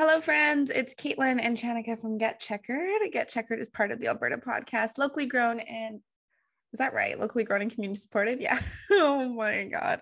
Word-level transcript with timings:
Hello, 0.00 0.20
friends. 0.20 0.70
It's 0.70 0.94
Caitlin 0.94 1.40
and 1.42 1.58
Shanika 1.58 1.98
from 1.98 2.18
Get 2.18 2.38
Checkered. 2.38 3.00
Get 3.10 3.28
Checkered 3.28 3.58
is 3.58 3.68
part 3.68 3.90
of 3.90 3.98
the 3.98 4.06
Alberta 4.06 4.36
podcast, 4.36 4.90
locally 4.96 5.26
grown 5.26 5.58
and 5.58 5.98
was 6.70 6.78
that 6.78 6.94
right? 6.94 7.18
Locally 7.18 7.42
grown 7.42 7.62
and 7.62 7.70
community 7.72 7.98
supported. 7.98 8.40
Yeah. 8.40 8.60
oh 8.92 9.28
my 9.28 9.64
God. 9.64 10.00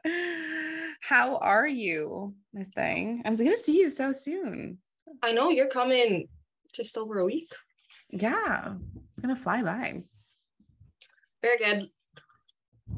How 1.01 1.37
are 1.37 1.67
you, 1.67 2.35
Miss 2.53 2.69
Thing? 2.69 3.23
I 3.25 3.31
was 3.31 3.39
going 3.39 3.53
to 3.53 3.57
see 3.57 3.79
you 3.79 3.91
so 3.91 4.13
soon. 4.13 4.77
I 5.23 5.33
know 5.33 5.49
you're 5.49 5.71
coming 5.71 6.29
just 6.75 6.99
over 6.99 7.21
a 7.21 7.25
week. 7.25 7.51
Yeah. 8.11 8.75
It's 9.17 9.25
going 9.25 9.35
to 9.35 9.43
fly 9.43 9.63
by. 9.63 10.03
Very 11.41 11.57
good. 11.57 11.85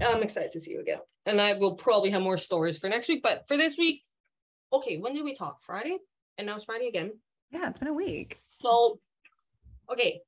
I'm 0.05 0.25
excited 0.25 0.51
to 0.51 0.59
see 0.59 0.73
you 0.73 0.81
again. 0.81 0.99
And 1.27 1.41
I 1.41 1.53
will 1.53 1.77
probably 1.77 2.11
have 2.11 2.23
more 2.23 2.39
stories 2.39 2.77
for 2.77 2.89
next 2.89 3.07
week. 3.07 3.23
But 3.23 3.45
for 3.47 3.57
this 3.57 3.77
week, 3.79 4.03
okay, 4.73 4.97
when 4.97 5.15
did 5.15 5.23
we 5.23 5.37
talk? 5.37 5.63
Friday? 5.63 5.99
And 6.39 6.47
now 6.47 6.57
it's 6.57 6.65
Friday 6.65 6.87
again. 6.87 7.13
Yeah, 7.51 7.69
it's 7.69 7.79
been 7.79 7.89
a 7.89 7.93
week. 7.93 8.39
So, 8.63 9.01
okay, 9.93 10.21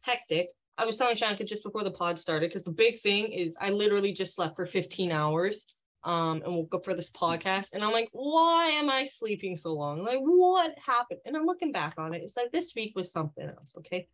hectic. 0.00 0.48
I 0.76 0.84
was 0.84 0.96
telling 0.96 1.14
Shanka 1.14 1.46
just 1.46 1.62
before 1.62 1.84
the 1.84 1.90
pod 1.90 2.18
started 2.18 2.50
because 2.50 2.64
the 2.64 2.70
big 2.70 3.00
thing 3.00 3.32
is 3.32 3.56
I 3.60 3.70
literally 3.70 4.12
just 4.12 4.34
slept 4.34 4.56
for 4.56 4.66
15 4.66 5.12
hours 5.12 5.66
um 6.02 6.40
and 6.42 6.54
woke 6.54 6.74
up 6.74 6.82
for 6.82 6.94
this 6.94 7.10
podcast 7.10 7.68
and 7.74 7.84
I'm 7.84 7.92
like, 7.92 8.08
why 8.12 8.68
am 8.70 8.88
I 8.88 9.04
sleeping 9.04 9.54
so 9.54 9.74
long? 9.74 10.02
Like, 10.02 10.20
what 10.20 10.72
happened? 10.84 11.20
And 11.26 11.36
I'm 11.36 11.44
looking 11.44 11.72
back 11.72 11.94
on 11.98 12.14
it. 12.14 12.22
It's 12.22 12.36
like 12.36 12.50
this 12.50 12.72
week 12.74 12.96
was 12.96 13.12
something 13.12 13.46
else, 13.46 13.74
okay? 13.78 14.08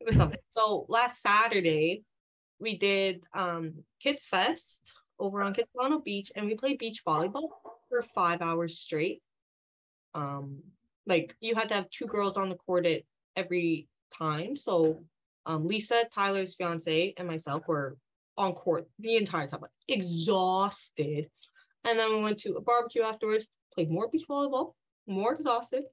It 0.00 0.06
was 0.06 0.16
something. 0.16 0.40
So 0.50 0.86
last 0.88 1.22
Saturday 1.22 2.02
we 2.58 2.76
did 2.76 3.22
um 3.32 3.74
Kids 4.00 4.26
Fest 4.26 4.92
over 5.20 5.42
on 5.42 5.54
Kitsilano 5.54 6.02
Beach 6.02 6.32
and 6.34 6.46
we 6.46 6.56
played 6.56 6.78
beach 6.78 7.04
volleyball 7.06 7.50
for 7.88 8.02
five 8.14 8.42
hours 8.42 8.78
straight 8.78 9.22
um 10.14 10.62
like 11.06 11.36
you 11.40 11.54
had 11.54 11.68
to 11.68 11.74
have 11.74 11.90
two 11.90 12.06
girls 12.06 12.36
on 12.36 12.48
the 12.48 12.56
court 12.56 12.86
at 12.86 13.02
every 13.36 13.88
time. 14.16 14.56
So 14.56 15.04
um 15.46 15.66
Lisa, 15.66 16.04
Tyler's 16.14 16.54
fiance, 16.54 17.14
and 17.16 17.28
myself 17.28 17.66
were 17.66 17.96
on 18.36 18.52
court 18.52 18.88
the 18.98 19.16
entire 19.16 19.46
time, 19.46 19.60
like 19.62 19.70
exhausted. 19.88 21.28
And 21.84 21.98
then 21.98 22.14
we 22.14 22.22
went 22.22 22.38
to 22.40 22.54
a 22.54 22.60
barbecue 22.60 23.02
afterwards, 23.02 23.46
played 23.74 23.90
more 23.90 24.08
beach 24.08 24.24
volleyball, 24.28 24.72
more 25.06 25.34
exhausted. 25.34 25.84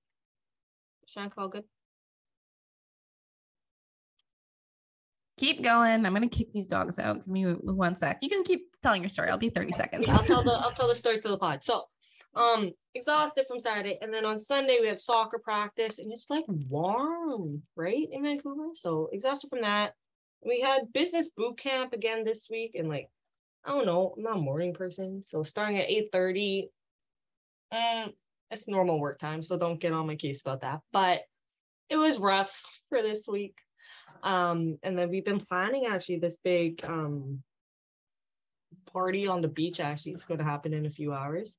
Shank 1.05 1.33
all 1.37 1.49
good. 1.49 1.65
Keep 5.37 5.63
going. 5.63 6.05
I'm 6.05 6.13
gonna 6.13 6.29
kick 6.29 6.53
these 6.53 6.67
dogs 6.67 6.99
out. 6.99 7.17
Give 7.17 7.27
me 7.27 7.43
one 7.45 7.95
sec. 7.95 8.19
You 8.21 8.29
can 8.29 8.43
keep 8.43 8.75
telling 8.83 9.01
your 9.01 9.09
story. 9.09 9.29
I'll 9.29 9.37
be 9.37 9.49
30 9.49 9.71
seconds. 9.71 10.07
I'll 10.07 10.23
tell 10.23 10.43
the 10.43 10.51
I'll 10.51 10.71
tell 10.71 10.87
the 10.87 10.95
story 10.95 11.19
to 11.19 11.27
the 11.27 11.37
pod. 11.37 11.63
So 11.63 11.85
um 12.35 12.71
exhausted 12.95 13.45
from 13.47 13.59
Saturday. 13.59 13.97
And 14.01 14.13
then 14.13 14.25
on 14.25 14.39
Sunday 14.39 14.77
we 14.81 14.87
had 14.87 14.99
soccer 14.99 15.39
practice 15.39 15.99
and 15.99 16.11
it's 16.11 16.29
like 16.29 16.45
warm, 16.47 17.61
right? 17.75 18.07
In 18.11 18.23
Vancouver. 18.23 18.69
So 18.73 19.09
exhausted 19.11 19.49
from 19.49 19.61
that. 19.61 19.93
We 20.45 20.61
had 20.61 20.93
business 20.93 21.29
boot 21.35 21.57
camp 21.57 21.93
again 21.93 22.23
this 22.23 22.47
week 22.49 22.75
and 22.75 22.89
like 22.89 23.09
I 23.63 23.69
don't 23.69 23.85
know, 23.85 24.13
I'm 24.17 24.23
not 24.23 24.37
a 24.37 24.41
morning 24.41 24.73
person. 24.73 25.23
So 25.27 25.43
starting 25.43 25.77
at 25.77 25.89
8 25.89 26.09
30. 26.11 26.69
Um, 27.71 28.13
it's 28.49 28.67
normal 28.67 28.99
work 28.99 29.17
time, 29.17 29.41
so 29.41 29.57
don't 29.57 29.79
get 29.79 29.93
on 29.93 30.07
my 30.07 30.15
case 30.15 30.41
about 30.41 30.61
that. 30.61 30.81
But 30.91 31.21
it 31.89 31.95
was 31.95 32.17
rough 32.17 32.61
for 32.89 33.01
this 33.01 33.27
week. 33.27 33.55
Um, 34.23 34.77
and 34.83 34.97
then 34.97 35.09
we've 35.09 35.25
been 35.25 35.39
planning 35.39 35.85
actually 35.87 36.19
this 36.19 36.37
big 36.37 36.83
um 36.85 37.43
party 38.91 39.27
on 39.27 39.41
the 39.41 39.47
beach 39.47 39.79
actually 39.79 40.13
it's 40.13 40.25
going 40.25 40.37
to 40.37 40.43
happen 40.43 40.73
in 40.73 40.85
a 40.85 40.89
few 40.89 41.13
hours 41.13 41.57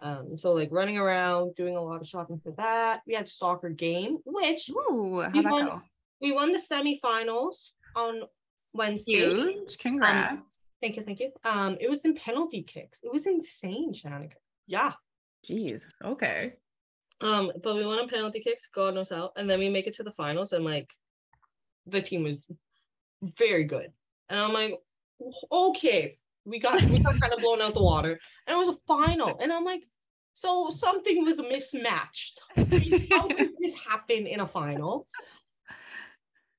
um, 0.00 0.36
so 0.36 0.52
like 0.52 0.70
running 0.72 0.98
around, 0.98 1.54
doing 1.54 1.76
a 1.76 1.80
lot 1.80 2.00
of 2.00 2.06
shopping 2.06 2.40
for 2.42 2.52
that. 2.56 3.00
We 3.06 3.14
had 3.14 3.28
soccer 3.28 3.70
game, 3.70 4.18
which 4.24 4.70
Ooh, 4.70 5.24
we 5.32 5.40
won, 5.40 5.66
go? 5.66 5.82
we 6.20 6.32
won 6.32 6.52
the 6.52 6.58
semifinals 6.58 7.70
on 7.94 8.22
Wednesday. 8.72 9.12
Huge. 9.12 9.78
Congrats. 9.78 10.32
Um, 10.32 10.42
thank 10.82 10.96
you, 10.96 11.04
thank 11.04 11.20
you. 11.20 11.30
Um, 11.44 11.76
it 11.80 11.88
was 11.88 12.04
in 12.04 12.14
penalty 12.14 12.62
kicks. 12.62 13.00
It 13.02 13.12
was 13.12 13.26
insane, 13.26 13.92
Shanika. 13.92 14.34
Yeah. 14.66 14.92
Jeez. 15.46 15.84
Okay. 16.04 16.54
Um, 17.20 17.52
but 17.62 17.76
we 17.76 17.86
won 17.86 18.00
on 18.00 18.08
penalty 18.08 18.40
kicks, 18.40 18.68
God 18.74 18.94
knows 18.94 19.10
how. 19.10 19.30
And 19.36 19.48
then 19.48 19.58
we 19.58 19.68
make 19.68 19.86
it 19.86 19.94
to 19.94 20.02
the 20.02 20.12
finals, 20.12 20.52
and 20.52 20.64
like 20.64 20.90
the 21.86 22.02
team 22.02 22.24
was 22.24 22.38
very 23.38 23.64
good. 23.64 23.92
And 24.28 24.40
I'm 24.40 24.52
like, 24.52 24.80
okay, 25.52 26.18
we 26.44 26.58
got 26.58 26.82
we 26.84 26.98
got 26.98 27.20
kind 27.20 27.32
of 27.32 27.40
blown 27.40 27.62
out 27.62 27.74
the 27.74 27.82
water. 27.82 28.18
And 28.46 28.54
it 28.54 28.58
was 28.58 28.76
a 28.76 28.78
final. 28.86 29.38
And 29.40 29.52
I'm 29.52 29.64
like, 29.64 29.82
so 30.34 30.70
something 30.70 31.24
was 31.24 31.38
mismatched. 31.38 32.40
How 32.56 32.64
did 32.64 33.50
this 33.60 33.74
happen 33.74 34.26
in 34.26 34.40
a 34.40 34.48
final? 34.48 35.06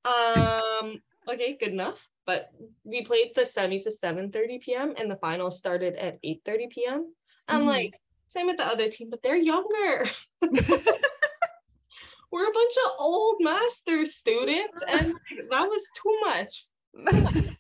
Um, 0.06 1.02
okay, 1.28 1.58
good 1.60 1.74
enough. 1.74 2.08
But 2.26 2.52
we 2.84 3.04
played 3.04 3.34
the 3.36 3.42
semis 3.42 3.86
at 3.86 3.94
7 3.94 4.32
30 4.32 4.60
p.m. 4.60 4.94
and 4.98 5.12
the 5.12 5.18
final 5.18 5.52
started 5.52 5.96
at 5.96 6.18
8 6.24 6.42
30 6.44 6.68
p.m. 6.68 7.14
And 7.48 7.64
mm. 7.64 7.68
like, 7.68 7.94
same 8.28 8.48
with 8.48 8.58
the 8.58 8.66
other 8.66 8.90
team, 8.90 9.10
but 9.10 9.22
they're 9.22 9.36
younger. 9.36 10.06
We're 12.32 12.50
a 12.50 12.54
bunch 12.54 12.74
of 12.86 12.92
old 13.00 13.38
master 13.40 14.04
students, 14.04 14.82
and 14.88 15.14
that 15.52 15.70
was 15.70 15.88
too 15.96 16.20
much. 16.24 16.66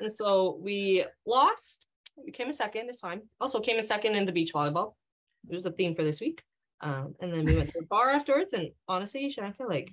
and 0.00 0.10
so 0.10 0.58
we 0.60 1.04
lost. 1.26 1.86
We 2.16 2.32
came 2.32 2.48
in 2.48 2.54
second 2.54 2.86
this 2.86 3.00
time. 3.00 3.22
Also 3.40 3.60
came 3.60 3.78
in 3.78 3.84
second 3.84 4.14
in 4.14 4.24
the 4.24 4.32
beach 4.32 4.52
volleyball. 4.54 4.94
It 5.48 5.54
was 5.54 5.64
the 5.64 5.72
theme 5.72 5.94
for 5.94 6.02
this 6.02 6.20
week. 6.20 6.42
Um, 6.80 7.14
and 7.20 7.32
then 7.32 7.44
we 7.44 7.56
went 7.56 7.72
to 7.72 7.80
the 7.80 7.86
bar 7.86 8.10
afterwards. 8.10 8.52
And 8.52 8.70
honestly, 8.88 9.34
I 9.40 9.52
feel 9.52 9.68
like 9.68 9.90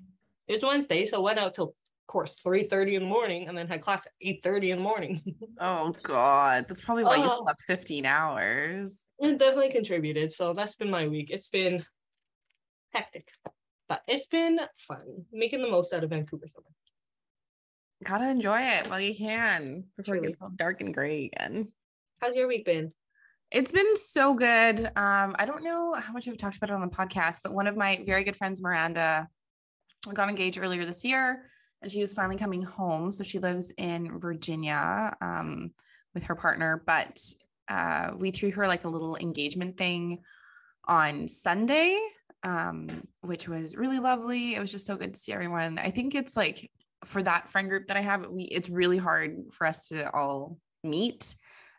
it 0.48 0.54
was 0.54 0.64
Wednesday, 0.64 1.06
so 1.06 1.22
went 1.22 1.40
out 1.40 1.54
till 1.54 1.76
of 2.04 2.08
course 2.08 2.36
3 2.44 2.68
30 2.68 2.96
in 2.96 3.04
the 3.04 3.08
morning 3.08 3.48
and 3.48 3.58
then 3.58 3.66
had 3.66 3.82
class 3.82 4.06
at 4.06 4.12
8 4.22 4.44
30 4.44 4.72
in 4.72 4.78
the 4.78 4.84
morning 4.84 5.22
oh 5.62 5.96
god 6.04 6.66
that's 6.68 6.82
probably 6.82 7.06
why 7.06 7.18
uh, 7.18 7.24
you 7.24 7.42
slept 7.44 7.62
15 7.62 8.06
hours 8.06 9.04
it 9.20 9.38
definitely 9.40 9.72
contributed 9.72 10.34
so 10.34 10.52
that's 10.52 10.76
been 10.76 10.90
my 10.90 11.08
week 11.08 11.30
it's 11.32 11.48
been 11.48 11.84
hectic 12.92 13.30
but 13.88 14.04
it's 14.06 14.26
been 14.26 14.60
fun 14.78 15.26
making 15.32 15.62
the 15.62 15.70
most 15.70 15.94
out 15.94 16.04
of 16.04 16.10
vancouver 16.10 16.46
summer 16.46 16.68
gotta 18.04 18.30
enjoy 18.30 18.62
it 18.62 18.90
while 18.90 19.00
you 19.00 19.16
can 19.16 19.86
before 19.98 20.16
Truly. 20.16 20.28
it 20.28 20.32
gets 20.32 20.42
all 20.42 20.52
dark 20.56 20.82
and 20.82 20.94
gray 20.94 21.32
again 21.34 21.72
how's 22.22 22.36
your 22.36 22.48
week 22.48 22.66
been 22.66 22.92
it's 23.52 23.72
been 23.72 23.96
so 23.96 24.34
good 24.34 24.86
um 24.96 25.36
i 25.40 25.46
don't 25.46 25.64
know 25.64 25.94
how 25.94 26.14
much 26.14 26.28
i've 26.28 26.38
talked 26.38 26.58
about 26.58 26.70
it 26.70 26.74
on 26.74 26.82
the 26.82 26.88
podcast 26.88 27.40
but 27.44 27.54
one 27.54 27.68
of 27.68 27.76
my 27.76 28.04
very 28.06 28.24
good 28.24 28.36
friends 28.36 28.62
miranda 28.62 29.28
got 30.14 30.30
engaged 30.30 30.60
earlier 30.60 30.86
this 30.86 31.06
year 31.06 31.46
and 31.84 31.92
she 31.92 32.00
was 32.00 32.14
finally 32.14 32.38
coming 32.38 32.64
home. 32.64 33.12
So 33.12 33.24
she 33.24 33.40
lives 33.40 33.72
in 33.78 34.20
Virginia 34.20 35.16
um, 35.22 35.72
with 36.14 36.24
her 36.24 36.36
partner, 36.36 36.82
but 36.88 37.20
uh, 37.68 38.12
we 38.18 38.32
threw 38.32 38.52
her 38.52 38.68
like 38.68 38.86
a 38.86 38.90
little 38.90 39.18
engagement 39.18 39.78
thing 39.78 40.20
on 40.86 41.28
Sunday, 41.28 42.00
um, 42.44 42.88
which 43.22 43.48
was 43.48 43.76
really 43.76 44.00
lovely. 44.00 44.56
It 44.56 44.62
was 44.62 44.72
just 44.72 44.88
so 44.88 44.96
good 44.96 45.14
to 45.14 45.20
see 45.20 45.34
everyone. 45.34 45.78
I 45.78 45.92
think 45.92 46.16
it's 46.16 46.38
like 46.38 46.72
for 47.06 47.24
that 47.24 47.48
friend 47.48 47.70
group 47.70 47.88
that 47.88 47.98
I 47.98 48.02
have, 48.02 48.28
we 48.28 48.44
it's 48.44 48.70
really 48.70 48.98
hard 48.98 49.38
for 49.52 49.68
us 49.68 49.88
to 49.90 50.12
all 50.14 50.58
meet 50.84 51.36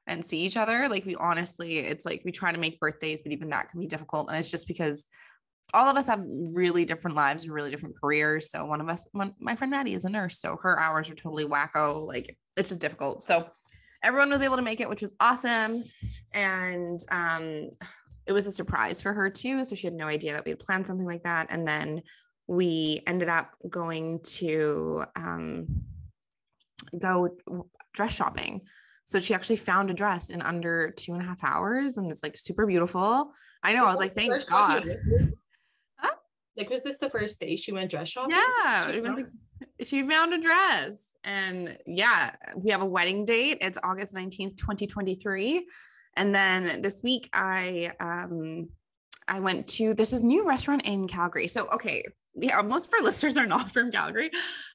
and 0.07 0.25
see 0.25 0.41
each 0.41 0.57
other. 0.57 0.89
Like 0.89 1.05
we 1.07 1.17
honestly, 1.17 1.79
it's 1.79 2.05
like 2.05 2.23
we 2.25 2.33
try 2.33 2.53
to 2.53 2.59
make 2.59 2.81
birthdays, 2.81 3.23
but 3.23 3.33
even 3.33 3.51
that 3.51 3.71
can 3.71 3.81
be 3.81 3.87
difficult. 3.87 4.29
And 4.29 4.39
it's 4.39 4.51
just 4.51 4.69
because 4.69 5.05
all 5.73 5.89
of 5.89 5.97
us 5.97 6.07
have 6.07 6.23
really 6.27 6.85
different 6.85 7.17
lives 7.17 7.45
and 7.45 7.53
really 7.53 7.71
different 7.71 7.97
careers. 8.01 8.51
So 8.51 8.65
one 8.67 8.81
of 8.81 8.89
us, 8.89 9.07
one, 9.13 9.35
my 9.41 9.57
friend 9.57 9.71
Maddie 9.71 9.95
is 9.95 10.05
a 10.05 10.11
nurse, 10.11 10.39
so 10.39 10.57
her 10.63 10.79
hours 10.79 11.11
are 11.11 11.15
totally 11.15 11.47
wacko. 11.47 12.07
Like 12.07 12.37
it's 12.57 12.69
just 12.69 12.81
difficult. 12.81 13.23
So 13.23 13.49
everyone 14.03 14.31
was 14.31 14.43
able 14.43 14.57
to 14.57 14.63
make 14.63 14.81
it, 14.81 14.89
which 14.89 15.03
was 15.03 15.15
awesome. 15.21 15.83
And 16.33 17.01
um, 17.11 17.71
it 18.27 18.33
was 18.33 18.47
a 18.47 18.53
surprise 18.53 19.03
for 19.03 19.13
her 19.13 19.31
too. 19.31 19.65
So 19.65 19.75
she 19.75 19.87
had 19.87 19.95
no 19.95 20.07
idea 20.07 20.33
that 20.33 20.45
we 20.45 20.51
had 20.51 20.59
planned 20.59 20.87
something 20.87 21.07
like 21.07 21.23
that. 21.25 21.49
And 21.51 21.67
then 21.67 22.03
we 22.47 23.03
ended 23.07 23.29
up 23.29 23.51
going 23.69 24.21
to 24.23 25.05
um, 25.17 25.67
go 26.99 27.37
dress 27.93 28.15
shopping. 28.15 28.63
So 29.05 29.21
she 29.21 29.35
actually 29.35 29.57
found 29.57 29.91
a 29.91 29.95
dress 29.95 30.31
in 30.31 30.41
under 30.41 30.91
two 30.91 31.13
and 31.13 31.23
a 31.23 31.25
half 31.25 31.45
hours, 31.45 31.99
and 31.99 32.11
it's 32.11 32.23
like 32.23 32.39
super 32.39 32.67
beautiful. 32.67 33.33
I 33.63 33.75
know. 33.75 33.85
I 33.85 33.91
was 33.91 34.01
like, 34.01 34.15
thank 34.15 34.47
God. 34.47 34.87
Like, 36.57 36.71
was 36.71 36.85
this 36.85 36.99
the 36.99 37.11
first 37.11 37.41
day 37.41 37.57
she 37.57 37.73
went 37.73 37.91
dress 37.91 38.09
shopping? 38.09 38.37
Yeah, 38.37 38.93
she, 38.93 39.85
she 39.85 40.09
found 40.09 40.33
a 40.33 40.41
dress. 40.41 41.05
And 41.25 41.77
yeah, 41.87 42.33
we 42.57 42.71
have 42.71 42.83
a 42.83 42.87
wedding 42.87 43.25
date. 43.25 43.59
It's 43.61 43.79
August 43.83 44.15
19th, 44.15 44.57
2023. 44.57 45.67
And 46.17 46.35
then 46.35 46.81
this 46.81 47.03
week 47.03 47.29
I 47.33 47.93
um 47.99 48.69
I 49.27 49.41
went 49.41 49.67
to 49.69 49.95
this 49.95 50.13
is 50.13 50.23
new 50.23 50.47
restaurant 50.47 50.83
in 50.85 51.09
Calgary. 51.09 51.49
So 51.49 51.67
okay, 51.69 52.05
yeah, 52.35 52.61
most 52.63 52.89
of 52.89 52.95
our 52.95 53.01
listeners 53.05 53.37
are 53.37 53.47
not 53.47 53.71
from 53.71 53.91
Calgary. 53.91 54.31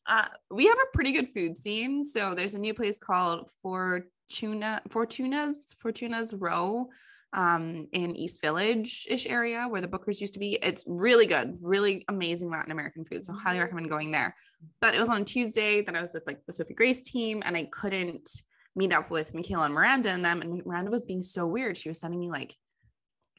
Uh, 0.05 0.25
we 0.51 0.67
have 0.67 0.77
a 0.77 0.95
pretty 0.95 1.11
good 1.11 1.29
food 1.29 1.57
scene. 1.57 2.05
So 2.05 2.33
there's 2.33 2.55
a 2.55 2.59
new 2.59 2.73
place 2.73 2.97
called 2.97 3.51
Fortuna 3.61 4.81
Fortuna's 4.89 5.75
Fortuna's 5.79 6.33
Row 6.33 6.89
um, 7.33 7.87
in 7.91 8.15
East 8.15 8.41
Village 8.41 9.05
ish 9.09 9.27
area 9.27 9.67
where 9.67 9.81
the 9.81 9.87
Bookers 9.87 10.19
used 10.19 10.33
to 10.33 10.39
be. 10.39 10.53
It's 10.61 10.83
really 10.87 11.25
good, 11.25 11.57
really 11.61 12.05
amazing 12.07 12.49
Latin 12.49 12.71
American 12.71 13.05
food. 13.05 13.25
So, 13.25 13.33
highly 13.33 13.59
recommend 13.59 13.89
going 13.89 14.11
there. 14.11 14.35
But 14.81 14.95
it 14.95 14.99
was 14.99 15.09
on 15.09 15.25
Tuesday 15.25 15.81
that 15.81 15.95
I 15.95 16.01
was 16.01 16.13
with 16.13 16.23
like 16.25 16.45
the 16.45 16.53
Sophie 16.53 16.73
Grace 16.73 17.01
team, 17.01 17.41
and 17.45 17.55
I 17.55 17.69
couldn't 17.71 18.29
meet 18.75 18.93
up 18.93 19.09
with 19.11 19.33
Michaela 19.33 19.65
and 19.65 19.73
Miranda 19.73 20.09
and 20.09 20.23
them. 20.23 20.41
And 20.41 20.65
Miranda 20.65 20.91
was 20.91 21.03
being 21.03 21.21
so 21.21 21.45
weird. 21.45 21.77
She 21.77 21.89
was 21.89 21.99
sending 21.99 22.19
me 22.19 22.29
like, 22.29 22.55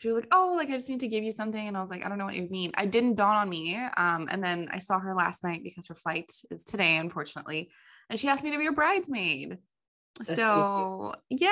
she 0.01 0.09
was 0.09 0.17
like, 0.17 0.29
"Oh, 0.33 0.55
like 0.57 0.71
I 0.71 0.73
just 0.73 0.89
need 0.89 1.01
to 1.01 1.09
give 1.09 1.23
you 1.23 1.31
something," 1.31 1.69
and 1.69 1.77
I 1.77 1.83
was 1.83 1.91
like, 1.91 2.05
"I 2.05 2.09
don't 2.09 2.17
know 2.17 2.25
what 2.25 2.35
you 2.35 2.49
mean." 2.51 2.73
I 2.75 2.87
didn't 2.87 3.17
dawn 3.17 3.37
on 3.37 3.49
me. 3.51 3.77
Um, 3.77 4.29
and 4.31 4.43
then 4.43 4.69
I 4.73 4.79
saw 4.79 4.99
her 4.99 5.15
last 5.15 5.45
night 5.45 5.63
because 5.63 5.87
her 5.89 5.95
flight 5.95 6.33
is 6.51 6.65
today, 6.65 6.97
unfortunately, 6.97 7.71
and 8.09 8.19
she 8.19 8.29
asked 8.29 8.43
me 8.43 8.51
to 8.51 8.59
be 8.59 8.65
her 8.65 8.73
bridesmaid. 8.73 9.59
so 10.25 11.15
yeah, 11.29 11.49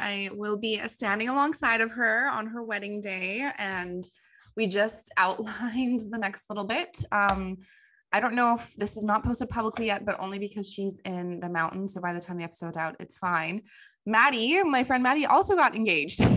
I 0.00 0.30
will 0.32 0.56
be 0.56 0.80
standing 0.88 1.28
alongside 1.28 1.82
of 1.82 1.90
her 1.90 2.30
on 2.30 2.46
her 2.46 2.62
wedding 2.62 3.02
day, 3.02 3.46
and 3.58 4.02
we 4.56 4.66
just 4.68 5.12
outlined 5.18 6.00
the 6.10 6.18
next 6.18 6.48
little 6.48 6.64
bit. 6.64 7.04
Um, 7.12 7.58
I 8.10 8.20
don't 8.20 8.34
know 8.34 8.54
if 8.54 8.74
this 8.76 8.96
is 8.96 9.04
not 9.04 9.22
posted 9.22 9.50
publicly 9.50 9.86
yet, 9.86 10.06
but 10.06 10.18
only 10.18 10.38
because 10.38 10.70
she's 10.70 10.96
in 11.04 11.40
the 11.40 11.48
mountains. 11.50 11.92
So 11.92 12.00
by 12.00 12.14
the 12.14 12.20
time 12.20 12.38
the 12.38 12.44
episode's 12.44 12.78
out, 12.78 12.96
it's 13.00 13.18
fine. 13.18 13.62
Maddie, 14.06 14.62
my 14.62 14.82
friend 14.82 15.02
Maddie, 15.02 15.26
also 15.26 15.54
got 15.54 15.76
engaged. 15.76 16.22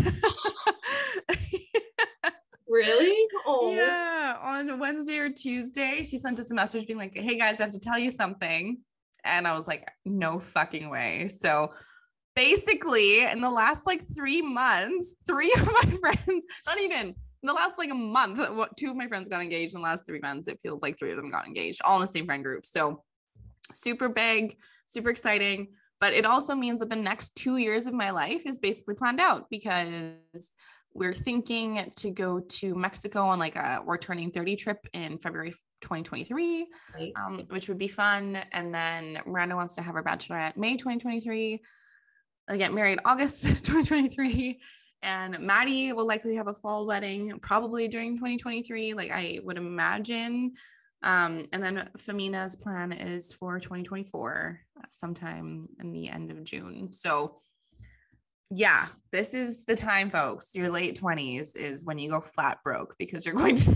really? 2.76 3.28
Oh. 3.46 3.74
Yeah. 3.74 4.38
On 4.42 4.80
Wednesday 4.80 5.18
or 5.18 5.30
Tuesday, 5.30 6.04
she 6.04 6.18
sent 6.18 6.40
us 6.40 6.52
a 6.52 6.56
message 6.56 6.86
being 6.86 7.00
like, 7.00 7.18
hey 7.18 7.38
guys, 7.38 7.60
I 7.60 7.64
have 7.64 7.72
to 7.72 7.80
tell 7.80 7.98
you 7.98 8.12
something. 8.12 8.78
And 9.24 9.48
I 9.48 9.54
was 9.54 9.68
like, 9.68 9.90
no 10.04 10.40
fucking 10.40 10.90
way. 10.90 11.28
So 11.30 11.72
basically, 12.36 13.26
in 13.26 13.42
the 13.42 13.50
last 13.50 13.86
like 13.88 14.04
three 14.14 14.42
months, 14.42 15.16
three 15.28 15.54
of 15.54 15.66
my 15.66 15.98
friends, 16.00 16.46
not 16.68 16.80
even 16.80 17.08
in 17.08 17.48
the 17.48 17.54
last 17.54 17.78
like 17.78 17.90
a 17.90 17.96
month, 17.96 18.40
two 18.78 18.90
of 18.90 18.96
my 18.96 19.08
friends 19.08 19.28
got 19.28 19.42
engaged 19.42 19.74
in 19.74 19.82
the 19.82 19.88
last 19.88 20.06
three 20.06 20.20
months. 20.20 20.48
It 20.48 20.60
feels 20.62 20.82
like 20.82 20.98
three 20.98 21.12
of 21.12 21.18
them 21.18 21.32
got 21.32 21.48
engaged, 21.48 21.82
all 21.86 21.96
in 21.96 22.02
the 22.02 22.08
same 22.08 22.26
friend 22.26 22.44
group. 22.44 22.66
So 22.66 23.04
super 23.74 24.10
big, 24.10 24.58
super 24.86 25.10
exciting. 25.10 25.70
But 26.02 26.14
it 26.14 26.26
also 26.26 26.54
means 26.56 26.82
that 26.82 26.90
the 26.90 26.96
next 26.96 27.36
two 27.36 27.58
years 27.58 27.88
of 27.88 27.94
my 27.94 28.12
life 28.12 28.46
is 28.46 28.60
basically 28.60 28.96
planned 28.96 29.22
out 29.22 29.50
because 29.50 30.50
we're 30.96 31.14
thinking 31.14 31.92
to 31.98 32.10
go 32.10 32.40
to 32.40 32.74
Mexico 32.74 33.24
on 33.28 33.38
like 33.38 33.58
a 33.58 33.84
we're 33.86 33.98
turning 33.98 34.32
30 34.32 34.56
trip 34.56 34.88
in 34.94 35.18
February 35.18 35.52
2023, 35.82 36.68
right. 36.96 37.12
um, 37.18 37.46
which 37.50 37.68
would 37.68 37.78
be 37.78 37.90
fun. 37.90 38.38
And 38.54 38.74
then 38.74 39.20
Miranda 39.26 39.56
wants 39.56 39.76
to 39.76 39.82
have 39.82 39.94
her 39.94 40.04
bachelorette 40.04 40.56
May 40.56 40.78
2023. 40.78 41.62
I 42.48 42.58
get 42.58 42.74
married 42.74 43.00
August 43.04 43.44
2023. 43.44 44.60
And 45.04 45.38
Maddie 45.40 45.92
will 45.92 46.08
likely 46.08 46.36
have 46.36 46.48
a 46.48 46.54
fall 46.54 46.88
wedding 46.88 47.40
probably 47.42 47.90
during 47.90 48.16
2023, 48.16 48.94
like 48.94 49.12
I 49.12 49.40
would 49.44 49.58
imagine. 49.58 50.54
Um, 51.04 51.46
and 51.52 51.62
then 51.62 51.90
Femina's 51.98 52.56
plan 52.56 52.94
is 52.94 53.34
for 53.34 53.60
2024, 53.60 54.60
sometime 54.90 55.68
in 55.80 55.92
the 55.92 56.08
end 56.08 56.32
of 56.32 56.44
June. 56.44 56.92
So 56.94 57.42
yeah, 58.52 58.88
this 59.12 59.34
is 59.34 59.66
the 59.66 59.76
time, 59.76 60.10
folks. 60.10 60.56
Your 60.56 60.70
late 60.70 61.00
20s 61.00 61.56
is 61.56 61.86
when 61.86 61.98
you 61.98 62.10
go 62.10 62.22
flat 62.22 62.60
broke 62.64 62.96
because 62.98 63.26
you're 63.26 63.36
going 63.36 63.56
to 63.56 63.76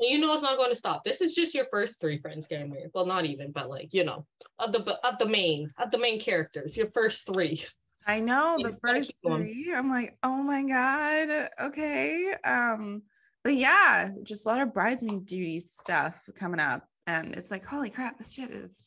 You 0.00 0.18
know 0.18 0.32
it's 0.34 0.42
not 0.42 0.56
going 0.56 0.70
to 0.70 0.76
stop. 0.76 1.04
This 1.04 1.20
is 1.20 1.32
just 1.32 1.54
your 1.54 1.66
first 1.70 2.00
three 2.00 2.18
friends 2.18 2.46
getting 2.46 2.70
married. 2.70 2.90
Well, 2.94 3.04
not 3.04 3.26
even, 3.26 3.50
but 3.50 3.68
like 3.68 3.92
you 3.92 4.04
know, 4.04 4.24
at 4.60 4.72
the 4.72 4.98
at 5.04 5.18
the 5.18 5.26
main 5.26 5.72
at 5.78 5.90
the 5.90 5.98
main 5.98 6.20
characters, 6.20 6.76
your 6.76 6.90
first 6.92 7.26
three. 7.26 7.64
I 8.06 8.20
know 8.20 8.56
the 8.62 8.78
first 8.80 9.14
three. 9.22 9.72
I'm 9.74 9.90
like, 9.90 10.16
oh 10.22 10.42
my 10.42 10.62
god, 10.62 11.50
okay. 11.60 12.32
Um, 12.44 13.02
but 13.44 13.54
yeah, 13.54 14.10
just 14.22 14.46
a 14.46 14.48
lot 14.48 14.62
of 14.62 14.72
bridesmaid 14.72 15.26
duty 15.26 15.60
stuff 15.60 16.16
coming 16.36 16.60
up, 16.60 16.84
and 17.06 17.34
it's 17.34 17.50
like, 17.50 17.64
holy 17.64 17.90
crap, 17.90 18.18
this 18.18 18.32
shit 18.32 18.50
is 18.50 18.80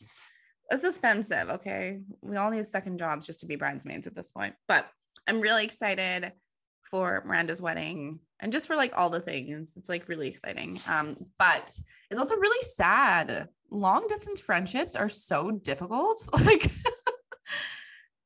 it's 0.72 0.84
expensive. 0.84 1.50
Okay. 1.50 2.02
We 2.22 2.38
all 2.38 2.50
need 2.50 2.66
second 2.66 2.98
jobs 2.98 3.28
just 3.28 3.42
to 3.42 3.46
be 3.46 3.56
bridesmaids 3.56 4.08
at 4.08 4.16
this 4.16 4.30
point. 4.30 4.56
But 4.68 4.88
I'm 5.28 5.42
really 5.42 5.66
excited 5.66 6.32
for 6.90 7.24
Miranda's 7.26 7.62
wedding 7.62 8.20
and 8.40 8.52
just 8.52 8.68
for 8.68 8.76
like 8.76 8.94
all 8.96 9.10
the 9.10 9.20
things. 9.20 9.74
It's 9.78 9.90
like 9.90 10.08
really 10.08 10.28
exciting. 10.28 10.80
Um, 10.88 11.18
but 11.38 11.78
it's 12.10 12.20
also 12.20 12.36
really 12.36 12.64
sad. 12.64 13.48
Long 13.70 14.08
distance 14.08 14.40
friendships 14.40 14.96
are 14.96 15.10
so 15.10 15.52
difficult. 15.52 16.28
Like 16.44 16.72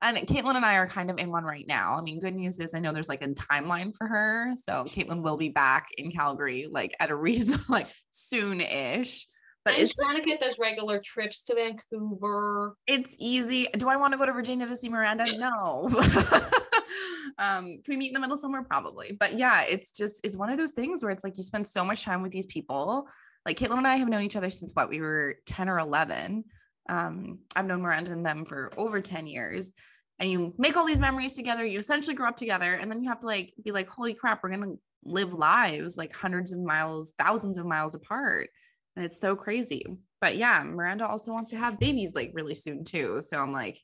and 0.01 0.17
Caitlin 0.27 0.55
and 0.55 0.65
I 0.65 0.75
are 0.75 0.87
kind 0.87 1.09
of 1.09 1.17
in 1.17 1.31
one 1.31 1.43
right 1.43 1.65
now. 1.67 1.95
I 1.97 2.01
mean, 2.01 2.19
good 2.19 2.35
news 2.35 2.59
is 2.59 2.75
I 2.75 2.79
know 2.79 2.93
there's 2.93 3.09
like 3.09 3.23
a 3.23 3.29
timeline 3.29 3.95
for 3.95 4.07
her. 4.07 4.53
So 4.55 4.85
Caitlin 4.85 5.23
will 5.23 5.37
be 5.37 5.49
back 5.49 5.87
in 5.97 6.11
Calgary 6.11 6.67
like 6.69 6.95
at 6.99 7.09
a 7.09 7.15
reason 7.15 7.59
like 7.69 7.87
soon-ish. 8.11 9.25
But 9.65 9.73
I'm 9.73 9.81
it's 9.81 9.95
trying 9.95 10.17
just, 10.17 10.27
to 10.27 10.31
get 10.31 10.39
those 10.39 10.59
regular 10.59 10.99
trips 10.99 11.43
to 11.45 11.55
Vancouver. 11.55 12.77
It's 12.85 13.17
easy. 13.19 13.67
Do 13.75 13.89
I 13.89 13.95
want 13.95 14.13
to 14.13 14.17
go 14.17 14.25
to 14.27 14.31
Virginia 14.31 14.67
to 14.67 14.75
see 14.75 14.89
Miranda? 14.89 15.25
No. 15.37 15.89
um, 17.39 17.65
can 17.65 17.83
we 17.89 17.97
meet 17.97 18.09
in 18.09 18.13
the 18.13 18.19
middle 18.19 18.37
somewhere? 18.37 18.63
Probably. 18.63 19.17
But 19.19 19.33
yeah, 19.33 19.63
it's 19.63 19.91
just 19.91 20.21
it's 20.23 20.37
one 20.37 20.51
of 20.51 20.57
those 20.57 20.71
things 20.71 21.01
where 21.01 21.11
it's 21.11 21.23
like 21.23 21.37
you 21.37 21.43
spend 21.43 21.67
so 21.67 21.83
much 21.83 22.03
time 22.03 22.21
with 22.21 22.31
these 22.31 22.45
people. 22.45 23.09
Like 23.43 23.57
Caitlin 23.57 23.79
and 23.79 23.87
I 23.87 23.97
have 23.97 24.07
known 24.07 24.21
each 24.21 24.35
other 24.35 24.51
since 24.51 24.71
what 24.73 24.89
we 24.89 25.01
were 25.01 25.35
10 25.47 25.67
or 25.67 25.79
11. 25.79 26.43
Um, 26.87 27.39
I've 27.55 27.65
known 27.65 27.81
Miranda 27.81 28.11
and 28.11 28.25
them 28.25 28.45
for 28.45 28.71
over 28.77 29.01
10 29.01 29.25
years. 29.25 29.73
And 30.19 30.29
you 30.31 30.53
make 30.57 30.77
all 30.77 30.85
these 30.85 30.99
memories 30.99 31.35
together, 31.35 31.65
you 31.65 31.79
essentially 31.79 32.15
grow 32.15 32.29
up 32.29 32.37
together, 32.37 32.73
and 32.75 32.89
then 32.89 33.01
you 33.03 33.09
have 33.09 33.19
to 33.21 33.27
like 33.27 33.53
be 33.63 33.71
like, 33.71 33.89
holy 33.89 34.13
crap, 34.13 34.43
we're 34.43 34.51
gonna 34.51 34.75
live 35.03 35.33
lives 35.33 35.97
like 35.97 36.13
hundreds 36.13 36.51
of 36.51 36.59
miles, 36.59 37.13
thousands 37.17 37.57
of 37.57 37.65
miles 37.65 37.95
apart 37.95 38.49
and 38.95 39.05
it's 39.05 39.19
so 39.19 39.35
crazy. 39.35 39.85
But 40.21 40.37
yeah, 40.37 40.63
Miranda 40.63 41.07
also 41.07 41.31
wants 41.31 41.51
to 41.51 41.57
have 41.57 41.79
babies 41.79 42.15
like 42.15 42.31
really 42.33 42.55
soon 42.55 42.83
too. 42.83 43.21
So 43.21 43.39
I'm 43.39 43.51
like, 43.51 43.79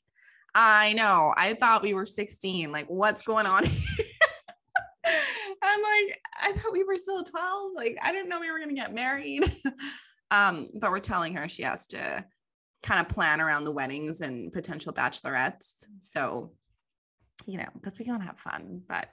I 0.54 0.92
know. 0.94 1.32
I 1.36 1.54
thought 1.54 1.82
we 1.82 1.94
were 1.94 2.06
16. 2.06 2.72
Like, 2.72 2.86
what's 2.86 3.22
going 3.22 3.46
on 3.46 3.64
I'm 5.64 5.80
like, 5.80 6.20
I 6.40 6.52
thought 6.52 6.72
we 6.72 6.84
were 6.84 6.96
still 6.96 7.22
12. 7.22 7.72
Like, 7.74 7.96
I 8.02 8.12
didn't 8.12 8.28
know 8.28 8.40
we 8.40 8.50
were 8.50 8.58
gonna 8.58 8.74
get 8.74 8.94
married. 8.94 9.44
um, 10.30 10.68
but 10.78 10.90
we're 10.90 11.00
telling 11.00 11.34
her 11.34 11.48
she 11.48 11.62
has 11.62 11.86
to 11.88 12.24
kind 12.82 13.00
of 13.00 13.08
plan 13.08 13.40
around 13.40 13.64
the 13.64 13.72
weddings 13.72 14.20
and 14.20 14.52
potential 14.52 14.92
bachelorettes. 14.92 15.84
So, 16.00 16.52
you 17.46 17.58
know, 17.58 17.68
because 17.74 17.98
we 17.98 18.04
to 18.04 18.18
have 18.18 18.38
fun. 18.38 18.82
But 18.88 19.08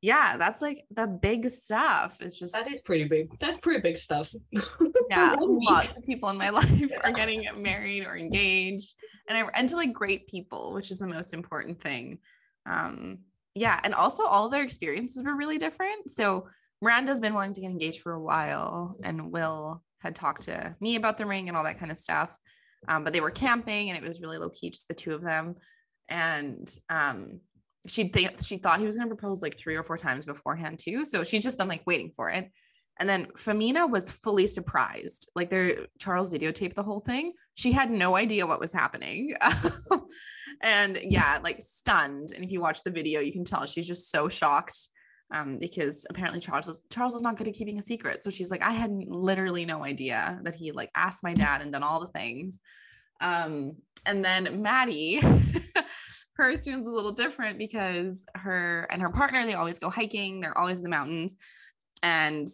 yeah, 0.00 0.36
that's 0.36 0.60
like 0.60 0.84
the 0.90 1.06
big 1.06 1.48
stuff. 1.48 2.16
It's 2.20 2.38
just 2.38 2.54
that 2.54 2.66
is 2.66 2.80
pretty 2.84 3.04
big. 3.04 3.38
That's 3.40 3.56
pretty 3.56 3.80
big 3.80 3.96
stuff. 3.96 4.32
yeah, 5.10 5.34
lots 5.38 5.96
of 5.96 6.04
people 6.04 6.28
in 6.30 6.38
my 6.38 6.50
life 6.50 6.92
are 7.02 7.12
getting 7.12 7.46
married 7.56 8.04
or 8.04 8.16
engaged, 8.16 8.94
and 9.28 9.38
I 9.38 9.48
and 9.54 9.68
to 9.68 9.76
like 9.76 9.92
great 9.92 10.26
people, 10.26 10.72
which 10.74 10.90
is 10.90 10.98
the 10.98 11.06
most 11.06 11.34
important 11.34 11.80
thing. 11.80 12.18
Um, 12.66 13.18
yeah, 13.54 13.80
and 13.84 13.94
also 13.94 14.24
all 14.24 14.48
their 14.48 14.62
experiences 14.62 15.22
were 15.22 15.36
really 15.36 15.58
different. 15.58 16.10
So 16.10 16.48
Miranda's 16.80 17.20
been 17.20 17.34
wanting 17.34 17.54
to 17.54 17.60
get 17.60 17.70
engaged 17.70 18.00
for 18.00 18.12
a 18.12 18.22
while, 18.22 18.96
and 19.04 19.32
Will 19.32 19.82
had 19.98 20.16
talked 20.16 20.42
to 20.42 20.74
me 20.80 20.96
about 20.96 21.16
the 21.16 21.26
ring 21.26 21.48
and 21.48 21.56
all 21.56 21.64
that 21.64 21.78
kind 21.78 21.92
of 21.92 21.98
stuff. 21.98 22.36
Um, 22.88 23.04
but 23.04 23.12
they 23.12 23.20
were 23.20 23.30
camping, 23.30 23.90
and 23.90 24.02
it 24.02 24.06
was 24.06 24.20
really 24.20 24.38
low 24.38 24.50
key, 24.50 24.70
just 24.70 24.88
the 24.88 24.94
two 24.94 25.14
of 25.14 25.22
them. 25.22 25.54
And 26.08 26.68
um, 26.88 27.40
she 27.86 28.08
think 28.08 28.42
she 28.42 28.58
thought 28.58 28.80
he 28.80 28.86
was 28.86 28.96
going 28.96 29.08
to 29.08 29.14
propose 29.14 29.42
like 29.42 29.58
three 29.58 29.76
or 29.76 29.82
four 29.82 29.96
times 29.96 30.24
beforehand 30.24 30.78
too. 30.78 31.04
So 31.04 31.24
she's 31.24 31.42
just 31.42 31.58
been 31.58 31.68
like 31.68 31.82
waiting 31.86 32.12
for 32.14 32.30
it. 32.30 32.50
And 32.98 33.08
then 33.08 33.28
Femina 33.36 33.86
was 33.86 34.10
fully 34.10 34.46
surprised. 34.46 35.30
Like 35.34 35.50
their 35.50 35.86
Charles 35.98 36.30
videotaped 36.30 36.74
the 36.74 36.82
whole 36.82 37.00
thing. 37.00 37.32
She 37.54 37.72
had 37.72 37.90
no 37.90 38.16
idea 38.16 38.46
what 38.46 38.60
was 38.60 38.72
happening. 38.72 39.34
and 40.62 40.98
yeah, 41.02 41.40
like 41.42 41.60
stunned. 41.60 42.32
And 42.34 42.44
if 42.44 42.52
you 42.52 42.60
watch 42.60 42.82
the 42.84 42.90
video, 42.90 43.20
you 43.20 43.32
can 43.32 43.44
tell 43.44 43.66
she's 43.66 43.86
just 43.86 44.10
so 44.10 44.28
shocked. 44.28 44.78
Um, 45.32 45.56
because 45.58 46.06
apparently 46.10 46.40
Charles 46.40 46.68
is 46.68 46.82
Charles 46.90 47.14
is 47.14 47.22
not 47.22 47.38
good 47.38 47.48
at 47.48 47.54
keeping 47.54 47.78
a 47.78 47.82
secret. 47.82 48.22
So 48.22 48.30
she's 48.30 48.50
like, 48.50 48.62
I 48.62 48.72
had 48.72 48.92
literally 49.08 49.64
no 49.64 49.82
idea 49.82 50.38
that 50.42 50.54
he 50.54 50.72
like 50.72 50.90
asked 50.94 51.24
my 51.24 51.32
dad 51.32 51.62
and 51.62 51.72
done 51.72 51.82
all 51.82 52.00
the 52.00 52.08
things. 52.08 52.60
Um, 53.22 53.76
and 54.04 54.22
then 54.22 54.60
Maddie 54.60 55.22
her 56.34 56.50
is 56.50 56.66
a 56.66 56.76
little 56.76 57.12
different 57.12 57.58
because 57.58 58.24
her 58.34 58.86
and 58.90 59.02
her 59.02 59.10
partner 59.10 59.44
they 59.44 59.54
always 59.54 59.78
go 59.78 59.90
hiking 59.90 60.40
they're 60.40 60.56
always 60.56 60.78
in 60.78 60.84
the 60.84 60.90
mountains. 60.90 61.36
And 62.02 62.48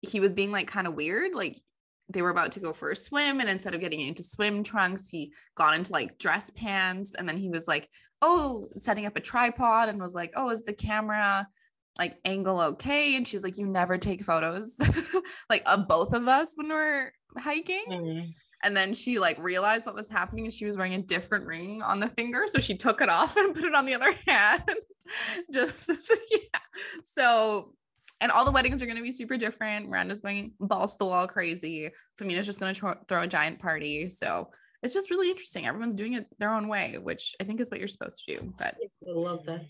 he 0.00 0.20
was 0.20 0.32
being 0.32 0.50
like 0.50 0.66
kind 0.66 0.86
of 0.86 0.94
weird 0.94 1.34
like 1.34 1.60
they 2.08 2.22
were 2.22 2.30
about 2.30 2.52
to 2.52 2.60
go 2.60 2.72
for 2.72 2.90
a 2.90 2.96
swim 2.96 3.40
and 3.40 3.48
instead 3.48 3.74
of 3.74 3.80
getting 3.80 4.00
into 4.00 4.22
swim 4.22 4.62
trunks 4.62 5.08
he 5.08 5.32
got 5.54 5.74
into 5.74 5.92
like 5.92 6.18
dress 6.18 6.50
pants 6.50 7.14
and 7.14 7.28
then 7.28 7.36
he 7.36 7.48
was 7.48 7.66
like 7.68 7.88
oh 8.20 8.68
setting 8.76 9.06
up 9.06 9.16
a 9.16 9.20
tripod 9.20 9.88
and 9.88 10.00
was 10.00 10.14
like 10.14 10.32
oh 10.36 10.50
is 10.50 10.62
the 10.62 10.72
camera 10.72 11.46
like 11.98 12.16
angle 12.24 12.60
okay? 12.60 13.16
And 13.16 13.26
she's 13.26 13.44
like 13.44 13.58
you 13.58 13.66
never 13.66 13.98
take 13.98 14.24
photos 14.24 14.76
like 15.50 15.62
of 15.66 15.88
both 15.88 16.12
of 16.12 16.28
us 16.28 16.54
when 16.56 16.68
we're 16.68 17.12
hiking. 17.36 17.84
Mm-hmm. 17.88 18.30
And 18.62 18.76
then 18.76 18.94
she 18.94 19.18
like 19.18 19.38
realized 19.38 19.86
what 19.86 19.94
was 19.94 20.08
happening 20.08 20.44
and 20.44 20.54
she 20.54 20.66
was 20.66 20.76
wearing 20.76 20.94
a 20.94 21.02
different 21.02 21.46
ring 21.46 21.82
on 21.82 21.98
the 21.98 22.08
finger. 22.08 22.44
So 22.46 22.60
she 22.60 22.76
took 22.76 23.00
it 23.00 23.08
off 23.08 23.36
and 23.38 23.54
put 23.54 23.64
it 23.64 23.74
on 23.74 23.86
the 23.86 23.94
other 23.94 24.14
hand. 24.26 24.62
Just 25.52 25.88
yeah. 26.30 26.60
So 27.04 27.74
and 28.20 28.30
all 28.30 28.44
the 28.44 28.52
weddings 28.52 28.80
are 28.80 28.86
going 28.86 28.96
to 28.96 29.02
be 29.02 29.10
super 29.10 29.36
different. 29.36 29.88
Miranda's 29.88 30.20
going 30.20 30.52
balls 30.60 30.92
to 30.92 30.98
the 30.98 31.06
wall 31.06 31.26
crazy. 31.26 31.90
Famina's 32.16 32.46
just 32.46 32.60
going 32.60 32.72
to 32.72 32.78
tr- 32.78 33.04
throw 33.08 33.22
a 33.22 33.26
giant 33.26 33.58
party. 33.58 34.08
So 34.10 34.48
it's 34.80 34.94
just 34.94 35.10
really 35.10 35.28
interesting. 35.28 35.66
Everyone's 35.66 35.96
doing 35.96 36.12
it 36.12 36.26
their 36.38 36.54
own 36.54 36.68
way, 36.68 36.98
which 36.98 37.34
I 37.40 37.44
think 37.44 37.60
is 37.60 37.68
what 37.68 37.80
you're 37.80 37.88
supposed 37.88 38.22
to 38.24 38.36
do. 38.36 38.54
But 38.56 38.76
I 38.80 39.10
love 39.10 39.44
that. 39.46 39.64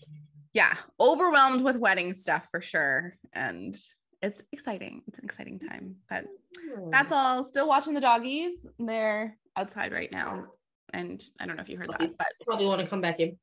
yeah, 0.53 0.75
overwhelmed 0.99 1.61
with 1.63 1.77
wedding 1.77 2.13
stuff 2.13 2.47
for 2.51 2.61
sure. 2.61 3.15
And 3.33 3.75
it's 4.23 4.43
exciting. 4.53 5.03
It's 5.07 5.19
an 5.19 5.25
exciting 5.25 5.59
time. 5.59 5.97
But 6.09 6.25
that's 6.89 7.11
all. 7.11 7.43
Still 7.43 7.67
watching 7.67 7.93
the 7.93 8.01
doggies. 8.01 8.65
They're 8.79 9.37
outside 9.55 9.91
right 9.91 10.11
now. 10.11 10.45
And 10.93 11.21
I 11.39 11.45
don't 11.45 11.57
know 11.57 11.61
if 11.61 11.69
you 11.69 11.77
heard 11.77 11.89
that, 11.89 11.99
but 11.99 12.27
Probably 12.45 12.65
want 12.65 12.81
to 12.81 12.87
come 12.87 13.01
back 13.01 13.19
in. 13.19 13.37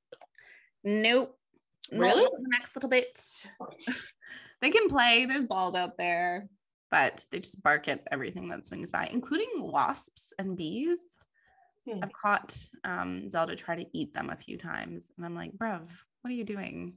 nope. 0.82 1.37
Really? 1.92 2.22
The 2.22 2.49
next 2.49 2.75
little 2.76 2.88
bit. 2.88 3.20
they 4.62 4.70
can 4.70 4.88
play. 4.88 5.26
There's 5.26 5.44
balls 5.44 5.75
out 5.75 5.99
there, 5.99 6.49
but 6.90 7.26
they 7.30 7.40
just 7.40 7.62
bark 7.62 7.88
at 7.88 8.06
everything 8.10 8.49
that 8.49 8.66
swings 8.66 8.90
by, 8.90 9.08
including 9.12 9.49
wasps 9.56 10.32
and 10.38 10.56
bees. 10.56 11.04
Hmm. 11.88 11.99
I've 12.02 12.12
caught 12.12 12.56
um, 12.84 13.30
Zelda 13.30 13.56
try 13.56 13.75
to 13.75 13.87
eat 13.92 14.14
them 14.14 14.30
a 14.30 14.37
few 14.37 14.56
times, 14.56 15.10
and 15.16 15.26
I'm 15.26 15.34
like, 15.34 15.52
bruv, 15.52 15.90
what 16.22 16.30
are 16.30 16.34
you 16.34 16.44
doing? 16.44 16.94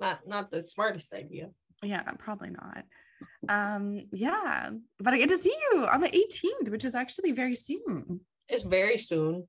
Not 0.00 0.26
not 0.26 0.50
the 0.50 0.64
smartest 0.64 1.12
idea. 1.12 1.50
Yeah, 1.82 2.02
probably 2.18 2.50
not. 2.50 2.84
Um, 3.48 4.06
yeah, 4.12 4.70
but 4.98 5.14
I 5.14 5.18
get 5.18 5.28
to 5.30 5.38
see 5.38 5.54
you 5.72 5.86
on 5.86 6.00
the 6.00 6.08
18th, 6.08 6.70
which 6.70 6.84
is 6.84 6.94
actually 6.94 7.32
very 7.32 7.54
soon. 7.54 8.20
It's 8.48 8.62
very 8.62 8.98
soon. 8.98 9.46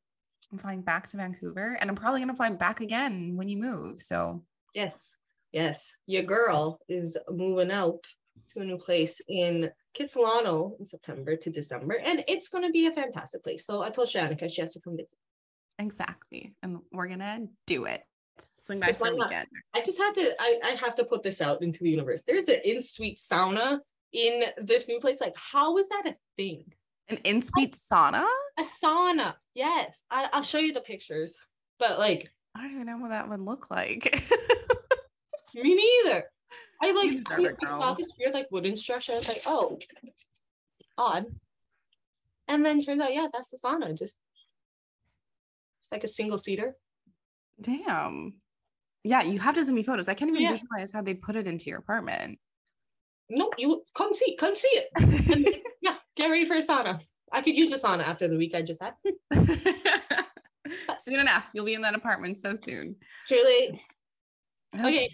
I'm 0.51 0.57
flying 0.57 0.81
back 0.81 1.07
to 1.09 1.17
Vancouver, 1.17 1.77
and 1.79 1.89
I'm 1.89 1.95
probably 1.95 2.21
gonna 2.21 2.35
fly 2.35 2.49
back 2.49 2.81
again 2.81 3.35
when 3.35 3.47
you 3.47 3.57
move. 3.57 4.01
So 4.01 4.43
Yes, 4.73 5.15
yes. 5.51 5.91
Your 6.05 6.23
girl 6.23 6.79
is 6.89 7.17
moving 7.29 7.71
out 7.71 8.03
to 8.53 8.61
a 8.61 8.65
new 8.65 8.77
place 8.77 9.21
in 9.27 9.69
Kitsilano 9.97 10.79
in 10.79 10.85
September 10.85 11.35
to 11.35 11.49
December, 11.49 11.95
and 12.03 12.23
it's 12.27 12.47
going 12.47 12.63
to 12.63 12.71
be 12.71 12.87
a 12.87 12.91
fantastic 12.91 13.43
place. 13.43 13.65
So 13.65 13.81
I 13.81 13.89
told 13.89 14.07
Shanika 14.07 14.51
she 14.51 14.61
has 14.61 14.73
to 14.73 14.79
come 14.79 14.95
visit. 14.97 15.17
exactly, 15.79 16.53
and 16.63 16.79
we're 16.91 17.07
gonna 17.07 17.47
do 17.65 17.85
it. 17.85 18.03
Swing 18.55 18.79
back 18.79 18.97
for 18.97 19.09
the 19.09 19.15
weekend. 19.15 19.47
I 19.73 19.81
just 19.81 19.97
had 19.97 20.13
to. 20.13 20.35
I, 20.39 20.59
I 20.63 20.69
have 20.71 20.95
to 20.95 21.05
put 21.05 21.23
this 21.23 21.41
out 21.41 21.61
into 21.61 21.83
the 21.83 21.89
universe. 21.89 22.23
There's 22.25 22.47
an 22.47 22.59
in-suite 22.63 23.19
sauna 23.19 23.79
in 24.13 24.43
this 24.57 24.87
new 24.87 24.99
place. 24.99 25.21
Like, 25.21 25.35
how 25.35 25.77
is 25.77 25.87
that 25.89 26.03
a 26.05 26.15
thing? 26.37 26.65
An 27.09 27.17
in-suite 27.23 27.73
sauna. 27.73 28.25
A 28.57 28.63
sauna. 28.83 29.35
Yes, 29.55 29.99
I, 30.11 30.29
I'll 30.33 30.43
show 30.43 30.59
you 30.59 30.73
the 30.73 30.81
pictures. 30.81 31.37
But 31.79 31.99
like, 31.99 32.29
I 32.55 32.61
don't 32.61 32.73
even 32.73 32.85
know 32.85 32.97
what 32.97 33.09
that 33.09 33.29
would 33.29 33.39
look 33.39 33.71
like. 33.71 34.23
me 35.55 35.75
neither. 35.75 36.25
I 36.81 36.91
like 36.91 37.17
I, 37.29 37.53
I 37.63 37.67
saw 37.67 37.93
this 37.93 38.13
weird 38.17 38.33
like 38.33 38.47
wooden 38.51 38.77
structure. 38.77 39.13
I 39.13 39.15
was 39.15 39.27
like, 39.27 39.43
oh, 39.45 39.79
odd. 40.97 41.25
And 42.47 42.65
then 42.65 42.81
turns 42.81 43.01
out, 43.01 43.13
yeah, 43.13 43.27
that's 43.31 43.49
the 43.49 43.57
sauna. 43.57 43.97
Just 43.97 44.15
it's 45.81 45.91
like 45.91 46.03
a 46.03 46.07
single 46.07 46.37
seater. 46.37 46.75
Damn. 47.61 48.33
Yeah, 49.03 49.23
you 49.23 49.39
have 49.39 49.55
to 49.55 49.63
send 49.63 49.75
me 49.75 49.83
photos. 49.83 50.09
I 50.09 50.13
can't 50.13 50.29
even 50.29 50.43
Yeah. 50.43 50.51
visualize 50.51 50.91
how 50.91 51.01
they 51.01 51.13
put 51.13 51.35
it 51.35 51.47
into 51.47 51.69
your 51.69 51.79
apartment. 51.79 52.39
Nope, 53.29 53.55
you 53.57 53.83
come 53.95 54.13
see, 54.13 54.35
come 54.37 54.55
see 54.55 54.67
it. 54.69 54.89
And 55.31 55.47
yeah, 55.81 55.95
get 56.15 56.27
ready 56.27 56.45
for 56.45 56.55
a 56.55 56.61
sauna. 56.61 56.99
I 57.31 57.41
could 57.41 57.55
use 57.55 57.71
a 57.71 57.77
sauna 57.77 58.03
after 58.03 58.27
the 58.27 58.37
week 58.37 58.55
I 58.55 58.61
just 58.61 58.81
had. 58.81 58.95
soon 60.97 61.19
enough, 61.19 61.47
you'll 61.53 61.65
be 61.65 61.75
in 61.75 61.81
that 61.83 61.93
apartment 61.95 62.37
so 62.37 62.55
soon. 62.63 62.95
Truly, 63.27 63.81
Okay. 64.75 65.09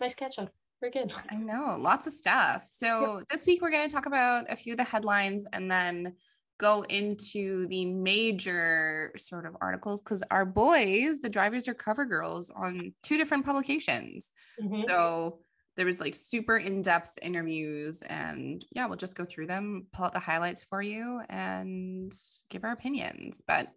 nice 0.00 0.14
catch 0.14 0.38
up. 0.38 0.52
We're 0.82 0.90
good. 0.90 1.12
I 1.30 1.36
know, 1.36 1.76
lots 1.78 2.06
of 2.06 2.12
stuff. 2.12 2.66
So 2.68 3.22
this 3.30 3.46
week 3.46 3.62
we're 3.62 3.70
going 3.70 3.88
to 3.88 3.94
talk 3.94 4.06
about 4.06 4.44
a 4.50 4.56
few 4.56 4.74
of 4.74 4.76
the 4.76 4.84
headlines 4.84 5.46
and 5.52 5.70
then 5.70 6.14
go 6.58 6.82
into 6.82 7.66
the 7.66 7.84
major 7.86 9.12
sort 9.16 9.46
of 9.46 9.56
articles 9.60 10.00
because 10.00 10.22
our 10.30 10.44
boys, 10.44 11.20
the 11.20 11.28
drivers 11.28 11.66
are 11.68 11.74
cover 11.74 12.04
girls 12.04 12.50
on 12.50 12.92
two 13.02 13.16
different 13.16 13.44
publications. 13.44 14.30
Mhm. 14.60 14.86
So 14.86 15.40
there 15.76 15.86
was 15.86 16.00
like 16.00 16.14
super 16.14 16.56
in-depth 16.56 17.18
interviews 17.22 18.02
and 18.02 18.64
yeah, 18.70 18.86
we'll 18.86 18.96
just 18.96 19.16
go 19.16 19.24
through 19.24 19.48
them, 19.48 19.86
pull 19.92 20.06
out 20.06 20.12
the 20.12 20.20
highlights 20.20 20.62
for 20.62 20.80
you 20.80 21.22
and 21.28 22.14
give 22.48 22.62
our 22.64 22.72
opinions. 22.72 23.42
But 23.46 23.68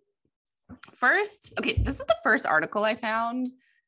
first, 0.93 1.53
okay, 1.57 1.81
this 1.81 1.99
is 1.99 2.05
the 2.05 2.17
first 2.23 2.45
article 2.45 2.83
I 2.83 2.95
found 2.95 3.47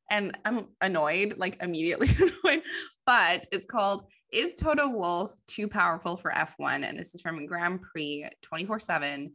and 0.10 0.36
I'm 0.46 0.70
annoyed, 0.82 1.36
like 1.38 1.62
immediately 1.62 2.08
annoyed, 2.44 2.64
but 3.06 3.46
it's 3.52 3.68
called 3.68 4.06
Is 4.32 4.56
Toto 4.56 4.90
Wolff 4.90 5.34
Too 5.48 5.68
Powerful 5.68 6.16
for 6.16 6.32
F1? 6.32 6.88
And 6.88 7.00
this 7.00 7.16
is 7.16 7.22
from 7.22 7.46
Grand 7.48 7.82
Prix 7.82 8.28
24 8.44 8.80
7. 8.80 9.32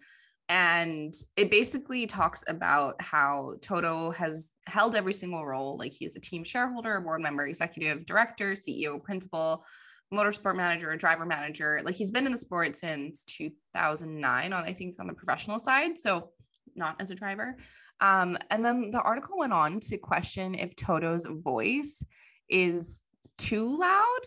And 0.48 1.12
it 1.36 1.50
basically 1.50 2.06
talks 2.06 2.44
about 2.48 3.00
how 3.00 3.54
Toto 3.60 4.10
has 4.12 4.52
held 4.66 4.94
every 4.94 5.14
single 5.14 5.44
role. 5.44 5.76
Like 5.76 5.92
he 5.92 6.04
is 6.04 6.16
a 6.16 6.20
team 6.20 6.44
shareholder, 6.44 7.00
board 7.00 7.22
member, 7.22 7.46
executive 7.46 8.06
director, 8.06 8.52
CEO, 8.52 9.02
principal, 9.02 9.64
motorsport 10.12 10.54
manager, 10.54 10.94
driver 10.96 11.26
manager. 11.26 11.80
Like 11.84 11.94
he's 11.94 12.10
been 12.10 12.26
in 12.26 12.32
the 12.32 12.38
sport 12.38 12.76
since 12.76 13.24
2009 13.24 14.52
on, 14.52 14.64
I 14.64 14.72
think, 14.72 14.94
on 15.00 15.08
the 15.08 15.14
professional 15.14 15.58
side. 15.58 15.98
So 15.98 16.30
not 16.76 16.96
as 17.00 17.10
a 17.10 17.14
driver. 17.16 17.56
Um, 18.00 18.36
and 18.50 18.64
then 18.64 18.90
the 18.90 19.00
article 19.00 19.38
went 19.38 19.52
on 19.52 19.80
to 19.80 19.98
question 19.98 20.54
if 20.54 20.76
Toto's 20.76 21.26
voice 21.26 22.02
is 22.48 23.02
too 23.38 23.78
loud, 23.78 24.20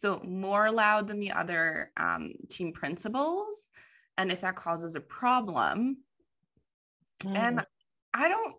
so 0.00 0.18
more 0.24 0.70
loud 0.70 1.08
than 1.08 1.20
the 1.20 1.32
other 1.32 1.92
um, 1.98 2.32
team 2.48 2.72
principals, 2.72 3.70
and 4.16 4.32
if 4.32 4.40
that 4.40 4.56
causes 4.56 4.94
a 4.94 5.00
problem. 5.00 5.98
And 7.26 7.58
Mm. 7.58 7.64
I 8.14 8.28
don't, 8.28 8.56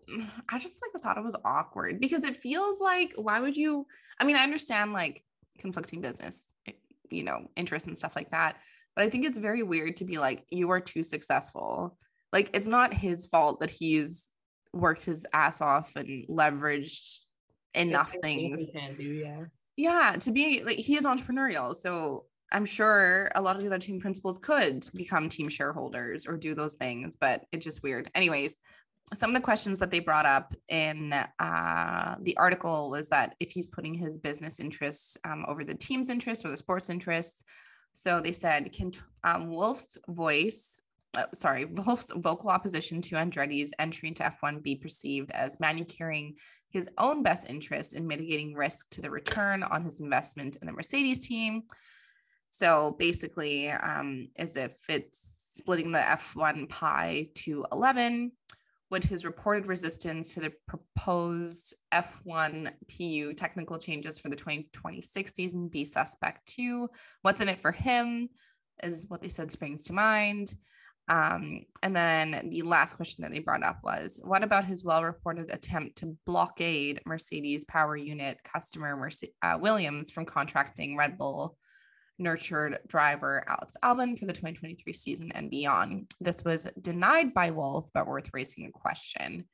I 0.48 0.58
just 0.60 0.80
like 0.80 1.02
thought 1.02 1.18
it 1.18 1.24
was 1.24 1.34
awkward 1.44 2.00
because 2.00 2.22
it 2.22 2.36
feels 2.36 2.80
like, 2.80 3.12
why 3.16 3.40
would 3.40 3.56
you? 3.56 3.86
I 4.20 4.24
mean, 4.24 4.36
I 4.36 4.44
understand 4.44 4.92
like 4.92 5.24
conflicting 5.58 6.00
business, 6.00 6.46
eh, 6.68 6.72
you 7.10 7.24
know, 7.24 7.48
interests 7.56 7.88
and 7.88 7.98
stuff 7.98 8.14
like 8.14 8.30
that. 8.30 8.56
But 8.94 9.04
I 9.04 9.10
think 9.10 9.24
it's 9.24 9.38
very 9.38 9.64
weird 9.64 9.96
to 9.96 10.04
be 10.04 10.18
like, 10.18 10.46
you 10.50 10.70
are 10.70 10.80
too 10.80 11.02
successful. 11.02 11.98
Like, 12.32 12.50
it's 12.54 12.68
not 12.68 12.94
his 12.94 13.26
fault 13.26 13.60
that 13.60 13.70
he's 13.70 14.26
worked 14.72 15.04
his 15.04 15.26
ass 15.32 15.60
off 15.60 15.96
and 15.96 16.26
leveraged 16.28 17.18
enough 17.74 18.14
things 18.22 18.60
can 18.72 18.96
do, 18.96 19.02
yeah. 19.02 19.44
Yeah 19.76 20.16
to 20.20 20.30
be 20.30 20.62
like 20.64 20.76
he 20.76 20.96
is 20.96 21.04
entrepreneurial 21.04 21.74
so 21.74 22.26
i'm 22.50 22.66
sure 22.66 23.30
a 23.34 23.40
lot 23.40 23.56
of 23.56 23.62
the 23.62 23.68
other 23.68 23.78
team 23.78 24.00
principals 24.00 24.38
could 24.38 24.86
become 24.94 25.28
team 25.28 25.48
shareholders 25.48 26.26
or 26.26 26.36
do 26.36 26.54
those 26.54 26.74
things 26.74 27.16
but 27.20 27.44
it's 27.52 27.64
just 27.64 27.82
weird. 27.82 28.10
Anyways 28.14 28.56
some 29.14 29.30
of 29.30 29.34
the 29.34 29.42
questions 29.42 29.78
that 29.78 29.90
they 29.90 29.98
brought 29.98 30.26
up 30.26 30.54
in 30.68 31.12
uh, 31.12 32.16
the 32.22 32.36
article 32.36 32.90
was 32.90 33.08
that 33.08 33.34
if 33.40 33.50
he's 33.50 33.68
putting 33.68 33.94
his 33.94 34.16
business 34.16 34.58
interests 34.58 35.18
um, 35.24 35.44
over 35.48 35.64
the 35.64 35.74
team's 35.74 36.08
interests 36.08 36.44
or 36.44 36.48
the 36.48 36.56
sports 36.56 36.88
interests. 36.88 37.44
So 37.92 38.20
they 38.20 38.32
said 38.32 38.72
can 38.72 38.92
um, 39.22 39.50
wolff's 39.50 39.98
voice 40.08 40.80
uh, 41.16 41.26
sorry 41.34 41.64
wolff's 41.70 42.12
vocal 42.16 42.50
opposition 42.50 43.00
to 43.00 43.16
andretti's 43.16 43.72
entry 43.78 44.08
into 44.08 44.22
f1 44.22 44.62
be 44.62 44.74
perceived 44.74 45.30
as 45.30 45.60
manicuring 45.60 46.34
his 46.72 46.88
own 46.98 47.22
best 47.22 47.48
interest 47.48 47.92
in 47.92 48.06
mitigating 48.06 48.54
risk 48.54 48.88
to 48.90 49.02
the 49.02 49.10
return 49.10 49.62
on 49.62 49.84
his 49.84 50.00
investment 50.00 50.56
in 50.56 50.66
the 50.66 50.72
Mercedes 50.72 51.18
team. 51.18 51.64
So 52.50 52.96
basically, 52.98 53.70
um, 53.70 54.28
as 54.36 54.56
if 54.56 54.72
it's 54.88 55.52
splitting 55.58 55.92
the 55.92 55.98
F1 55.98 56.68
pie 56.68 57.26
to 57.34 57.66
11, 57.72 58.32
would 58.90 59.04
his 59.04 59.24
reported 59.24 59.66
resistance 59.66 60.34
to 60.34 60.40
the 60.40 60.52
proposed 60.66 61.74
F1 61.92 62.72
PU 62.90 63.34
technical 63.34 63.78
changes 63.78 64.18
for 64.18 64.28
the 64.28 64.36
2026 64.36 65.34
season 65.34 65.68
be 65.68 65.84
suspect 65.84 66.46
too? 66.46 66.88
What's 67.20 67.40
in 67.40 67.48
it 67.48 67.60
for 67.60 67.72
him? 67.72 68.28
Is 68.82 69.06
what 69.08 69.22
they 69.22 69.28
said 69.28 69.52
springs 69.52 69.84
to 69.84 69.92
mind. 69.92 70.54
Um, 71.08 71.64
and 71.82 71.96
then 71.96 72.48
the 72.50 72.62
last 72.62 72.94
question 72.94 73.22
that 73.22 73.32
they 73.32 73.40
brought 73.40 73.64
up 73.64 73.80
was 73.82 74.20
what 74.22 74.44
about 74.44 74.64
his 74.64 74.84
well 74.84 75.02
reported 75.02 75.50
attempt 75.50 75.98
to 75.98 76.16
blockade 76.26 77.00
Mercedes 77.04 77.64
power 77.64 77.96
unit 77.96 78.38
customer 78.44 78.96
Merce- 78.96 79.24
uh, 79.42 79.58
Williams 79.60 80.10
from 80.10 80.24
contracting 80.24 80.96
Red 80.96 81.18
Bull 81.18 81.56
nurtured 82.18 82.78
driver 82.86 83.44
Alex 83.48 83.76
Albon 83.82 84.18
for 84.18 84.26
the 84.26 84.32
2023 84.32 84.92
season 84.92 85.32
and 85.32 85.50
beyond? 85.50 86.12
This 86.20 86.44
was 86.44 86.68
denied 86.80 87.34
by 87.34 87.50
Wolff, 87.50 87.86
but 87.92 88.06
worth 88.06 88.30
raising 88.32 88.66
a 88.66 88.70
question. 88.70 89.44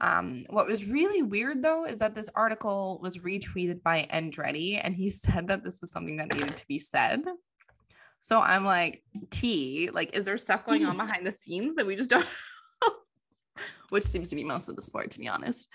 Um, 0.00 0.44
what 0.50 0.66
was 0.66 0.84
really 0.84 1.22
weird 1.22 1.62
though 1.62 1.86
is 1.86 1.98
that 1.98 2.14
this 2.14 2.28
article 2.34 2.98
was 3.02 3.18
retweeted 3.18 3.82
by 3.82 4.06
Andretti, 4.12 4.80
and 4.82 4.94
he 4.94 5.10
said 5.10 5.48
that 5.48 5.64
this 5.64 5.80
was 5.80 5.90
something 5.90 6.16
that 6.16 6.34
needed 6.34 6.56
to 6.56 6.66
be 6.68 6.78
said. 6.78 7.22
So 8.24 8.40
I'm 8.40 8.64
like, 8.64 9.02
T, 9.28 9.90
like, 9.92 10.16
is 10.16 10.24
there 10.24 10.38
stuff 10.38 10.64
going 10.64 10.86
on 10.86 10.96
behind 10.96 11.26
the 11.26 11.30
scenes 11.30 11.74
that 11.74 11.84
we 11.84 11.94
just 11.94 12.08
don't 12.08 12.26
Which 13.90 14.06
seems 14.06 14.30
to 14.30 14.36
be 14.36 14.42
most 14.42 14.66
of 14.66 14.76
the 14.76 14.82
sport, 14.82 15.10
to 15.10 15.18
be 15.18 15.28
honest. 15.28 15.68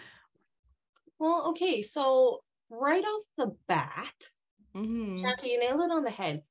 Well, 1.19 1.49
okay, 1.49 1.83
so 1.83 2.39
right 2.71 3.03
off 3.03 3.23
the 3.37 3.55
bat, 3.67 4.31
Mhm. 4.75 5.21
Jackie, 5.21 5.49
you 5.49 5.59
nailed 5.59 5.81
it 5.81 5.91
on 5.91 6.03
the 6.03 6.09
head. 6.09 6.41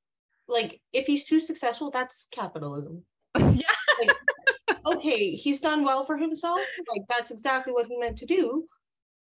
Like, 0.47 0.79
if 0.93 1.05
he's 1.05 1.25
too 1.25 1.41
successful, 1.41 1.91
that's 1.91 2.27
capitalism. 2.31 3.03
yeah. 3.37 4.13
okay, 4.85 5.31
he's 5.35 5.59
done 5.59 5.83
well 5.83 6.05
for 6.05 6.15
himself. 6.15 6.61
Like 6.89 7.01
that's 7.09 7.31
exactly 7.31 7.73
what 7.73 7.87
he 7.87 7.97
meant 7.97 8.17
to 8.19 8.25
do. 8.25 8.65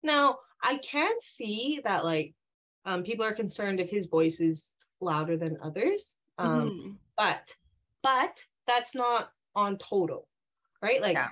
Now, 0.02 0.38
I 0.60 0.78
can 0.78 1.12
see 1.20 1.80
that 1.84 2.04
like 2.04 2.34
um 2.84 3.04
people 3.04 3.24
are 3.24 3.32
concerned 3.32 3.78
if 3.78 3.90
his 3.90 4.06
voice 4.06 4.40
is 4.40 4.72
louder 5.00 5.36
than 5.36 5.56
others. 5.62 6.14
Um 6.38 6.70
Mhm. 6.70 6.98
but 7.16 7.56
but 8.02 8.44
that's 8.66 8.94
not 8.94 9.30
on 9.54 9.78
Toto. 9.78 10.26
Right? 10.82 11.00
Like 11.00 11.14
Yeah. 11.14 11.30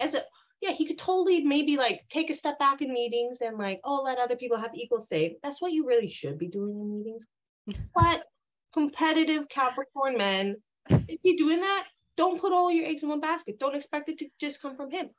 as 0.00 0.14
a 0.14 0.24
yeah, 0.60 0.72
he 0.72 0.86
could 0.86 0.98
totally 0.98 1.44
maybe 1.44 1.76
like 1.76 2.08
take 2.08 2.30
a 2.30 2.34
step 2.34 2.58
back 2.58 2.82
in 2.82 2.92
meetings 2.92 3.40
and 3.40 3.56
like, 3.58 3.80
oh, 3.84 4.02
let 4.02 4.18
other 4.18 4.34
people 4.36 4.56
have 4.58 4.74
equal 4.74 5.00
say. 5.00 5.38
That's 5.42 5.60
what 5.62 5.72
you 5.72 5.86
really 5.86 6.08
should 6.08 6.36
be 6.38 6.48
doing 6.48 6.80
in 6.80 6.98
meetings. 6.98 7.24
but 7.94 8.24
competitive 8.72 9.48
Capricorn 9.48 10.16
men, 10.18 10.56
if 10.88 11.20
you're 11.22 11.36
doing 11.36 11.60
that, 11.60 11.86
don't 12.16 12.40
put 12.40 12.52
all 12.52 12.72
your 12.72 12.86
eggs 12.86 13.04
in 13.04 13.08
one 13.08 13.20
basket. 13.20 13.60
Don't 13.60 13.76
expect 13.76 14.08
it 14.08 14.18
to 14.18 14.28
just 14.40 14.60
come 14.60 14.74
from 14.74 14.90
him. 14.90 15.10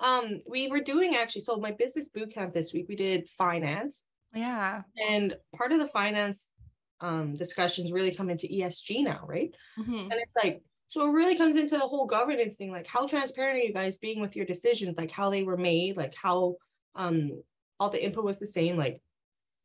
Um, 0.00 0.42
we 0.48 0.66
were 0.66 0.80
doing 0.80 1.14
actually, 1.14 1.42
so 1.42 1.56
my 1.56 1.70
business 1.70 2.08
boot 2.08 2.32
camp 2.34 2.52
this 2.52 2.72
week, 2.72 2.86
we 2.88 2.96
did 2.96 3.28
finance, 3.30 4.02
Yeah. 4.34 4.82
and 5.08 5.36
part 5.56 5.70
of 5.70 5.78
the 5.78 5.86
finance 5.86 6.50
um, 7.02 7.36
discussions 7.36 7.92
really 7.92 8.14
come 8.14 8.30
into 8.30 8.52
ESG 8.52 9.02
now, 9.04 9.26
right? 9.26 9.54
Mhm. 9.76 10.12
And 10.12 10.20
it's 10.20 10.36
like, 10.36 10.62
so 10.88 11.08
it 11.08 11.12
really 11.12 11.36
comes 11.36 11.56
into 11.56 11.76
the 11.78 11.88
whole 11.88 12.06
governance 12.06 12.56
thing. 12.56 12.70
Like, 12.72 12.86
how 12.86 13.06
transparent 13.06 13.56
are 13.58 13.62
you 13.62 13.72
guys 13.74 13.98
being 13.98 14.20
with 14.20 14.36
your 14.36 14.46
decisions? 14.46 14.98
Like, 14.98 15.10
how 15.10 15.30
they 15.30 15.42
were 15.42 15.56
made, 15.56 15.96
like, 15.96 16.14
how 16.14 16.56
um, 16.94 17.42
all 17.80 17.90
the 17.90 18.04
input 18.04 18.24
was 18.24 18.38
the 18.38 18.46
same. 18.46 18.76
Like, 18.76 19.02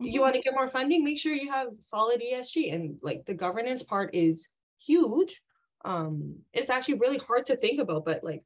you 0.02 0.22
Mhm. 0.22 0.22
want 0.22 0.36
to 0.36 0.42
get 0.42 0.54
more 0.54 0.70
funding, 0.70 1.04
make 1.04 1.20
sure 1.20 1.34
you 1.34 1.52
have 1.52 1.70
solid 1.80 2.22
ESG. 2.22 2.72
And 2.72 3.00
like, 3.02 3.26
the 3.26 3.34
governance 3.36 3.84
part 3.84 4.16
is 4.16 4.48
huge. 4.80 5.42
Um, 5.86 6.44
it's 6.54 6.70
actually 6.70 7.00
really 7.00 7.18
hard 7.18 7.48
to 7.48 7.58
think 7.58 7.80
about, 7.80 8.06
but 8.06 8.24
like, 8.24 8.44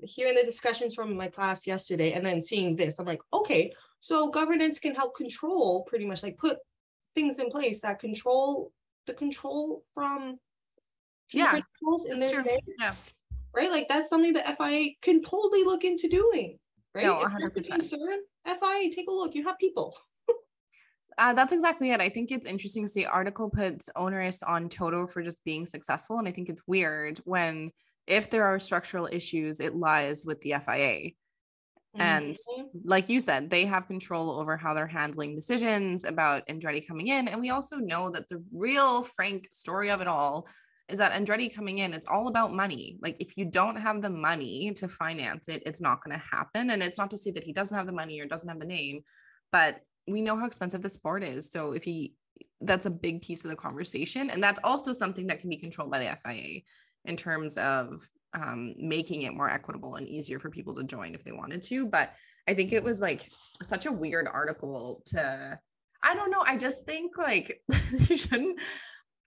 hearing 0.00 0.34
the 0.34 0.44
discussions 0.44 0.94
from 0.94 1.16
my 1.16 1.28
class 1.28 1.66
yesterday 1.66 2.12
and 2.12 2.24
then 2.26 2.40
seeing 2.42 2.76
this, 2.76 2.98
I'm 2.98 3.06
like, 3.06 3.22
okay, 3.32 3.72
so 4.00 4.30
governance 4.30 4.78
can 4.78 4.94
help 4.94 5.16
control 5.16 5.84
pretty 5.84 6.04
much 6.06 6.22
like 6.22 6.36
put 6.36 6.58
things 7.14 7.38
in 7.38 7.48
place 7.50 7.80
that 7.80 7.98
control 8.00 8.72
the 9.06 9.14
control 9.14 9.84
from 9.92 10.38
team 11.28 11.40
Yeah, 11.40 11.50
principals 11.50 12.06
in 12.06 12.18
their 12.20 12.42
name, 12.42 12.58
Yeah. 12.78 12.94
right? 13.54 13.70
Like 13.70 13.88
that's 13.88 14.08
something 14.08 14.32
that 14.34 14.56
FIA 14.56 14.94
can 15.02 15.22
totally 15.22 15.62
look 15.64 15.84
into 15.84 16.08
doing, 16.08 16.58
right? 16.94 17.04
No, 17.04 17.20
if 17.22 17.32
that's 17.38 17.56
a 17.56 17.60
100%. 17.60 17.90
concern, 17.90 18.20
FIA, 18.46 18.90
take 18.94 19.08
a 19.08 19.12
look. 19.12 19.34
You 19.34 19.44
have 19.46 19.58
people. 19.58 19.96
Uh, 21.16 21.32
that's 21.32 21.52
exactly 21.52 21.92
it. 21.92 22.00
I 22.00 22.08
think 22.08 22.32
it's 22.32 22.44
interesting 22.44 22.82
because 22.82 22.92
the 22.94 23.06
article 23.06 23.48
puts 23.48 23.88
onerous 23.94 24.42
on 24.42 24.68
Toto 24.68 25.06
for 25.06 25.22
just 25.22 25.44
being 25.44 25.64
successful. 25.64 26.18
And 26.18 26.26
I 26.26 26.32
think 26.32 26.48
it's 26.48 26.66
weird 26.66 27.18
when, 27.18 27.70
if 28.08 28.30
there 28.30 28.44
are 28.46 28.58
structural 28.58 29.08
issues, 29.12 29.60
it 29.60 29.76
lies 29.76 30.24
with 30.24 30.40
the 30.40 30.54
FIA. 30.60 31.12
And 31.98 32.36
Mhm. 32.36 32.80
like 32.84 33.08
you 33.08 33.20
said, 33.20 33.50
they 33.50 33.64
have 33.64 33.86
control 33.86 34.30
over 34.30 34.56
how 34.56 34.74
they're 34.74 34.86
handling 34.86 35.34
decisions 35.34 36.04
about 36.04 36.46
Andretti 36.48 36.86
coming 36.86 37.08
in. 37.08 37.28
And 37.28 37.40
we 37.40 37.50
also 37.50 37.76
know 37.76 38.10
that 38.10 38.28
the 38.28 38.42
real 38.52 39.02
frank 39.02 39.48
story 39.52 39.90
of 39.90 40.00
it 40.00 40.08
all 40.08 40.48
is 40.88 40.98
that 40.98 41.12
Andretti 41.12 41.54
coming 41.54 41.78
in, 41.78 41.94
it's 41.94 42.06
all 42.06 42.28
about 42.28 42.52
money. 42.52 42.98
Like 43.00 43.16
if 43.18 43.36
you 43.36 43.46
don't 43.46 43.76
have 43.76 44.02
the 44.02 44.10
money 44.10 44.72
to 44.74 44.88
finance 44.88 45.48
it, 45.48 45.62
it's 45.64 45.80
not 45.80 46.04
going 46.04 46.18
to 46.18 46.24
happen. 46.24 46.70
And 46.70 46.82
it's 46.82 46.98
not 46.98 47.10
to 47.10 47.16
say 47.16 47.30
that 47.30 47.44
he 47.44 47.52
doesn't 47.52 47.76
have 47.76 47.86
the 47.86 47.92
money 47.92 48.20
or 48.20 48.26
doesn't 48.26 48.48
have 48.48 48.60
the 48.60 48.66
name, 48.66 49.02
but 49.50 49.80
we 50.06 50.20
know 50.20 50.36
how 50.36 50.44
expensive 50.44 50.82
the 50.82 50.90
sport 50.90 51.22
is. 51.22 51.50
So 51.50 51.72
if 51.72 51.84
he 51.84 52.14
that's 52.60 52.86
a 52.86 52.90
big 52.90 53.22
piece 53.22 53.44
of 53.44 53.50
the 53.50 53.56
conversation. 53.56 54.30
And 54.30 54.42
that's 54.42 54.60
also 54.64 54.92
something 54.92 55.26
that 55.28 55.40
can 55.40 55.50
be 55.50 55.56
controlled 55.56 55.90
by 55.90 56.00
the 56.00 56.18
FIA 56.20 56.62
in 57.04 57.16
terms 57.16 57.56
of 57.58 58.08
um, 58.34 58.74
making 58.76 59.22
it 59.22 59.34
more 59.34 59.48
equitable 59.48 59.94
and 59.94 60.06
easier 60.08 60.38
for 60.38 60.50
people 60.50 60.74
to 60.74 60.84
join 60.84 61.14
if 61.14 61.24
they 61.24 61.32
wanted 61.32 61.62
to. 61.64 61.86
But 61.86 62.12
I 62.48 62.54
think 62.54 62.72
it 62.72 62.82
was 62.82 63.00
like 63.00 63.28
such 63.62 63.86
a 63.86 63.92
weird 63.92 64.28
article 64.30 65.02
to, 65.06 65.58
I 66.02 66.14
don't 66.14 66.30
know. 66.30 66.42
I 66.44 66.56
just 66.56 66.84
think 66.84 67.16
like 67.16 67.62
you 68.08 68.16
shouldn't, 68.16 68.58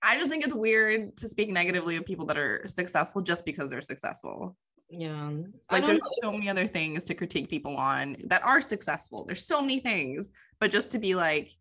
I 0.03 0.17
just 0.17 0.29
think 0.29 0.43
it's 0.43 0.53
weird 0.53 1.17
to 1.17 1.27
speak 1.27 1.49
negatively 1.49 1.95
of 1.95 2.05
people 2.05 2.25
that 2.27 2.37
are 2.37 2.61
successful 2.65 3.21
just 3.21 3.45
because 3.45 3.69
they're 3.69 3.81
successful. 3.81 4.55
Yeah. 4.89 5.31
Like 5.71 5.85
there's 5.85 5.99
know. 5.99 6.07
so 6.21 6.31
many 6.31 6.49
other 6.49 6.67
things 6.67 7.03
to 7.05 7.15
critique 7.15 7.49
people 7.49 7.75
on 7.75 8.15
that 8.25 8.43
are 8.43 8.61
successful. 8.61 9.25
There's 9.25 9.45
so 9.45 9.61
many 9.61 9.79
things, 9.79 10.31
but 10.59 10.71
just 10.71 10.89
to 10.91 10.99
be 10.99 11.15
like, 11.15 11.51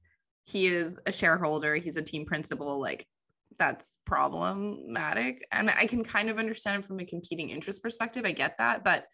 he 0.45 0.67
is 0.67 0.99
a 1.07 1.13
shareholder, 1.13 1.75
he's 1.75 1.97
a 1.97 2.03
team 2.03 2.25
principal, 2.25 2.81
like 2.81 3.05
that's 3.59 3.99
problematic. 4.05 5.47
And 5.53 5.71
I 5.71 5.87
can 5.87 6.05
kind 6.05 6.29
of 6.29 6.39
understand 6.39 6.83
it 6.83 6.87
from 6.87 7.01
a 7.01 7.05
competing 7.05 7.51
interest 7.51 7.83
perspective. 7.83 8.25
I 8.25 8.33
get 8.33 8.59
that, 8.59 8.85
but 8.85 9.07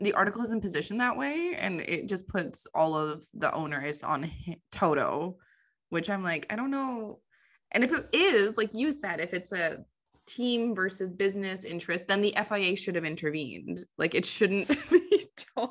the 0.00 0.14
article 0.14 0.42
isn't 0.42 0.62
positioned 0.62 1.00
that 1.00 1.16
way. 1.16 1.54
And 1.56 1.80
it 1.80 2.08
just 2.08 2.28
puts 2.28 2.66
all 2.74 2.96
of 2.96 3.24
the 3.34 3.52
owners 3.52 4.02
on 4.02 4.30
Toto, 4.72 5.36
which 5.90 6.10
I'm 6.10 6.22
like, 6.22 6.46
I 6.50 6.56
don't 6.56 6.70
know. 6.70 7.20
And 7.72 7.84
if 7.84 7.92
it 7.92 8.08
is, 8.12 8.56
like 8.56 8.74
you 8.74 8.92
said, 8.92 9.20
if 9.20 9.32
it's 9.32 9.52
a 9.52 9.78
team 10.26 10.74
versus 10.74 11.10
business 11.10 11.64
interest, 11.64 12.06
then 12.06 12.20
the 12.20 12.34
FIA 12.48 12.76
should 12.76 12.94
have 12.94 13.04
intervened. 13.04 13.84
Like 13.98 14.14
it 14.14 14.26
shouldn't 14.26 14.68
be 14.90 15.26
told. 15.54 15.70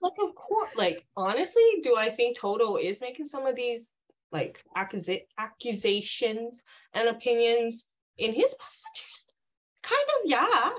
like 0.00 0.14
of 0.18 0.34
course 0.34 0.70
like 0.76 1.04
honestly 1.14 1.62
do 1.82 1.94
i 1.94 2.08
think 2.08 2.38
toto 2.38 2.76
is 2.76 3.02
making 3.02 3.26
some 3.26 3.44
of 3.44 3.54
these 3.54 3.92
like 4.32 4.62
accusa- 4.76 5.26
accusations 5.38 6.60
and 6.94 7.08
opinions 7.08 7.84
in 8.18 8.32
his 8.32 8.54
best 8.54 8.84
interest 8.94 9.18
kind 9.88 10.08
of 10.16 10.30
yeah. 10.30 10.70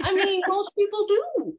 I 0.06 0.14
mean 0.14 0.42
most 0.48 0.70
people 0.76 1.06
do. 1.06 1.56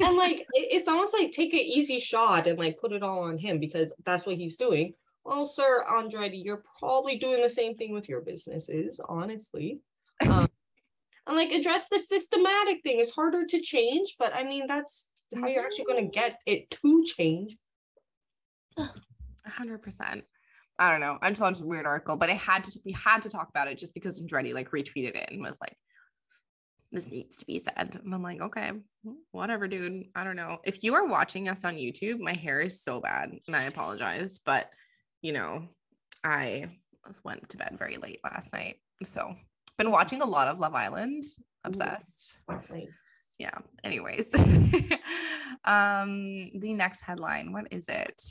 And 0.00 0.16
like 0.16 0.46
it's 0.52 0.88
almost 0.88 1.12
like 1.12 1.32
take 1.32 1.52
an 1.52 1.60
easy 1.60 1.98
shot 1.98 2.46
and 2.46 2.58
like 2.58 2.78
put 2.80 2.92
it 2.92 3.02
all 3.02 3.24
on 3.24 3.38
him 3.38 3.60
because 3.60 3.92
that's 4.04 4.26
what 4.26 4.36
he's 4.36 4.56
doing. 4.56 4.94
Well 5.24 5.46
sir 5.48 5.84
andretti 5.88 6.44
you're 6.44 6.64
probably 6.78 7.18
doing 7.18 7.42
the 7.42 7.50
same 7.50 7.74
thing 7.74 7.92
with 7.92 8.08
your 8.08 8.20
businesses 8.20 9.00
honestly. 9.08 9.80
Um, 10.26 10.48
and 11.26 11.36
like 11.36 11.50
address 11.50 11.88
the 11.88 11.98
systematic 11.98 12.82
thing. 12.82 13.00
It's 13.00 13.12
harder 13.12 13.44
to 13.46 13.60
change 13.60 14.14
but 14.18 14.34
i 14.34 14.44
mean 14.44 14.66
that's 14.66 15.06
how 15.34 15.48
you're 15.48 15.64
actually 15.64 15.86
going 15.86 16.04
to 16.04 16.10
get 16.10 16.38
it 16.46 16.70
to 16.70 17.04
change 17.04 17.56
100%. 19.48 20.22
I 20.78 20.90
don't 20.90 21.00
know. 21.00 21.18
I 21.22 21.30
just 21.30 21.40
was 21.40 21.60
a 21.60 21.66
weird 21.66 21.86
article, 21.86 22.16
but 22.16 22.28
I 22.28 22.34
had 22.34 22.64
to 22.64 22.80
we 22.84 22.92
had 22.92 23.22
to 23.22 23.30
talk 23.30 23.48
about 23.48 23.68
it 23.68 23.78
just 23.78 23.94
because 23.94 24.20
Andretti 24.20 24.52
like 24.52 24.70
retweeted 24.70 25.14
it 25.14 25.30
and 25.30 25.40
was 25.40 25.58
like, 25.60 25.76
this 26.92 27.10
needs 27.10 27.36
to 27.38 27.46
be 27.46 27.58
said. 27.58 27.98
And 28.02 28.14
I'm 28.14 28.22
like, 28.22 28.40
okay, 28.40 28.72
whatever, 29.32 29.68
dude. 29.68 30.04
I 30.14 30.24
don't 30.24 30.36
know. 30.36 30.58
If 30.64 30.84
you 30.84 30.94
are 30.94 31.06
watching 31.06 31.48
us 31.48 31.64
on 31.64 31.76
YouTube, 31.76 32.18
my 32.18 32.34
hair 32.34 32.60
is 32.60 32.82
so 32.82 33.00
bad 33.00 33.32
and 33.46 33.56
I 33.56 33.64
apologize, 33.64 34.38
but 34.44 34.70
you 35.22 35.32
know, 35.32 35.68
I 36.22 36.66
went 37.24 37.48
to 37.48 37.56
bed 37.56 37.76
very 37.78 37.96
late 37.96 38.20
last 38.22 38.52
night. 38.52 38.76
So 39.02 39.34
been 39.78 39.90
watching 39.90 40.22
a 40.22 40.26
lot 40.26 40.48
of 40.48 40.58
Love 40.58 40.74
Island. 40.74 41.22
Obsessed. 41.64 42.38
Yeah. 43.38 43.58
Anyways. 43.84 44.34
um, 45.64 46.50
the 46.54 46.72
next 46.72 47.02
headline, 47.02 47.52
what 47.52 47.66
is 47.70 47.88
it? 47.88 48.22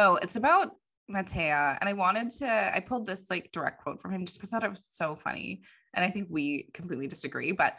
Oh, 0.00 0.14
it's 0.22 0.36
about 0.36 0.76
Mattia. 1.08 1.76
And 1.80 1.88
I 1.88 1.92
wanted 1.92 2.30
to, 2.38 2.46
I 2.46 2.78
pulled 2.78 3.04
this 3.04 3.24
like 3.28 3.50
direct 3.50 3.82
quote 3.82 4.00
from 4.00 4.12
him 4.12 4.24
just 4.24 4.38
because 4.38 4.52
I 4.52 4.58
thought 4.58 4.66
it 4.66 4.70
was 4.70 4.86
so 4.88 5.16
funny. 5.16 5.62
And 5.92 6.04
I 6.04 6.10
think 6.10 6.28
we 6.30 6.68
completely 6.72 7.08
disagree, 7.08 7.50
but 7.50 7.78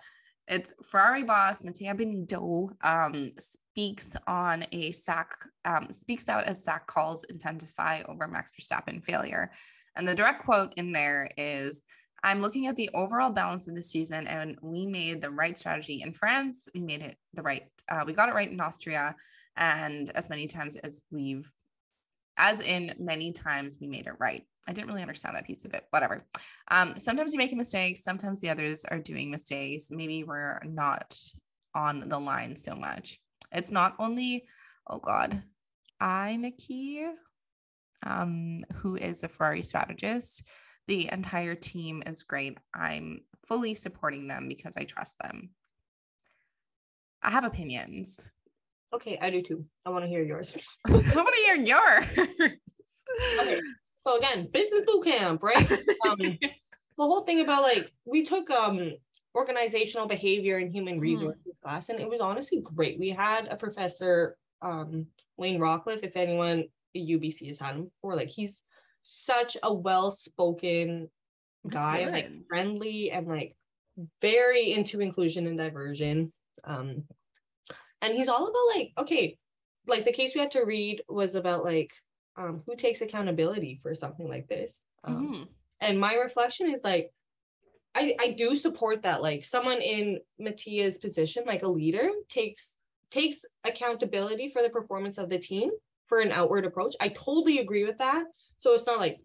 it's 0.49 0.73
Ferrari 0.84 1.23
boss 1.23 1.63
Mattia 1.63 1.95
Binotto 1.95 2.71
um, 2.84 3.32
speaks 3.38 4.17
on 4.27 4.65
a 4.73 4.91
sack, 4.91 5.32
um, 5.63 5.88
speaks 5.91 6.27
out 6.27 6.43
as 6.43 6.62
sack 6.62 6.88
calls 6.88 7.23
intensify 7.23 8.01
over 8.10 8.27
Max 8.27 8.51
Verstappen 8.51 9.01
failure. 9.01 9.49
And 9.95 10.05
the 10.05 10.15
direct 10.15 10.43
quote 10.43 10.73
in 10.75 10.91
there 10.91 11.29
is 11.38 11.84
I'm 12.21 12.41
looking 12.41 12.67
at 12.67 12.75
the 12.75 12.89
overall 12.93 13.29
balance 13.29 13.69
of 13.69 13.75
the 13.75 13.84
season, 13.84 14.27
and 14.27 14.58
we 14.62 14.86
made 14.86 15.21
the 15.21 15.29
right 15.29 15.58
strategy 15.58 16.01
in 16.01 16.12
France. 16.12 16.67
We 16.75 16.82
made 16.82 17.01
it 17.01 17.15
the 17.34 17.43
right, 17.43 17.63
uh, 17.88 18.03
we 18.05 18.12
got 18.12 18.27
it 18.27 18.36
right 18.36 18.51
in 18.51 18.60
Austria. 18.60 19.15
And 19.55 20.10
as 20.10 20.29
many 20.29 20.47
times 20.47 20.75
as 20.75 20.99
we've, 21.12 21.49
as 22.39 22.62
in 22.62 22.95
many 22.97 23.32
times 23.32 23.78
we 23.80 23.88
made 23.88 24.08
it 24.08 24.13
right. 24.17 24.43
I 24.67 24.71
didn't 24.71 24.88
really 24.88 25.02
understand 25.02 25.36
that 25.36 25.45
piece 25.45 25.65
of 25.65 25.73
it, 25.73 25.86
whatever. 25.89 26.25
Um, 26.71 26.95
sometimes 26.95 27.34
you 27.34 27.38
make 27.38 27.52
a 27.52 27.56
mistake, 27.56 27.97
sometimes 27.97 28.39
the 28.39 28.49
others 28.49 28.86
are 28.86 28.99
doing 28.99 29.30
mistakes. 29.30 29.91
Maybe 29.91 30.23
we're 30.23 30.62
not 30.63 31.17
on 31.75 32.08
the 32.08 32.19
line 32.19 32.56
so 32.56 32.75
much. 32.75 33.19
It's 33.52 33.71
not 33.71 33.95
only, 33.99 34.45
oh 34.88 34.99
God, 34.99 35.41
Inaki, 36.02 37.10
um, 38.04 38.63
who 38.75 38.95
is 38.95 39.23
a 39.23 39.28
Ferrari 39.28 39.62
strategist. 39.62 40.43
The 40.88 41.12
entire 41.12 41.56
team 41.56 42.02
is 42.06 42.23
great. 42.23 42.58
I'm 42.73 43.21
fully 43.45 43.75
supporting 43.75 44.28
them 44.28 44.47
because 44.47 44.78
I 44.78 44.86
trust 44.86 45.17
them. 45.19 45.49
I 47.21 47.32
have 47.32 47.43
opinions. 47.43 48.17
Okay, 48.93 49.17
I 49.21 49.30
do 49.30 49.41
too. 49.41 49.65
I 49.86 49.89
want 49.89 50.04
to 50.04 50.10
hear 50.10 50.23
yours. 50.23 50.56
I 50.88 50.91
want 50.91 51.36
to 51.36 51.41
hear 51.41 51.56
yours. 51.56 52.06
okay, 53.39 53.62
so 53.95 54.17
again, 54.17 54.49
business 54.52 54.84
boot 54.86 55.04
camp, 55.04 55.43
right? 55.43 55.71
Um, 56.08 56.17
the 56.39 56.58
whole 56.97 57.21
thing 57.21 57.41
about 57.41 57.63
like 57.63 57.91
we 58.06 58.25
took 58.25 58.49
um 58.49 58.93
organizational 59.36 60.08
behavior 60.08 60.58
and 60.58 60.71
human 60.71 60.95
mm-hmm. 60.95 61.02
resources 61.02 61.58
mm. 61.58 61.62
class, 61.62 61.89
and 61.89 61.99
it 61.99 62.10
was 62.10 62.21
honestly 62.21 62.62
great. 62.62 62.99
We 62.99 63.10
had 63.10 63.47
a 63.47 63.56
professor, 63.56 64.38
um, 64.62 65.06
Wayne 65.38 65.60
Rockcliffe, 65.60 66.04
if 66.04 66.15
anyone 66.15 66.63
at 66.95 67.02
UBC 67.02 67.47
has 67.47 67.60
had 67.60 67.75
him 67.75 67.84
before, 67.86 68.15
like 68.15 68.30
he's 68.30 68.62
such 69.04 69.56
a 69.63 69.73
well-spoken 69.73 71.10
guy, 71.67 72.06
like 72.06 72.30
friendly 72.47 73.12
and 73.12 73.28
like 73.28 73.56
very 74.21 74.73
into 74.73 74.99
inclusion 75.02 75.47
and 75.47 75.58
diversion. 75.58 76.34
Um, 76.63 77.04
and 78.01 78.15
he's 78.15 78.29
all 78.29 78.47
about 78.47 78.77
like, 78.77 78.91
okay, 78.97 79.38
like 79.88 80.05
the 80.05 80.13
case 80.13 80.33
we 80.33 80.41
had 80.41 80.51
to 80.51 80.65
read 80.65 81.01
was 81.09 81.35
about 81.35 81.63
like 81.63 81.91
um, 82.38 82.62
who 82.65 82.75
takes 82.75 83.01
accountability 83.01 83.79
for 83.81 83.93
something 83.93 84.29
like 84.29 84.47
this. 84.47 84.81
Um, 85.03 85.15
mm-hmm. 85.15 85.43
And 85.81 85.99
my 85.99 86.15
reflection 86.15 86.69
is 86.69 86.81
like, 86.83 87.12
I, 87.95 88.15
I 88.19 88.31
do 88.31 88.55
support 88.55 89.03
that. 89.03 89.21
Like 89.21 89.43
someone 89.43 89.81
in 89.81 90.19
Mattia's 90.39 90.97
position, 90.97 91.43
like 91.45 91.63
a 91.63 91.67
leader, 91.67 92.09
takes 92.29 92.75
takes 93.12 93.43
accountability 93.63 94.49
for 94.49 94.62
the 94.62 94.69
performance 94.69 95.17
of 95.17 95.29
the 95.29 95.39
team 95.39 95.71
for 96.07 96.19
an 96.19 96.31
outward 96.31 96.65
approach. 96.65 96.95
I 96.99 97.09
totally 97.09 97.59
agree 97.59 97.83
with 97.83 97.97
that. 97.97 98.25
So 98.59 98.73
it's 98.73 98.85
not 98.85 98.99
like 98.99 99.19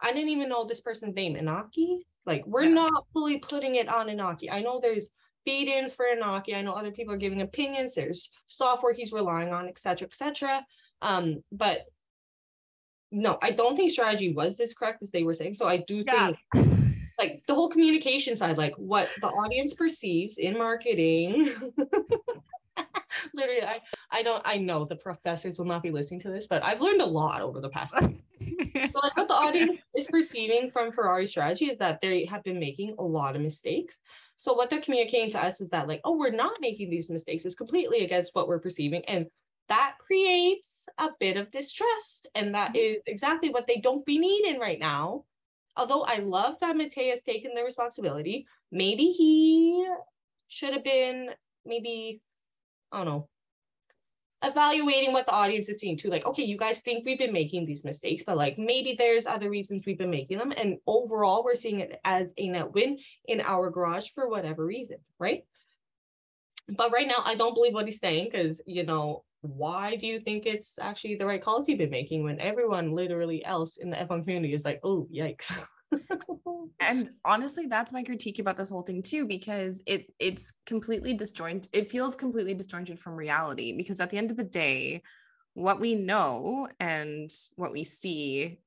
I 0.00 0.12
didn't 0.12 0.28
even 0.28 0.48
know 0.48 0.64
this 0.64 0.80
person's 0.80 1.14
name, 1.14 1.34
Inaki. 1.34 2.00
Like 2.26 2.46
we're 2.46 2.64
yeah. 2.64 2.74
not 2.74 3.06
fully 3.12 3.38
putting 3.38 3.76
it 3.76 3.88
on 3.88 4.08
Inaki. 4.08 4.50
I 4.50 4.60
know 4.60 4.80
there's 4.80 5.08
feed-ins 5.44 5.94
for 5.94 6.06
Inaki. 6.06 6.54
I 6.54 6.62
know 6.62 6.72
other 6.72 6.90
people 6.90 7.14
are 7.14 7.18
giving 7.18 7.42
opinions. 7.42 7.94
There's 7.94 8.30
software 8.48 8.92
he's 8.92 9.12
relying 9.12 9.52
on, 9.52 9.68
etc., 9.68 10.08
etc. 10.08 10.64
Um, 11.02 11.42
but 11.52 11.86
no, 13.12 13.38
I 13.42 13.52
don't 13.52 13.76
think 13.76 13.90
strategy 13.90 14.32
was 14.32 14.58
as 14.60 14.74
correct 14.74 14.98
as 15.02 15.10
they 15.10 15.22
were 15.22 15.34
saying. 15.34 15.54
So 15.54 15.66
I 15.66 15.78
do 15.86 16.02
yeah. 16.06 16.32
think 16.52 16.94
like 17.18 17.42
the 17.46 17.54
whole 17.54 17.68
communication 17.68 18.36
side, 18.36 18.58
like 18.58 18.74
what 18.76 19.08
the 19.20 19.28
audience 19.28 19.72
perceives 19.72 20.38
in 20.38 20.58
marketing. 20.58 21.54
Literally, 23.32 23.62
I, 23.62 23.80
I 24.10 24.22
don't 24.22 24.42
I 24.44 24.58
know 24.58 24.84
the 24.84 24.96
professors 24.96 25.58
will 25.58 25.64
not 25.64 25.82
be 25.82 25.90
listening 25.90 26.20
to 26.20 26.30
this, 26.30 26.46
but 26.46 26.64
I've 26.64 26.80
learned 26.80 27.02
a 27.02 27.06
lot 27.06 27.40
over 27.40 27.60
the 27.60 27.68
past. 27.68 27.94
so 27.94 28.00
like 28.02 28.92
what 29.16 29.28
the 29.28 29.34
audience 29.34 29.84
is 29.94 30.06
perceiving 30.08 30.70
from 30.72 30.92
Ferrari 30.92 31.26
strategy 31.26 31.66
is 31.66 31.78
that 31.78 32.00
they 32.00 32.24
have 32.26 32.42
been 32.42 32.58
making 32.58 32.96
a 32.98 33.02
lot 33.02 33.36
of 33.36 33.42
mistakes. 33.42 33.96
So 34.36 34.52
what 34.52 34.70
they're 34.70 34.80
communicating 34.80 35.30
to 35.32 35.44
us 35.44 35.60
is 35.60 35.68
that 35.70 35.88
like, 35.88 36.00
oh, 36.04 36.16
we're 36.16 36.30
not 36.30 36.60
making 36.60 36.90
these 36.90 37.10
mistakes. 37.10 37.44
It's 37.44 37.54
completely 37.54 38.04
against 38.04 38.34
what 38.34 38.48
we're 38.48 38.58
perceiving. 38.58 39.04
And 39.06 39.26
that 39.68 39.96
creates 39.98 40.84
a 40.98 41.10
bit 41.20 41.36
of 41.36 41.50
distrust. 41.50 42.28
And 42.34 42.54
that 42.54 42.74
mm-hmm. 42.74 42.96
is 42.96 43.02
exactly 43.06 43.50
what 43.50 43.66
they 43.66 43.76
don't 43.76 44.04
be 44.04 44.18
needing 44.18 44.60
right 44.60 44.78
now. 44.78 45.24
Although 45.76 46.02
I 46.02 46.18
love 46.18 46.56
that 46.60 46.76
Mattia's 46.76 47.22
taken 47.22 47.52
the 47.54 47.64
responsibility, 47.64 48.46
maybe 48.70 49.06
he 49.06 49.86
should 50.48 50.72
have 50.72 50.84
been 50.84 51.30
maybe, 51.64 52.20
I 52.92 52.98
don't 52.98 53.06
know, 53.06 53.28
evaluating 54.44 55.12
what 55.12 55.26
the 55.26 55.32
audience 55.32 55.68
is 55.68 55.80
seeing 55.80 55.96
too. 55.96 56.10
Like, 56.10 56.26
okay, 56.26 56.44
you 56.44 56.56
guys 56.56 56.80
think 56.80 57.04
we've 57.04 57.18
been 57.18 57.32
making 57.32 57.66
these 57.66 57.84
mistakes, 57.84 58.22
but 58.26 58.36
like 58.36 58.58
maybe 58.58 58.94
there's 58.96 59.26
other 59.26 59.50
reasons 59.50 59.82
we've 59.84 59.98
been 59.98 60.10
making 60.10 60.38
them. 60.38 60.52
And 60.56 60.78
overall, 60.86 61.44
we're 61.44 61.54
seeing 61.54 61.80
it 61.80 62.00
as 62.04 62.32
a 62.36 62.48
net 62.48 62.72
win 62.72 62.98
in 63.26 63.40
our 63.40 63.70
garage 63.70 64.08
for 64.14 64.28
whatever 64.28 64.64
reason, 64.64 64.98
right? 65.18 65.44
But 66.68 66.92
right 66.92 67.06
now, 67.06 67.22
I 67.24 67.34
don't 67.34 67.54
believe 67.54 67.74
what 67.74 67.86
he's 67.86 67.98
saying 67.98 68.28
because, 68.30 68.60
you 68.66 68.84
know, 68.84 69.24
why 69.42 69.96
do 69.96 70.06
you 70.06 70.20
think 70.20 70.46
it's 70.46 70.78
actually 70.80 71.16
the 71.16 71.26
right 71.26 71.42
calls 71.42 71.68
you've 71.68 71.78
been 71.78 71.90
making 71.90 72.24
when 72.24 72.40
everyone 72.40 72.92
literally 72.92 73.44
else 73.44 73.76
in 73.76 73.90
the 73.90 73.96
F1 73.96 74.22
community 74.22 74.54
is 74.54 74.64
like, 74.64 74.80
oh, 74.82 75.06
yikes. 75.12 75.52
and 76.80 77.10
honestly, 77.24 77.66
that's 77.66 77.92
my 77.92 78.02
critique 78.02 78.38
about 78.38 78.56
this 78.56 78.70
whole 78.70 78.82
thing 78.82 79.02
too, 79.02 79.26
because 79.26 79.82
it 79.86 80.12
it's 80.18 80.52
completely 80.66 81.14
disjointed. 81.14 81.68
It 81.72 81.90
feels 81.90 82.16
completely 82.16 82.54
disjointed 82.54 83.00
from 83.00 83.14
reality. 83.14 83.76
Because 83.76 84.00
at 84.00 84.10
the 84.10 84.18
end 84.18 84.30
of 84.30 84.36
the 84.36 84.44
day, 84.44 85.02
what 85.54 85.80
we 85.80 85.94
know 85.94 86.68
and 86.80 87.30
what 87.56 87.72
we 87.72 87.84
see 87.84 88.58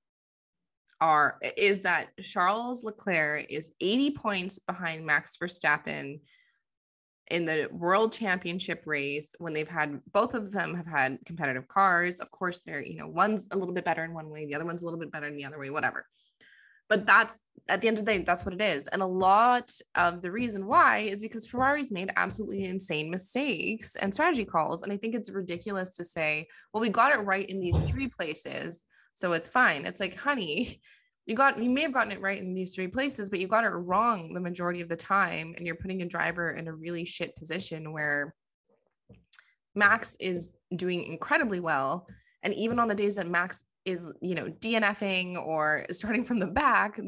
are 1.00 1.38
is 1.56 1.82
that 1.82 2.10
Charles 2.22 2.84
Leclerc 2.84 3.46
is 3.50 3.76
80 3.80 4.12
points 4.12 4.60
behind 4.60 5.06
Max 5.06 5.38
Verstappen 5.38 6.20
in 7.30 7.46
the 7.46 7.68
world 7.72 8.14
championship 8.14 8.84
race 8.86 9.36
when 9.40 9.54
they've 9.54 9.68
had 9.68 10.00
both 10.14 10.34
of 10.34 10.52
them 10.52 10.74
have 10.74 10.88
had 10.88 11.20
competitive 11.26 11.68
cars 11.68 12.20
of 12.20 12.32
course 12.32 12.62
they're 12.62 12.82
you 12.82 12.98
know 12.98 13.08
one's 13.08 13.48
a 13.52 13.58
little 13.58 13.74
bit 13.74 13.84
better 13.84 14.04
in 14.04 14.14
one 14.14 14.30
way 14.30 14.46
the 14.46 14.56
other 14.56 14.66
one's 14.66 14.82
a 14.82 14.86
little 14.86 15.00
bit 15.00 15.12
better 15.12 15.28
in 15.28 15.36
the 15.36 15.46
other 15.46 15.60
way 15.60 15.70
whatever 15.70 16.06
but 16.90 17.06
that's 17.06 17.44
at 17.70 17.82
the 17.82 17.88
end 17.88 17.98
of 17.98 18.06
the 18.06 18.12
day 18.12 18.24
that's 18.24 18.46
what 18.46 18.54
it 18.54 18.62
is. 18.62 18.86
And 18.86 19.02
a 19.02 19.08
lot 19.08 19.72
of 19.96 20.22
the 20.22 20.32
reason 20.32 20.66
why 20.66 21.00
is 21.00 21.20
because 21.20 21.48
ferrari's 21.48 21.92
made 21.92 22.12
absolutely 22.16 22.64
insane 22.64 23.12
mistakes 23.12 23.96
and 23.96 24.14
strategy 24.14 24.46
calls. 24.46 24.84
And 24.84 24.92
i 24.92 24.98
think 24.98 25.16
it's 25.16 25.30
ridiculous 25.30 25.96
to 25.96 26.04
say 26.04 26.48
well 26.74 26.82
we 26.82 26.90
got 26.90 27.12
it 27.12 27.20
right 27.20 27.50
in 27.50 27.60
these 27.60 27.80
three 27.82 28.08
places 28.08 28.86
so 29.14 29.34
it's 29.34 29.48
fine. 29.48 29.88
It's 29.88 30.00
like 30.00 30.16
honey 30.16 30.80
you 31.26 31.36
got 31.36 31.62
you 31.62 31.70
may 31.70 31.82
have 31.82 31.94
gotten 31.94 32.14
it 32.14 32.22
right 32.22 32.40
in 32.40 32.54
these 32.54 32.74
three 32.74 32.88
places 32.88 33.30
but 33.30 33.40
you 33.40 33.48
got 33.48 33.66
it 33.66 33.70
wrong 33.70 34.34
the 34.34 34.40
majority 34.40 34.80
of 34.80 34.88
the 34.88 34.96
time 34.96 35.54
and 35.58 35.66
you're 35.66 35.76
putting 35.76 36.02
a 36.02 36.06
driver 36.06 36.52
in 36.52 36.68
a 36.68 36.74
really 36.74 37.04
shit 37.04 37.36
position 37.36 37.92
where 37.92 38.34
max 39.78 40.18
is 40.20 40.56
doing 40.76 41.04
incredibly 41.04 41.60
well. 41.60 42.08
And 42.44 42.54
even 42.56 42.80
on 42.80 42.88
the 42.88 42.96
days 42.96 43.16
that 43.16 43.28
max 43.28 43.64
is 43.88 44.12
you 44.22 44.36
know 44.36 44.46
dnfing 44.46 45.38
or 45.38 45.86
starting 45.92 46.24
from 46.24 46.40
the 46.40 46.46
back 46.46 47.00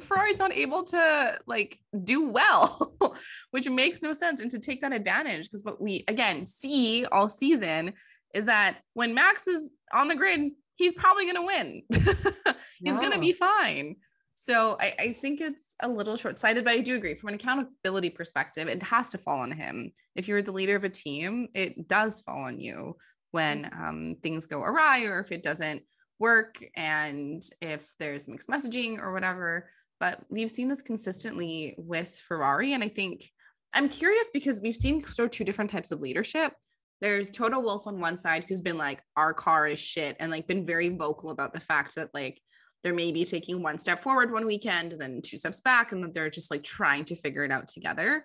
ferrari's 0.00 0.38
not 0.38 0.52
able 0.52 0.82
to 0.82 1.38
like 1.46 1.78
do 2.02 2.30
well 2.30 2.96
which 3.50 3.68
makes 3.68 4.02
no 4.02 4.12
sense 4.12 4.40
and 4.40 4.50
to 4.50 4.58
take 4.58 4.80
that 4.80 4.92
advantage 4.92 5.44
because 5.44 5.64
what 5.64 5.80
we 5.80 6.04
again 6.08 6.44
see 6.44 7.04
all 7.06 7.30
season 7.30 7.92
is 8.34 8.46
that 8.46 8.78
when 8.94 9.14
max 9.14 9.46
is 9.46 9.70
on 9.92 10.08
the 10.08 10.14
grid 10.14 10.50
he's 10.76 10.92
probably 10.94 11.24
going 11.24 11.36
to 11.36 11.42
win. 11.42 11.82
he's 12.78 12.96
going 12.96 13.12
to 13.12 13.18
be 13.18 13.32
fine. 13.32 13.96
So 14.34 14.76
I, 14.80 14.94
I, 14.98 15.12
think 15.12 15.40
it's 15.40 15.74
a 15.80 15.88
little 15.88 16.16
short 16.16 16.38
sighted, 16.38 16.64
but 16.64 16.74
I 16.74 16.80
do 16.80 16.96
agree 16.96 17.14
from 17.14 17.28
an 17.28 17.36
accountability 17.36 18.10
perspective, 18.10 18.68
it 18.68 18.82
has 18.82 19.10
to 19.10 19.18
fall 19.18 19.40
on 19.40 19.52
him. 19.52 19.92
If 20.16 20.28
you're 20.28 20.42
the 20.42 20.52
leader 20.52 20.76
of 20.76 20.84
a 20.84 20.90
team, 20.90 21.48
it 21.54 21.88
does 21.88 22.20
fall 22.20 22.42
on 22.42 22.58
you 22.58 22.96
when 23.34 23.64
mm-hmm. 23.64 23.84
um, 23.84 24.16
things 24.22 24.46
go 24.46 24.62
awry 24.62 25.02
or 25.02 25.20
if 25.20 25.32
it 25.32 25.42
doesn't 25.42 25.82
work 26.18 26.64
and 26.76 27.42
if 27.60 27.92
there's 27.98 28.28
mixed 28.28 28.48
messaging 28.48 28.98
or 28.98 29.12
whatever. 29.12 29.68
But 30.00 30.20
we've 30.28 30.50
seen 30.50 30.68
this 30.68 30.82
consistently 30.82 31.74
with 31.76 32.18
Ferrari. 32.28 32.72
And 32.72 32.82
I 32.82 32.88
think 32.88 33.28
I'm 33.72 33.88
curious 33.88 34.28
because 34.32 34.60
we've 34.60 34.76
seen 34.76 35.04
sort 35.06 35.26
of 35.26 35.32
two 35.32 35.44
different 35.44 35.70
types 35.70 35.90
of 35.90 36.00
leadership 36.00 36.52
there's 37.00 37.30
Toto 37.30 37.60
Wolff 37.60 37.86
on 37.86 38.00
one 38.00 38.16
side 38.16 38.46
who's 38.48 38.60
been 38.60 38.78
like, 38.78 39.02
our 39.16 39.34
car 39.34 39.66
is 39.66 39.78
shit, 39.78 40.16
and 40.20 40.30
like 40.30 40.46
been 40.46 40.64
very 40.64 40.88
vocal 40.88 41.30
about 41.30 41.52
the 41.52 41.60
fact 41.60 41.94
that 41.96 42.08
like 42.14 42.40
they're 42.82 42.94
maybe 42.94 43.24
taking 43.24 43.62
one 43.62 43.78
step 43.78 44.02
forward 44.02 44.32
one 44.32 44.46
weekend 44.46 44.92
and 44.92 45.00
then 45.00 45.20
two 45.22 45.36
steps 45.36 45.60
back, 45.60 45.92
and 45.92 46.02
that 46.02 46.14
they're 46.14 46.30
just 46.30 46.50
like 46.50 46.62
trying 46.62 47.04
to 47.06 47.16
figure 47.16 47.44
it 47.44 47.52
out 47.52 47.68
together. 47.68 48.24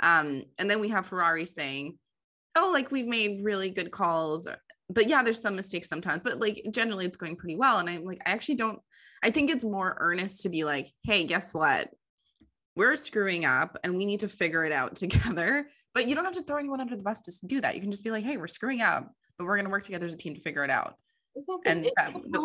Um, 0.00 0.44
and 0.58 0.70
then 0.70 0.80
we 0.80 0.88
have 0.90 1.06
Ferrari 1.06 1.44
saying, 1.46 1.98
oh, 2.56 2.70
like 2.72 2.90
we've 2.90 3.06
made 3.06 3.44
really 3.44 3.70
good 3.70 3.90
calls, 3.90 4.48
but 4.88 5.08
yeah, 5.08 5.22
there's 5.22 5.40
some 5.40 5.56
mistakes 5.56 5.88
sometimes, 5.88 6.22
but 6.24 6.40
like 6.40 6.64
generally 6.70 7.06
it's 7.06 7.16
going 7.16 7.36
pretty 7.36 7.56
well. 7.56 7.78
And 7.78 7.88
I'm 7.88 8.04
like, 8.04 8.20
I 8.26 8.30
actually 8.30 8.56
don't, 8.56 8.80
I 9.22 9.30
think 9.30 9.50
it's 9.50 9.64
more 9.64 9.96
earnest 9.98 10.42
to 10.42 10.48
be 10.48 10.64
like, 10.64 10.88
hey, 11.04 11.24
guess 11.24 11.54
what? 11.54 11.90
We're 12.76 12.96
screwing 12.96 13.44
up 13.44 13.78
and 13.84 13.96
we 13.96 14.06
need 14.06 14.20
to 14.20 14.28
figure 14.28 14.64
it 14.64 14.72
out 14.72 14.94
together 14.96 15.66
but 15.94 16.08
you 16.08 16.14
don't 16.14 16.24
have 16.24 16.34
to 16.34 16.42
throw 16.42 16.58
anyone 16.58 16.80
under 16.80 16.96
the 16.96 17.02
bus 17.02 17.20
to 17.22 17.46
do 17.46 17.60
that. 17.60 17.74
You 17.74 17.80
can 17.80 17.90
just 17.90 18.04
be 18.04 18.10
like, 18.10 18.24
hey, 18.24 18.36
we're 18.36 18.46
screwing 18.46 18.80
up, 18.80 19.10
but 19.38 19.44
we're 19.44 19.56
going 19.56 19.64
to 19.64 19.70
work 19.70 19.84
together 19.84 20.06
as 20.06 20.14
a 20.14 20.16
team 20.16 20.34
to 20.34 20.40
figure 20.40 20.64
it 20.64 20.70
out. 20.70 20.94
And 21.64 21.88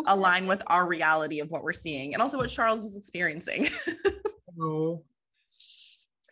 align 0.06 0.46
with 0.46 0.62
our 0.66 0.86
reality 0.86 1.40
of 1.40 1.50
what 1.50 1.62
we're 1.62 1.72
seeing 1.72 2.14
and 2.14 2.22
also 2.22 2.38
what 2.38 2.48
Charles 2.48 2.84
is 2.84 2.96
experiencing. 2.96 3.68
oh, 4.60 5.02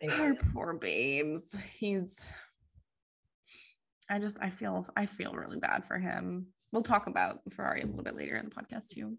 our 0.09 0.35
poor 0.53 0.73
babes. 0.73 1.43
He's, 1.77 2.19
I 4.09 4.19
just, 4.19 4.37
I 4.41 4.49
feel, 4.49 4.85
I 4.95 5.05
feel 5.05 5.33
really 5.33 5.57
bad 5.57 5.85
for 5.85 5.97
him. 5.97 6.47
We'll 6.71 6.81
talk 6.81 7.07
about 7.07 7.41
Ferrari 7.51 7.81
a 7.81 7.85
little 7.85 8.03
bit 8.03 8.15
later 8.15 8.35
in 8.35 8.45
the 8.45 8.51
podcast 8.51 8.89
too. 8.89 9.17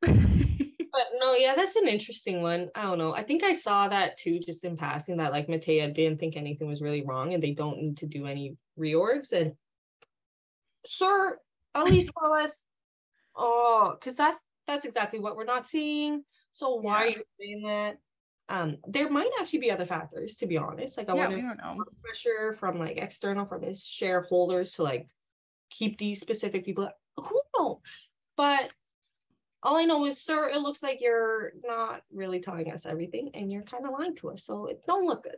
but 0.92 1.06
no, 1.20 1.34
yeah, 1.34 1.54
that's 1.54 1.76
an 1.76 1.86
interesting 1.88 2.42
one. 2.42 2.68
I 2.74 2.82
don't 2.82 2.98
know. 2.98 3.14
I 3.14 3.22
think 3.22 3.42
I 3.42 3.52
saw 3.54 3.88
that 3.88 4.16
too, 4.18 4.40
just 4.40 4.64
in 4.64 4.76
passing, 4.76 5.16
that 5.18 5.32
like 5.32 5.48
Mattia 5.48 5.90
didn't 5.90 6.18
think 6.18 6.36
anything 6.36 6.68
was 6.68 6.82
really 6.82 7.04
wrong 7.04 7.34
and 7.34 7.42
they 7.42 7.52
don't 7.52 7.78
need 7.78 7.98
to 7.98 8.06
do 8.06 8.26
any 8.26 8.56
reorgs. 8.78 9.32
And 9.32 9.52
sir, 10.86 11.38
at 11.74 11.84
least 11.84 12.10
tell 12.22 12.32
us 12.32 12.58
oh, 13.36 13.96
because 13.98 14.16
that's 14.16 14.38
that's 14.66 14.84
exactly 14.84 15.18
what 15.18 15.36
we're 15.36 15.44
not 15.44 15.68
seeing. 15.68 16.24
So 16.54 16.76
why 16.76 17.04
Yeah. 17.04 17.10
are 17.12 17.16
you 17.16 17.24
saying 17.40 17.62
that? 17.62 17.98
Um, 18.52 18.76
there 18.86 19.08
might 19.08 19.30
actually 19.40 19.60
be 19.60 19.70
other 19.70 19.86
factors, 19.86 20.36
to 20.36 20.46
be 20.46 20.58
honest. 20.58 20.98
Like 20.98 21.08
I 21.08 21.14
yeah, 21.14 21.20
wonder 21.22 21.36
we 21.36 21.42
don't 21.42 21.56
know. 21.56 21.82
pressure 22.02 22.52
from 22.52 22.78
like 22.78 22.98
external 22.98 23.46
from 23.46 23.62
his 23.62 23.82
shareholders 23.82 24.72
to 24.74 24.82
like 24.82 25.08
keep 25.70 25.96
these 25.96 26.20
specific 26.20 26.62
people. 26.62 26.90
Who 27.16 27.40
knows? 27.58 27.78
But 28.36 28.70
all 29.62 29.76
I 29.76 29.84
know 29.84 30.04
is, 30.04 30.20
sir, 30.20 30.50
it 30.50 30.60
looks 30.60 30.82
like 30.82 31.00
you're 31.00 31.52
not 31.64 32.02
really 32.12 32.40
telling 32.40 32.70
us 32.70 32.84
everything, 32.84 33.30
and 33.32 33.50
you're 33.50 33.62
kind 33.62 33.86
of 33.86 33.92
lying 33.98 34.16
to 34.16 34.32
us. 34.32 34.44
So 34.44 34.66
it 34.66 34.82
don't 34.86 35.06
look 35.06 35.22
good. 35.24 35.36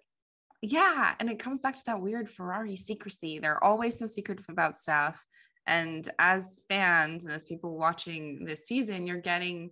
Yeah, 0.60 1.14
and 1.20 1.30
it 1.30 1.38
comes 1.38 1.60
back 1.60 1.76
to 1.76 1.84
that 1.86 2.00
weird 2.00 2.28
Ferrari 2.28 2.76
secrecy. 2.76 3.38
They're 3.38 3.62
always 3.62 3.96
so 3.96 4.08
secretive 4.08 4.46
about 4.48 4.76
stuff. 4.76 5.24
And 5.68 6.08
as 6.18 6.58
fans 6.68 7.22
and 7.22 7.32
as 7.32 7.44
people 7.44 7.76
watching 7.76 8.44
this 8.44 8.66
season, 8.66 9.06
you're 9.06 9.18
getting 9.20 9.70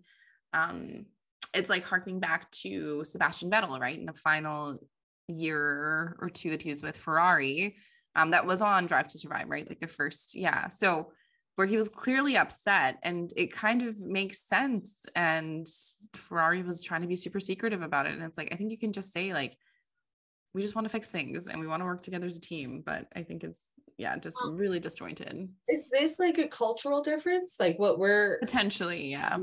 um 0.52 1.06
it's 1.54 1.70
like 1.70 1.84
harking 1.84 2.20
back 2.20 2.50
to 2.50 3.04
Sebastian 3.04 3.50
Vettel, 3.50 3.78
right? 3.78 3.98
In 3.98 4.06
the 4.06 4.12
final 4.12 4.78
year 5.28 6.16
or 6.20 6.30
two 6.30 6.50
that 6.50 6.62
he 6.62 6.70
was 6.70 6.82
with 6.82 6.96
Ferrari. 6.96 7.76
Um, 8.14 8.30
that 8.32 8.46
was 8.46 8.60
on 8.60 8.86
Drive 8.86 9.08
to 9.08 9.18
Survive, 9.18 9.48
right? 9.48 9.68
Like 9.68 9.80
the 9.80 9.86
first, 9.86 10.34
yeah. 10.34 10.68
So 10.68 11.12
where 11.56 11.66
he 11.66 11.76
was 11.76 11.88
clearly 11.88 12.36
upset 12.36 12.98
and 13.02 13.32
it 13.36 13.52
kind 13.52 13.82
of 13.82 13.98
makes 14.00 14.46
sense. 14.46 14.98
And 15.14 15.66
Ferrari 16.14 16.62
was 16.62 16.82
trying 16.82 17.02
to 17.02 17.06
be 17.06 17.16
super 17.16 17.40
secretive 17.40 17.82
about 17.82 18.06
it. 18.06 18.14
And 18.14 18.22
it's 18.22 18.38
like, 18.38 18.48
I 18.52 18.56
think 18.56 18.70
you 18.70 18.78
can 18.78 18.92
just 18.92 19.12
say, 19.12 19.32
like, 19.32 19.56
we 20.54 20.60
just 20.60 20.74
want 20.74 20.84
to 20.86 20.90
fix 20.90 21.08
things 21.08 21.48
and 21.48 21.60
we 21.60 21.66
want 21.66 21.80
to 21.80 21.86
work 21.86 22.02
together 22.02 22.26
as 22.26 22.36
a 22.36 22.40
team. 22.40 22.82
But 22.84 23.06
I 23.16 23.22
think 23.22 23.44
it's 23.44 23.60
yeah, 23.98 24.18
just 24.18 24.38
Well- 24.42 24.52
really 24.54 24.80
disjointed. 24.80 25.48
Is 25.68 25.88
this 25.90 26.18
like 26.18 26.38
a 26.38 26.48
cultural 26.48 27.02
difference? 27.02 27.56
Like 27.58 27.78
what 27.78 27.98
we're 27.98 28.38
Potentially, 28.40 29.10
yeah. 29.10 29.38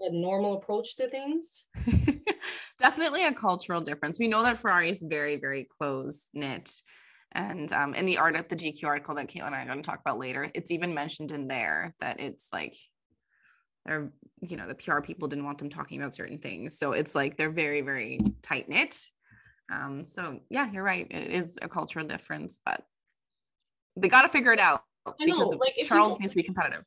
A 0.00 0.12
normal 0.12 0.54
approach 0.54 0.96
to 0.96 1.08
things? 1.08 1.64
Definitely 2.78 3.24
a 3.24 3.32
cultural 3.32 3.80
difference. 3.80 4.18
We 4.18 4.28
know 4.28 4.42
that 4.42 4.58
Ferrari 4.58 4.90
is 4.90 5.02
very, 5.02 5.36
very 5.36 5.66
close 5.78 6.28
knit. 6.34 6.70
And 7.32 7.72
um, 7.72 7.94
in 7.94 8.06
the 8.06 8.18
art 8.18 8.36
at 8.36 8.48
the 8.48 8.56
GQ 8.56 8.84
article 8.84 9.14
that 9.16 9.28
Caitlin 9.28 9.46
and 9.46 9.54
I 9.54 9.62
are 9.62 9.66
going 9.66 9.82
to 9.82 9.88
talk 9.88 10.00
about 10.00 10.18
later, 10.18 10.50
it's 10.54 10.70
even 10.70 10.94
mentioned 10.94 11.32
in 11.32 11.48
there 11.48 11.94
that 12.00 12.20
it's 12.20 12.48
like 12.52 12.76
they're, 13.84 14.12
you 14.40 14.56
know, 14.56 14.68
the 14.68 14.74
PR 14.74 15.00
people 15.00 15.28
didn't 15.28 15.44
want 15.44 15.58
them 15.58 15.68
talking 15.68 16.00
about 16.00 16.14
certain 16.14 16.38
things. 16.38 16.78
So 16.78 16.92
it's 16.92 17.14
like 17.14 17.36
they're 17.36 17.50
very, 17.50 17.80
very 17.80 18.20
tight 18.42 18.68
knit. 18.68 19.00
Um, 19.72 20.04
so 20.04 20.40
yeah, 20.48 20.70
you're 20.70 20.84
right. 20.84 21.06
It 21.10 21.32
is 21.32 21.58
a 21.60 21.68
cultural 21.68 22.06
difference, 22.06 22.60
but 22.64 22.82
they 23.96 24.08
got 24.08 24.22
to 24.22 24.28
figure 24.28 24.52
it 24.52 24.60
out 24.60 24.84
I 25.20 25.26
know, 25.26 25.36
like, 25.60 25.74
if 25.76 25.88
Charles 25.88 26.18
needs 26.18 26.32
to 26.32 26.36
be 26.36 26.42
competitive. 26.42 26.84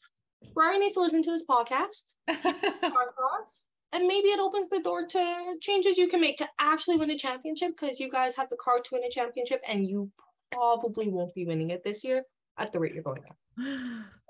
Brian 0.54 0.80
needs 0.80 0.93
to 0.93 1.02
listen 1.02 1.23
to 1.23 1.32
this 1.32 1.43
podcast. 1.50 2.04
our 2.28 3.13
thoughts, 3.17 3.63
and 3.93 4.08
maybe 4.08 4.30
it 4.30 4.39
opens 4.39 4.69
the 4.69 4.82
door 4.82 5.06
to 5.06 5.56
changes 5.62 5.97
you 5.97 6.08
can 6.08 6.19
make 6.19 6.38
to 6.38 6.47
actually 6.60 6.97
win 6.97 7.12
a 7.12 7.17
championship 7.17 7.71
because 7.80 8.00
you 8.00 8.10
guys 8.10 8.36
have 8.36 8.50
the 8.50 8.58
card 8.58 8.84
to 8.86 8.89
win 8.93 9.04
a 9.04 9.10
championship, 9.10 9.62
and 9.67 9.88
you 9.88 10.12
probably 10.52 11.10
won't 11.10 11.34
be 11.36 11.45
winning 11.45 11.69
it 11.69 11.84
this 11.84 12.04
year 12.04 12.23
at 12.58 12.71
the 12.71 12.80
rate 12.80 12.93
you're 12.93 13.04
going 13.04 13.23
at. 13.28 13.36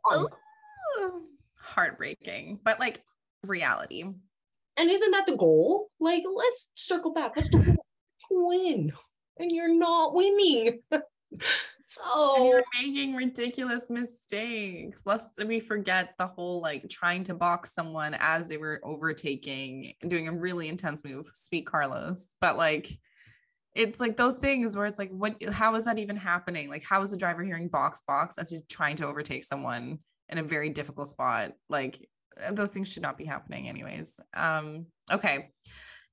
Heartbreaking, 1.60 2.60
but 2.64 2.80
like 2.80 3.04
reality. 3.44 4.04
And 4.78 4.92
isn't 4.92 5.12
that 5.12 5.26
the 5.26 5.36
goal? 5.36 5.90
Like, 6.00 6.24
let's 6.32 6.70
circle 6.76 7.14
back. 7.14 7.36
Win, 8.30 8.92
and 9.40 9.52
you're 9.52 9.74
not 9.74 10.14
winning. 10.14 10.80
And 11.32 11.42
so 11.86 12.50
you're 12.50 12.64
making 12.82 13.16
ridiculous 13.16 13.90
mistakes. 13.90 15.04
Lest 15.06 15.44
we 15.46 15.60
forget 15.60 16.14
the 16.18 16.28
whole 16.28 16.62
like 16.62 16.90
trying 16.90 17.24
to 17.26 17.34
box 17.34 17.74
someone 17.74 18.16
as 18.20 18.48
they 18.48 18.58
were 18.58 18.82
overtaking 18.84 19.94
and 20.02 20.12
doing 20.12 20.28
a 20.28 20.34
really 20.34 20.68
intense 20.68 21.04
move. 21.06 21.32
Sweet 21.34 21.66
Carlos. 21.66 22.36
But 22.42 22.58
like 22.58 22.90
it's 23.74 24.00
like 24.00 24.18
those 24.18 24.38
things 24.38 24.76
where 24.76 24.88
it's 24.88 24.98
like, 24.98 25.12
what 25.12 25.42
how 25.52 25.76
is 25.76 25.86
that 25.86 26.00
even 26.00 26.16
happening? 26.16 26.68
Like, 26.68 26.84
how 26.84 27.04
is 27.04 27.12
the 27.12 27.18
driver 27.18 27.44
hearing 27.44 27.68
box 27.68 28.02
box 28.08 28.38
as 28.38 28.50
he's 28.50 28.64
trying 28.64 28.96
to 28.98 29.06
overtake 29.06 29.44
someone 29.44 30.00
in 30.30 30.40
a 30.40 30.44
very 30.44 30.70
difficult 30.70 31.08
spot? 31.08 31.54
Like 31.70 32.10
those 32.52 32.72
things 32.72 32.92
should 32.92 33.04
not 33.04 33.18
be 33.18 33.26
happening 33.26 33.70
anyways. 33.70 34.20
Um, 34.36 34.88
okay. 35.12 35.52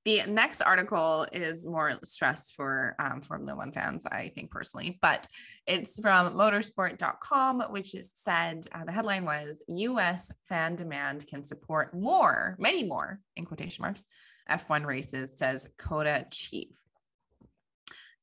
The 0.05 0.21
next 0.27 0.61
article 0.61 1.25
is 1.31 1.65
more 1.65 1.97
stressed 2.03 2.53
for 2.53 2.95
um, 2.99 3.21
Formula 3.21 3.57
One 3.57 3.71
fans, 3.71 4.05
I 4.05 4.31
think 4.35 4.51
personally, 4.51 4.99
but 5.01 5.27
it's 5.65 5.99
from 5.99 6.35
motorsport.com, 6.35 7.61
which 7.71 7.95
is 7.95 8.11
said 8.13 8.67
uh, 8.71 8.85
the 8.85 8.91
headline 8.91 9.25
was 9.25 9.63
US 9.67 10.31
fan 10.47 10.75
demand 10.75 11.25
can 11.25 11.43
support 11.43 11.95
more, 11.95 12.55
many 12.59 12.83
more, 12.83 13.19
in 13.35 13.45
quotation 13.45 13.81
marks, 13.81 14.05
F1 14.47 14.85
races, 14.85 15.31
says 15.33 15.67
COTA 15.79 16.27
chief. 16.29 16.79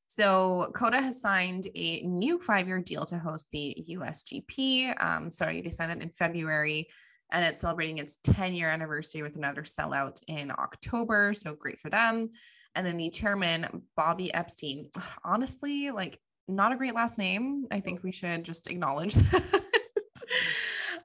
So 0.07 0.71
COTA 0.73 1.01
has 1.01 1.19
signed 1.19 1.67
a 1.75 2.01
new 2.03 2.39
five-year 2.39 2.79
deal 2.79 3.03
to 3.05 3.19
host 3.19 3.47
the 3.51 3.83
USGP. 3.89 5.03
Um, 5.03 5.29
sorry, 5.29 5.59
they 5.59 5.69
signed 5.69 5.91
that 5.91 6.01
in 6.01 6.11
February, 6.11 6.87
and 7.31 7.45
it's 7.45 7.59
celebrating 7.59 7.97
its 7.97 8.17
10-year 8.25 8.69
anniversary 8.69 9.21
with 9.21 9.35
another 9.35 9.63
sellout 9.63 10.19
in 10.27 10.51
October. 10.51 11.33
So 11.33 11.55
great 11.55 11.79
for 11.79 11.89
them. 11.89 12.29
And 12.75 12.85
then 12.85 12.97
the 12.97 13.09
chairman, 13.09 13.83
Bobby 13.95 14.33
Epstein, 14.33 14.89
honestly, 15.23 15.91
like 15.91 16.19
not 16.47 16.73
a 16.73 16.77
great 16.77 16.95
last 16.95 17.17
name. 17.17 17.67
I 17.71 17.79
think 17.79 18.03
we 18.03 18.11
should 18.11 18.43
just 18.43 18.69
acknowledge 18.69 19.13
that. 19.15 19.63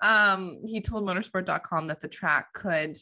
um, 0.02 0.59
he 0.66 0.81
told 0.81 1.07
motorsport.com 1.07 1.87
that 1.87 2.00
the 2.00 2.09
track 2.09 2.52
could 2.52 2.96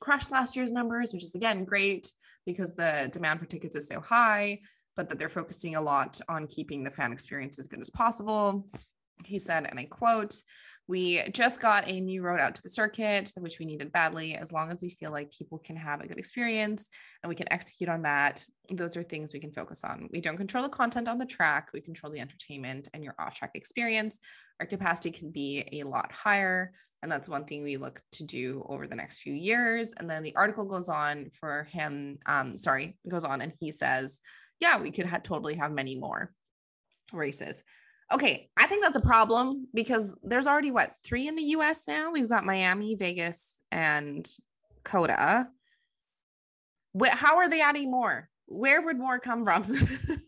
crush 0.00 0.30
last 0.30 0.56
year's 0.56 0.70
numbers, 0.70 1.12
which 1.12 1.24
is 1.24 1.34
again 1.34 1.64
great 1.64 2.12
because 2.46 2.74
the 2.74 3.08
demand 3.12 3.40
for 3.40 3.46
tickets 3.46 3.76
is 3.76 3.88
so 3.88 4.00
high, 4.00 4.60
but 4.96 5.08
that 5.08 5.18
they're 5.18 5.28
focusing 5.28 5.76
a 5.76 5.80
lot 5.80 6.20
on 6.28 6.46
keeping 6.46 6.82
the 6.82 6.90
fan 6.90 7.12
experience 7.12 7.58
as 7.58 7.66
good 7.66 7.80
as 7.80 7.90
possible. 7.90 8.66
He 9.24 9.38
said, 9.38 9.66
and 9.68 9.78
I 9.78 9.84
quote, 9.84 10.34
we 10.88 11.22
just 11.32 11.60
got 11.60 11.86
a 11.86 12.00
new 12.00 12.22
road 12.22 12.40
out 12.40 12.54
to 12.54 12.62
the 12.62 12.68
circuit, 12.70 13.30
which 13.36 13.58
we 13.58 13.66
needed 13.66 13.92
badly. 13.92 14.34
As 14.34 14.52
long 14.52 14.70
as 14.70 14.80
we 14.80 14.88
feel 14.88 15.10
like 15.10 15.30
people 15.30 15.58
can 15.58 15.76
have 15.76 16.00
a 16.00 16.08
good 16.08 16.18
experience 16.18 16.88
and 17.22 17.28
we 17.28 17.36
can 17.36 17.52
execute 17.52 17.90
on 17.90 18.02
that, 18.02 18.42
those 18.72 18.96
are 18.96 19.02
things 19.02 19.30
we 19.32 19.38
can 19.38 19.52
focus 19.52 19.84
on. 19.84 20.08
We 20.10 20.22
don't 20.22 20.38
control 20.38 20.62
the 20.62 20.70
content 20.70 21.06
on 21.06 21.18
the 21.18 21.26
track, 21.26 21.68
we 21.74 21.82
control 21.82 22.10
the 22.10 22.20
entertainment 22.20 22.88
and 22.94 23.04
your 23.04 23.14
off 23.18 23.34
track 23.34 23.50
experience. 23.54 24.18
Our 24.60 24.66
capacity 24.66 25.10
can 25.10 25.30
be 25.30 25.68
a 25.72 25.84
lot 25.84 26.10
higher. 26.10 26.72
And 27.02 27.12
that's 27.12 27.28
one 27.28 27.44
thing 27.44 27.62
we 27.62 27.76
look 27.76 28.00
to 28.12 28.24
do 28.24 28.64
over 28.68 28.86
the 28.86 28.96
next 28.96 29.18
few 29.18 29.32
years. 29.32 29.92
And 29.98 30.10
then 30.10 30.22
the 30.22 30.34
article 30.34 30.64
goes 30.64 30.88
on 30.88 31.28
for 31.30 31.68
him, 31.70 32.18
um, 32.26 32.58
sorry, 32.58 32.96
goes 33.08 33.24
on 33.24 33.40
and 33.40 33.52
he 33.60 33.70
says, 33.72 34.20
yeah, 34.58 34.80
we 34.80 34.90
could 34.90 35.06
ha- 35.06 35.20
totally 35.22 35.54
have 35.54 35.70
many 35.70 35.96
more 35.96 36.32
races. 37.12 37.62
Okay, 38.12 38.48
I 38.56 38.66
think 38.66 38.82
that's 38.82 38.96
a 38.96 39.00
problem 39.00 39.68
because 39.74 40.14
there's 40.22 40.46
already 40.46 40.70
what 40.70 40.94
three 41.04 41.28
in 41.28 41.36
the 41.36 41.42
US 41.42 41.86
now? 41.86 42.10
We've 42.10 42.28
got 42.28 42.44
Miami, 42.44 42.94
Vegas, 42.94 43.52
and 43.70 44.28
COTA. 44.84 45.48
How 47.10 47.36
are 47.36 47.48
they 47.48 47.60
adding 47.60 47.90
more? 47.90 48.30
Where 48.46 48.80
would 48.82 48.98
more 48.98 49.18
come 49.18 49.44
from? 49.44 49.62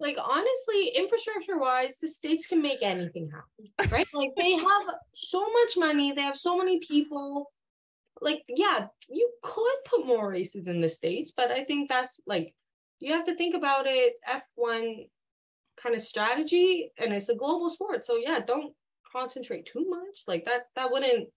like 0.00 0.16
honestly 0.22 0.92
infrastructure 0.96 1.58
wise 1.58 1.98
the 1.98 2.08
states 2.08 2.46
can 2.46 2.62
make 2.62 2.82
anything 2.82 3.30
happen 3.30 3.90
right 3.90 4.06
like 4.14 4.30
they 4.36 4.52
have 4.52 4.82
so 5.12 5.40
much 5.40 5.76
money 5.76 6.12
they 6.12 6.22
have 6.22 6.36
so 6.36 6.56
many 6.56 6.78
people 6.80 7.50
like 8.20 8.42
yeah 8.48 8.86
you 9.08 9.30
could 9.42 9.74
put 9.84 10.06
more 10.06 10.30
races 10.30 10.68
in 10.68 10.80
the 10.80 10.88
states 10.88 11.32
but 11.36 11.50
i 11.50 11.64
think 11.64 11.88
that's 11.88 12.20
like 12.26 12.54
you 13.00 13.12
have 13.12 13.24
to 13.24 13.34
think 13.34 13.54
about 13.54 13.86
it 13.86 14.14
f1 14.28 15.08
kind 15.82 15.94
of 15.94 16.00
strategy 16.00 16.90
and 16.98 17.12
it's 17.12 17.28
a 17.28 17.34
global 17.34 17.70
sport 17.70 18.04
so 18.04 18.16
yeah 18.16 18.40
don't 18.46 18.74
concentrate 19.12 19.66
too 19.66 19.86
much 19.88 20.24
like 20.26 20.44
that 20.44 20.66
that 20.76 20.90
wouldn't 20.90 21.28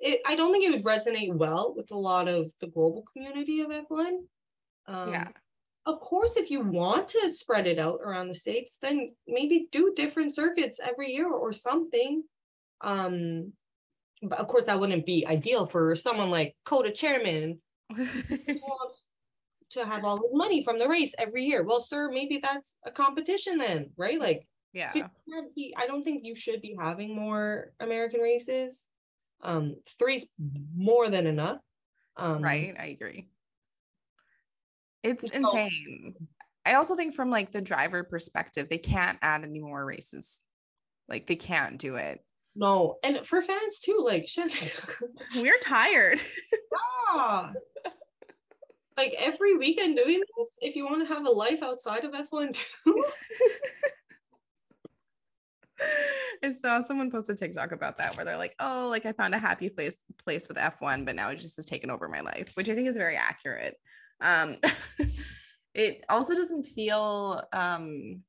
it, 0.00 0.20
i 0.26 0.36
don't 0.36 0.52
think 0.52 0.64
it 0.64 0.70
would 0.70 0.84
resonate 0.84 1.34
well 1.34 1.74
with 1.76 1.90
a 1.90 1.96
lot 1.96 2.28
of 2.28 2.50
the 2.60 2.66
global 2.68 3.04
community 3.12 3.60
of 3.60 3.70
f1 3.70 4.18
um, 4.88 5.12
yeah. 5.12 5.28
of 5.86 6.00
course, 6.00 6.36
if 6.36 6.50
you 6.50 6.60
want 6.60 7.08
to 7.08 7.30
spread 7.30 7.66
it 7.66 7.78
out 7.78 8.00
around 8.02 8.28
the 8.28 8.34
states, 8.34 8.78
then 8.80 9.14
maybe 9.26 9.68
do 9.70 9.92
different 9.94 10.34
circuits 10.34 10.80
every 10.82 11.12
year 11.12 11.30
or 11.30 11.52
something. 11.52 12.24
Um, 12.80 13.52
but 14.22 14.38
of 14.38 14.48
course, 14.48 14.64
that 14.64 14.80
wouldn't 14.80 15.06
be 15.06 15.26
ideal 15.26 15.66
for 15.66 15.94
someone 15.94 16.30
like 16.30 16.56
COTA 16.64 16.92
Chairman 16.92 17.60
to 19.70 19.84
have 19.84 20.04
all 20.04 20.16
his 20.16 20.30
money 20.32 20.64
from 20.64 20.78
the 20.78 20.88
race 20.88 21.12
every 21.18 21.44
year. 21.44 21.62
Well, 21.64 21.80
sir, 21.80 22.10
maybe 22.10 22.40
that's 22.42 22.72
a 22.86 22.90
competition 22.90 23.58
then, 23.58 23.90
right? 23.96 24.18
Like, 24.20 24.46
yeah. 24.72 24.92
you 24.94 25.72
I 25.76 25.86
don't 25.86 26.02
think 26.02 26.24
you 26.24 26.34
should 26.34 26.60
be 26.62 26.76
having 26.78 27.14
more 27.14 27.72
American 27.80 28.20
races. 28.20 28.80
Um, 29.42 29.76
three's 29.98 30.26
more 30.76 31.10
than 31.10 31.26
enough. 31.26 31.58
Um, 32.16 32.42
right 32.42 32.74
i 32.76 32.86
agree 32.86 33.28
it's 35.04 35.30
So- 35.30 35.36
insane 35.36 36.14
i 36.66 36.74
also 36.74 36.96
think 36.96 37.14
from 37.14 37.30
like 37.30 37.52
the 37.52 37.60
driver 37.60 38.02
perspective 38.02 38.66
they 38.68 38.78
can't 38.78 39.16
add 39.22 39.44
any 39.44 39.60
more 39.60 39.84
races 39.84 40.42
like 41.08 41.28
they 41.28 41.36
can't 41.36 41.78
do 41.78 41.94
it 41.94 42.18
No, 42.56 42.96
and 43.04 43.24
for 43.24 43.40
fans 43.40 43.78
too, 43.78 44.02
like 44.04 44.26
shit. 44.26 44.52
We're 45.36 45.60
tired. 45.62 46.20
yeah. 47.14 47.52
Like 48.98 49.14
every 49.16 49.56
weekend 49.56 49.96
doing 49.96 50.20
this, 50.36 50.50
if 50.60 50.74
you 50.74 50.84
want 50.84 51.06
to 51.06 51.14
have 51.14 51.24
a 51.24 51.30
life 51.30 51.62
outside 51.62 52.04
of 52.04 52.12
F1 52.12 52.52
too. 52.84 53.04
I 56.42 56.50
saw 56.50 56.80
someone 56.80 57.10
post 57.10 57.30
a 57.30 57.34
TikTok 57.34 57.70
about 57.70 57.98
that 57.98 58.16
where 58.16 58.24
they're 58.24 58.36
like, 58.36 58.56
oh, 58.58 58.88
like 58.90 59.06
I 59.06 59.12
found 59.12 59.36
a 59.36 59.38
happy 59.38 59.68
place 59.68 60.00
place 60.22 60.48
with 60.48 60.56
F1, 60.56 61.06
but 61.06 61.14
now 61.14 61.30
it 61.30 61.36
just 61.36 61.54
has 61.56 61.66
taken 61.66 61.90
over 61.90 62.08
my 62.08 62.20
life, 62.20 62.50
which 62.54 62.68
I 62.68 62.74
think 62.74 62.88
is 62.88 62.96
very 62.96 63.16
accurate. 63.16 63.76
Um 64.20 64.56
it 65.74 66.04
also 66.08 66.34
doesn't 66.34 66.64
feel 66.64 67.44
um 67.52 68.22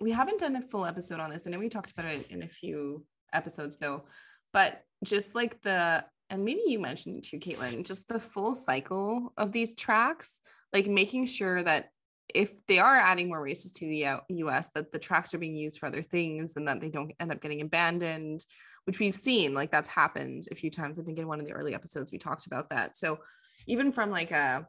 we 0.00 0.10
haven't 0.10 0.40
done 0.40 0.56
a 0.56 0.62
full 0.62 0.84
episode 0.84 1.20
on 1.20 1.30
this. 1.30 1.46
I 1.46 1.50
know 1.50 1.58
we 1.58 1.70
talked 1.70 1.92
about 1.92 2.04
it 2.04 2.30
in 2.30 2.42
a 2.42 2.48
few 2.48 3.06
episodes 3.32 3.78
though, 3.78 4.04
but 4.52 4.82
just 5.02 5.34
like 5.34 5.62
the 5.62 6.04
and 6.30 6.44
maybe 6.44 6.62
you 6.66 6.78
mentioned 6.78 7.16
it 7.16 7.24
too, 7.24 7.38
Caitlin, 7.38 7.84
just 7.84 8.08
the 8.08 8.20
full 8.20 8.54
cycle 8.54 9.32
of 9.36 9.52
these 9.52 9.74
tracks, 9.74 10.40
like 10.72 10.86
making 10.86 11.26
sure 11.26 11.62
that 11.62 11.90
if 12.32 12.52
they 12.68 12.78
are 12.78 12.96
adding 12.96 13.28
more 13.28 13.42
races 13.42 13.72
to 13.72 13.84
the 13.84 14.06
US, 14.44 14.70
that 14.70 14.92
the 14.92 14.98
tracks 14.98 15.34
are 15.34 15.38
being 15.38 15.56
used 15.56 15.78
for 15.78 15.86
other 15.86 16.02
things 16.02 16.54
and 16.56 16.68
that 16.68 16.80
they 16.80 16.88
don't 16.88 17.12
end 17.18 17.32
up 17.32 17.42
getting 17.42 17.60
abandoned, 17.62 18.44
which 18.84 19.00
we've 19.00 19.16
seen, 19.16 19.52
like 19.52 19.72
that's 19.72 19.88
happened 19.88 20.46
a 20.52 20.54
few 20.54 20.70
times. 20.70 21.00
I 21.00 21.02
think 21.02 21.18
in 21.18 21.26
one 21.26 21.40
of 21.40 21.46
the 21.46 21.52
early 21.52 21.74
episodes 21.74 22.12
we 22.12 22.18
talked 22.18 22.46
about 22.46 22.70
that. 22.70 22.96
So 22.96 23.18
even 23.66 23.90
from 23.90 24.10
like 24.10 24.30
a 24.30 24.66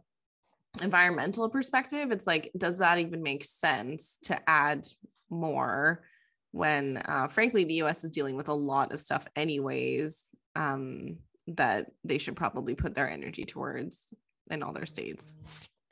environmental 0.82 1.48
perspective, 1.50 2.12
it's 2.12 2.26
like, 2.26 2.52
does 2.58 2.80
that 2.80 2.98
even 2.98 3.22
make 3.22 3.44
sense 3.44 4.18
to 4.24 4.50
add 4.50 4.88
more 5.30 6.04
when 6.52 6.98
uh, 7.06 7.28
frankly 7.28 7.64
the 7.64 7.76
us 7.76 8.04
is 8.04 8.12
dealing 8.12 8.36
with 8.36 8.50
a 8.50 8.54
lot 8.54 8.92
of 8.92 9.00
stuff 9.00 9.26
anyways 9.38 10.26
um, 10.56 11.18
that 11.48 11.92
they 12.04 12.18
should 12.18 12.36
probably 12.36 12.76
put 12.76 12.96
their 12.96 13.10
energy 13.10 13.46
towards 13.46 14.14
in 14.50 14.64
all 14.64 14.74
their 14.74 14.86
states 14.86 15.34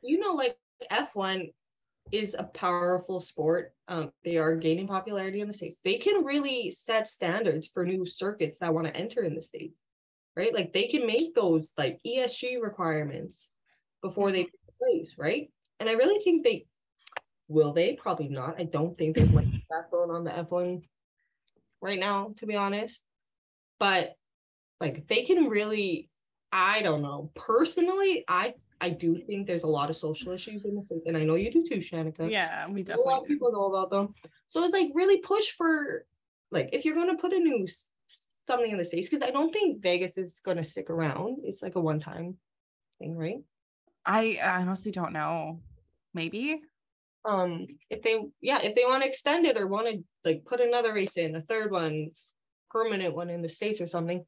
you 0.01 0.19
know 0.19 0.33
like 0.33 0.57
f1 0.91 1.51
is 2.11 2.35
a 2.37 2.43
powerful 2.43 3.19
sport 3.19 3.73
um, 3.87 4.11
they 4.23 4.37
are 4.37 4.55
gaining 4.55 4.87
popularity 4.87 5.41
in 5.41 5.47
the 5.47 5.53
states 5.53 5.75
they 5.83 5.95
can 5.95 6.23
really 6.23 6.71
set 6.71 7.07
standards 7.07 7.67
for 7.67 7.85
new 7.85 8.05
circuits 8.05 8.57
that 8.59 8.73
want 8.73 8.87
to 8.87 8.95
enter 8.95 9.23
in 9.23 9.35
the 9.35 9.41
states 9.41 9.77
right 10.35 10.53
like 10.53 10.73
they 10.73 10.87
can 10.87 11.05
make 11.05 11.35
those 11.35 11.71
like 11.77 11.99
esg 12.05 12.61
requirements 12.61 13.49
before 14.01 14.31
they 14.31 14.43
take 14.43 14.77
place 14.79 15.15
right 15.17 15.51
and 15.79 15.89
i 15.89 15.93
really 15.93 16.23
think 16.23 16.43
they 16.43 16.65
Will 17.49 17.73
they? 17.73 17.93
Probably 17.93 18.29
not. 18.29 18.59
I 18.59 18.63
don't 18.63 18.95
think 18.97 19.15
there's 19.15 19.33
much 19.33 19.47
backbone 19.69 20.11
on 20.11 20.23
the 20.23 20.29
F1 20.29 20.83
right 21.81 21.99
now, 21.99 22.33
to 22.37 22.45
be 22.45 22.55
honest. 22.55 23.01
But 23.79 24.13
like 24.79 25.07
they 25.07 25.23
can 25.23 25.45
really, 25.45 26.09
I 26.51 26.81
don't 26.81 27.01
know. 27.01 27.31
Personally, 27.35 28.23
I 28.27 28.53
I 28.81 28.89
do 28.89 29.17
think 29.17 29.45
there's 29.45 29.63
a 29.63 29.67
lot 29.67 29.89
of 29.89 29.95
social 29.95 30.31
issues 30.31 30.65
in 30.65 30.75
the 30.75 30.83
States, 30.83 31.05
and 31.05 31.17
I 31.17 31.23
know 31.23 31.35
you 31.35 31.51
do 31.51 31.63
too, 31.67 31.77
Shanika. 31.77 32.29
Yeah, 32.29 32.67
we 32.67 32.83
definitely. 32.83 33.11
A 33.11 33.15
lot 33.15 33.21
of 33.23 33.27
people 33.27 33.51
know 33.51 33.65
about 33.65 33.89
them. 33.89 34.13
So 34.47 34.63
it's 34.63 34.73
like 34.73 34.89
really 34.93 35.17
push 35.17 35.51
for, 35.57 36.05
like, 36.51 36.69
if 36.71 36.85
you're 36.85 36.95
gonna 36.95 37.17
put 37.17 37.33
a 37.33 37.39
new 37.39 37.67
something 38.47 38.71
in 38.71 38.77
the 38.77 38.85
states, 38.85 39.09
because 39.09 39.27
I 39.27 39.31
don't 39.31 39.51
think 39.51 39.81
Vegas 39.81 40.17
is 40.17 40.39
gonna 40.43 40.63
stick 40.63 40.89
around. 40.89 41.39
It's 41.43 41.61
like 41.61 41.75
a 41.75 41.81
one-time 41.81 42.37
thing, 42.99 43.15
right? 43.15 43.39
I 44.05 44.39
honestly 44.41 44.91
don't 44.91 45.13
know. 45.13 45.59
Maybe 46.13 46.61
um 47.25 47.67
if 47.89 48.01
they 48.01 48.17
yeah 48.41 48.59
if 48.61 48.75
they 48.75 48.83
want 48.85 49.03
to 49.03 49.09
extend 49.09 49.45
it 49.45 49.57
or 49.57 49.67
want 49.67 49.87
to 49.87 50.03
like 50.23 50.45
put 50.45 50.61
another 50.61 50.93
race 50.93 51.17
in 51.17 51.35
a 51.35 51.41
third 51.41 51.71
one 51.71 52.09
permanent 52.71 53.13
one 53.13 53.29
in 53.29 53.41
the 53.41 53.49
states 53.49 53.81
or 53.81 53.87
something 53.87 54.23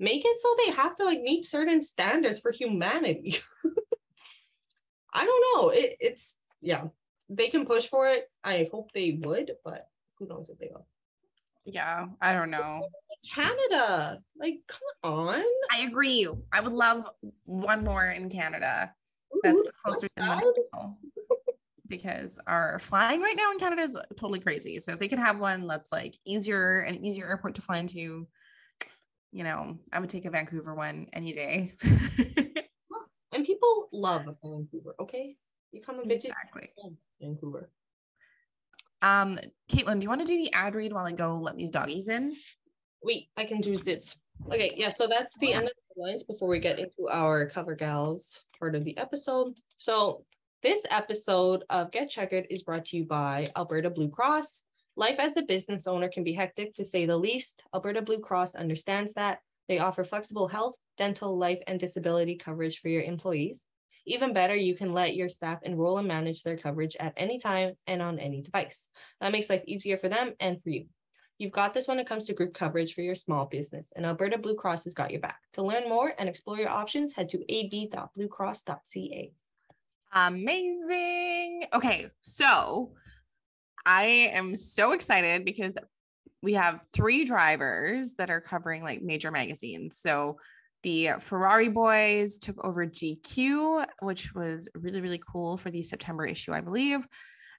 make 0.00 0.22
it 0.24 0.36
so 0.40 0.56
they 0.58 0.72
have 0.72 0.96
to 0.96 1.04
like 1.04 1.20
meet 1.20 1.46
certain 1.46 1.80
standards 1.82 2.40
for 2.40 2.50
humanity. 2.50 3.38
I 5.14 5.24
don't 5.24 5.44
know. 5.54 5.68
It, 5.68 5.96
it's 6.00 6.32
yeah. 6.60 6.84
They 7.28 7.48
can 7.48 7.64
push 7.64 7.86
for 7.86 8.08
it. 8.08 8.28
I 8.42 8.68
hope 8.72 8.90
they 8.92 9.20
would 9.22 9.52
but 9.64 9.86
who 10.18 10.26
knows 10.26 10.48
if 10.50 10.58
they 10.58 10.70
will. 10.72 10.86
Yeah 11.64 12.06
i 12.20 12.32
don't 12.32 12.50
know. 12.50 12.88
Canada 13.32 14.20
like 14.38 14.60
come 14.66 15.12
on. 15.12 15.42
I 15.70 15.82
agree. 15.82 16.26
I 16.52 16.60
would 16.60 16.72
love 16.72 17.08
one 17.44 17.84
more 17.84 18.06
in 18.06 18.30
canada 18.30 18.92
that's 19.42 19.60
Ooh, 19.60 19.70
closer 19.84 20.08
than 20.16 20.40
because 21.88 22.38
our 22.46 22.78
flying 22.78 23.20
right 23.20 23.36
now 23.36 23.50
in 23.52 23.58
Canada 23.58 23.82
is 23.82 23.96
totally 24.16 24.40
crazy. 24.40 24.78
So 24.78 24.92
if 24.92 24.98
they 24.98 25.08
could 25.08 25.18
have 25.18 25.38
one 25.38 25.66
that's 25.66 25.92
like 25.92 26.16
easier 26.24 26.80
and 26.80 27.04
easier 27.04 27.26
airport 27.26 27.56
to 27.56 27.62
fly 27.62 27.78
into, 27.78 28.26
you 29.32 29.44
know, 29.44 29.78
I 29.92 30.00
would 30.00 30.10
take 30.10 30.24
a 30.24 30.30
Vancouver 30.30 30.74
one 30.74 31.08
any 31.12 31.32
day. 31.32 31.74
and 33.32 33.44
people 33.44 33.88
love 33.92 34.22
Vancouver. 34.42 34.94
Okay, 35.00 35.36
you 35.72 35.80
come 35.80 35.98
and 35.98 36.08
visit 36.08 36.30
exactly. 36.30 36.70
Vancouver. 37.20 37.70
Um, 39.02 39.38
Caitlin, 39.70 39.98
do 39.98 40.04
you 40.04 40.08
want 40.08 40.20
to 40.20 40.26
do 40.26 40.36
the 40.36 40.52
ad 40.52 40.74
read 40.74 40.92
while 40.92 41.06
I 41.06 41.12
go 41.12 41.36
let 41.36 41.56
these 41.56 41.70
doggies 41.70 42.08
in? 42.08 42.32
Wait, 43.02 43.28
I 43.36 43.44
can 43.44 43.60
do 43.60 43.78
this. 43.78 44.14
Okay, 44.46 44.72
yeah. 44.76 44.90
So 44.90 45.06
that's 45.06 45.36
the 45.38 45.52
end 45.52 45.64
of 45.64 45.72
the 45.96 46.02
lines 46.02 46.22
before 46.22 46.48
we 46.48 46.58
get 46.58 46.78
into 46.78 47.08
our 47.10 47.46
cover 47.46 47.74
gals 47.74 48.40
part 48.58 48.74
of 48.74 48.84
the 48.84 48.96
episode. 48.98 49.54
So 49.78 50.24
this 50.62 50.84
episode 50.90 51.64
of 51.70 51.90
Get 51.90 52.10
Checkered 52.10 52.46
is 52.50 52.62
brought 52.62 52.84
to 52.86 52.98
you 52.98 53.04
by 53.04 53.50
Alberta 53.56 53.88
Blue 53.88 54.10
Cross. 54.10 54.60
Life 55.00 55.18
as 55.18 55.38
a 55.38 55.42
business 55.42 55.86
owner 55.86 56.10
can 56.10 56.24
be 56.24 56.34
hectic 56.34 56.74
to 56.74 56.84
say 56.84 57.06
the 57.06 57.16
least. 57.16 57.62
Alberta 57.74 58.02
Blue 58.02 58.18
Cross 58.18 58.54
understands 58.54 59.14
that. 59.14 59.38
They 59.66 59.78
offer 59.78 60.04
flexible 60.04 60.46
health, 60.46 60.76
dental, 60.98 61.38
life, 61.38 61.60
and 61.66 61.80
disability 61.80 62.36
coverage 62.36 62.80
for 62.80 62.90
your 62.90 63.00
employees. 63.00 63.64
Even 64.04 64.34
better, 64.34 64.54
you 64.54 64.76
can 64.76 64.92
let 64.92 65.16
your 65.16 65.30
staff 65.30 65.60
enroll 65.62 65.96
and 65.96 66.06
manage 66.06 66.42
their 66.42 66.58
coverage 66.58 66.98
at 67.00 67.14
any 67.16 67.38
time 67.38 67.76
and 67.86 68.02
on 68.02 68.18
any 68.18 68.42
device. 68.42 68.84
That 69.22 69.32
makes 69.32 69.48
life 69.48 69.62
easier 69.66 69.96
for 69.96 70.10
them 70.10 70.34
and 70.38 70.62
for 70.62 70.68
you. 70.68 70.84
You've 71.38 71.50
got 71.50 71.72
this 71.72 71.88
when 71.88 71.98
it 71.98 72.06
comes 72.06 72.26
to 72.26 72.34
group 72.34 72.52
coverage 72.52 72.92
for 72.92 73.00
your 73.00 73.14
small 73.14 73.46
business, 73.46 73.86
and 73.96 74.04
Alberta 74.04 74.36
Blue 74.36 74.54
Cross 74.54 74.84
has 74.84 74.92
got 74.92 75.12
your 75.12 75.20
back. 75.20 75.40
To 75.54 75.62
learn 75.62 75.88
more 75.88 76.12
and 76.18 76.28
explore 76.28 76.58
your 76.58 76.68
options, 76.68 77.14
head 77.14 77.30
to 77.30 77.38
ab.bluecross.ca. 77.48 79.32
Amazing. 80.12 81.64
Okay, 81.72 82.10
so 82.20 82.92
I 83.84 84.30
am 84.32 84.56
so 84.56 84.92
excited 84.92 85.44
because 85.44 85.76
we 86.42 86.54
have 86.54 86.80
three 86.92 87.24
drivers 87.24 88.14
that 88.14 88.30
are 88.30 88.40
covering 88.40 88.82
like 88.82 89.02
major 89.02 89.30
magazines. 89.30 89.98
So 89.98 90.38
the 90.82 91.10
Ferrari 91.18 91.68
boys 91.68 92.38
took 92.38 92.62
over 92.64 92.86
GQ, 92.86 93.84
which 94.00 94.34
was 94.34 94.68
really, 94.74 95.00
really 95.00 95.20
cool 95.30 95.56
for 95.56 95.70
the 95.70 95.82
September 95.82 96.24
issue, 96.24 96.52
I 96.52 96.62
believe. 96.62 97.06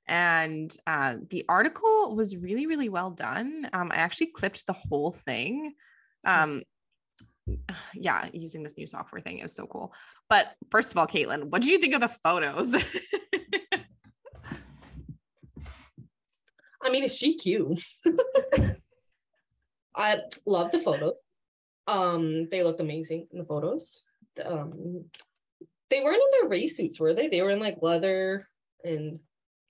And 0.08 0.76
uh, 0.88 1.18
the 1.30 1.46
article 1.48 2.16
was 2.16 2.36
really, 2.36 2.66
really 2.66 2.90
well 2.90 3.12
done. 3.12 3.70
Um, 3.74 3.92
I 3.92 3.98
actually 3.98 4.28
clipped 4.28 4.66
the 4.66 4.74
whole 4.74 5.12
thing. 5.12 5.74
Um, 6.26 6.64
yeah, 7.94 8.28
using 8.34 8.64
this 8.64 8.78
new 8.78 8.88
software 8.88 9.22
thing 9.22 9.40
is 9.40 9.54
so 9.54 9.68
cool. 9.68 9.94
But 10.30 10.48
first 10.72 10.92
of 10.92 10.98
all, 10.98 11.08
Caitlin, 11.08 11.46
what 11.46 11.62
did 11.62 11.70
you 11.70 11.78
think 11.78 11.94
of 11.94 12.02
the 12.02 12.16
photos? 12.24 12.74
I 16.84 16.90
mean, 16.90 17.04
is 17.04 17.16
she 17.16 17.38
cute? 17.38 17.84
I 19.96 20.18
love 20.46 20.72
the 20.72 20.80
photos. 20.80 21.14
Um, 21.88 22.48
they 22.50 22.64
look 22.64 22.80
amazing 22.80 23.28
in 23.32 23.40
the 23.40 23.46
photos. 23.46 24.04
Um, 24.44 25.06
they 25.90 26.02
weren't 26.02 26.16
in 26.16 26.40
their 26.40 26.50
race 26.50 26.78
suits, 26.78 27.00
were 27.00 27.14
they? 27.14 27.28
They 27.28 27.42
were 27.42 27.52
in 27.52 27.60
like 27.60 27.78
leather 27.82 28.48
and 28.84 29.20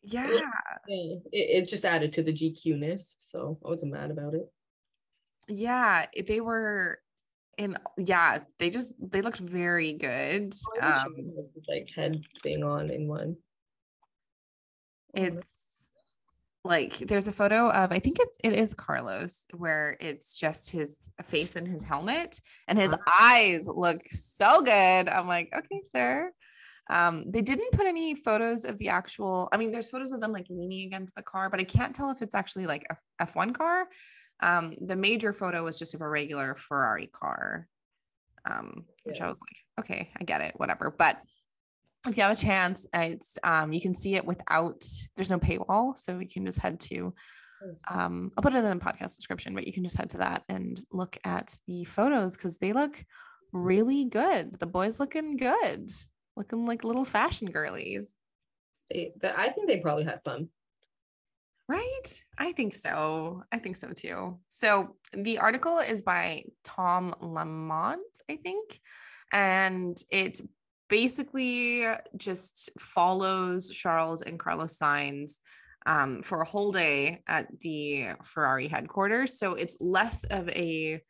yeah, 0.03 0.27
it, 0.87 1.21
it 1.31 1.69
just 1.69 1.85
added 1.85 2.13
to 2.13 2.23
the 2.23 2.33
GQ-ness. 2.33 3.15
So 3.19 3.59
I 3.65 3.69
wasn't 3.69 3.93
mad 3.93 4.11
about 4.11 4.33
it. 4.33 4.49
Yeah, 5.47 6.05
they 6.25 6.41
were 6.41 6.99
and 7.57 7.77
yeah, 7.97 8.39
they 8.57 8.69
just 8.69 8.93
they 8.99 9.21
looked 9.21 9.39
very 9.39 9.93
good. 9.93 10.53
Um, 10.81 11.33
like 11.67 11.89
head 11.95 12.21
thing 12.41 12.63
on 12.63 12.89
in 12.89 13.07
one. 13.07 13.35
It's 15.13 15.60
like 16.63 16.97
there's 16.99 17.27
a 17.27 17.31
photo 17.31 17.71
of 17.71 17.91
I 17.91 17.99
think 17.99 18.17
it's 18.19 18.37
it 18.43 18.53
is 18.53 18.73
Carlos 18.73 19.45
where 19.57 19.97
it's 19.99 20.37
just 20.37 20.69
his 20.69 21.09
face 21.27 21.55
and 21.55 21.67
his 21.67 21.81
helmet 21.81 22.39
and 22.67 22.77
his 22.77 22.93
uh-huh. 22.93 23.19
eyes 23.21 23.67
look 23.67 24.01
so 24.09 24.61
good. 24.61 24.71
I'm 25.09 25.27
like, 25.27 25.51
okay, 25.55 25.81
sir. 25.89 26.31
Um, 26.89 27.25
they 27.31 27.41
didn't 27.41 27.71
put 27.71 27.85
any 27.85 28.15
photos 28.15 28.65
of 28.65 28.77
the 28.77 28.89
actual. 28.89 29.49
I 29.51 29.57
mean, 29.57 29.71
there's 29.71 29.89
photos 29.89 30.11
of 30.11 30.19
them 30.21 30.33
like 30.33 30.47
leaning 30.49 30.85
against 30.85 31.15
the 31.15 31.21
car, 31.21 31.49
but 31.49 31.59
I 31.59 31.63
can't 31.63 31.95
tell 31.95 32.11
if 32.11 32.21
it's 32.21 32.35
actually 32.35 32.65
like 32.65 32.85
a 32.89 33.25
F1 33.25 33.53
car 33.53 33.87
um, 34.41 34.75
the 34.81 34.95
major 34.95 35.33
photo 35.33 35.63
was 35.63 35.77
just 35.77 35.93
of 35.93 36.01
a 36.01 36.09
regular 36.09 36.55
Ferrari 36.55 37.07
car, 37.07 37.67
um, 38.49 38.85
which. 39.03 39.21
I 39.21 39.27
was 39.27 39.39
like, 39.39 39.85
okay, 39.85 40.09
I 40.19 40.23
get 40.23 40.41
it, 40.41 40.53
whatever. 40.57 40.93
But 40.95 41.17
if 42.07 42.17
you 42.17 42.23
have 42.23 42.37
a 42.37 42.41
chance, 42.41 42.85
it's 42.93 43.37
um, 43.43 43.71
you 43.71 43.81
can 43.81 43.93
see 43.93 44.15
it 44.15 44.25
without. 44.25 44.83
There's 45.15 45.29
no 45.29 45.39
paywall, 45.39 45.97
so 45.97 46.19
you 46.19 46.27
can 46.27 46.45
just 46.45 46.59
head 46.59 46.79
to 46.81 47.13
Um, 47.89 48.31
I'll 48.35 48.41
put 48.41 48.53
it 48.53 48.57
in 48.57 48.77
the 48.79 48.83
podcast 48.83 49.15
description, 49.15 49.53
but 49.53 49.67
you 49.67 49.73
can 49.73 49.83
just 49.83 49.97
head 49.97 50.09
to 50.11 50.17
that 50.17 50.43
and 50.49 50.81
look 50.91 51.17
at 51.23 51.57
the 51.67 51.83
photos 51.85 52.35
because 52.35 52.57
they 52.57 52.73
look 52.73 53.03
really 53.53 54.05
good. 54.05 54.59
The 54.59 54.65
boys 54.65 54.99
looking 54.99 55.37
good, 55.37 55.91
looking 56.35 56.65
like 56.65 56.83
little 56.83 57.05
fashion 57.05 57.51
girlies. 57.51 58.15
They, 58.89 59.11
I 59.23 59.49
think 59.51 59.67
they 59.67 59.79
probably 59.79 60.05
had 60.05 60.23
fun. 60.23 60.49
Right? 61.67 62.23
I 62.37 62.51
think 62.51 62.75
so. 62.75 63.43
I 63.51 63.59
think 63.59 63.77
so 63.77 63.89
too. 63.89 64.39
So 64.49 64.97
the 65.13 65.37
article 65.37 65.79
is 65.79 66.01
by 66.01 66.43
Tom 66.63 67.15
Lamont, 67.21 68.01
I 68.29 68.37
think, 68.37 68.81
and 69.31 69.97
it 70.09 70.41
basically 70.91 71.85
just 72.17 72.69
follows 72.77 73.71
Charles 73.71 74.21
and 74.21 74.37
Carlos 74.37 74.77
Sainz 74.77 75.37
um, 75.85 76.21
for 76.21 76.41
a 76.41 76.45
whole 76.45 76.73
day 76.73 77.23
at 77.27 77.47
the 77.61 78.09
Ferrari 78.21 78.67
headquarters. 78.67 79.39
So 79.39 79.53
it's 79.53 79.77
less 79.79 80.25
of 80.25 80.49
a 80.49 81.01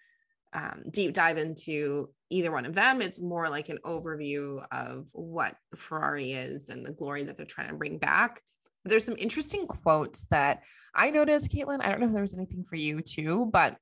um, 0.54 0.84
deep 0.92 1.14
dive 1.14 1.40
into 1.40 2.10
either 2.30 2.52
one 2.52 2.66
of 2.66 2.76
them. 2.76 3.02
It's 3.02 3.20
more 3.20 3.50
like 3.50 3.70
an 3.70 3.80
overview 3.84 4.64
of 4.72 5.08
what 5.14 5.56
Ferrari 5.76 6.34
is 6.34 6.70
and 6.70 6.86
the 6.86 6.94
glory 6.94 7.24
that 7.24 7.36
they're 7.36 7.46
trying 7.48 7.70
to 7.70 7.76
bring 7.76 7.98
back. 7.98 8.40
There's 8.86 9.06
some 9.06 9.18
interesting 9.18 9.66
quotes 9.66 10.28
that 10.28 10.62
I 10.94 11.10
noticed, 11.10 11.52
Caitlin. 11.52 11.84
I 11.84 11.90
don't 11.90 12.02
know 12.02 12.08
if 12.08 12.14
there 12.14 12.22
was 12.22 12.36
anything 12.36 12.66
for 12.66 12.76
you 12.76 13.02
too, 13.02 13.50
but 13.52 13.78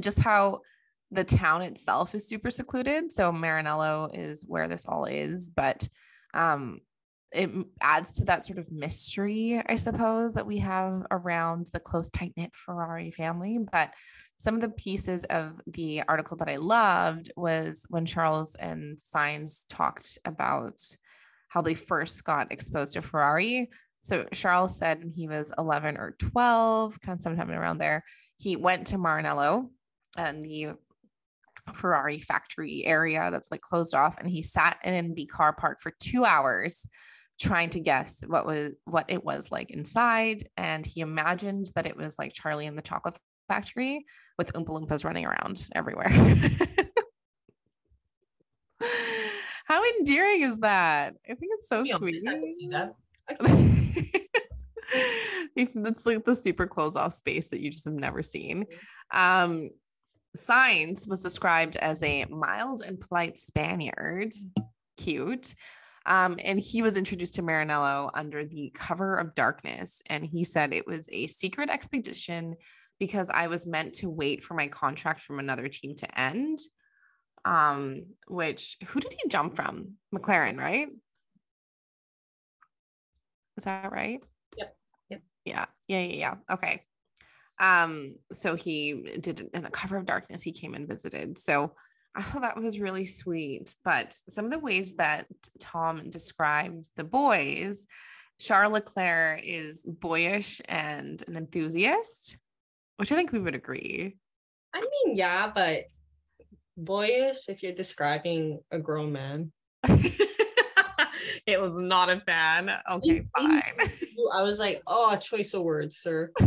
just 0.00 0.18
how 0.18 0.62
the 1.12 1.24
town 1.24 1.62
itself 1.62 2.14
is 2.14 2.26
super 2.26 2.50
secluded. 2.50 3.12
So 3.12 3.30
Maranello 3.30 4.10
is 4.12 4.44
where 4.46 4.66
this 4.66 4.86
all 4.86 5.04
is, 5.04 5.50
but 5.50 5.86
um, 6.32 6.80
it 7.32 7.50
adds 7.80 8.12
to 8.14 8.24
that 8.24 8.44
sort 8.44 8.58
of 8.58 8.72
mystery, 8.72 9.62
I 9.66 9.76
suppose, 9.76 10.32
that 10.32 10.46
we 10.46 10.58
have 10.58 11.06
around 11.10 11.68
the 11.72 11.80
close, 11.80 12.08
tight 12.10 12.32
knit 12.36 12.54
Ferrari 12.54 13.10
family. 13.10 13.58
But 13.70 13.92
some 14.38 14.54
of 14.54 14.62
the 14.62 14.70
pieces 14.70 15.24
of 15.24 15.60
the 15.66 16.02
article 16.08 16.36
that 16.38 16.48
I 16.48 16.56
loved 16.56 17.30
was 17.36 17.86
when 17.90 18.06
Charles 18.06 18.54
and 18.54 18.98
Sainz 18.98 19.64
talked 19.68 20.18
about 20.24 20.80
how 21.48 21.60
they 21.60 21.74
first 21.74 22.24
got 22.24 22.50
exposed 22.50 22.94
to 22.94 23.02
Ferrari. 23.02 23.68
So 24.00 24.24
Charles 24.32 24.76
said 24.76 24.98
when 24.98 25.12
he 25.12 25.28
was 25.28 25.52
11 25.58 25.96
or 25.98 26.16
12, 26.18 27.00
kind 27.00 27.18
of 27.18 27.22
sometime 27.22 27.50
around 27.50 27.78
there, 27.78 28.02
he 28.38 28.56
went 28.56 28.88
to 28.88 28.98
Maranello 28.98 29.68
and 30.16 30.44
the 30.44 30.72
Ferrari 31.72 32.18
factory 32.18 32.84
area 32.84 33.30
that's 33.30 33.50
like 33.50 33.60
closed 33.60 33.94
off, 33.94 34.18
and 34.18 34.28
he 34.28 34.42
sat 34.42 34.78
in 34.84 35.14
the 35.14 35.26
car 35.26 35.52
park 35.52 35.80
for 35.80 35.92
two 36.00 36.24
hours 36.24 36.86
trying 37.40 37.70
to 37.70 37.80
guess 37.80 38.22
what 38.26 38.46
was 38.46 38.72
what 38.84 39.06
it 39.08 39.24
was 39.24 39.50
like 39.50 39.70
inside 39.70 40.46
and 40.56 40.86
he 40.86 41.00
imagined 41.00 41.68
that 41.74 41.86
it 41.86 41.96
was 41.96 42.16
like 42.18 42.32
charlie 42.34 42.66
and 42.66 42.76
the 42.78 42.82
chocolate 42.82 43.18
factory 43.52 44.04
with 44.38 44.52
oompa 44.54 44.68
loompas 44.68 45.04
running 45.04 45.26
around 45.26 45.68
everywhere. 45.74 46.08
How 49.66 49.84
endearing 49.98 50.40
is 50.42 50.58
that? 50.60 51.14
I 51.28 51.34
think 51.34 51.52
it's 51.58 51.68
so 51.68 51.84
sweet. 51.84 52.24
That's 55.74 56.06
like 56.06 56.24
the 56.24 56.34
super 56.34 56.66
closed 56.66 56.96
off 56.96 57.14
space 57.14 57.48
that 57.48 57.60
you 57.60 57.70
just 57.70 57.84
have 57.84 57.94
never 57.94 58.22
seen. 58.22 58.66
Um 59.12 59.70
Sainz 60.36 61.08
was 61.08 61.22
described 61.22 61.76
as 61.76 62.02
a 62.02 62.24
mild 62.26 62.82
and 62.82 63.00
polite 63.00 63.38
Spaniard. 63.38 64.32
Cute. 64.96 65.54
Um, 66.06 66.38
and 66.42 66.58
he 66.58 66.82
was 66.82 66.96
introduced 66.96 67.34
to 67.34 67.42
Maranello 67.42 68.10
under 68.14 68.44
the 68.44 68.72
cover 68.74 69.14
of 69.16 69.34
darkness. 69.34 70.02
And 70.06 70.24
he 70.24 70.44
said 70.44 70.72
it 70.72 70.86
was 70.86 71.08
a 71.12 71.26
secret 71.26 71.70
expedition 71.70 72.56
because 72.98 73.30
I 73.30 73.48
was 73.48 73.66
meant 73.66 73.94
to 73.94 74.10
wait 74.10 74.42
for 74.42 74.54
my 74.54 74.68
contract 74.68 75.22
from 75.22 75.38
another 75.38 75.68
team 75.68 75.94
to 75.96 76.20
end. 76.20 76.58
Um, 77.44 78.06
which 78.28 78.76
who 78.86 79.00
did 79.00 79.12
he 79.12 79.28
jump 79.28 79.56
from? 79.56 79.94
McLaren, 80.14 80.58
right? 80.58 80.88
Is 83.56 83.64
that 83.64 83.90
right? 83.92 84.20
Yep. 84.56 84.76
Yep. 85.10 85.22
Yeah. 85.44 85.66
Yeah. 85.88 85.98
Yeah. 85.98 86.14
Yeah. 86.14 86.34
Okay. 86.50 86.82
Um, 87.58 88.14
so 88.32 88.54
he 88.54 89.18
did 89.20 89.48
in 89.54 89.62
the 89.62 89.70
cover 89.70 89.96
of 89.96 90.06
darkness, 90.06 90.42
he 90.42 90.52
came 90.52 90.74
and 90.74 90.88
visited. 90.88 91.38
So 91.38 91.72
I 92.14 92.22
thought 92.22 92.42
that 92.42 92.60
was 92.60 92.80
really 92.80 93.06
sweet. 93.06 93.74
But 93.84 94.16
some 94.28 94.46
of 94.46 94.50
the 94.50 94.58
ways 94.58 94.96
that 94.96 95.26
Tom 95.58 96.10
described 96.10 96.90
the 96.96 97.04
boys, 97.04 97.86
Charles 98.38 98.80
Claire 98.84 99.40
is 99.42 99.84
boyish 99.84 100.60
and 100.68 101.22
an 101.28 101.36
enthusiast, 101.36 102.36
which 102.96 103.12
I 103.12 103.16
think 103.16 103.32
we 103.32 103.38
would 103.38 103.54
agree. 103.54 104.16
I 104.74 104.80
mean, 104.80 105.16
yeah, 105.16 105.50
but 105.54 105.84
boyish 106.76 107.48
if 107.48 107.62
you're 107.62 107.74
describing 107.74 108.60
a 108.70 108.78
grown 108.78 109.12
man. 109.12 109.52
it 111.46 111.60
was 111.60 111.72
not 111.74 112.10
a 112.10 112.20
fan. 112.20 112.70
Okay, 112.90 113.24
fine. 113.36 113.62
I 114.34 114.42
was 114.42 114.58
like, 114.58 114.82
oh, 114.86 115.14
choice 115.16 115.54
of 115.54 115.62
words, 115.62 115.98
sir. 115.98 116.32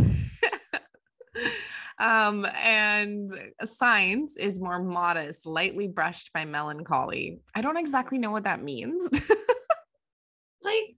um, 1.99 2.45
and 2.45 3.31
Sainz 3.63 4.38
is 4.38 4.59
more 4.59 4.81
modest, 4.81 5.45
lightly 5.45 5.88
brushed 5.88 6.31
by 6.33 6.45
melancholy. 6.45 7.39
I 7.53 7.61
don't 7.61 7.77
exactly 7.77 8.17
know 8.17 8.31
what 8.31 8.43
that 8.43 8.63
means. 8.63 9.09
like, 10.61 10.95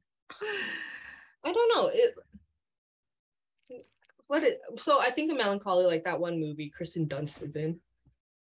I 1.44 1.52
don't 1.52 1.76
know. 1.76 1.90
It, 1.94 2.16
what 4.28 4.44
is 4.44 4.56
so 4.78 5.00
I 5.00 5.10
think 5.10 5.32
of 5.32 5.38
melancholy 5.38 5.86
like 5.86 6.04
that 6.04 6.20
one 6.20 6.40
movie 6.40 6.72
Kirsten 6.76 7.08
Dunst 7.08 7.42
was 7.42 7.56
in. 7.56 7.80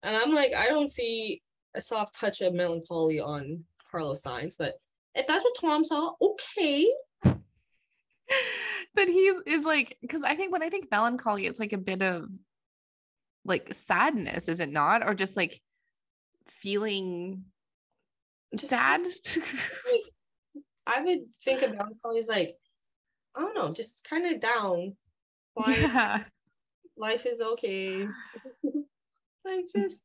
And 0.03 0.15
I'm 0.15 0.33
like, 0.33 0.53
I 0.53 0.67
don't 0.67 0.91
see 0.91 1.41
a 1.75 1.81
soft 1.81 2.19
touch 2.19 2.41
of 2.41 2.53
melancholy 2.53 3.19
on 3.19 3.63
Carlos 3.89 4.21
Sainz, 4.23 4.55
but 4.57 4.75
if 5.15 5.27
that's 5.27 5.43
what 5.43 5.53
Tom 5.59 5.83
saw, 5.85 6.13
okay. 6.21 6.87
but 8.93 9.07
he 9.07 9.31
is 9.45 9.63
like 9.65 9.97
because 10.01 10.23
i 10.23 10.35
think 10.35 10.51
when 10.51 10.63
i 10.63 10.69
think 10.69 10.89
melancholy 10.91 11.45
it's 11.45 11.59
like 11.59 11.73
a 11.73 11.77
bit 11.77 12.01
of 12.01 12.27
like 13.45 13.73
sadness 13.73 14.47
is 14.47 14.59
it 14.59 14.71
not 14.71 15.05
or 15.05 15.13
just 15.13 15.35
like 15.37 15.59
feeling 16.47 17.43
just, 18.55 18.69
sad 18.69 19.01
i 20.87 21.01
would 21.01 21.19
think 21.43 21.61
of 21.61 21.75
melancholy 21.75 22.19
as 22.19 22.27
like 22.27 22.55
i 23.35 23.41
don't 23.41 23.55
know 23.55 23.73
just 23.73 24.03
kind 24.03 24.25
of 24.25 24.41
down 24.41 24.95
like 25.55 25.77
yeah. 25.77 26.23
life 26.97 27.25
is 27.25 27.41
okay 27.41 28.07
like 29.45 29.65
just 29.75 30.03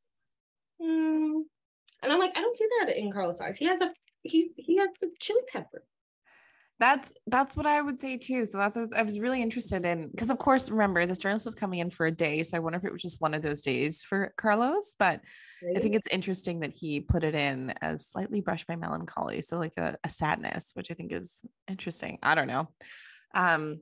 mm. 0.80 1.42
and 2.02 2.12
i'm 2.12 2.18
like 2.18 2.32
i 2.36 2.40
don't 2.40 2.56
see 2.56 2.68
that 2.80 2.96
in 2.96 3.12
carlos 3.12 3.40
Sainz. 3.40 3.56
he 3.56 3.66
has 3.66 3.80
a 3.80 3.92
he 4.22 4.50
he 4.56 4.78
has 4.78 4.88
the 5.00 5.10
chili 5.20 5.42
pepper 5.52 5.82
that's 6.78 7.10
that's 7.26 7.56
what 7.56 7.66
I 7.66 7.80
would 7.80 8.00
say 8.00 8.18
too. 8.18 8.44
So 8.44 8.58
that's 8.58 8.76
what 8.76 8.80
I 8.80 8.84
was, 8.84 8.92
I 8.92 9.02
was 9.02 9.18
really 9.18 9.40
interested 9.40 9.84
in 9.86 10.08
because 10.10 10.30
of 10.30 10.38
course 10.38 10.70
remember 10.70 11.06
this 11.06 11.18
journalist 11.18 11.46
is 11.46 11.54
coming 11.54 11.78
in 11.78 11.90
for 11.90 12.06
a 12.06 12.10
day, 12.10 12.42
so 12.42 12.56
I 12.56 12.60
wonder 12.60 12.78
if 12.78 12.84
it 12.84 12.92
was 12.92 13.02
just 13.02 13.20
one 13.20 13.34
of 13.34 13.42
those 13.42 13.62
days 13.62 14.02
for 14.02 14.34
Carlos. 14.36 14.94
But 14.98 15.20
right. 15.62 15.76
I 15.76 15.80
think 15.80 15.94
it's 15.94 16.06
interesting 16.08 16.60
that 16.60 16.74
he 16.74 17.00
put 17.00 17.24
it 17.24 17.34
in 17.34 17.72
as 17.80 18.06
slightly 18.06 18.42
brushed 18.42 18.66
by 18.66 18.76
melancholy, 18.76 19.40
so 19.40 19.58
like 19.58 19.76
a, 19.78 19.96
a 20.04 20.10
sadness, 20.10 20.72
which 20.74 20.90
I 20.90 20.94
think 20.94 21.12
is 21.12 21.42
interesting. 21.68 22.18
I 22.22 22.34
don't 22.34 22.48
know. 22.48 22.68
Um. 23.34 23.80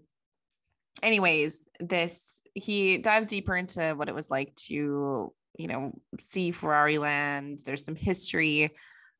Anyways, 1.02 1.68
this 1.80 2.42
he 2.54 2.98
dives 2.98 3.26
deeper 3.26 3.56
into 3.56 3.94
what 3.96 4.08
it 4.08 4.14
was 4.14 4.30
like 4.30 4.54
to 4.54 5.32
you 5.58 5.66
know 5.66 5.92
see 6.20 6.52
Ferrari 6.52 6.98
land. 6.98 7.60
There's 7.64 7.84
some 7.84 7.96
history 7.96 8.70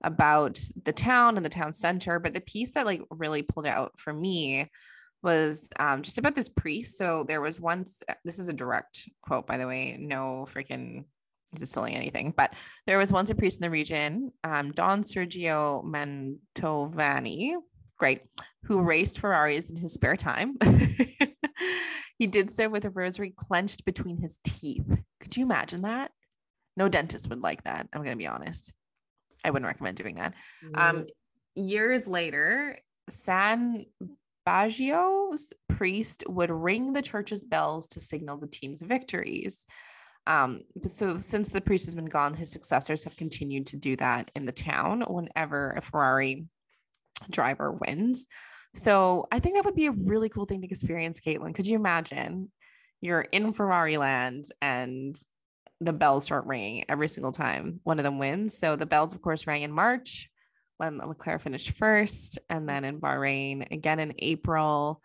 about 0.04 0.60
the 0.84 0.92
town 0.92 1.36
and 1.36 1.44
the 1.44 1.50
town 1.50 1.72
center. 1.72 2.18
But 2.18 2.34
the 2.34 2.40
piece 2.40 2.74
that 2.74 2.86
like 2.86 3.02
really 3.10 3.42
pulled 3.42 3.66
out 3.66 3.98
for 3.98 4.12
me 4.12 4.70
was 5.22 5.68
um, 5.78 6.02
just 6.02 6.18
about 6.18 6.34
this 6.34 6.50
priest. 6.50 6.98
So 6.98 7.24
there 7.26 7.40
was 7.40 7.58
once, 7.58 8.02
this 8.24 8.38
is 8.38 8.48
a 8.48 8.52
direct 8.52 9.08
quote, 9.22 9.46
by 9.46 9.56
the 9.56 9.66
way, 9.66 9.96
no 9.98 10.46
freaking 10.54 11.04
distilling 11.54 11.94
anything, 11.94 12.32
but 12.36 12.52
there 12.86 12.98
was 12.98 13.12
once 13.12 13.30
a 13.30 13.34
priest 13.34 13.58
in 13.58 13.62
the 13.62 13.70
region, 13.70 14.32
um, 14.42 14.72
Don 14.72 15.02
Sergio 15.02 15.84
Mantovani, 15.84 17.54
great, 17.98 18.22
who 18.64 18.82
raced 18.82 19.20
Ferraris 19.20 19.70
in 19.70 19.76
his 19.76 19.94
spare 19.94 20.16
time. 20.16 20.58
he 22.18 22.26
did 22.26 22.52
so 22.52 22.68
with 22.68 22.84
a 22.84 22.90
rosary 22.90 23.32
clenched 23.36 23.84
between 23.84 24.18
his 24.18 24.40
teeth. 24.44 24.86
Could 25.20 25.36
you 25.36 25.44
imagine 25.44 25.82
that? 25.82 26.10
No 26.76 26.88
dentist 26.88 27.30
would 27.30 27.40
like 27.40 27.62
that. 27.64 27.88
I'm 27.92 28.00
going 28.02 28.10
to 28.10 28.16
be 28.16 28.26
honest. 28.26 28.72
I 29.44 29.50
wouldn't 29.50 29.68
recommend 29.68 29.96
doing 29.96 30.16
that. 30.16 30.34
Um, 30.74 31.06
years 31.54 32.06
later, 32.06 32.78
San 33.10 33.84
Biagio's 34.46 35.52
priest 35.68 36.24
would 36.28 36.50
ring 36.50 36.92
the 36.92 37.02
church's 37.02 37.42
bells 37.42 37.88
to 37.88 38.00
signal 38.00 38.38
the 38.38 38.46
team's 38.46 38.82
victories. 38.82 39.66
Um, 40.26 40.62
so 40.86 41.18
since 41.18 41.50
the 41.50 41.60
priest 41.60 41.86
has 41.86 41.94
been 41.94 42.06
gone, 42.06 42.34
his 42.34 42.50
successors 42.50 43.04
have 43.04 43.16
continued 43.16 43.66
to 43.68 43.76
do 43.76 43.96
that 43.96 44.30
in 44.34 44.46
the 44.46 44.52
town 44.52 45.02
whenever 45.06 45.72
a 45.72 45.82
Ferrari 45.82 46.46
driver 47.30 47.72
wins. 47.72 48.26
So 48.74 49.26
I 49.30 49.38
think 49.38 49.54
that 49.54 49.64
would 49.64 49.76
be 49.76 49.86
a 49.86 49.92
really 49.92 50.28
cool 50.28 50.46
thing 50.46 50.62
to 50.62 50.66
experience, 50.68 51.20
Caitlin. 51.20 51.54
Could 51.54 51.66
you 51.66 51.76
imagine 51.76 52.50
you're 53.00 53.20
in 53.20 53.52
Ferrari 53.52 53.98
land 53.98 54.46
and 54.60 55.14
the 55.84 55.92
bells 55.92 56.24
start 56.24 56.46
ringing 56.46 56.84
every 56.88 57.08
single 57.08 57.32
time 57.32 57.80
one 57.84 57.98
of 57.98 58.04
them 58.04 58.18
wins? 58.18 58.56
So 58.58 58.76
the 58.76 58.86
bells, 58.86 59.14
of 59.14 59.22
course, 59.22 59.46
rang 59.46 59.62
in 59.62 59.72
March 59.72 60.30
when 60.78 60.98
Leclerc 60.98 61.40
finished 61.40 61.72
first, 61.72 62.38
and 62.48 62.68
then 62.68 62.84
in 62.84 63.00
Bahrain 63.00 63.70
again 63.70 64.00
in 64.00 64.14
April 64.18 65.00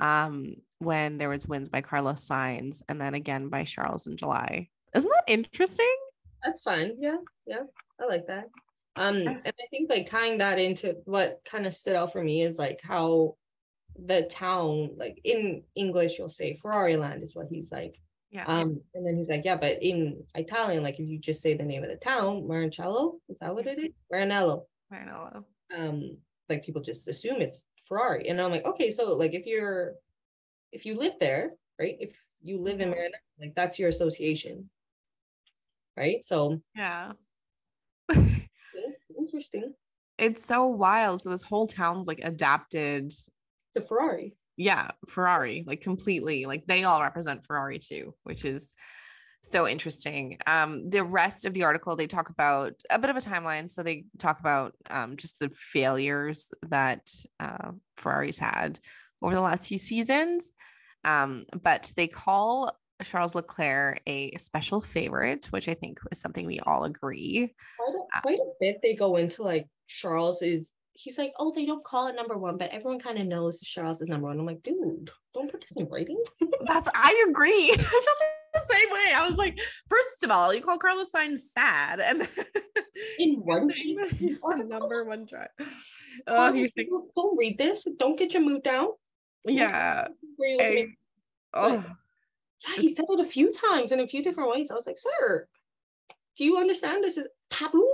um, 0.00 0.56
when 0.78 1.18
there 1.18 1.28
was 1.28 1.46
wins 1.46 1.68
by 1.68 1.80
Carlos 1.80 2.26
Sainz, 2.26 2.82
and 2.88 3.00
then 3.00 3.14
again 3.14 3.48
by 3.48 3.64
Charles 3.64 4.06
in 4.06 4.16
July. 4.16 4.68
Isn't 4.94 5.10
that 5.10 5.32
interesting? 5.32 5.94
That's 6.42 6.60
fun. 6.60 6.96
Yeah, 6.98 7.16
yeah, 7.46 7.62
I 8.00 8.06
like 8.06 8.26
that. 8.26 8.48
Um, 8.96 9.16
and 9.16 9.42
I 9.46 9.66
think 9.70 9.90
like 9.90 10.06
tying 10.06 10.38
that 10.38 10.58
into 10.58 10.96
what 11.04 11.40
kind 11.44 11.66
of 11.66 11.74
stood 11.74 11.96
out 11.96 12.12
for 12.12 12.22
me 12.22 12.42
is 12.42 12.58
like 12.58 12.80
how 12.82 13.36
the 13.96 14.22
town, 14.22 14.90
like 14.96 15.20
in 15.24 15.62
English, 15.74 16.18
you'll 16.18 16.28
say 16.28 16.58
Ferrari 16.60 16.96
land 16.96 17.22
is 17.22 17.34
what 17.34 17.46
he's 17.50 17.72
like. 17.72 17.96
Yeah. 18.34 18.44
Um, 18.46 18.80
and 18.94 19.06
then 19.06 19.16
he's 19.16 19.28
like, 19.28 19.44
yeah, 19.44 19.56
but 19.56 19.80
in 19.80 20.24
Italian, 20.34 20.82
like 20.82 20.98
if 20.98 21.08
you 21.08 21.18
just 21.18 21.40
say 21.40 21.54
the 21.56 21.62
name 21.62 21.84
of 21.84 21.88
the 21.88 21.96
town, 21.96 22.42
Maranello, 22.42 23.20
is 23.28 23.38
that 23.38 23.54
what 23.54 23.64
it 23.68 23.78
is? 23.78 23.92
Maranello. 24.12 24.64
Maranello. 24.92 25.44
Um, 25.74 26.18
like 26.48 26.64
people 26.64 26.82
just 26.82 27.06
assume 27.06 27.40
it's 27.40 27.62
Ferrari, 27.86 28.28
and 28.28 28.40
I'm 28.40 28.50
like, 28.50 28.64
okay, 28.64 28.90
so 28.90 29.12
like 29.12 29.34
if 29.34 29.46
you're, 29.46 29.94
if 30.72 30.84
you 30.84 30.96
live 30.98 31.12
there, 31.20 31.52
right? 31.78 31.96
If 32.00 32.10
you 32.42 32.58
live 32.60 32.80
in 32.80 32.88
Mhm. 32.90 32.94
Maranello, 32.96 33.10
like 33.40 33.54
that's 33.54 33.78
your 33.78 33.88
association, 33.88 34.68
right? 35.96 36.22
So 36.24 36.60
Yeah. 36.74 37.12
interesting 39.16 39.72
it's 40.18 40.44
so 40.44 40.66
wild. 40.66 41.20
So 41.22 41.30
this 41.30 41.42
whole 41.42 41.66
town's 41.66 42.06
like 42.06 42.20
adapted. 42.22 43.12
to 43.74 43.80
Ferrari. 43.80 44.36
Yeah, 44.56 44.90
Ferrari, 45.08 45.64
like 45.66 45.80
completely. 45.80 46.46
Like 46.46 46.66
they 46.66 46.84
all 46.84 47.02
represent 47.02 47.46
Ferrari 47.46 47.78
too, 47.78 48.14
which 48.22 48.44
is 48.44 48.74
so 49.42 49.68
interesting. 49.68 50.38
Um, 50.46 50.88
the 50.88 51.04
rest 51.04 51.44
of 51.44 51.52
the 51.54 51.64
article 51.64 51.96
they 51.96 52.06
talk 52.06 52.30
about 52.30 52.74
a 52.88 52.98
bit 52.98 53.10
of 53.10 53.16
a 53.16 53.20
timeline. 53.20 53.70
So 53.70 53.82
they 53.82 54.04
talk 54.18 54.40
about 54.40 54.74
um, 54.88 55.16
just 55.16 55.38
the 55.38 55.50
failures 55.54 56.50
that 56.68 57.08
uh, 57.40 57.72
Ferrari's 57.96 58.38
had 58.38 58.78
over 59.22 59.34
the 59.34 59.40
last 59.40 59.68
few 59.68 59.78
seasons. 59.78 60.50
Um, 61.04 61.44
but 61.62 61.92
they 61.96 62.06
call 62.06 62.78
Charles 63.02 63.34
Leclerc 63.34 64.00
a 64.06 64.34
special 64.36 64.80
favorite, 64.80 65.46
which 65.46 65.68
I 65.68 65.74
think 65.74 65.98
is 66.10 66.20
something 66.20 66.46
we 66.46 66.60
all 66.60 66.84
agree. 66.84 67.54
quite 67.78 67.94
a, 67.94 68.22
quite 68.22 68.38
a 68.38 68.52
bit 68.60 68.80
they 68.82 68.94
go 68.94 69.16
into 69.16 69.42
like 69.42 69.66
Charles 69.88 70.40
is 70.42 70.70
he's 70.94 71.18
like, 71.18 71.32
oh, 71.38 71.52
they 71.54 71.66
don't 71.66 71.84
call 71.84 72.06
it 72.06 72.16
number 72.16 72.36
one, 72.38 72.56
but 72.56 72.70
everyone 72.70 73.00
kind 73.00 73.18
of 73.18 73.26
knows 73.26 73.60
Charles 73.60 74.00
is 74.00 74.08
number 74.08 74.28
one. 74.28 74.38
I'm 74.38 74.46
like, 74.46 74.62
dude, 74.62 75.10
don't 75.34 75.50
put 75.50 75.60
this 75.60 75.72
in 75.76 75.88
writing. 75.88 76.22
That's 76.66 76.88
I 76.94 77.24
agree. 77.28 77.72
I 77.72 77.76
felt 77.76 78.18
the 78.54 78.60
same 78.74 78.90
way. 78.90 79.12
I 79.14 79.26
was 79.26 79.36
like, 79.36 79.58
first 79.88 80.22
of 80.24 80.30
all, 80.30 80.54
you 80.54 80.62
call 80.62 80.78
Carlos 80.78 81.10
Sainz 81.10 81.38
sad, 81.38 82.00
and 82.00 82.26
In 83.18 83.34
one 83.44 83.68
he's 83.70 84.40
the 84.40 84.64
number 84.66 85.04
one 85.04 85.26
driver. 85.26 85.50
Oh, 86.28 86.52
he's 86.52 86.72
like, 86.76 86.88
don't- 87.16 87.36
read 87.36 87.58
this. 87.58 87.86
Don't 87.98 88.18
get 88.18 88.32
your 88.32 88.42
mood 88.42 88.62
down. 88.62 88.88
yeah. 89.44 90.06
I- 90.40 90.86
oh, 91.54 91.84
Yeah, 92.66 92.76
he 92.80 92.94
said 92.94 93.06
it 93.08 93.20
a 93.20 93.24
few 93.26 93.52
times 93.52 93.90
in 93.92 94.00
a 94.00 94.06
few 94.06 94.22
different 94.22 94.50
ways. 94.50 94.70
I 94.70 94.74
was 94.74 94.86
like, 94.86 94.96
sir, 94.98 95.46
do 96.36 96.44
you 96.44 96.56
understand 96.56 97.02
this 97.02 97.16
is 97.18 97.26
taboo 97.50 97.92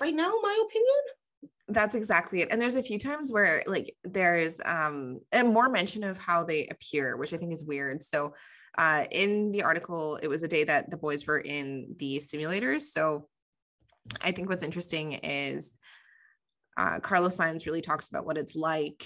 right 0.00 0.14
now, 0.14 0.26
in 0.36 0.42
my 0.42 0.64
opinion? 0.68 1.00
That's 1.68 1.94
exactly 1.94 2.42
it. 2.42 2.48
And 2.50 2.60
there's 2.60 2.76
a 2.76 2.82
few 2.82 2.98
times 2.98 3.30
where 3.32 3.62
like 3.66 3.94
there 4.04 4.36
is 4.36 4.60
um 4.64 5.20
and 5.30 5.52
more 5.52 5.68
mention 5.68 6.04
of 6.04 6.18
how 6.18 6.44
they 6.44 6.66
appear, 6.68 7.16
which 7.16 7.32
I 7.32 7.36
think 7.36 7.52
is 7.52 7.64
weird. 7.64 8.02
So 8.02 8.34
uh 8.76 9.04
in 9.10 9.52
the 9.52 9.62
article, 9.62 10.16
it 10.16 10.28
was 10.28 10.42
a 10.42 10.48
day 10.48 10.64
that 10.64 10.90
the 10.90 10.96
boys 10.96 11.26
were 11.26 11.38
in 11.38 11.94
the 11.98 12.18
simulators. 12.18 12.82
So 12.82 13.28
I 14.20 14.32
think 14.32 14.48
what's 14.48 14.62
interesting 14.62 15.12
is 15.12 15.78
uh, 16.76 17.00
Carlos 17.00 17.36
Sainz 17.36 17.66
really 17.66 17.82
talks 17.82 18.08
about 18.08 18.24
what 18.24 18.38
it's 18.38 18.54
like 18.54 19.04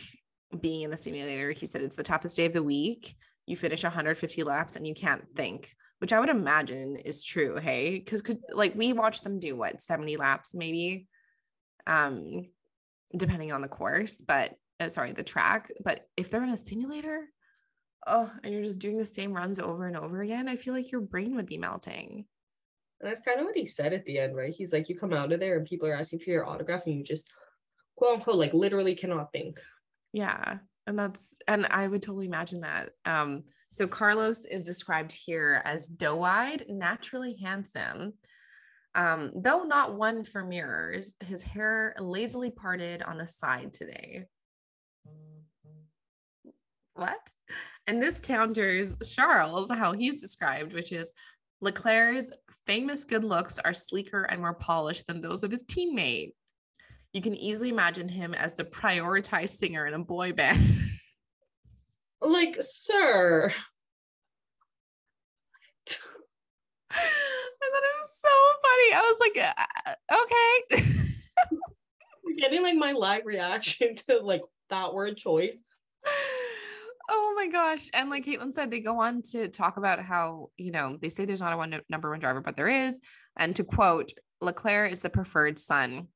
being 0.60 0.82
in 0.82 0.90
the 0.90 0.96
simulator. 0.96 1.50
He 1.50 1.66
said 1.66 1.82
it's 1.82 1.96
the 1.96 2.02
toughest 2.02 2.36
day 2.36 2.46
of 2.46 2.52
the 2.52 2.62
week. 2.62 3.14
You 3.46 3.56
finish 3.56 3.82
150 3.82 4.42
laps 4.42 4.76
and 4.76 4.86
you 4.86 4.94
can't 4.94 5.24
think, 5.34 5.74
which 5.98 6.12
I 6.12 6.20
would 6.20 6.28
imagine 6.28 6.96
is 6.96 7.24
true. 7.24 7.56
Hey, 7.56 7.98
because 7.98 8.22
like 8.52 8.74
we 8.74 8.92
watch 8.92 9.22
them 9.22 9.38
do 9.38 9.56
what 9.56 9.80
70 9.80 10.16
laps 10.16 10.54
maybe, 10.54 11.08
um, 11.86 12.46
depending 13.16 13.52
on 13.52 13.62
the 13.62 13.68
course, 13.68 14.18
but 14.18 14.56
uh, 14.80 14.88
sorry, 14.88 15.12
the 15.12 15.22
track. 15.22 15.70
But 15.82 16.08
if 16.16 16.30
they're 16.30 16.44
in 16.44 16.50
a 16.50 16.58
simulator, 16.58 17.26
oh, 18.06 18.30
and 18.42 18.52
you're 18.52 18.62
just 18.62 18.78
doing 18.78 18.98
the 18.98 19.04
same 19.04 19.32
runs 19.32 19.58
over 19.58 19.86
and 19.86 19.96
over 19.96 20.20
again, 20.20 20.48
I 20.48 20.56
feel 20.56 20.74
like 20.74 20.90
your 20.90 21.00
brain 21.00 21.36
would 21.36 21.46
be 21.46 21.58
melting. 21.58 22.24
And 23.00 23.10
that's 23.10 23.20
kind 23.20 23.40
of 23.40 23.46
what 23.46 23.56
he 23.56 23.66
said 23.66 23.92
at 23.92 24.04
the 24.04 24.18
end, 24.18 24.36
right? 24.36 24.52
He's 24.52 24.72
like, 24.72 24.88
you 24.88 24.96
come 24.96 25.12
out 25.12 25.32
of 25.32 25.40
there 25.40 25.56
and 25.56 25.66
people 25.66 25.88
are 25.88 25.94
asking 25.94 26.20
for 26.20 26.30
your 26.30 26.48
autograph 26.48 26.86
and 26.86 26.96
you 26.96 27.04
just 27.04 27.30
quote 27.96 28.14
unquote 28.14 28.36
like 28.36 28.54
literally 28.54 28.94
cannot 28.94 29.32
think. 29.32 29.60
Yeah. 30.12 30.58
And 30.86 30.98
that's 30.98 31.34
and 31.48 31.66
I 31.66 31.86
would 31.86 32.02
totally 32.02 32.26
imagine 32.26 32.60
that. 32.60 32.90
Um, 33.04 33.44
so 33.70 33.86
Carlos 33.86 34.44
is 34.44 34.62
described 34.62 35.12
here 35.12 35.60
as 35.64 35.88
doe-eyed, 35.88 36.66
naturally 36.68 37.36
handsome. 37.42 38.12
Um, 38.94 39.32
though 39.34 39.64
not 39.64 39.96
one 39.96 40.24
for 40.24 40.44
mirrors, 40.44 41.16
his 41.20 41.42
hair 41.42 41.96
lazily 41.98 42.50
parted 42.50 43.02
on 43.02 43.18
the 43.18 43.26
side 43.26 43.72
today. 43.72 44.26
What? 46.94 47.18
And 47.86 48.00
this 48.00 48.20
counters 48.20 48.96
Charles, 49.14 49.68
how 49.70 49.92
he's 49.92 50.20
described, 50.20 50.72
which 50.72 50.92
is 50.92 51.12
Leclerc's 51.60 52.30
famous 52.66 53.04
good 53.04 53.24
looks 53.24 53.58
are 53.58 53.74
sleeker 53.74 54.22
and 54.24 54.40
more 54.40 54.54
polished 54.54 55.06
than 55.06 55.20
those 55.20 55.42
of 55.42 55.50
his 55.50 55.64
teammate. 55.64 56.32
You 57.12 57.20
can 57.20 57.34
easily 57.34 57.68
imagine 57.68 58.08
him 58.08 58.34
as 58.34 58.54
the 58.54 58.64
prioritized 58.64 59.56
singer 59.56 59.86
in 59.86 59.94
a 59.94 59.98
boy 59.98 60.32
band. 60.32 60.60
Like, 62.20 62.56
sir, 62.60 63.52
I 66.90 66.96
thought 66.96 67.82
it 67.82 67.98
was 67.98 68.18
so 68.18 68.28
funny. 68.74 68.94
I 68.94 69.00
was 69.00 69.20
like, 69.20 69.56
uh, 69.86 70.76
okay. 70.76 70.84
you're 72.24 72.36
getting 72.40 72.62
like 72.62 72.76
my 72.76 72.92
live 72.92 73.22
reaction 73.24 73.96
to 74.08 74.18
like 74.18 74.42
that 74.70 74.94
word 74.94 75.16
choice. 75.16 75.56
oh 77.08 77.34
my 77.36 77.48
gosh. 77.48 77.88
And 77.92 78.10
like 78.10 78.24
Caitlin 78.24 78.52
said, 78.52 78.70
they 78.70 78.80
go 78.80 79.00
on 79.00 79.22
to 79.32 79.48
talk 79.48 79.76
about 79.76 80.00
how, 80.00 80.50
you 80.56 80.72
know, 80.72 80.96
they 81.00 81.08
say 81.08 81.24
there's 81.24 81.40
not 81.40 81.52
a 81.52 81.56
one 81.56 81.80
number 81.88 82.10
one 82.10 82.20
driver, 82.20 82.40
but 82.40 82.56
there 82.56 82.68
is. 82.68 83.00
And 83.36 83.54
to 83.56 83.64
quote, 83.64 84.10
Leclerc 84.40 84.92
is 84.92 85.02
the 85.02 85.10
preferred 85.10 85.58
son 85.58 86.08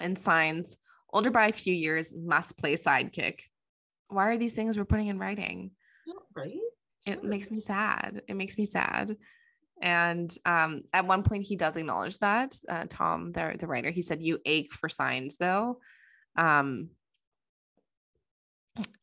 and 0.00 0.16
Sainz 0.16 0.76
older 1.12 1.30
by 1.30 1.46
a 1.46 1.52
few 1.52 1.74
years 1.74 2.14
must 2.16 2.58
play 2.58 2.74
sidekick. 2.74 3.40
Why 4.08 4.28
are 4.28 4.38
these 4.38 4.54
things 4.54 4.76
we're 4.76 4.84
putting 4.84 5.08
in 5.08 5.18
writing? 5.18 5.72
Right? 6.34 6.52
It 7.06 7.22
makes 7.22 7.50
me 7.50 7.60
sad. 7.60 8.22
It 8.28 8.34
makes 8.34 8.56
me 8.58 8.64
sad. 8.64 9.16
And 9.80 10.32
um, 10.46 10.82
at 10.92 11.06
one 11.06 11.22
point, 11.22 11.44
he 11.44 11.56
does 11.56 11.76
acknowledge 11.76 12.18
that. 12.20 12.54
Uh, 12.68 12.84
Tom, 12.88 13.32
the, 13.32 13.56
the 13.58 13.66
writer, 13.66 13.90
he 13.90 14.02
said, 14.02 14.22
You 14.22 14.38
ache 14.44 14.72
for 14.72 14.88
Sainz, 14.88 15.36
though. 15.36 15.80
Um, 16.36 16.90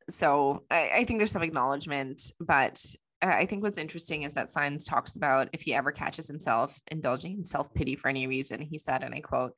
so 0.09 0.63
I, 0.69 0.89
I 0.89 1.05
think 1.05 1.19
there's 1.19 1.31
some 1.31 1.43
acknowledgement, 1.43 2.21
but 2.39 2.83
I 3.21 3.45
think 3.45 3.61
what's 3.61 3.77
interesting 3.77 4.23
is 4.23 4.33
that 4.33 4.47
Sainz 4.47 4.89
talks 4.89 5.15
about 5.15 5.49
if 5.53 5.61
he 5.61 5.73
ever 5.73 5.91
catches 5.91 6.27
himself 6.27 6.79
indulging 6.87 7.37
in 7.37 7.45
self 7.45 7.73
pity 7.73 7.95
for 7.95 8.07
any 8.07 8.27
reason. 8.27 8.61
He 8.61 8.79
said, 8.79 9.03
and 9.03 9.13
I 9.13 9.19
quote, 9.19 9.53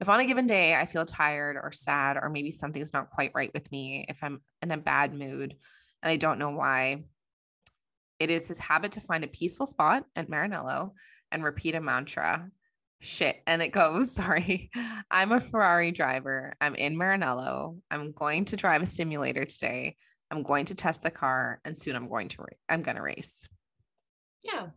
if 0.00 0.08
on 0.08 0.20
a 0.20 0.26
given 0.26 0.46
day 0.46 0.74
I 0.74 0.86
feel 0.86 1.04
tired 1.04 1.56
or 1.62 1.70
sad, 1.72 2.16
or 2.16 2.30
maybe 2.30 2.50
something's 2.50 2.92
not 2.92 3.10
quite 3.10 3.32
right 3.34 3.52
with 3.52 3.70
me, 3.70 4.06
if 4.08 4.18
I'm 4.22 4.40
in 4.62 4.70
a 4.70 4.78
bad 4.78 5.14
mood 5.14 5.54
and 6.02 6.10
I 6.10 6.16
don't 6.16 6.38
know 6.38 6.50
why, 6.50 7.04
it 8.22 8.30
is 8.30 8.46
his 8.46 8.60
habit 8.60 8.92
to 8.92 9.00
find 9.00 9.24
a 9.24 9.26
peaceful 9.26 9.66
spot 9.66 10.04
at 10.14 10.30
Maranello 10.30 10.92
and 11.32 11.42
repeat 11.42 11.74
a 11.74 11.80
mantra. 11.80 12.48
Shit. 13.00 13.42
And 13.48 13.60
it 13.60 13.72
goes, 13.72 14.12
sorry, 14.14 14.70
I'm 15.10 15.32
a 15.32 15.40
Ferrari 15.40 15.90
driver. 15.90 16.54
I'm 16.60 16.76
in 16.76 16.96
Maranello. 16.96 17.78
I'm 17.90 18.12
going 18.12 18.44
to 18.44 18.56
drive 18.56 18.80
a 18.80 18.86
simulator 18.86 19.44
today. 19.44 19.96
I'm 20.30 20.44
going 20.44 20.66
to 20.66 20.76
test 20.76 21.02
the 21.02 21.10
car 21.10 21.60
and 21.64 21.76
soon 21.76 21.96
I'm 21.96 22.08
going 22.08 22.28
to, 22.28 22.44
I'm 22.68 22.82
going 22.82 22.96
to 22.96 23.02
race. 23.02 23.44
Yeah. 24.44 24.68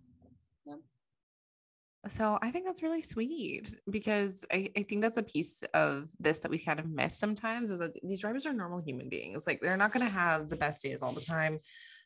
So 2.07 2.37
I 2.41 2.51
think 2.51 2.65
that's 2.65 2.83
really 2.83 3.01
sweet 3.01 3.75
because 3.89 4.43
I, 4.51 4.69
I 4.77 4.83
think 4.83 5.01
that's 5.01 5.17
a 5.17 5.23
piece 5.23 5.63
of 5.73 6.09
this 6.19 6.39
that 6.39 6.51
we 6.51 6.59
kind 6.59 6.79
of 6.79 6.89
miss 6.89 7.17
sometimes 7.17 7.71
is 7.71 7.79
that 7.79 7.93
these 8.03 8.21
drivers 8.21 8.45
are 8.45 8.53
normal 8.53 8.79
human 8.79 9.09
beings. 9.09 9.47
Like 9.47 9.59
they're 9.61 9.77
not 9.77 9.91
going 9.91 10.05
to 10.05 10.11
have 10.11 10.49
the 10.49 10.55
best 10.55 10.81
days 10.81 11.01
all 11.01 11.13
the 11.13 11.21
time. 11.21 11.59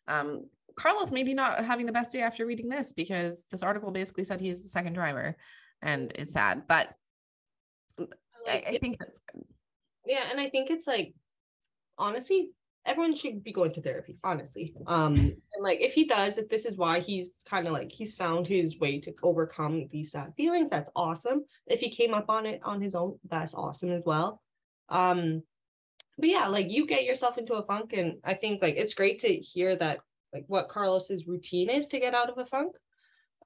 Um, 0.10 0.50
Carlos 0.76 1.12
maybe 1.12 1.34
not 1.34 1.64
having 1.64 1.86
the 1.86 1.92
best 1.92 2.12
day 2.12 2.22
after 2.22 2.46
reading 2.46 2.68
this 2.70 2.92
because 2.92 3.46
this 3.52 3.64
article 3.64 3.92
basically 3.92 4.24
said 4.24 4.40
he's 4.42 4.64
the 4.64 4.70
second 4.70 4.94
driver 4.94 5.36
and 5.82 6.12
it's 6.16 6.34
sad, 6.34 6.64
but 6.68 6.96
I, 8.00 8.04
Like, 8.46 8.68
I 8.68 8.72
it- 8.72 8.82
think 8.82 8.98
that's 9.00 9.20
good. 9.32 9.44
yeah, 10.06 10.30
and 10.32 10.40
I 10.40 10.50
think 10.50 10.70
it's 10.70 10.88
like 10.88 11.14
honestly, 11.98 12.52
everyone 12.86 13.14
should 13.14 13.44
be 13.44 13.52
going 13.52 13.74
to 13.74 13.82
therapy, 13.82 14.18
honestly. 14.24 14.74
Um, 14.88 15.16
and 15.18 15.62
like 15.62 15.82
if 15.82 15.94
he 15.94 16.06
does, 16.06 16.38
if 16.38 16.48
this 16.50 16.66
is 16.66 16.78
why 16.78 17.02
he's 17.02 17.32
kind 17.46 17.68
of 17.68 17.74
like 17.74 17.92
he's 17.92 18.16
found 18.16 18.48
his 18.48 18.80
way 18.80 19.00
to 19.02 19.14
overcome 19.22 19.90
these 19.92 20.12
sad 20.12 20.34
feelings, 20.38 20.70
that's 20.70 20.90
awesome. 20.96 21.44
If 21.68 21.82
he 21.82 21.90
came 21.92 22.14
up 22.14 22.30
on 22.30 22.46
it 22.46 22.62
on 22.64 22.82
his 22.82 22.96
own, 22.96 23.20
that's 23.30 23.54
awesome 23.54 23.92
as 23.92 24.04
well. 24.06 24.42
Um, 24.88 25.44
but 26.20 26.30
yeah, 26.30 26.48
like 26.48 26.70
you 26.70 26.86
get 26.86 27.06
yourself 27.06 27.38
into 27.38 27.54
a 27.54 27.64
funk, 27.64 27.94
and 27.94 28.18
I 28.24 28.34
think 28.34 28.62
like 28.62 28.76
it's 28.76 28.94
great 28.94 29.20
to 29.20 29.34
hear 29.34 29.76
that 29.78 30.00
like 30.34 30.44
what 30.48 30.70
Carlos's 30.70 31.28
routine 31.28 31.70
is 31.70 31.88
to 31.88 32.00
get 32.00 32.14
out 32.14 32.30
of 32.30 32.38
a 32.38 32.46
funk. 32.46 32.76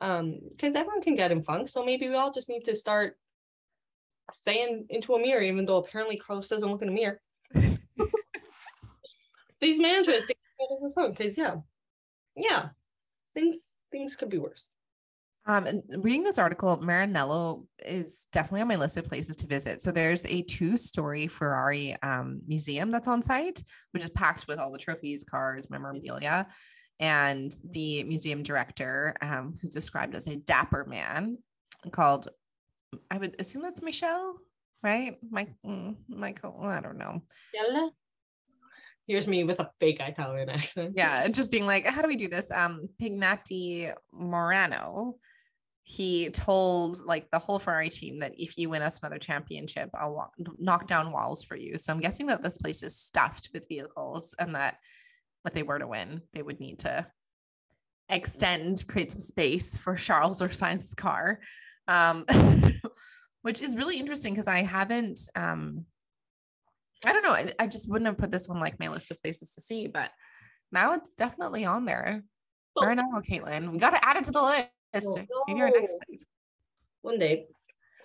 Um, 0.02 0.40
because 0.50 0.76
everyone 0.76 1.02
can 1.02 1.16
get 1.16 1.32
in 1.32 1.44
funk, 1.44 1.70
so 1.70 1.86
maybe 1.86 2.10
we 2.10 2.16
all 2.16 2.32
just 2.32 2.50
need 2.50 2.66
to 2.66 2.76
start 2.76 3.18
saying 4.32 4.88
into 4.90 5.14
a 5.14 5.20
mirror, 5.20 5.42
even 5.42 5.66
though 5.66 5.78
apparently 5.78 6.18
Carlos 6.18 6.48
doesn't 6.48 6.70
look 6.70 6.82
in 6.82 6.90
a 6.90 6.92
mirror. 6.92 7.22
These 9.62 9.80
mantras 9.80 10.26
to 10.26 10.34
get 10.34 10.38
out 10.62 10.78
of 10.78 10.92
a 10.92 10.94
funk, 10.94 11.18
because 11.18 11.38
yeah, 11.38 11.56
yeah, 12.36 12.70
things 13.34 13.72
things 13.92 14.16
could 14.16 14.30
be 14.30 14.40
worse. 14.40 14.68
Um, 15.46 15.66
and 15.66 15.84
reading 15.98 16.24
this 16.24 16.38
article, 16.38 16.78
Maranello 16.78 17.66
is 17.86 18.28
definitely 18.32 18.62
on 18.62 18.70
my 18.70 18.78
list 18.78 18.96
of 18.96 19.08
places 19.08 19.36
to 19.38 19.48
visit. 19.48 19.82
So 19.82 19.92
there's 19.92 20.26
a 20.26 20.42
two-story 20.44 21.28
Ferrari 21.28 21.98
um, 22.02 22.42
museum 22.48 22.90
that's 22.90 23.08
on 23.10 23.22
site, 23.22 23.62
which 23.92 24.04
is 24.04 24.10
packed 24.10 24.48
with 24.48 24.58
all 24.58 24.72
the 24.72 24.78
trophies, 24.78 25.26
cars, 25.26 25.70
memorabilia, 25.70 26.48
and 27.00 27.54
the 27.72 28.04
museum 28.06 28.42
director, 28.42 29.16
um, 29.22 29.58
who's 29.62 29.74
described 29.74 30.16
as 30.16 30.28
a 30.28 30.38
dapper 30.38 30.86
man, 30.86 31.38
called 31.92 32.30
I 33.10 33.18
would 33.18 33.36
assume 33.40 33.64
that's 33.64 33.82
Michelle, 33.82 34.38
right? 34.82 35.18
Mike, 35.30 35.54
mm, 35.66 35.96
Michael. 36.08 36.60
I 36.64 36.80
don't 36.80 36.98
know. 36.98 37.22
Yella. 37.54 37.92
Here's 39.08 39.28
me 39.28 39.44
with 39.44 39.60
a 39.60 39.70
fake 39.80 40.00
Italian 40.00 40.50
accent. 40.50 40.94
Yeah, 40.96 41.28
just 41.28 41.52
being 41.52 41.66
like, 41.66 41.86
how 41.86 42.02
do 42.02 42.08
we 42.08 42.16
do 42.16 42.30
this? 42.30 42.50
Um, 42.52 42.88
Pignatti 43.02 43.92
Morano 44.14 45.16
he 45.84 46.30
told 46.30 47.06
like 47.06 47.30
the 47.32 47.40
whole 47.40 47.60
Ferrari 47.60 47.90
team 47.90 48.20
that 48.20 48.34
if 48.38 48.58
you 48.58 48.70
win 48.70 48.82
us 48.82 49.00
another 49.00 49.20
championship, 49.20 49.90
I'll 49.94 50.14
walk, 50.14 50.34
knock 50.58 50.88
down 50.88 51.12
walls 51.12 51.44
for 51.44 51.56
you. 51.56 51.78
So 51.78 51.92
I'm 51.92 52.00
guessing 52.00 52.28
that 52.28 52.42
this 52.42 52.58
place 52.58 52.84
is 52.84 52.98
stuffed 52.98 53.50
with 53.54 53.68
vehicles 53.68 54.34
and 54.40 54.56
that 54.56 54.78
if 55.46 55.54
they 55.54 55.64
were 55.64 55.80
to 55.80 55.88
win, 55.88 56.22
they 56.32 56.42
would 56.42 56.62
need 56.62 56.80
to 56.80 57.06
extend, 58.08 58.86
create 58.88 59.12
some 59.12 59.20
space 59.20 59.76
for 59.76 59.96
Charles 59.96 60.42
or 60.42 60.50
Sainz's 60.50 60.94
car. 60.94 61.40
Um, 61.88 62.26
which 63.44 63.62
is 63.62 63.76
really 63.76 64.00
interesting 64.00 64.34
because 64.34 64.48
I 64.48 64.64
haven't 64.64 65.20
um 65.36 65.86
I 67.06 67.12
don't 67.12 67.24
know, 67.24 67.32
I, 67.32 67.54
I 67.60 67.68
just 67.68 67.90
wouldn't 67.90 68.08
have 68.08 68.18
put 68.18 68.32
this 68.32 68.50
on 68.50 68.62
like 68.62 68.80
my 68.80 68.88
list 68.88 69.12
of 69.12 69.22
places 69.22 69.56
to 69.56 69.62
see, 69.62 69.88
but 69.88 70.10
now 70.72 70.94
it's 70.94 71.14
definitely 71.16 71.66
on 71.66 71.84
there. 71.84 72.24
Oh. 72.78 72.82
Maranello, 72.82 73.22
Caitlin. 73.22 73.72
We 73.74 73.78
got 73.78 73.90
to 73.90 74.06
add 74.06 74.16
it 74.16 74.24
to 74.24 74.32
the 74.32 74.42
list. 74.42 74.70
Oh, 74.96 75.44
Maybe 75.48 75.62
our 75.62 75.70
next 75.70 75.96
place. 76.06 76.26
One 77.02 77.20
day. 77.20 77.48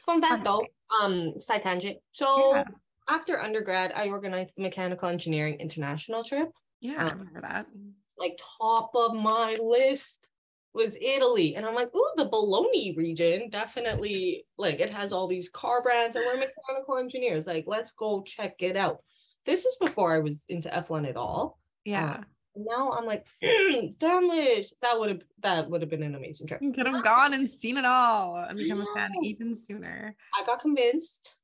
Fun 0.04 0.20
fact 0.20 0.44
though, 0.44 0.64
um, 1.00 1.40
side 1.40 1.62
tangent. 1.62 1.98
So 2.12 2.54
yeah. 2.54 2.64
after 3.08 3.40
undergrad, 3.40 3.92
I 3.94 4.08
organized 4.08 4.54
the 4.56 4.62
Mechanical 4.62 5.08
Engineering 5.08 5.56
International 5.60 6.24
trip. 6.24 6.48
Yeah, 6.80 7.04
um, 7.04 7.08
I 7.08 7.12
remember 7.12 7.40
that. 7.42 7.66
Like 8.18 8.38
top 8.58 8.90
of 8.94 9.14
my 9.14 9.58
list 9.60 10.28
was 10.74 10.96
Italy. 11.00 11.56
And 11.56 11.66
I'm 11.66 11.74
like, 11.74 11.94
ooh, 11.94 12.12
the 12.16 12.26
Bologna 12.26 12.94
region 12.96 13.50
definitely 13.50 14.44
like 14.56 14.80
it 14.80 14.92
has 14.92 15.12
all 15.12 15.26
these 15.26 15.48
car 15.48 15.82
brands 15.82 16.16
and 16.16 16.24
we're 16.24 16.38
mechanical 16.38 16.96
engineers. 16.96 17.46
Like, 17.46 17.64
let's 17.66 17.90
go 17.92 18.22
check 18.22 18.54
it 18.60 18.76
out. 18.76 19.02
This 19.44 19.64
is 19.64 19.76
before 19.80 20.14
I 20.14 20.18
was 20.18 20.42
into 20.48 20.68
F1 20.68 21.08
at 21.08 21.16
all. 21.16 21.58
Yeah. 21.84 22.16
Um, 22.16 22.26
now 22.58 22.92
I'm 22.92 23.06
like, 23.06 23.26
mm, 23.42 23.94
damn 23.98 24.30
it, 24.30 24.72
that 24.82 24.98
would 24.98 25.08
have 25.08 25.22
that 25.42 25.70
would 25.70 25.80
have 25.80 25.90
been 25.90 26.02
an 26.02 26.14
amazing 26.14 26.46
trip. 26.46 26.62
You 26.62 26.72
could 26.72 26.86
have 26.86 27.04
gone 27.04 27.34
and 27.34 27.48
seen 27.48 27.76
it 27.76 27.84
all 27.84 28.36
and 28.36 28.58
become 28.58 28.80
a 28.80 28.86
fan 28.94 29.10
even 29.22 29.54
sooner. 29.54 30.14
I 30.34 30.44
got 30.44 30.60
convinced, 30.60 31.36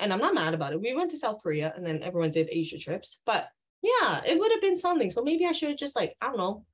and 0.00 0.12
I'm 0.12 0.20
not 0.20 0.34
mad 0.34 0.54
about 0.54 0.72
it. 0.72 0.80
We 0.80 0.94
went 0.94 1.10
to 1.10 1.16
South 1.16 1.42
Korea, 1.42 1.72
and 1.76 1.84
then 1.84 2.02
everyone 2.02 2.30
did 2.30 2.48
Asia 2.50 2.78
trips. 2.78 3.18
But 3.24 3.48
yeah, 3.82 4.22
it 4.24 4.38
would 4.38 4.52
have 4.52 4.60
been 4.60 4.76
something. 4.76 5.10
So 5.10 5.22
maybe 5.22 5.46
I 5.46 5.52
should 5.52 5.70
have 5.70 5.78
just 5.78 5.96
like 5.96 6.14
I 6.20 6.26
don't 6.26 6.36
know, 6.36 6.64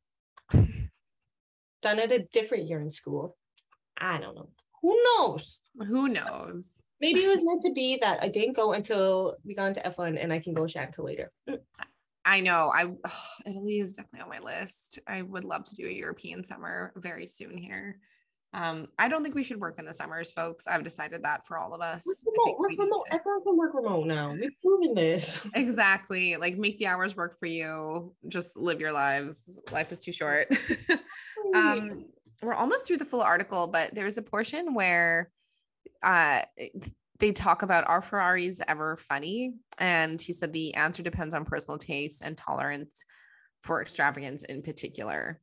done 1.83 1.99
it 1.99 2.13
a 2.13 2.27
different 2.33 2.69
year 2.69 2.81
in 2.81 2.91
school. 2.91 3.37
I 3.99 4.19
don't 4.19 4.35
know. 4.35 4.49
Who 4.83 5.01
knows? 5.05 5.59
Who 5.87 6.09
knows? 6.09 6.73
Maybe 7.01 7.25
it 7.25 7.29
was 7.29 7.41
meant 7.43 7.63
to 7.63 7.73
be 7.73 7.99
that 8.01 8.23
I 8.23 8.29
didn't 8.29 8.57
go 8.57 8.73
until 8.73 9.37
we 9.45 9.55
got 9.55 9.69
into 9.69 9.81
F1 9.81 10.23
and 10.23 10.33
I 10.33 10.39
can 10.39 10.55
go 10.55 10.63
Shanka 10.63 10.99
later. 10.99 11.31
Mm. 11.49 11.59
I 12.25 12.41
know. 12.41 12.73
I 12.75 12.85
oh, 12.85 13.23
Italy 13.47 13.79
is 13.79 13.93
definitely 13.93 14.21
on 14.21 14.29
my 14.29 14.41
list. 14.41 14.99
I 15.07 15.23
would 15.23 15.45
love 15.45 15.65
to 15.65 15.75
do 15.75 15.87
a 15.87 15.93
European 15.93 16.45
summer 16.45 16.93
very 16.97 17.27
soon 17.27 17.57
here. 17.57 17.99
Um, 18.55 18.87
I 19.01 19.09
don't 19.09 19.25
think 19.25 19.35
we 19.35 19.43
should 19.43 19.61
work 19.61 19.81
in 19.81 19.85
the 19.85 19.93
summers, 19.93 20.31
folks. 20.31 20.69
I've 20.69 20.85
decided 20.85 21.25
that 21.25 21.45
for 21.45 21.59
all 21.59 21.75
of 21.75 21.81
us. 21.81 22.05
Remote, 22.25 22.59
work 22.61 22.71
remote. 22.71 23.05
To... 23.09 23.15
Everyone 23.15 23.43
can 23.43 23.57
work 23.57 23.75
remote 23.75 24.07
now. 24.07 24.33
We've 24.33 24.53
proven 24.63 24.95
this. 24.95 25.45
Exactly. 25.55 26.37
Like 26.37 26.57
make 26.57 26.79
the 26.79 26.87
hours 26.87 27.17
work 27.17 27.37
for 27.39 27.47
you. 27.47 28.15
Just 28.29 28.57
live 28.57 28.81
your 28.81 28.93
lives. 28.93 29.61
Life 29.73 29.91
is 29.91 29.99
too 29.99 30.13
short. 30.13 30.57
um, 31.55 32.05
we're 32.43 32.55
almost 32.55 32.87
through 32.87 32.99
the 32.99 33.05
full 33.05 33.23
article, 33.23 33.67
but 33.67 33.93
there's 33.95 34.19
a 34.19 34.23
portion 34.23 34.73
where 34.75 35.31
uh 36.03 36.43
they 37.25 37.33
talk 37.33 37.63
about 37.63 37.89
are 37.89 38.03
Ferraris 38.03 38.61
ever 38.69 38.99
funny? 38.99 39.55
And 39.79 40.21
he 40.21 40.35
said 40.35 40.53
the 40.53 40.75
answer 40.75 41.03
depends 41.03 41.35
on 41.35 41.47
personal 41.47 41.79
taste 41.79 42.21
and 42.23 42.37
tolerance 42.37 43.03
for 43.63 43.81
extravagance 43.81 44.43
in 44.43 44.61
particular. 44.63 45.41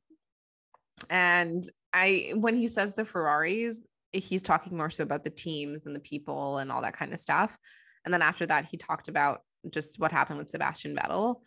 And 1.09 1.63
I, 1.91 2.33
when 2.35 2.55
he 2.55 2.67
says 2.67 2.93
the 2.93 3.03
Ferraris, 3.03 3.79
he's 4.11 4.43
talking 4.43 4.77
more 4.77 4.91
so 4.91 5.01
about 5.01 5.23
the 5.23 5.31
teams 5.31 5.87
and 5.87 5.95
the 5.95 6.01
people 6.01 6.59
and 6.59 6.71
all 6.71 6.83
that 6.83 6.95
kind 6.95 7.13
of 7.13 7.19
stuff. 7.19 7.57
And 8.05 8.13
then 8.13 8.21
after 8.21 8.45
that, 8.45 8.65
he 8.65 8.77
talked 8.77 9.07
about 9.07 9.41
just 9.71 9.99
what 9.99 10.11
happened 10.11 10.37
with 10.37 10.51
Sebastian 10.51 10.95
Vettel 10.95 11.37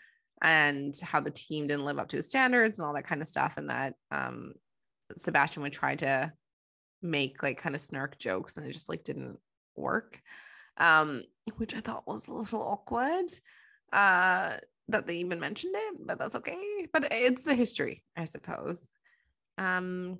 and 0.43 0.93
how 1.01 1.21
the 1.21 1.31
team 1.31 1.69
didn't 1.69 1.85
live 1.85 1.99
up 1.99 2.09
to 2.09 2.17
his 2.17 2.27
standards 2.27 2.81
and 2.81 2.87
all 2.87 2.95
that 2.95 3.07
kind 3.07 3.23
of 3.23 3.29
stuff. 3.29 3.55
And 3.57 3.71
that 3.71 3.95
um, 4.11 4.55
Sebastian 5.17 5.63
would 5.63 5.73
try 5.73 5.95
to 5.95 6.33
make 7.03 7.41
like 7.41 7.59
kind 7.59 7.77
of 7.77 7.81
snark 7.81 8.19
jokes 8.19 8.57
and 8.57 8.67
it 8.67 8.73
just 8.73 8.89
like 8.89 9.05
didn't 9.05 9.39
work, 9.77 10.21
um, 10.79 11.23
which 11.57 11.75
I 11.75 11.81
thought 11.81 12.07
was 12.07 12.29
a 12.29 12.33
little 12.33 12.63
awkward 12.63 13.27
uh, 13.93 14.57
that 14.89 15.07
they 15.07 15.17
even 15.17 15.41
mentioned 15.41 15.75
it, 15.77 16.07
but 16.07 16.19
that's 16.19 16.35
okay. 16.35 16.87
But 16.93 17.09
it's 17.13 17.45
the 17.45 17.55
history, 17.55 18.03
I 18.17 18.25
suppose. 18.25 18.91
Um, 19.59 20.19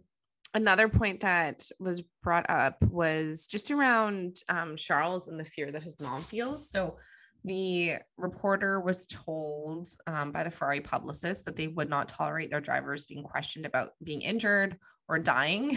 another 0.55 0.89
point 0.89 1.21
that 1.21 1.69
was 1.79 2.03
brought 2.23 2.49
up 2.49 2.83
was 2.83 3.47
just 3.47 3.71
around 3.71 4.39
um, 4.49 4.77
Charles 4.77 5.29
and 5.29 5.39
the 5.39 5.45
fear 5.45 5.73
that 5.73 5.83
his 5.83 6.01
mom 6.01 6.23
feels. 6.23 6.71
So 6.71 6.97
the 7.45 7.97
reporter 8.17 8.81
was 8.81 9.07
told 9.07 9.87
um, 10.07 10.33
by 10.33 10.45
the 10.45 10.51
Ferrari 10.51 10.81
publicist 10.81 11.45
that 11.45 11.57
they 11.57 11.67
would 11.67 11.91
not 11.91 12.09
tolerate 12.09 12.51
their 12.51 12.61
drivers 12.61 13.07
being 13.07 13.23
questioned 13.23 13.67
about 13.67 13.91
being 14.03 14.23
injured 14.23 14.79
or 15.09 15.19
dying, 15.19 15.77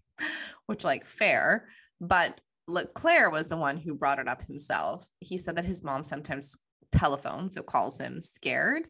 which 0.66 0.82
like 0.82 1.06
fair. 1.06 1.68
But 2.00 2.40
Leclerc 2.68 3.32
was 3.32 3.48
the 3.48 3.56
one 3.56 3.76
who 3.76 3.94
brought 3.94 4.18
it 4.18 4.28
up 4.28 4.42
himself. 4.42 5.08
He 5.20 5.38
said 5.38 5.56
that 5.56 5.64
his 5.64 5.84
mom 5.84 6.04
sometimes 6.04 6.56
telephones, 6.92 7.54
so 7.54 7.62
calls 7.62 7.98
him 8.00 8.20
scared. 8.20 8.88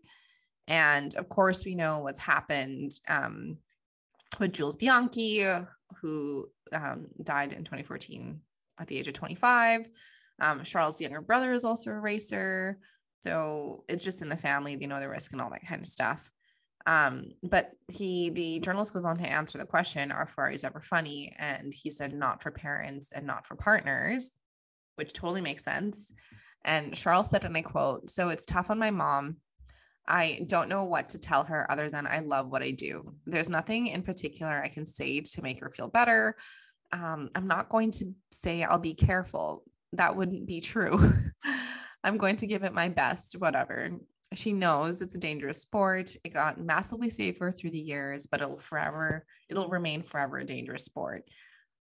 And 0.68 1.14
of 1.16 1.28
course, 1.28 1.64
we 1.64 1.74
know 1.74 1.98
what's 1.98 2.18
happened 2.18 2.92
um, 3.08 3.58
with 4.40 4.52
Jules 4.52 4.76
Bianchi, 4.76 5.46
who 6.00 6.48
um, 6.72 7.06
died 7.22 7.52
in 7.52 7.64
2014 7.64 8.40
at 8.80 8.86
the 8.86 8.98
age 8.98 9.08
of 9.08 9.14
25. 9.14 9.88
Um, 10.40 10.64
Charles' 10.64 11.00
younger 11.00 11.20
brother 11.20 11.52
is 11.52 11.64
also 11.64 11.90
a 11.90 11.98
racer. 11.98 12.78
So 13.20 13.84
it's 13.88 14.04
just 14.04 14.22
in 14.22 14.28
the 14.28 14.36
family, 14.36 14.76
they 14.76 14.86
know 14.86 15.00
the 15.00 15.08
risk 15.08 15.32
and 15.32 15.40
all 15.40 15.50
that 15.50 15.66
kind 15.66 15.80
of 15.80 15.86
stuff. 15.86 16.30
Um, 16.86 17.32
but 17.42 17.72
he, 17.88 18.30
the 18.30 18.60
journalist 18.60 18.94
goes 18.94 19.04
on 19.04 19.18
to 19.18 19.28
answer 19.28 19.58
the 19.58 19.66
question, 19.66 20.12
are 20.12 20.26
Ferraris 20.26 20.64
ever 20.64 20.80
funny? 20.80 21.34
And 21.38 21.74
he 21.74 21.90
said, 21.90 22.14
not 22.14 22.42
for 22.42 22.52
parents 22.52 23.10
and 23.12 23.26
not 23.26 23.46
for 23.46 23.56
partners, 23.56 24.32
which 24.94 25.12
totally 25.12 25.40
makes 25.40 25.64
sense. 25.64 26.12
And 26.64 26.94
Charles 26.94 27.30
said, 27.30 27.44
and 27.44 27.56
I 27.56 27.62
quote, 27.62 28.08
so 28.08 28.28
it's 28.28 28.46
tough 28.46 28.70
on 28.70 28.78
my 28.78 28.90
mom. 28.90 29.36
I 30.08 30.44
don't 30.46 30.68
know 30.68 30.84
what 30.84 31.10
to 31.10 31.18
tell 31.18 31.42
her 31.44 31.70
other 31.70 31.90
than 31.90 32.06
I 32.06 32.20
love 32.20 32.48
what 32.48 32.62
I 32.62 32.70
do. 32.70 33.04
There's 33.26 33.48
nothing 33.48 33.88
in 33.88 34.02
particular 34.02 34.62
I 34.62 34.68
can 34.68 34.86
say 34.86 35.20
to 35.20 35.42
make 35.42 35.60
her 35.60 35.70
feel 35.70 35.88
better. 35.88 36.36
Um, 36.92 37.30
I'm 37.34 37.48
not 37.48 37.68
going 37.68 37.90
to 37.92 38.14
say 38.30 38.62
I'll 38.62 38.78
be 38.78 38.94
careful. 38.94 39.64
That 39.94 40.16
wouldn't 40.16 40.46
be 40.46 40.60
true. 40.60 41.12
I'm 42.04 42.18
going 42.18 42.36
to 42.36 42.46
give 42.46 42.62
it 42.62 42.72
my 42.72 42.88
best, 42.88 43.34
whatever 43.34 43.90
she 44.34 44.52
knows 44.52 45.00
it's 45.00 45.14
a 45.14 45.18
dangerous 45.18 45.60
sport. 45.60 46.14
It 46.24 46.34
got 46.34 46.60
massively 46.60 47.10
safer 47.10 47.52
through 47.52 47.70
the 47.70 47.78
years, 47.78 48.26
but 48.26 48.40
it'll 48.40 48.58
forever, 48.58 49.24
it'll 49.48 49.68
remain 49.68 50.02
forever 50.02 50.38
a 50.38 50.44
dangerous 50.44 50.84
sport. 50.84 51.24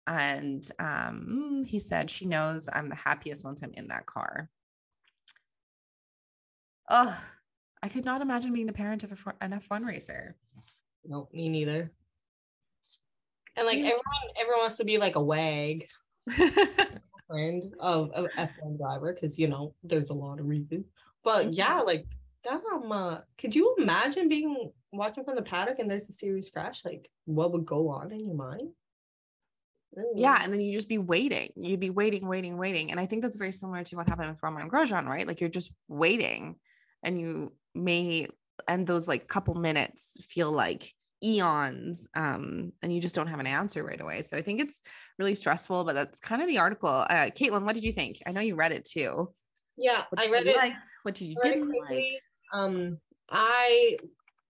And 0.08 0.68
um, 0.78 1.64
he 1.66 1.80
said, 1.80 2.12
she 2.12 2.26
knows 2.26 2.70
I'm 2.72 2.90
the 2.90 2.96
happiest 2.96 3.44
once 3.44 3.64
I'm 3.64 3.74
in 3.74 3.88
that 3.88 4.06
car. 4.06 4.50
Oh, 6.90 7.20
I 7.82 7.90
could 7.90 8.06
not 8.06 8.22
imagine 8.22 8.54
being 8.54 8.68
the 8.68 8.74
parent 8.74 9.04
of 9.04 9.12
a, 9.12 9.16
fr- 9.16 9.32
an 9.42 9.52
F1 9.52 9.86
racer. 9.86 10.36
No, 11.04 11.28
me 11.34 11.50
neither. 11.50 11.92
And 13.58 13.66
like 13.66 13.78
Yeah. 13.78 13.86
everyone, 13.86 14.04
everyone 14.40 14.60
wants 14.62 14.78
to 14.78 14.86
be 14.86 14.98
like 14.98 15.16
a 15.16 15.22
wag 15.22 15.88
friend 17.28 17.74
of 17.80 18.12
of 18.12 18.28
F1 18.38 18.78
driver 18.78 19.14
because 19.14 19.38
you 19.38 19.48
know 19.48 19.74
there's 19.84 20.10
a 20.10 20.14
lot 20.14 20.40
of 20.40 20.46
reasons. 20.48 20.86
But 21.24 21.54
yeah, 21.54 21.80
like 21.82 22.06
um, 22.52 22.92
uh, 22.92 23.18
could 23.38 23.56
you 23.56 23.76
imagine 23.78 24.30
being 24.30 24.72
watching 24.92 25.24
from 25.24 25.36
the 25.36 25.42
paddock 25.42 25.80
and 25.80 25.90
there's 25.90 26.10
a 26.10 26.14
serious 26.14 26.50
crash? 26.50 26.84
Like, 26.86 27.10
what 27.26 27.52
would 27.54 27.66
go 27.66 27.90
on 27.90 28.12
in 28.12 28.26
your 28.26 28.36
mind? 28.36 28.70
yeah, 30.16 30.42
and 30.44 30.52
then 30.52 30.60
you 30.60 30.74
just 30.74 30.90
be 30.90 30.98
waiting. 30.98 31.52
You'd 31.56 31.80
be 31.80 31.90
waiting, 31.90 32.28
waiting, 32.28 32.58
waiting. 32.58 32.92
And 32.92 33.00
I 33.00 33.06
think 33.06 33.22
that's 33.22 33.38
very 33.38 33.54
similar 33.54 33.84
to 33.84 33.96
what 33.96 34.10
happened 34.10 34.30
with 34.30 34.44
Romain 34.44 34.70
Grosjean, 34.70 35.06
right? 35.06 35.26
Like 35.26 35.40
you're 35.40 35.50
just 35.50 35.74
waiting 35.88 36.56
and 37.04 37.20
you 37.20 37.54
may 37.74 38.28
and 38.68 38.86
those 38.88 39.08
like 39.08 39.28
couple 39.28 39.54
minutes 39.56 40.18
feel 40.30 40.52
like 40.52 40.92
eons 41.24 42.08
um 42.16 42.72
and 42.82 42.94
you 42.94 43.02
just 43.02 43.16
don't 43.16 43.28
have 43.28 43.40
an 43.40 43.48
answer 43.48 43.84
right 43.84 44.02
away 44.02 44.22
so 44.22 44.38
i 44.38 44.42
think 44.42 44.60
it's 44.60 44.82
really 45.18 45.34
stressful 45.34 45.84
but 45.84 45.96
that's 45.96 46.20
kind 46.20 46.42
of 46.42 46.48
the 46.48 46.58
article 46.58 46.90
uh 46.90 47.30
caitlin 47.38 47.64
what 47.64 47.74
did 47.74 47.84
you 47.84 47.92
think 47.92 48.22
i 48.26 48.32
know 48.32 48.42
you 48.42 48.56
read 48.56 48.72
it 48.72 48.86
too 48.86 49.34
Yeah, 49.78 50.04
I 50.18 50.28
read 50.28 50.46
it. 50.46 50.56
like 50.56 50.74
what 51.04 51.16
did 51.16 51.26
you 51.26 51.36
didn't 51.42 51.70
like. 51.70 52.22
Um, 52.56 53.00
I 53.30 53.98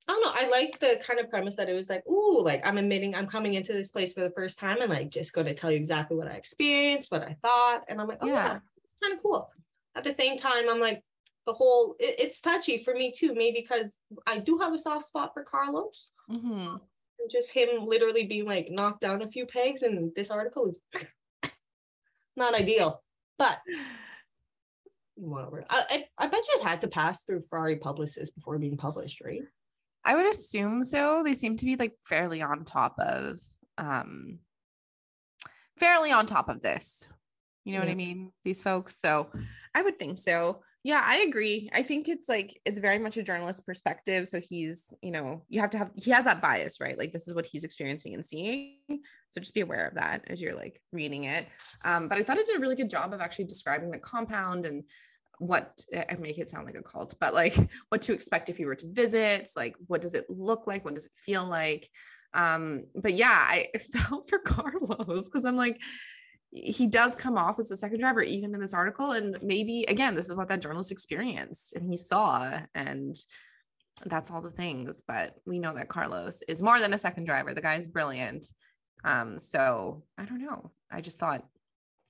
I 0.07 0.13
don't 0.13 0.23
know. 0.23 0.33
I 0.35 0.49
like 0.49 0.79
the 0.81 1.01
kind 1.03 1.19
of 1.19 1.31
premise 1.31 1.57
that 1.57 1.71
it 1.71 1.73
was 1.73 1.89
like, 1.89 2.07
ooh, 2.07 2.43
like 2.43 2.61
I'm 2.67 2.77
admitting 2.77 3.15
I'm 3.15 3.27
coming 3.27 3.55
into 3.55 3.73
this 3.73 3.91
place 3.91 4.13
for 4.13 4.21
the 4.21 4.31
first 4.31 4.59
time 4.59 4.83
and 4.83 4.91
like 4.91 5.09
just 5.11 5.33
going 5.33 5.47
to 5.47 5.55
tell 5.55 5.71
you 5.71 5.79
exactly 5.79 6.17
what 6.17 6.29
I 6.29 6.33
experienced, 6.35 7.11
what 7.11 7.23
I 7.23 7.37
thought, 7.41 7.85
and 7.89 8.01
I'm 8.01 8.07
like, 8.09 8.19
oh 8.21 8.27
yeah, 8.27 8.35
Yeah. 8.53 8.59
it's 8.83 8.95
kind 9.03 9.15
of 9.15 9.23
cool. 9.23 9.49
At 9.95 10.05
the 10.05 10.13
same 10.13 10.37
time, 10.37 10.69
I'm 10.69 10.81
like, 10.81 11.03
the 11.47 11.55
whole 11.55 11.97
it, 11.99 12.17
it's 12.19 12.41
touchy 12.41 12.83
for 12.85 12.95
me 12.95 13.13
too, 13.13 13.35
maybe 13.35 13.61
because 13.63 13.93
I 14.27 14.39
do 14.39 14.59
have 14.59 14.75
a 14.75 14.79
soft 14.79 15.07
spot 15.07 15.33
for 15.33 15.43
Carlos. 15.43 16.11
Mhm. 16.31 16.81
And 17.21 17.31
just 17.31 17.51
him 17.51 17.69
literally 17.87 18.27
being 18.27 18.45
like 18.45 18.69
knocked 18.71 19.01
down 19.01 19.23
a 19.23 19.29
few 19.29 19.47
pegs, 19.47 19.83
and 19.83 20.13
this 20.15 20.31
article 20.31 20.67
is 20.67 20.81
not 22.37 22.55
ideal, 22.55 23.03
but 23.39 23.59
I, 25.71 25.85
I 26.19 26.25
I 26.25 26.27
bet 26.27 26.47
you 26.49 26.61
it 26.61 26.67
had 26.67 26.81
to 26.83 26.89
pass 26.89 27.23
through 27.23 27.45
Ferrari 27.49 27.77
publicists 27.77 28.35
before 28.35 28.59
being 28.59 28.77
published, 28.77 29.21
right? 29.25 29.43
I 30.05 30.15
would 30.17 30.27
assume 30.27 30.85
so. 30.85 31.23
They 31.25 31.35
seem 31.35 31.57
to 31.57 31.65
be 31.65 31.77
like 31.77 31.95
fairly 32.05 32.43
on 32.43 32.65
top 32.65 32.99
of 32.99 33.39
um 33.79 34.39
fairly 35.79 36.13
on 36.13 36.27
top 36.27 36.49
of 36.49 36.63
this. 36.63 37.09
You 37.65 37.73
know 37.73 37.81
what 37.81 37.89
I 37.89 37.95
mean? 37.95 38.31
These 38.45 38.61
folks. 38.61 39.01
So 39.01 39.31
I 39.75 39.83
would 39.83 39.99
think 39.99 40.19
so. 40.19 40.61
Yeah, 40.83 41.03
I 41.03 41.21
agree. 41.21 41.71
I 41.73 41.83
think 41.83 42.09
it's 42.09 42.29
like 42.29 42.61
it's 42.67 42.79
very 42.79 42.99
much 42.99 43.17
a 43.17 43.23
journalist 43.23 43.65
perspective. 43.65 44.29
So 44.29 44.39
he's, 44.39 44.93
you 45.01 45.13
know, 45.13 45.43
you 45.49 45.61
have 45.61 45.71
to 45.71 45.79
have 45.79 45.91
he 45.95 46.11
has 46.11 46.27
that 46.27 46.43
bias, 46.43 46.79
right? 46.79 46.99
Like 46.99 47.11
this 47.11 47.27
is 47.27 47.35
what 47.35 47.47
he's 47.47 47.65
experiencing 47.65 48.13
and 48.13 48.25
seeing. 48.25 48.77
So 49.31 49.41
just 49.41 49.55
be 49.55 49.63
aware 49.63 49.89
of 49.89 49.95
that 49.95 50.25
as 50.27 50.43
you're 50.43 50.55
like 50.55 50.83
reading 50.93 51.25
it. 51.25 51.47
Um, 51.87 52.07
but 52.07 52.19
I 52.19 52.23
thought 52.23 52.37
it 52.37 52.47
did 52.47 52.57
a 52.57 52.61
really 52.61 52.77
good 52.77 52.91
job 52.91 53.15
of 53.15 53.23
actually 53.23 53.47
describing 53.47 53.91
the 53.91 53.99
compound 53.99 54.67
and 54.67 54.85
what 55.39 55.85
I 55.93 56.17
make 56.17 56.39
it 56.39 56.49
sound 56.49 56.67
like 56.67 56.77
a 56.77 56.83
cult, 56.83 57.15
but 57.21 57.35
like 57.35 57.57
what 57.89 58.03
to 58.03 58.13
expect 58.13 58.49
if 58.49 58.59
you 58.59 58.67
were 58.67 58.75
to 58.77 58.93
visit, 58.93 59.51
like 59.57 59.75
what 59.87 60.03
does 60.03 60.15
it 60.15 60.27
look 60.29 60.67
like? 60.67 60.85
What 60.85 60.95
does 60.95 61.07
it 61.07 61.13
feel 61.17 61.45
like? 61.45 61.89
Um, 62.33 62.85
but 62.95 63.15
yeah, 63.15 63.31
I 63.31 63.69
felt 63.93 64.29
for 64.29 64.39
Carlos 64.39 65.27
because 65.27 65.45
I'm 65.45 65.57
like, 65.57 65.81
he 66.51 66.87
does 66.87 67.17
come 67.17 67.37
off 67.37 67.59
as 67.59 67.71
a 67.71 67.77
second 67.77 67.99
driver, 67.99 68.23
even 68.23 68.55
in 68.55 68.61
this 68.61 68.75
article. 68.75 69.13
And 69.13 69.39
maybe 69.43 69.85
again, 69.89 70.15
this 70.15 70.29
is 70.29 70.37
what 70.37 70.49
that 70.49 70.61
journalist 70.61 70.93
experienced 70.93 71.75
and 71.75 71.89
he 71.89 71.97
saw, 71.97 72.59
and 72.75 73.17
that's 74.07 74.31
all 74.31 74.41
the 74.41 74.51
things. 74.51 75.03
But 75.07 75.37
we 75.47 75.59
know 75.59 75.75
that 75.75 75.89
Carlos 75.89 76.43
is 76.49 76.63
more 76.63 76.81
than 76.81 76.95
a 76.95 76.99
second 76.99 77.25
driver. 77.25 77.55
The 77.55 77.61
guy 77.61 77.77
is 77.77 77.87
brilliant. 77.87 78.47
Um, 79.05 79.39
so 79.39 80.05
I 80.17 80.25
don't 80.25 80.43
know. 80.43 80.71
I 80.91 81.01
just 81.01 81.19
thought 81.19 81.45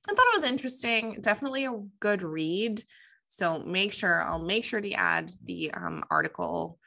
I 0.08 0.12
thought 0.12 0.26
it 0.26 0.40
was 0.40 0.50
interesting. 0.50 1.18
Definitely 1.20 1.64
a 1.64 1.80
good 2.00 2.22
read. 2.22 2.84
So 3.28 3.58
make 3.60 3.92
sure 3.92 4.22
I'll 4.22 4.38
make 4.44 4.64
sure 4.64 4.80
to 4.80 4.92
add 4.92 5.30
the 5.44 5.72
um, 5.72 6.04
article 6.10 6.78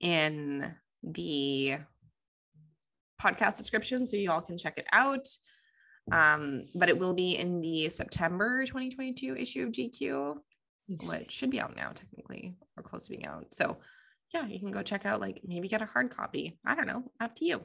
in 0.00 0.74
the 1.02 1.76
podcast 3.20 3.56
description 3.56 4.04
so 4.04 4.16
you 4.16 4.30
all 4.30 4.40
can 4.40 4.58
check 4.58 4.78
it 4.78 4.86
out. 4.92 5.26
Um, 6.10 6.64
but 6.74 6.88
it 6.88 6.98
will 6.98 7.14
be 7.14 7.36
in 7.36 7.60
the 7.60 7.88
September 7.88 8.64
2022 8.66 9.36
issue 9.36 9.64
of 9.64 9.72
GQ, 9.72 10.36
which 11.06 11.30
should 11.30 11.50
be 11.50 11.60
out 11.60 11.76
now 11.76 11.92
technically 11.94 12.56
or 12.76 12.82
close 12.82 13.04
to 13.04 13.10
being 13.10 13.26
out. 13.26 13.54
So 13.54 13.76
yeah, 14.34 14.46
you 14.46 14.58
can 14.58 14.72
go 14.72 14.82
check 14.82 15.06
out 15.06 15.20
like 15.20 15.40
maybe 15.44 15.68
get 15.68 15.82
a 15.82 15.86
hard 15.86 16.14
copy. 16.14 16.58
I 16.66 16.74
don't 16.74 16.88
know, 16.88 17.04
up 17.20 17.36
to 17.36 17.44
you. 17.44 17.62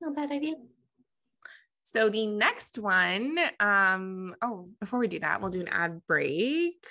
Not 0.00 0.16
bad 0.16 0.30
idea. 0.30 0.54
So 1.84 2.08
the 2.08 2.26
next 2.26 2.78
one, 2.78 3.38
um, 3.60 4.34
oh, 4.42 4.68
before 4.80 4.98
we 4.98 5.08
do 5.08 5.18
that, 5.20 5.40
we'll 5.40 5.50
do 5.50 5.60
an 5.60 5.68
ad 5.68 6.00
break. 6.06 6.84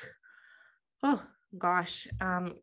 Oh 1.03 1.21
gosh. 1.57 2.07
Um, 2.21 2.53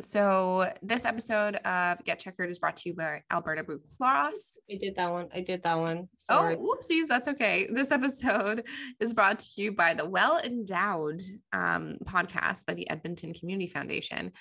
so 0.00 0.72
this 0.80 1.04
episode 1.04 1.56
of 1.56 2.02
Get 2.04 2.20
Checkered 2.20 2.50
is 2.50 2.58
brought 2.58 2.76
to 2.78 2.88
you 2.88 2.94
by 2.94 3.22
Alberta 3.30 3.64
Blue 3.64 3.80
Cross. 3.98 4.58
I 4.70 4.76
did 4.80 4.94
that 4.96 5.10
one. 5.10 5.28
I 5.34 5.40
did 5.40 5.62
that 5.64 5.78
one. 5.78 6.08
Oh, 6.28 6.36
Sorry. 6.36 6.56
whoopsies, 6.56 7.08
that's 7.08 7.28
okay. 7.28 7.68
This 7.70 7.90
episode 7.90 8.64
is 9.00 9.12
brought 9.12 9.40
to 9.40 9.62
you 9.62 9.72
by 9.72 9.94
the 9.94 10.08
Well 10.08 10.38
Endowed 10.38 11.20
um, 11.52 11.98
podcast 12.04 12.64
by 12.64 12.74
the 12.74 12.88
Edmonton 12.88 13.34
Community 13.34 13.68
Foundation, 13.68 14.32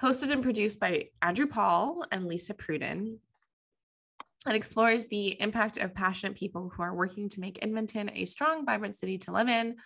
hosted 0.00 0.30
and 0.30 0.42
produced 0.42 0.80
by 0.80 1.08
Andrew 1.22 1.46
Paul 1.46 2.04
and 2.12 2.26
Lisa 2.26 2.54
Pruden. 2.54 3.16
It 4.46 4.54
explores 4.54 5.06
the 5.06 5.40
impact 5.40 5.78
of 5.78 5.94
passionate 5.94 6.36
people 6.36 6.70
who 6.74 6.82
are 6.82 6.94
working 6.94 7.30
to 7.30 7.40
make 7.40 7.58
Edmonton 7.62 8.10
a 8.14 8.26
strong, 8.26 8.66
vibrant 8.66 8.94
city 8.94 9.16
to 9.18 9.32
live 9.32 9.48
in. 9.48 9.76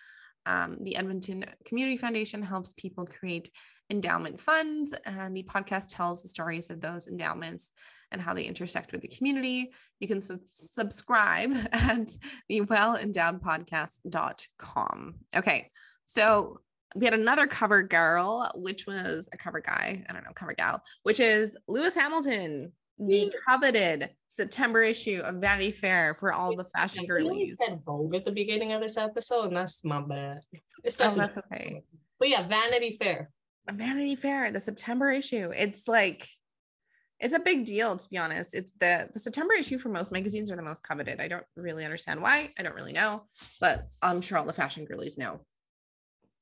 Um, 0.49 0.79
the 0.81 0.97
Edmonton 0.97 1.45
Community 1.67 1.99
Foundation 1.99 2.43
helps 2.43 2.73
people 2.73 3.07
create 3.07 3.51
endowment 3.91 4.41
funds, 4.41 4.95
and 5.05 5.37
the 5.37 5.43
podcast 5.43 5.89
tells 5.91 6.23
the 6.23 6.29
stories 6.29 6.71
of 6.71 6.81
those 6.81 7.07
endowments 7.07 7.73
and 8.11 8.23
how 8.23 8.33
they 8.33 8.45
intersect 8.45 8.93
with 8.93 9.03
the 9.03 9.09
community. 9.09 9.71
You 10.01 10.09
can 10.09 10.23
sub- 10.23 10.41
subscribe 10.51 11.55
at 11.73 12.09
the 12.49 12.63
wellendowedpodcast.com. 12.63 15.15
Okay, 15.37 15.71
so 16.07 16.61
we 16.97 17.05
had 17.05 17.13
another 17.13 17.47
cover 17.47 17.83
girl, 17.83 18.51
which 18.55 18.87
was 18.87 19.29
a 19.33 19.37
cover 19.37 19.61
guy, 19.61 20.03
I 20.09 20.13
don't 20.15 20.25
know, 20.25 20.33
cover 20.35 20.55
gal, 20.55 20.83
which 21.03 21.21
is 21.21 21.59
Lewis 21.69 21.95
Hamilton, 21.95 22.73
the 22.99 23.33
coveted 23.47 24.11
September 24.27 24.83
issue 24.83 25.21
of 25.25 25.37
Vanity 25.37 25.71
Fair 25.73 26.17
for 26.19 26.33
all 26.33 26.57
the 26.57 26.65
fashion 26.65 27.05
I 27.05 27.07
girlies. 27.07 27.57
said 27.57 27.81
Vogue 27.85 28.15
at 28.15 28.25
the 28.25 28.33
beginning 28.33 28.73
of 28.73 28.81
this 28.81 28.97
episode, 28.97 29.47
and 29.49 29.57
that's 29.57 29.83
my 29.85 30.01
bad. 30.01 30.41
It 30.53 30.61
Oh, 30.85 30.89
starts 30.91 31.17
with- 31.17 31.35
that's 31.35 31.47
okay. 31.53 31.83
But 32.19 32.29
yeah, 32.29 32.47
Vanity 32.49 32.97
Fair. 33.01 33.31
Vanity 33.71 34.17
Fair, 34.17 34.51
the 34.51 34.61
September 34.61 35.11
issue. 35.13 35.51
It's 35.55 35.87
like 35.89 36.27
it's 37.21 37.35
a 37.35 37.39
big 37.41 37.65
deal 37.65 37.97
to 37.97 38.09
be 38.09 38.17
honest. 38.19 38.55
It's 38.55 38.73
the 38.81 39.09
the 39.13 39.19
September 39.21 39.55
issue 39.55 39.79
for 39.79 39.89
most 39.89 40.11
magazines 40.13 40.51
are 40.51 40.57
the 40.57 40.63
most 40.63 40.83
coveted. 40.83 41.21
I 41.21 41.29
don't 41.29 41.45
really 41.57 41.85
understand 41.85 42.21
why. 42.23 42.53
I 42.59 42.63
don't 42.63 42.75
really 42.75 42.93
know, 42.93 43.25
but 43.61 43.87
I'm 44.03 44.21
sure 44.21 44.39
all 44.39 44.45
the 44.45 44.53
fashion 44.53 44.85
girlies 44.85 45.19
know. 45.19 45.41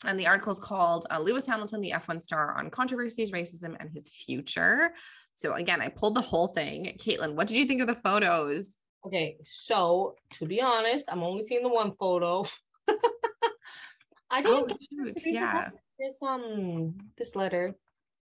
And 0.04 0.18
the 0.20 0.26
article 0.26 0.52
is 0.52 0.60
called 0.60 1.06
uh, 1.10 1.18
Lewis 1.18 1.46
Hamilton, 1.46 1.80
the 1.80 1.92
F1 1.92 2.20
star 2.22 2.52
on 2.58 2.68
controversies, 2.70 3.32
racism, 3.32 3.74
and 3.80 3.90
his 3.90 4.08
future. 4.10 4.92
So 5.36 5.52
again, 5.52 5.82
I 5.82 5.88
pulled 5.88 6.14
the 6.14 6.22
whole 6.22 6.46
thing. 6.48 6.96
Caitlin, 6.98 7.34
what 7.34 7.46
did 7.46 7.58
you 7.58 7.66
think 7.66 7.82
of 7.82 7.86
the 7.86 7.94
photos? 7.94 8.70
Okay, 9.06 9.36
so 9.44 10.16
to 10.38 10.46
be 10.46 10.62
honest, 10.62 11.08
I'm 11.12 11.22
only 11.22 11.42
seeing 11.44 11.62
the 11.62 11.68
one 11.68 11.92
photo. 12.00 12.46
I 14.30 14.42
didn't 14.42 14.72
Oh 14.72 14.76
shoot, 15.06 15.22
yeah. 15.26 15.68
this 15.98 16.16
um 16.22 16.96
this 17.18 17.36
letter, 17.36 17.74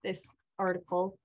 this 0.04 0.22
article. 0.56 1.18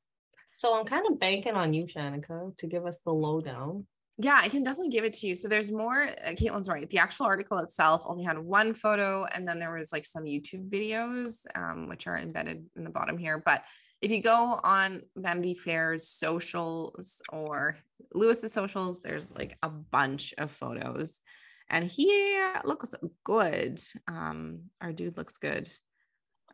So 0.57 0.73
I'm 0.77 0.85
kind 0.87 1.05
of 1.09 1.19
banking 1.19 1.53
on 1.53 1.71
you, 1.73 1.85
Shanika, 1.85 2.57
to 2.57 2.67
give 2.67 2.85
us 2.87 2.99
the 3.05 3.13
lowdown. 3.13 3.85
Yeah, 4.17 4.39
I 4.41 4.49
can 4.49 4.63
definitely 4.63 4.89
give 4.89 5.03
it 5.03 5.13
to 5.13 5.27
you. 5.27 5.35
So 5.35 5.47
there's 5.47 5.71
more. 5.71 6.03
Uh, 6.25 6.31
Caitlin's 6.31 6.67
right. 6.67 6.89
The 6.89 6.97
actual 6.97 7.27
article 7.27 7.59
itself 7.59 8.03
only 8.07 8.23
had 8.23 8.39
one 8.39 8.73
photo, 8.73 9.25
and 9.25 9.47
then 9.47 9.59
there 9.59 9.73
was 9.77 9.93
like 9.93 10.05
some 10.07 10.23
YouTube 10.23 10.67
videos, 10.69 11.45
um, 11.53 11.87
which 11.89 12.07
are 12.07 12.17
embedded 12.17 12.65
in 12.75 12.83
the 12.85 12.89
bottom 12.89 13.17
here. 13.17 13.41
But 13.45 13.63
if 14.01 14.11
you 14.11 14.21
go 14.21 14.59
on 14.63 15.01
Vanity 15.15 15.53
Fair's 15.53 16.07
socials 16.07 17.21
or 17.31 17.77
Lewis's 18.13 18.53
socials, 18.53 19.01
there's 19.01 19.31
like 19.31 19.57
a 19.63 19.69
bunch 19.69 20.33
of 20.37 20.51
photos, 20.51 21.21
and 21.69 21.83
he 21.85 22.39
looks 22.63 22.93
good. 23.23 23.79
Um, 24.07 24.61
our 24.81 24.91
dude 24.93 25.17
looks 25.17 25.37
good. 25.37 25.69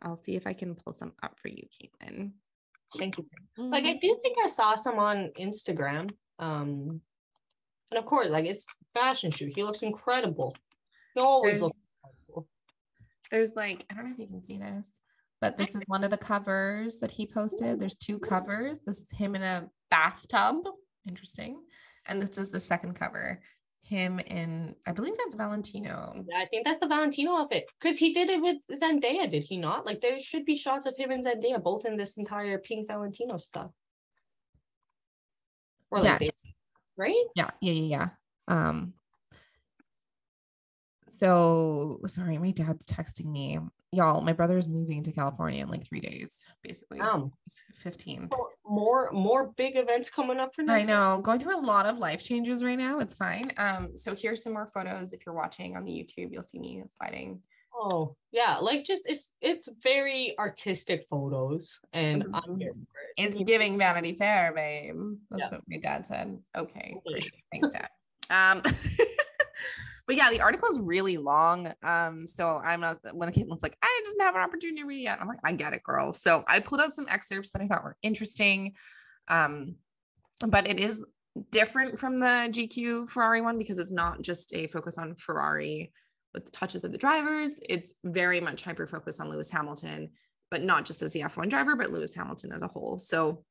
I'll 0.01 0.15
see 0.17 0.35
if 0.35 0.47
I 0.47 0.53
can 0.53 0.75
pull 0.75 0.93
some 0.93 1.13
up 1.21 1.37
for 1.39 1.49
you, 1.49 1.63
Caitlin. 1.67 2.31
Thank 2.97 3.17
you. 3.17 3.25
Like 3.57 3.85
I 3.85 3.97
do 4.01 4.17
think 4.23 4.37
I 4.43 4.47
saw 4.47 4.75
some 4.75 4.99
on 4.99 5.31
Instagram. 5.39 6.09
Um 6.39 7.01
and 7.91 7.97
of 7.97 8.05
course, 8.05 8.27
like 8.29 8.45
it's 8.45 8.65
fashion 8.93 9.31
shoot. 9.31 9.51
He 9.55 9.63
looks 9.63 9.81
incredible. 9.81 10.55
He 11.13 11.21
always 11.21 11.53
There's- 11.53 11.61
looks 11.61 11.79
incredible. 12.03 12.49
there's 13.29 13.55
like 13.55 13.85
I 13.89 13.93
don't 13.93 14.05
know 14.07 14.11
if 14.13 14.19
you 14.19 14.27
can 14.27 14.43
see 14.43 14.57
this. 14.57 14.91
But 15.41 15.57
this 15.57 15.75
is 15.75 15.83
one 15.87 16.03
of 16.03 16.11
the 16.11 16.17
covers 16.17 16.97
that 16.97 17.09
he 17.09 17.25
posted. 17.25 17.79
There's 17.79 17.95
two 17.95 18.19
covers. 18.19 18.77
This 18.85 18.99
is 18.99 19.09
him 19.09 19.35
in 19.35 19.41
a 19.41 19.67
bathtub. 19.89 20.67
Interesting. 21.07 21.63
And 22.05 22.21
this 22.21 22.37
is 22.37 22.51
the 22.51 22.59
second 22.59 22.93
cover. 22.93 23.41
Him 23.81 24.19
in, 24.19 24.75
I 24.85 24.91
believe 24.91 25.15
that's 25.17 25.33
Valentino. 25.33 26.13
Yeah, 26.29 26.37
I 26.37 26.45
think 26.45 26.65
that's 26.65 26.79
the 26.79 26.87
Valentino 26.87 27.35
outfit 27.37 27.69
because 27.79 27.97
he 27.97 28.13
did 28.13 28.29
it 28.29 28.39
with 28.39 28.57
Zendaya, 28.71 29.29
did 29.29 29.43
he 29.43 29.57
not? 29.57 29.87
Like 29.87 29.99
there 29.99 30.19
should 30.19 30.45
be 30.45 30.55
shots 30.55 30.85
of 30.85 30.95
him 30.95 31.09
and 31.09 31.25
Zendaya 31.25 31.61
both 31.61 31.85
in 31.85 31.97
this 31.97 32.17
entire 32.17 32.59
pink 32.59 32.87
Valentino 32.87 33.37
stuff. 33.37 33.71
Or 35.89 36.01
like 36.01 36.21
Yes. 36.21 36.53
right? 36.95 37.25
Yeah, 37.35 37.49
yeah, 37.59 37.73
yeah, 37.73 37.97
yeah. 37.97 38.09
Um, 38.47 38.93
so 41.09 41.99
sorry, 42.05 42.37
my 42.37 42.51
dad's 42.51 42.85
texting 42.85 43.25
me. 43.25 43.57
Y'all, 43.93 44.21
my 44.21 44.31
brother 44.31 44.57
is 44.57 44.69
moving 44.69 45.03
to 45.03 45.11
California 45.11 45.61
in 45.61 45.67
like 45.69 45.85
three 45.85 45.99
days, 45.99 46.45
basically. 46.63 47.01
Um, 47.01 47.33
15. 47.75 48.29
more- 48.65 49.11
more 49.11 49.51
big 49.57 49.75
events 49.75 50.09
coming 50.09 50.39
up 50.39 50.55
for 50.55 50.61
next 50.61 50.83
I 50.83 50.85
know, 50.85 51.19
going 51.21 51.39
through 51.41 51.57
a 51.57 51.59
lot 51.59 51.85
of 51.85 51.97
life 51.97 52.23
changes 52.23 52.63
right 52.63 52.77
now. 52.77 52.99
It's 52.99 53.13
fine. 53.15 53.51
Um, 53.57 53.97
so 53.97 54.15
here's 54.15 54.41
some 54.43 54.53
more 54.53 54.67
photos. 54.73 55.11
If 55.11 55.25
you're 55.25 55.35
watching 55.35 55.75
on 55.75 55.83
the 55.83 55.91
YouTube, 55.91 56.31
you'll 56.31 56.41
see 56.41 56.59
me 56.59 56.81
sliding. 56.97 57.41
Oh 57.73 58.15
yeah, 58.31 58.57
like 58.57 58.83
just 58.85 59.03
it's 59.07 59.29
it's 59.41 59.67
very 59.81 60.35
artistic 60.39 61.05
photos, 61.09 61.79
and 61.93 62.25
I'm 62.33 62.57
here 62.59 62.73
for 62.73 62.99
it. 62.99 63.27
It's 63.27 63.39
giving 63.39 63.77
Vanity 63.77 64.13
Fair, 64.13 64.51
babe. 64.53 64.95
That's 65.29 65.43
Yeah. 65.43 65.49
what 65.51 65.61
my 65.67 65.77
dad 65.77 66.05
said. 66.05 66.37
Okay, 66.55 66.95
Okay. 66.97 67.01
great. 67.21 67.31
Thanks, 67.51 67.69
Dad. 67.69 67.89
Um, 68.29 68.61
but 70.11 70.17
yeah, 70.17 70.29
the 70.29 70.41
article 70.41 70.67
is 70.67 70.77
really 70.77 71.15
long. 71.15 71.71
Um, 71.83 72.27
so 72.27 72.57
I'm 72.57 72.81
not 72.81 72.97
when 73.13 73.31
Caitlin's 73.31 73.63
like, 73.63 73.77
I 73.81 74.01
didn't 74.03 74.19
have 74.19 74.35
an 74.35 74.41
opportunity 74.41 74.81
to 74.81 74.85
read 74.85 74.99
it. 74.99 75.03
Yet. 75.03 75.21
I'm 75.21 75.27
like, 75.29 75.39
I 75.45 75.53
get 75.53 75.71
it, 75.71 75.83
girl. 75.83 76.11
So 76.11 76.43
I 76.49 76.59
pulled 76.59 76.81
out 76.81 76.97
some 76.97 77.05
excerpts 77.07 77.51
that 77.51 77.61
I 77.61 77.67
thought 77.67 77.85
were 77.85 77.95
interesting. 78.03 78.73
Um, 79.29 79.75
but 80.45 80.67
it 80.67 80.81
is 80.81 81.05
different 81.49 81.97
from 81.97 82.19
the 82.19 82.25
GQ 82.25 83.09
Ferrari 83.09 83.39
one 83.39 83.57
because 83.57 83.79
it's 83.79 83.93
not 83.93 84.21
just 84.21 84.53
a 84.53 84.67
focus 84.67 84.97
on 84.97 85.15
Ferrari 85.15 85.93
with 86.33 86.43
the 86.43 86.51
touches 86.51 86.83
of 86.83 86.91
the 86.91 86.97
drivers. 86.97 87.57
It's 87.69 87.93
very 88.03 88.41
much 88.41 88.63
hyper 88.63 88.87
focused 88.87 89.21
on 89.21 89.29
Lewis 89.29 89.49
Hamilton, 89.49 90.09
but 90.49 90.61
not 90.61 90.83
just 90.83 91.01
as 91.03 91.13
the 91.13 91.21
F1 91.21 91.49
driver, 91.49 91.77
but 91.77 91.89
Lewis 91.89 92.13
Hamilton 92.13 92.51
as 92.51 92.63
a 92.63 92.67
whole. 92.67 92.99
So 92.99 93.45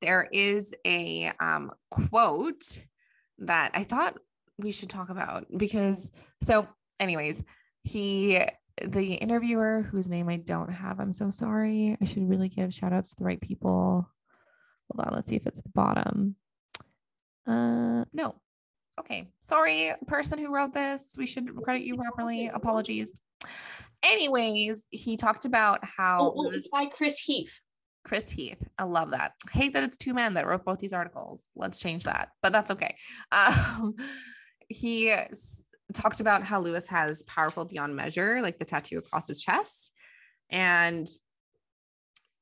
there 0.00 0.28
is 0.30 0.76
a 0.86 1.32
um, 1.40 1.72
quote 1.90 2.84
that 3.38 3.72
I 3.74 3.82
thought 3.82 4.16
we 4.58 4.72
should 4.72 4.90
talk 4.90 5.08
about 5.10 5.46
because, 5.56 6.10
so, 6.42 6.66
anyways, 7.00 7.42
he, 7.84 8.40
the 8.86 9.14
interviewer 9.14 9.82
whose 9.82 10.08
name 10.08 10.28
I 10.28 10.36
don't 10.36 10.70
have, 10.72 11.00
I'm 11.00 11.12
so 11.12 11.30
sorry. 11.30 11.96
I 12.00 12.04
should 12.04 12.28
really 12.28 12.48
give 12.48 12.72
shout 12.72 12.92
outs 12.92 13.10
to 13.10 13.16
the 13.16 13.24
right 13.24 13.40
people. 13.40 14.08
Hold 14.90 15.06
on, 15.06 15.14
let's 15.14 15.28
see 15.28 15.36
if 15.36 15.46
it's 15.46 15.58
at 15.58 15.64
the 15.64 15.70
bottom. 15.74 16.36
Uh, 17.46 18.04
no. 18.12 18.34
Okay. 19.00 19.28
Sorry, 19.40 19.90
person 20.06 20.38
who 20.38 20.54
wrote 20.54 20.72
this. 20.74 21.14
We 21.16 21.26
should 21.26 21.54
credit 21.62 21.82
you 21.82 21.96
properly. 21.96 22.48
Apologies. 22.48 23.18
Anyways, 24.02 24.84
he 24.90 25.16
talked 25.16 25.44
about 25.44 25.80
how 25.84 26.18
Oh, 26.20 26.32
oh, 26.36 26.40
Lewis- 26.42 26.58
it's 26.58 26.68
by 26.68 26.86
Chris 26.86 27.16
Heath. 27.18 27.60
Chris 28.04 28.28
Heath. 28.28 28.62
I 28.78 28.82
love 28.84 29.10
that. 29.12 29.32
Hate 29.52 29.72
that 29.74 29.84
it's 29.84 29.96
two 29.96 30.12
men 30.12 30.34
that 30.34 30.46
wrote 30.46 30.64
both 30.64 30.80
these 30.80 30.92
articles. 30.92 31.42
Let's 31.54 31.78
change 31.78 32.04
that, 32.04 32.30
but 32.42 32.52
that's 32.52 32.70
okay. 32.72 32.96
Um, 33.30 33.94
he 34.68 35.10
s- 35.10 35.64
talked 35.92 36.20
about 36.20 36.42
how 36.42 36.60
Lewis 36.60 36.88
has 36.88 37.22
powerful 37.24 37.64
beyond 37.64 37.94
measure, 37.96 38.40
like 38.42 38.58
the 38.58 38.64
tattoo 38.64 38.98
across 38.98 39.26
his 39.26 39.40
chest. 39.40 39.92
And 40.50 41.08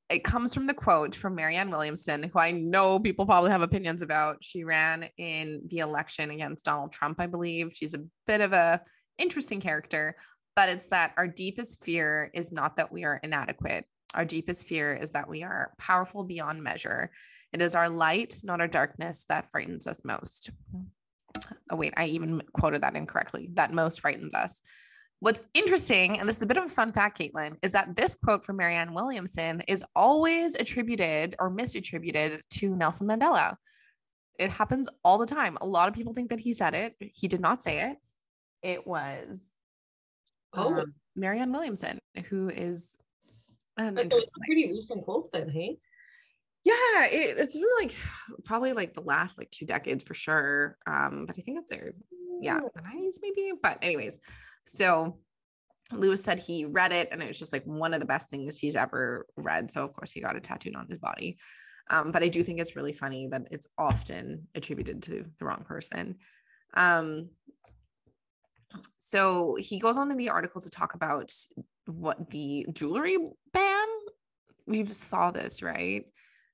it 0.09 0.25
comes 0.25 0.53
from 0.53 0.67
the 0.67 0.75
quote 0.75 1.15
from 1.15 1.37
Marianne 1.37 1.71
Williamson, 1.71 2.25
who 2.25 2.39
I 2.39 2.51
know 2.51 2.99
people 2.99 3.27
probably 3.27 3.51
have 3.51 3.63
opinions 3.63 4.03
about. 4.03 4.39
She 4.43 4.65
ran 4.65 5.09
in 5.19 5.63
the 5.69 5.79
election 5.79 6.31
against 6.31 6.65
Donald 6.65 6.93
Trump, 6.93 7.21
I 7.21 7.27
believe. 7.27 7.71
She's 7.75 7.95
a 7.95 8.05
bit 8.27 8.41
of 8.41 8.53
a 8.53 8.83
interesting 9.19 9.61
character, 9.61 10.17
but 10.57 10.69
it's 10.69 10.89
that 10.89 11.13
our 11.17 11.29
deepest 11.29 11.85
fear 11.85 12.31
is 12.35 12.51
not 12.51 12.77
that 12.77 12.91
we 12.91 13.05
are 13.05 13.21
inadequate. 13.23 13.85
Our 14.15 14.25
deepest 14.25 14.67
fear 14.67 14.95
is 14.95 15.13
that 15.13 15.29
we 15.29 15.45
are 15.45 15.73
powerful 15.79 16.25
beyond 16.25 16.61
measure. 16.61 17.13
It 17.53 17.63
is 17.63 17.77
our 17.77 17.89
light, 17.89 18.41
not 18.43 18.61
our 18.61 18.67
darkness, 18.67 19.25
that 19.29 19.51
frightens 19.53 19.87
us 19.87 20.01
most. 20.05 20.51
Oh, 21.71 21.77
wait, 21.77 21.95
I 21.97 22.07
even 22.07 22.43
quoted 22.53 22.83
that 22.83 22.97
incorrectly. 22.97 23.51
That 23.55 23.73
most 23.73 24.01
frightens 24.01 24.35
us. 24.35 24.61
What's 25.21 25.43
interesting, 25.53 26.19
and 26.19 26.29
this 26.29 26.37
is 26.37 26.43
a 26.43 26.47
bit 26.47 26.57
of 26.57 26.65
a 26.65 26.69
fun 26.69 26.93
fact, 26.93 27.19
Caitlin, 27.19 27.57
is 27.63 27.73
that 27.73 27.95
this 27.95 28.15
quote 28.15 28.45
from 28.45 28.57
Marianne 28.57 28.95
Williamson 28.95 29.63
is 29.69 29.85
always 29.95 30.55
attributed 30.55 31.37
or 31.39 31.51
misattributed 31.51 32.41
to 32.51 32.75
Nelson 32.75 33.07
Mandela. 33.07 33.57
It 34.39 34.51
happens 34.51 34.89
all 35.05 35.19
the 35.19 35.27
time. 35.27 35.59
A 35.61 35.67
lot 35.67 35.89
of 35.89 35.95
people 35.95 36.15
think 36.15 36.31
that 36.31 36.41
he 36.41 36.55
said 36.55 36.75
it. 36.75 36.95
He 36.99 37.29
did 37.29 37.41
not 37.41 37.63
say 37.63 37.91
it. 37.91 37.99
It 38.63 38.87
was 38.87 39.55
Oh, 40.55 40.75
um, 40.75 40.95
Marianne 41.15 41.53
Williamson, 41.53 41.99
who 42.29 42.49
is 42.49 42.97
so 43.79 43.87
it's 43.87 44.03
interesting 44.03 44.43
a 44.43 44.47
pretty 44.47 44.71
recent 44.71 45.05
quote 45.05 45.31
then, 45.33 45.49
hey? 45.49 45.79
Yeah 46.65 47.07
it, 47.07 47.39
it's 47.39 47.57
been 47.57 47.67
like 47.81 47.95
probably 48.45 48.73
like 48.73 48.95
the 48.95 49.03
last 49.03 49.39
like 49.39 49.51
two 49.51 49.67
decades 49.67 50.05
for 50.05 50.15
sure 50.15 50.77
um 50.87 51.25
but 51.27 51.37
i 51.39 51.43
think 51.43 51.59
it's 51.59 51.71
there 51.71 51.93
yeah 52.41 52.61
the 52.75 52.83
90s 52.83 53.19
maybe 53.23 53.53
but 53.63 53.79
anyways 53.83 54.21
so 54.67 55.19
lewis 55.93 56.23
said 56.23 56.39
he 56.39 56.65
read 56.65 56.93
it 56.93 57.09
and 57.11 57.23
it 57.23 57.29
was 57.29 57.39
just 57.39 57.53
like 57.53 57.65
one 57.65 57.93
of 57.93 58.01
the 58.01 58.07
best 58.07 58.31
things 58.31 58.59
he's 58.59 58.77
ever 58.77 59.27
read 59.37 59.71
so 59.71 59.85
of 59.85 59.93
course 59.93 60.13
he 60.13 60.21
got 60.21 60.37
it 60.37 60.43
tattooed 60.43 60.77
on 60.77 60.87
his 60.89 60.99
body 60.99 61.39
um 61.91 62.11
but 62.11 62.23
i 62.23 62.29
do 62.29 62.43
think 62.43 62.61
it's 62.61 62.77
really 62.77 62.93
funny 62.93 63.27
that 63.27 63.49
it's 63.51 63.69
often 63.77 64.47
attributed 64.55 65.03
to 65.03 65.25
the 65.39 65.45
wrong 65.45 65.65
person 65.67 66.17
um 66.75 67.29
so 68.97 69.57
he 69.59 69.81
goes 69.81 69.99
on 69.99 70.13
in 70.13 70.17
the 70.17 70.29
article 70.29 70.61
to 70.61 70.71
talk 70.71 70.95
about 70.95 71.33
what 71.87 72.31
the 72.31 72.65
jewelry 72.73 73.19
ban 73.53 73.89
we've 74.67 74.95
saw 74.95 75.33
this 75.33 75.61
right 75.61 76.05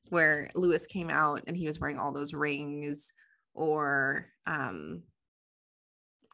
where 0.09 0.51
Lewis 0.55 0.87
came 0.87 1.11
out 1.11 1.43
and 1.47 1.57
he 1.57 1.67
was 1.67 1.81
wearing 1.81 1.99
all 1.99 2.13
those 2.13 2.35
rings 2.35 3.13
or 3.55 4.27
um 4.47 5.03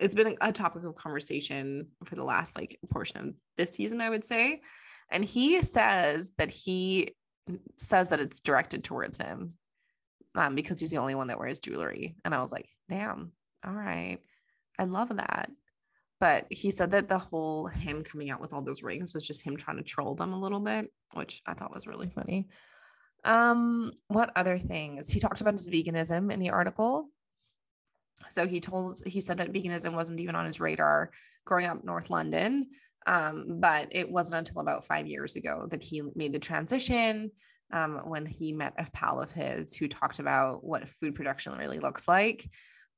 it's 0.00 0.14
been 0.14 0.36
a 0.40 0.52
topic 0.52 0.84
of 0.84 0.96
conversation 0.96 1.86
for 2.04 2.16
the 2.16 2.24
last 2.24 2.56
like 2.56 2.78
portion 2.90 3.18
of 3.18 3.34
this 3.56 3.72
season 3.74 4.00
I 4.00 4.10
would 4.10 4.24
say. 4.24 4.62
And 5.10 5.24
he 5.24 5.62
says 5.62 6.32
that 6.38 6.50
he 6.50 7.14
says 7.76 8.08
that 8.08 8.20
it's 8.20 8.40
directed 8.40 8.84
towards 8.84 9.18
him 9.18 9.54
um 10.34 10.54
because 10.54 10.80
he's 10.80 10.90
the 10.90 10.98
only 10.98 11.14
one 11.14 11.28
that 11.28 11.38
wears 11.38 11.58
jewelry. 11.58 12.16
And 12.24 12.34
I 12.34 12.42
was 12.42 12.52
like 12.52 12.68
damn. 12.88 13.32
All 13.64 13.72
right. 13.72 14.18
I 14.78 14.84
love 14.84 15.16
that. 15.16 15.50
But 16.18 16.46
he 16.50 16.70
said 16.70 16.92
that 16.92 17.08
the 17.08 17.18
whole 17.18 17.66
him 17.66 18.02
coming 18.02 18.30
out 18.30 18.40
with 18.40 18.52
all 18.52 18.62
those 18.62 18.82
rings 18.82 19.14
was 19.14 19.22
just 19.22 19.42
him 19.42 19.56
trying 19.56 19.76
to 19.76 19.82
troll 19.82 20.14
them 20.14 20.32
a 20.32 20.40
little 20.40 20.60
bit 20.60 20.90
which 21.14 21.42
I 21.46 21.54
thought 21.54 21.74
was 21.74 21.86
really 21.86 22.08
funny 22.08 22.48
um, 23.24 23.92
what 24.08 24.32
other 24.36 24.58
things? 24.58 25.10
He 25.10 25.20
talked 25.20 25.40
about 25.40 25.54
his 25.54 25.68
veganism 25.68 26.32
in 26.32 26.40
the 26.40 26.50
article. 26.50 27.08
So 28.30 28.46
he 28.46 28.60
told 28.60 29.00
he 29.06 29.20
said 29.20 29.38
that 29.38 29.52
veganism 29.52 29.94
wasn't 29.94 30.20
even 30.20 30.34
on 30.34 30.46
his 30.46 30.60
radar 30.60 31.10
growing 31.44 31.66
up 31.66 31.84
North 31.84 32.10
London. 32.10 32.68
Um, 33.06 33.58
but 33.60 33.88
it 33.90 34.10
wasn't 34.10 34.48
until 34.48 34.60
about 34.60 34.86
five 34.86 35.06
years 35.06 35.34
ago 35.36 35.66
that 35.70 35.82
he 35.82 36.02
made 36.14 36.32
the 36.32 36.38
transition 36.38 37.32
um, 37.72 37.96
when 38.04 38.26
he 38.26 38.52
met 38.52 38.74
a 38.78 38.86
pal 38.92 39.20
of 39.20 39.32
his 39.32 39.74
who 39.74 39.88
talked 39.88 40.20
about 40.20 40.62
what 40.64 40.88
food 40.88 41.14
production 41.14 41.56
really 41.56 41.80
looks 41.80 42.06
like. 42.06 42.48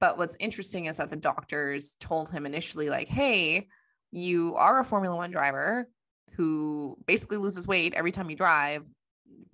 But 0.01 0.19
what's 0.19 0.37
interesting 0.39 0.87
is 0.87 0.99
that 0.99 1.11
the 1.11 1.17
doctors 1.17 1.97
told 2.01 2.31
him 2.31 2.45
initially, 2.45 2.91
like, 2.91 3.09
hey, 3.09 3.69
you 4.11 4.55
are 4.57 4.81
a 4.81 4.85
Formula 4.85 5.17
One 5.17 5.31
driver 5.31 5.89
who 6.33 6.99
basically 7.07 7.39
loses 7.39 7.67
weight 7.67 7.95
every 7.95 8.13
time 8.13 8.29
you 8.29 8.37
drive 8.37 8.83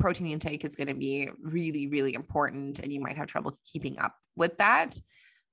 protein 0.01 0.27
intake 0.29 0.65
is 0.65 0.77
going 0.77 0.89
to 0.89 0.95
be 0.95 1.29
really, 1.43 1.87
really 1.87 2.15
important, 2.15 2.79
and 2.81 2.93
you 2.93 3.01
might 3.01 3.17
have 3.17 3.29
trouble 3.29 3.57
keeping 3.65 3.99
up 3.99 4.15
with 4.37 4.57
that. 4.59 4.99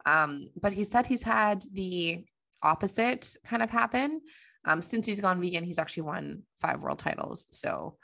Um, 0.06 0.50
but 0.60 0.74
he 0.74 0.84
said 0.84 1.06
he's 1.06 1.24
had 1.24 1.64
the 1.74 2.24
opposite 2.64 3.36
kind 3.46 3.62
of 3.62 3.70
happen. 3.70 4.22
Um, 4.66 4.82
since 4.82 5.06
he's 5.06 5.20
gone 5.20 5.42
vegan, 5.42 5.64
he's 5.64 5.80
actually 5.80 6.04
won 6.04 6.44
five 6.62 6.80
world 6.80 7.00
titles. 7.00 7.48
So 7.52 7.98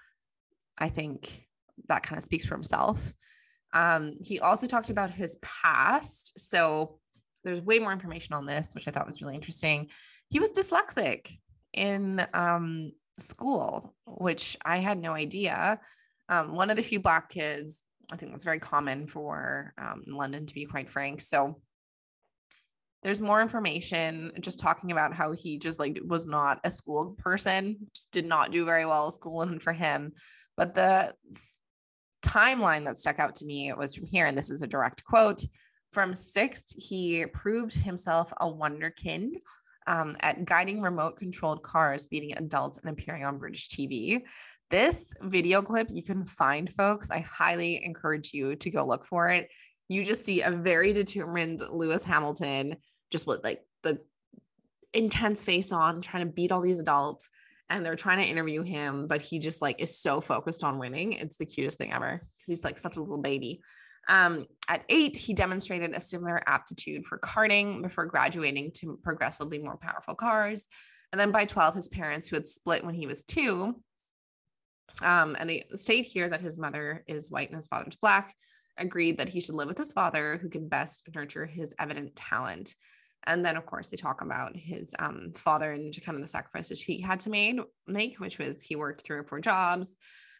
I 0.78 0.90
think 0.90 1.48
that 1.88 2.04
kind 2.04 2.18
of 2.18 2.24
speaks 2.24 2.46
for 2.46 2.56
himself. 2.56 3.14
Um, 3.74 4.18
he 4.22 4.40
also 4.40 4.68
talked 4.68 4.90
about 4.90 5.10
his 5.10 5.38
past. 5.42 6.40
So 6.40 7.00
there's 7.44 7.62
way 7.62 7.80
more 7.80 7.92
information 7.92 8.34
on 8.36 8.46
this, 8.46 8.74
which 8.74 8.88
I 8.88 8.92
thought 8.92 9.08
was 9.08 9.22
really 9.22 9.36
interesting. 9.36 9.90
He 10.30 10.40
was 10.40 10.52
dyslexic 10.52 11.30
in 11.74 12.26
um, 12.34 12.92
school, 13.18 13.96
which 14.06 14.58
I 14.64 14.78
had 14.78 15.00
no 15.00 15.14
idea 15.14 15.80
um, 16.30 16.56
one 16.56 16.70
of 16.70 16.78
the 16.78 16.84
few 16.84 17.00
black 17.00 17.30
kids 17.30 17.82
i 18.12 18.16
think 18.16 18.32
that's 18.32 18.44
very 18.44 18.60
common 18.60 19.08
for 19.08 19.74
um, 19.78 20.04
london 20.08 20.46
to 20.46 20.54
be 20.54 20.66
quite 20.66 20.90
frank 20.90 21.22
so 21.22 21.62
there's 23.04 23.22
more 23.22 23.42
information 23.42 24.32
just 24.40 24.60
talking 24.60 24.92
about 24.92 25.14
how 25.14 25.34
he 25.34 25.60
just 25.60 25.78
like 25.78 26.00
was 26.06 26.26
not 26.26 26.60
a 26.64 26.72
school 26.72 27.16
person, 27.18 27.78
just 27.94 28.12
did 28.12 28.26
not 28.26 28.52
do 28.52 28.66
very 28.66 28.86
well. 28.86 29.12
School 29.12 29.36
wasn't 29.38 29.62
for 29.62 29.74
him. 29.74 30.14
But 30.56 30.74
the 30.74 31.14
timeline 32.24 32.86
that 32.86 32.98
stuck 32.98 33.20
out 33.20 33.36
to 33.38 33.46
me 33.46 33.70
it 33.70 33.78
was 33.78 33.96
from 33.96 34.06
here, 34.06 34.26
and 34.26 34.38
this 34.38 34.50
is 34.50 34.62
a 34.62 34.68
direct 34.68 35.04
quote. 35.04 35.44
From 35.92 36.16
sixth, 36.16 36.74
he 36.76 37.26
proved 37.26 37.76
himself 37.76 38.34
a 38.38 38.48
wonderkind 38.48 39.34
um, 39.86 40.16
at 40.22 40.46
guiding 40.46 40.82
remote 40.82 41.18
controlled 41.18 41.62
cars, 41.62 42.08
beating 42.08 42.36
adults, 42.38 42.78
and 42.78 42.90
appearing 42.90 43.26
on 43.26 43.38
British 43.38 43.68
TV. 43.70 44.22
This 44.74 45.14
video 45.22 45.62
clip 45.62 45.90
you 45.92 46.02
can 46.02 46.26
find, 46.26 46.68
folks. 46.74 47.12
I 47.12 47.20
highly 47.20 47.86
encourage 47.86 48.34
you 48.34 48.56
to 48.56 48.72
go 48.72 48.84
look 48.84 49.06
for 49.06 49.30
it. 49.30 49.48
You 49.88 50.04
just 50.04 50.26
see 50.26 50.42
a 50.42 50.50
very 50.50 50.94
determined 50.94 51.62
Lewis 51.70 52.04
Hamilton 52.04 52.78
just 53.12 53.28
with 53.28 53.44
like 53.44 53.62
the 53.84 54.00
intense 54.92 55.46
face 55.46 55.72
on, 55.72 56.02
trying 56.02 56.26
to 56.26 56.34
beat 56.34 56.52
all 56.52 56.60
these 56.62 56.80
adults. 56.80 57.30
And 57.70 57.86
they're 57.86 57.96
trying 57.96 58.18
to 58.18 58.28
interview 58.28 58.64
him, 58.64 59.06
but 59.06 59.22
he 59.22 59.38
just 59.38 59.62
like 59.62 59.80
is 59.80 60.00
so 60.00 60.22
focused 60.22 60.64
on 60.64 60.80
winning. 60.80 61.14
It's 61.14 61.38
the 61.38 61.46
cutest 61.46 61.78
thing 61.78 61.94
ever 61.94 62.14
because 62.14 62.48
he's 62.48 62.64
like 62.64 62.80
such 62.80 62.98
a 62.98 63.00
little 63.00 63.22
baby. 63.22 63.62
Um, 64.10 64.48
at 64.68 64.86
eight, 64.90 65.16
he 65.16 65.36
demonstrated 65.36 65.94
a 65.94 66.02
similar 66.02 66.42
aptitude 66.48 67.06
for 67.06 67.20
karting 67.20 67.84
before 67.84 68.08
graduating 68.08 68.72
to 68.78 69.00
progressively 69.04 69.60
more 69.60 69.78
powerful 69.78 70.16
cars. 70.16 70.68
And 71.12 71.20
then 71.20 71.30
by 71.30 71.46
12, 71.46 71.76
his 71.76 71.90
parents, 71.90 72.28
who 72.28 72.38
had 72.38 72.48
split 72.48 72.84
when 72.84 72.96
he 72.96 73.06
was 73.06 73.22
two, 73.22 73.76
um, 75.02 75.36
and 75.40 75.50
they 75.50 75.66
state 75.76 76.06
here 76.06 76.30
that 76.30 76.42
his 76.42 76.58
mother 76.58 77.04
is 77.08 77.32
white 77.32 77.50
and 77.50 77.56
his 77.56 77.68
father's 77.68 77.96
black, 77.96 78.36
agreed 78.78 79.18
that 79.18 79.30
he 79.30 79.40
should 79.40 79.56
live 79.56 79.68
with 79.68 79.78
his 79.78 79.92
father, 79.92 80.38
who 80.42 80.50
could 80.50 80.70
best 80.70 81.08
nurture 81.14 81.46
his 81.46 81.74
evident 81.80 82.16
talent. 82.16 82.76
And 83.26 83.46
then, 83.46 83.56
of 83.56 83.66
course, 83.66 83.88
they 83.88 83.98
talk 83.98 84.22
about 84.22 84.56
his 84.56 84.94
um, 85.00 85.32
father 85.36 85.72
and 85.72 85.94
kind 86.04 86.18
of 86.18 86.22
the 86.22 86.28
sacrifices 86.28 86.82
he 86.82 87.00
had 87.00 87.22
to 87.22 87.30
made, 87.30 87.60
make, 87.88 88.20
which 88.20 88.38
was 88.38 88.62
he 88.62 88.76
worked 88.76 89.06
three 89.06 89.18
or 89.18 89.24
four 89.24 89.40
jobs. 89.40 89.96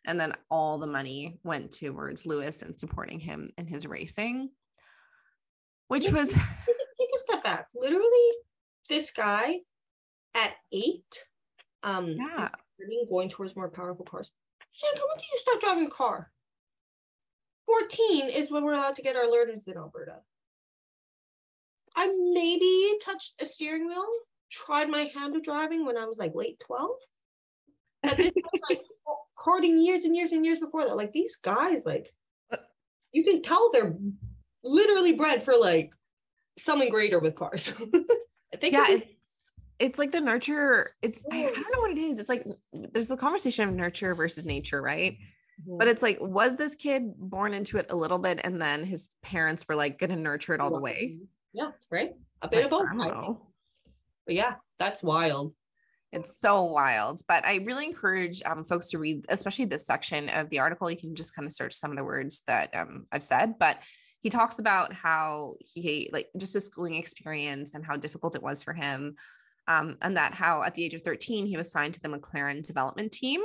And 0.06 0.20
then 0.20 0.34
all 0.52 0.80
the 0.80 0.88
money 0.88 1.40
went 1.44 1.72
towards 1.72 2.26
Lewis 2.26 2.62
and 2.62 2.78
supporting 2.78 3.22
him 3.22 3.52
in 3.58 3.68
his 3.68 3.88
racing, 3.88 4.50
which 5.88 6.10
was. 6.10 6.34
Take 6.34 7.10
a 7.16 7.20
step 7.20 7.44
back. 7.44 7.68
Literally, 7.74 8.32
this 8.90 9.12
guy 9.12 9.60
at 10.36 10.52
eight, 10.72 11.24
um, 11.84 12.10
yeah. 12.10 12.50
Going 13.10 13.30
towards 13.30 13.56
more 13.56 13.70
powerful 13.70 14.06
cars. 14.06 14.32
Shanka, 14.74 15.00
when 15.00 15.18
did 15.18 15.26
you 15.32 15.38
start 15.38 15.62
driving 15.62 15.88
a 15.88 15.90
car? 15.90 16.32
14 17.66 18.30
is 18.30 18.52
when 18.52 18.64
we're 18.64 18.74
allowed 18.74 18.96
to 18.96 19.02
get 19.02 19.16
our 19.16 19.30
learners 19.30 19.68
in 19.68 19.78
Alberta. 19.78 20.18
I 21.96 22.12
maybe 22.34 22.98
touched 23.04 23.42
a 23.42 23.46
steering 23.46 23.88
wheel, 23.88 24.06
tried 24.52 24.90
my 24.90 25.12
hand 25.16 25.36
at 25.36 25.44
driving 25.44 25.86
when 25.86 25.98
I 25.98 26.06
was 26.06 26.18
like 26.18 26.34
late 26.36 26.60
12. 26.66 26.92
And 28.04 28.18
this 28.18 28.32
was 28.36 28.62
like 28.70 28.82
karting 29.38 29.84
years 29.84 30.04
and 30.04 30.16
years 30.16 30.32
and 30.32 30.46
years 30.46 30.60
before 30.60 30.86
that. 30.86 30.98
Like 30.98 31.14
these 31.14 31.36
guys, 31.38 31.84
like 31.86 32.12
you 33.12 33.24
can 33.24 33.42
tell 33.42 33.72
they're 33.72 33.96
literally 34.64 35.14
bred 35.14 35.46
for 35.46 35.56
like 35.56 35.92
something 36.58 36.90
greater 36.90 37.20
with 37.20 37.36
cars. 37.36 37.74
I 38.54 38.58
think 38.58 38.74
yeah, 38.74 38.98
it's 39.84 40.00
like 40.00 40.12
the 40.12 40.22
nurture. 40.22 40.96
It's 41.02 41.26
I, 41.30 41.40
I 41.40 41.52
don't 41.52 41.74
know 41.74 41.82
what 41.82 41.92
it 41.92 41.98
is. 41.98 42.18
It's 42.18 42.30
like 42.30 42.46
there's 42.72 43.12
a 43.12 43.18
conversation 43.18 43.68
of 43.68 43.76
nurture 43.76 44.16
versus 44.16 44.46
nature, 44.46 44.82
right? 44.82 45.18
Mm-hmm. 45.62 45.78
But 45.78 45.90
it's 45.90 46.02
like, 46.02 46.18
was 46.22 46.56
this 46.56 46.76
kid 46.76 47.14
born 47.18 47.54
into 47.54 47.78
it 47.78 47.88
a 47.90 47.96
little 47.96 48.18
bit 48.18 48.40
and 48.46 48.62
then 48.62 48.86
his 48.86 49.10
parents 49.22 49.68
were 49.68 49.76
like 49.76 50.00
gonna 50.00 50.16
nurture 50.16 50.54
it 50.54 50.62
all 50.62 50.72
the 50.72 50.80
way? 50.80 51.18
Yeah, 51.52 51.72
right. 51.92 52.14
A 52.42 52.48
bit 52.48 52.72
like, 52.72 52.82
of 52.82 52.92
both. 52.92 53.38
But 54.26 54.36
yeah, 54.36 54.56
that's 54.80 55.04
wild. 55.04 55.54
It's 56.14 56.40
so 56.40 56.64
wild. 56.64 57.20
But 57.28 57.44
I 57.44 57.56
really 57.56 57.86
encourage 57.86 58.42
um, 58.46 58.64
folks 58.64 58.88
to 58.92 59.00
read, 59.00 59.26
especially 59.28 59.66
this 59.66 59.86
section 59.86 60.30
of 60.30 60.50
the 60.50 60.60
article. 60.60 60.90
You 60.90 60.98
can 60.98 61.14
just 61.14 61.36
kind 61.36 61.46
of 61.46 61.54
search 61.54 61.74
some 61.74 61.92
of 61.92 61.98
the 61.98 62.06
words 62.06 62.42
that 62.48 62.74
um, 62.74 63.06
I've 63.12 63.24
said, 63.24 63.60
but 63.60 63.80
he 64.22 64.30
talks 64.30 64.60
about 64.60 64.94
how 64.94 65.56
he 65.60 66.10
like 66.14 66.30
just 66.38 66.54
his 66.54 66.66
schooling 66.66 66.96
experience 66.96 67.76
and 67.76 67.86
how 67.86 67.98
difficult 67.98 68.36
it 68.36 68.42
was 68.42 68.64
for 68.64 68.72
him. 68.72 69.16
Um, 69.68 69.98
and 70.02 70.18
that 70.18 70.34
how 70.34 70.64
at 70.64 70.76
the 70.76 70.84
age 70.84 70.94
of 70.94 71.02
13 71.02 71.46
he 71.46 71.58
was 71.58 71.72
signed 71.72 71.94
to 71.94 72.02
the 72.02 72.10
McLaren 72.10 72.66
development 72.66 73.12
team, 73.12 73.42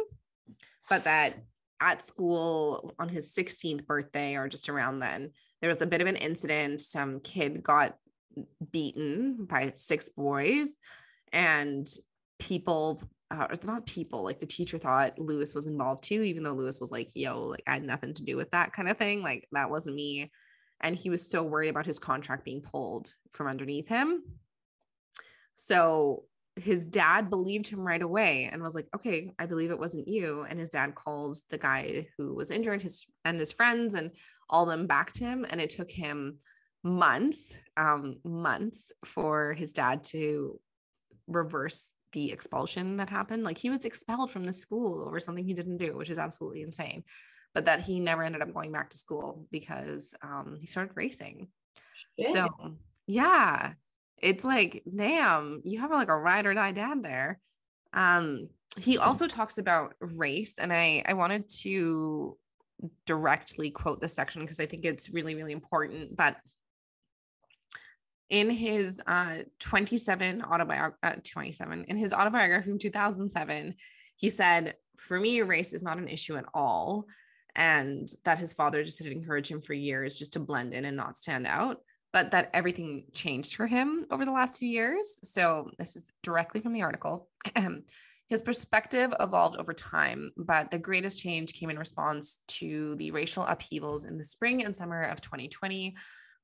but 0.88 1.04
that 1.04 1.34
at 1.80 2.02
school 2.02 2.94
on 2.98 3.08
his 3.08 3.32
16th 3.32 3.86
birthday 3.86 4.34
or 4.34 4.48
just 4.48 4.68
around 4.68 4.98
then, 4.98 5.30
there 5.60 5.68
was 5.68 5.80
a 5.80 5.86
bit 5.86 6.00
of 6.00 6.06
an 6.06 6.16
incident. 6.16 6.80
Some 6.80 7.20
kid 7.20 7.62
got 7.62 7.96
beaten 8.72 9.46
by 9.46 9.72
six 9.76 10.08
boys, 10.08 10.76
and 11.32 11.86
people, 12.38 13.02
uh, 13.30 13.48
not 13.64 13.86
people, 13.86 14.22
like 14.22 14.40
the 14.40 14.46
teacher 14.46 14.78
thought 14.78 15.18
Lewis 15.18 15.54
was 15.54 15.66
involved 15.66 16.04
too, 16.04 16.22
even 16.22 16.42
though 16.42 16.52
Lewis 16.52 16.80
was 16.80 16.90
like, 16.90 17.10
yo, 17.14 17.44
like 17.44 17.62
I 17.66 17.74
had 17.74 17.84
nothing 17.84 18.14
to 18.14 18.24
do 18.24 18.36
with 18.36 18.50
that 18.50 18.72
kind 18.72 18.88
of 18.88 18.96
thing. 18.96 19.22
Like 19.22 19.48
that 19.52 19.70
wasn't 19.70 19.96
me. 19.96 20.30
And 20.80 20.94
he 20.96 21.10
was 21.10 21.28
so 21.28 21.42
worried 21.42 21.70
about 21.70 21.86
his 21.86 21.98
contract 21.98 22.44
being 22.44 22.62
pulled 22.62 23.12
from 23.32 23.48
underneath 23.48 23.88
him. 23.88 24.22
So 25.60 26.22
his 26.54 26.86
dad 26.86 27.30
believed 27.30 27.66
him 27.66 27.80
right 27.80 28.00
away 28.00 28.48
and 28.50 28.62
was 28.62 28.76
like, 28.76 28.86
okay, 28.94 29.32
I 29.40 29.46
believe 29.46 29.72
it 29.72 29.78
wasn't 29.78 30.06
you. 30.06 30.46
And 30.48 30.58
his 30.58 30.70
dad 30.70 30.94
called 30.94 31.36
the 31.50 31.58
guy 31.58 32.06
who 32.16 32.32
was 32.32 32.52
injured, 32.52 32.80
his 32.80 33.04
and 33.24 33.40
his 33.40 33.50
friends, 33.50 33.94
and 33.94 34.12
all 34.48 34.66
them 34.66 34.86
back 34.86 35.12
to 35.14 35.24
him. 35.24 35.44
And 35.50 35.60
it 35.60 35.70
took 35.70 35.90
him 35.90 36.38
months, 36.84 37.58
um, 37.76 38.18
months 38.24 38.92
for 39.04 39.52
his 39.52 39.72
dad 39.72 40.04
to 40.04 40.60
reverse 41.26 41.90
the 42.12 42.30
expulsion 42.30 42.96
that 42.98 43.10
happened. 43.10 43.42
Like 43.42 43.58
he 43.58 43.68
was 43.68 43.84
expelled 43.84 44.30
from 44.30 44.46
the 44.46 44.52
school 44.52 45.04
over 45.08 45.18
something 45.18 45.44
he 45.44 45.54
didn't 45.54 45.78
do, 45.78 45.96
which 45.96 46.08
is 46.08 46.18
absolutely 46.18 46.62
insane. 46.62 47.02
But 47.52 47.64
that 47.64 47.80
he 47.80 47.98
never 47.98 48.22
ended 48.22 48.42
up 48.42 48.54
going 48.54 48.70
back 48.70 48.90
to 48.90 48.96
school 48.96 49.48
because 49.50 50.14
um, 50.22 50.56
he 50.60 50.68
started 50.68 50.92
racing. 50.94 51.48
Yeah. 52.16 52.32
So 52.32 52.76
yeah, 53.08 53.72
it's 54.20 54.44
like, 54.44 54.82
damn, 54.94 55.62
you 55.64 55.80
have 55.80 55.90
like 55.90 56.08
a 56.08 56.16
ride 56.16 56.46
or 56.46 56.54
die 56.54 56.72
dad 56.72 57.02
there. 57.02 57.38
Um, 57.92 58.48
he 58.76 58.98
also 58.98 59.26
talks 59.26 59.58
about 59.58 59.94
race, 60.00 60.54
and 60.58 60.72
I 60.72 61.02
I 61.06 61.14
wanted 61.14 61.48
to 61.60 62.36
directly 63.06 63.70
quote 63.70 64.00
this 64.00 64.14
section 64.14 64.42
because 64.42 64.60
I 64.60 64.66
think 64.66 64.84
it's 64.84 65.10
really 65.10 65.34
really 65.34 65.52
important. 65.52 66.16
But 66.16 66.36
in 68.28 68.50
his 68.50 69.00
uh 69.06 69.38
27 69.58 70.42
autobiography, 70.42 70.98
uh, 71.02 71.16
27 71.24 71.84
in 71.88 71.96
his 71.96 72.12
autobiography 72.12 72.68
from 72.68 72.78
2007, 72.78 73.74
he 74.16 74.30
said, 74.30 74.76
"For 74.96 75.18
me, 75.18 75.42
race 75.42 75.72
is 75.72 75.82
not 75.82 75.98
an 75.98 76.08
issue 76.08 76.36
at 76.36 76.44
all." 76.54 77.06
And 77.54 78.06
that 78.24 78.38
his 78.38 78.52
father 78.52 78.84
just 78.84 79.02
had 79.02 79.10
encouraged 79.10 79.50
him 79.50 79.60
for 79.60 79.72
years 79.72 80.18
just 80.18 80.34
to 80.34 80.40
blend 80.40 80.74
in 80.74 80.84
and 80.84 80.96
not 80.96 81.18
stand 81.18 81.46
out 81.46 81.78
but 82.12 82.30
that 82.30 82.50
everything 82.54 83.04
changed 83.12 83.54
for 83.54 83.66
him 83.66 84.06
over 84.10 84.24
the 84.24 84.32
last 84.32 84.58
few 84.58 84.68
years. 84.68 85.18
So, 85.22 85.70
this 85.78 85.96
is 85.96 86.04
directly 86.22 86.60
from 86.60 86.72
the 86.72 86.82
article. 86.82 87.28
His 88.28 88.42
perspective 88.42 89.14
evolved 89.20 89.56
over 89.56 89.72
time, 89.72 90.32
but 90.36 90.70
the 90.70 90.78
greatest 90.78 91.20
change 91.20 91.54
came 91.54 91.70
in 91.70 91.78
response 91.78 92.42
to 92.48 92.94
the 92.96 93.10
racial 93.10 93.44
upheavals 93.44 94.04
in 94.04 94.18
the 94.18 94.24
spring 94.24 94.64
and 94.64 94.76
summer 94.76 95.02
of 95.04 95.22
2020. 95.22 95.96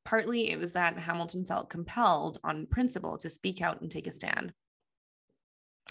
Partly 0.06 0.50
it 0.50 0.58
was 0.58 0.72
that 0.72 0.98
Hamilton 0.98 1.44
felt 1.44 1.68
compelled 1.68 2.38
on 2.42 2.66
principle 2.66 3.18
to 3.18 3.28
speak 3.28 3.60
out 3.60 3.82
and 3.82 3.90
take 3.90 4.06
a 4.06 4.12
stand. 4.12 4.54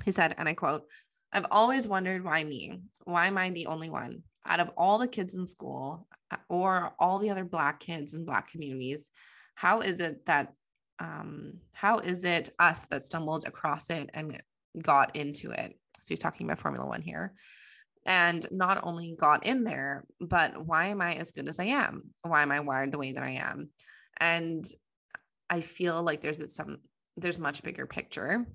He 0.04 0.12
said, 0.12 0.34
and 0.40 0.50
I 0.50 0.56
quote, 0.56 0.84
I've 1.32 1.46
always 1.52 1.88
wondered 1.88 2.24
why 2.24 2.44
me? 2.44 2.82
Why 3.06 3.28
am 3.28 3.38
I 3.38 3.52
the 3.52 3.68
only 3.68 3.92
one? 3.92 4.24
Out 4.48 4.60
of 4.60 4.72
all 4.76 4.98
the 4.98 5.08
kids 5.08 5.36
in 5.36 5.46
school 5.46 6.08
uh, 6.32 6.38
or 6.50 6.94
all 7.00 7.20
the 7.20 7.30
other 7.30 7.46
Black 7.46 7.80
kids 7.80 8.16
in 8.16 8.26
Black 8.26 8.50
communities, 8.52 9.10
how 9.56 9.82
is 9.82 10.00
it 10.00 10.26
that 10.26 10.54
um 11.00 11.54
how 11.74 12.00
is 12.00 12.24
it 12.24 12.50
us 12.60 12.86
that 12.86 13.04
stumbled 13.04 13.46
across 13.46 13.90
it 13.90 14.10
and 14.14 14.42
got 14.82 15.16
into 15.16 15.52
it? 15.52 15.78
So 16.02 16.08
he's 16.10 16.20
talking 16.20 16.46
about 16.46 16.60
formula 16.60 16.86
one 16.86 17.02
here. 17.02 17.34
And 18.06 18.46
not 18.52 18.84
only 18.84 19.16
got 19.18 19.46
in 19.46 19.64
there 19.64 20.06
but 20.20 20.66
why 20.66 20.88
am 20.88 21.02
i 21.02 21.16
as 21.16 21.32
good 21.32 21.48
as 21.48 21.60
i 21.60 21.66
am? 21.66 22.04
Why 22.22 22.42
am 22.42 22.52
i 22.52 22.60
wired 22.60 22.92
the 22.92 22.98
way 22.98 23.14
that 23.14 23.24
i 23.24 23.32
am? 23.32 23.70
And 24.20 24.66
i 25.50 25.62
feel 25.62 26.02
like 26.04 26.22
there's 26.22 26.54
some 26.56 26.78
there's 27.18 27.40
much 27.40 27.64
bigger 27.64 27.86
picture. 27.86 28.46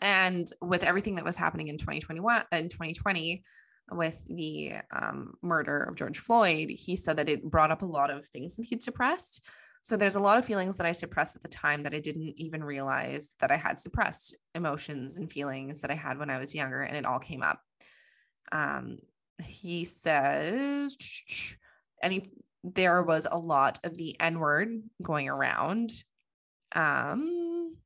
And 0.00 0.50
with 0.60 0.84
everything 0.84 1.16
that 1.16 1.24
was 1.24 1.36
happening 1.36 1.68
in 1.68 1.78
2021 1.78 2.44
in 2.52 2.68
2020 2.68 3.42
with 3.90 4.24
the 4.26 4.74
um, 4.94 5.34
murder 5.42 5.82
of 5.82 5.96
george 5.96 6.18
floyd 6.18 6.70
he 6.70 6.96
said 6.96 7.16
that 7.16 7.28
it 7.28 7.42
brought 7.42 7.70
up 7.70 7.82
a 7.82 7.86
lot 7.86 8.10
of 8.10 8.26
things 8.28 8.56
that 8.56 8.64
he'd 8.64 8.82
suppressed 8.82 9.44
so 9.82 9.96
there's 9.96 10.14
a 10.14 10.20
lot 10.20 10.38
of 10.38 10.44
feelings 10.44 10.76
that 10.76 10.86
I 10.86 10.92
suppressed 10.92 11.34
at 11.34 11.42
the 11.42 11.48
time 11.48 11.82
that 11.82 11.92
I 11.92 11.98
didn't 11.98 12.34
even 12.36 12.62
realize 12.62 13.34
that 13.40 13.50
I 13.50 13.56
had 13.56 13.78
suppressed 13.78 14.36
emotions 14.54 15.18
and 15.18 15.30
feelings 15.30 15.80
that 15.80 15.90
I 15.90 15.96
had 15.96 16.18
when 16.18 16.30
I 16.30 16.38
was 16.38 16.54
younger, 16.54 16.82
and 16.82 16.96
it 16.96 17.04
all 17.04 17.18
came 17.18 17.42
up. 17.42 17.60
Um, 18.52 18.98
he 19.42 19.84
says, 19.84 20.96
and 22.00 22.12
he, 22.12 22.30
there 22.62 23.02
was 23.02 23.26
a 23.28 23.36
lot 23.36 23.80
of 23.82 23.96
the 23.96 24.18
N 24.20 24.38
word 24.38 24.82
going 25.02 25.28
around. 25.28 25.90
Um, 26.74 27.76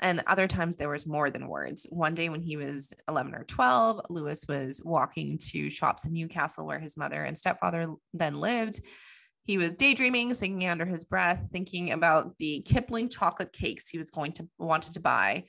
and 0.00 0.22
other 0.26 0.48
times 0.48 0.76
there 0.76 0.88
was 0.88 1.06
more 1.06 1.30
than 1.30 1.48
words. 1.48 1.86
One 1.90 2.14
day 2.14 2.28
when 2.28 2.40
he 2.42 2.56
was 2.56 2.92
11 3.08 3.34
or 3.34 3.44
12, 3.44 4.06
Lewis 4.10 4.44
was 4.48 4.82
walking 4.84 5.38
to 5.50 5.70
shops 5.70 6.04
in 6.04 6.12
Newcastle 6.12 6.66
where 6.66 6.78
his 6.78 6.96
mother 6.96 7.22
and 7.22 7.36
stepfather 7.36 7.94
then 8.12 8.34
lived. 8.34 8.80
He 9.50 9.58
was 9.58 9.74
daydreaming, 9.74 10.32
singing 10.34 10.68
under 10.68 10.84
his 10.84 11.04
breath, 11.04 11.48
thinking 11.50 11.90
about 11.90 12.38
the 12.38 12.60
Kipling 12.60 13.08
chocolate 13.08 13.52
cakes 13.52 13.88
he 13.88 13.98
was 13.98 14.08
going 14.08 14.30
to 14.34 14.48
wanted 14.60 14.94
to 14.94 15.00
buy. 15.00 15.42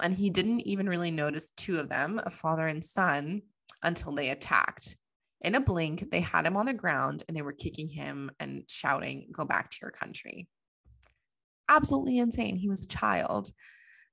And 0.00 0.14
he 0.14 0.30
didn't 0.30 0.60
even 0.60 0.88
really 0.88 1.10
notice 1.10 1.50
two 1.56 1.80
of 1.80 1.88
them, 1.88 2.20
a 2.24 2.30
father 2.30 2.68
and 2.68 2.84
son, 2.84 3.42
until 3.82 4.12
they 4.14 4.28
attacked. 4.28 4.96
In 5.40 5.56
a 5.56 5.60
blink, 5.60 6.12
they 6.12 6.20
had 6.20 6.46
him 6.46 6.56
on 6.56 6.66
the 6.66 6.74
ground 6.74 7.24
and 7.26 7.36
they 7.36 7.42
were 7.42 7.52
kicking 7.52 7.88
him 7.88 8.30
and 8.38 8.62
shouting, 8.68 9.30
Go 9.32 9.44
back 9.44 9.68
to 9.72 9.78
your 9.82 9.90
country. 9.90 10.46
Absolutely 11.68 12.18
insane. 12.18 12.54
He 12.54 12.68
was 12.68 12.84
a 12.84 12.86
child. 12.86 13.50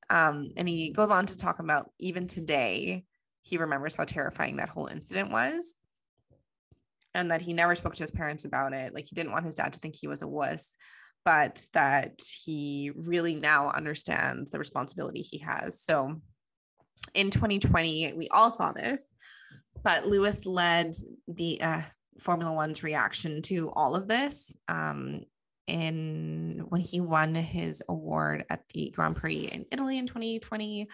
Um, 0.10 0.50
and 0.58 0.68
he 0.68 0.94
goes 0.94 1.12
on 1.12 1.28
to 1.28 1.38
talk 1.38 1.60
about 1.60 1.92
even 2.00 2.26
today, 2.26 3.06
he 3.44 3.60
remembers 3.60 3.94
how 3.94 4.06
terrifying 4.06 4.56
that 4.56 4.70
whole 4.70 4.88
incident 4.88 5.30
was 5.30 5.76
and 7.14 7.32
that 7.32 7.42
he 7.42 7.54
never 7.54 7.76
spoke 7.76 7.96
to 7.96 8.04
his 8.04 8.12
parents 8.12 8.46
about 8.46 8.74
it. 8.74 8.94
Like 8.94 9.06
he 9.06 9.16
didn't 9.16 9.32
want 9.32 9.46
his 9.46 9.56
dad 9.56 9.74
to 9.74 9.80
think 9.80 9.96
he 9.96 10.08
was 10.08 10.22
a 10.22 10.28
wuss, 10.28 10.76
but 11.26 11.66
that 11.74 12.22
he 12.44 12.92
really 12.96 13.36
now 13.36 13.70
understands 13.70 14.52
the 14.52 14.60
responsibility 14.60 15.22
he 15.22 15.40
has. 15.40 15.82
So 15.82 16.22
in 17.14 17.32
2020, 17.32 18.14
we 18.14 18.28
all 18.30 18.52
saw 18.52 18.72
this, 18.72 19.06
but 19.84 20.08
Lewis 20.08 20.46
led 20.46 20.96
the 21.28 21.62
uh, 21.62 21.82
Formula 22.20 22.54
One's 22.54 22.84
reaction 22.84 23.42
to 23.44 23.72
all 23.72 23.96
of 23.96 24.08
this. 24.08 24.56
Um, 24.68 25.22
in 25.72 26.66
when 26.70 26.82
he 26.82 27.00
won 27.00 27.34
his 27.34 27.82
award 27.88 28.46
at 28.50 28.68
the 28.74 28.92
Grand 28.94 29.16
Prix 29.16 29.50
in 29.52 29.66
Italy 29.72 29.98
in 29.98 30.08
2020. 30.08 30.90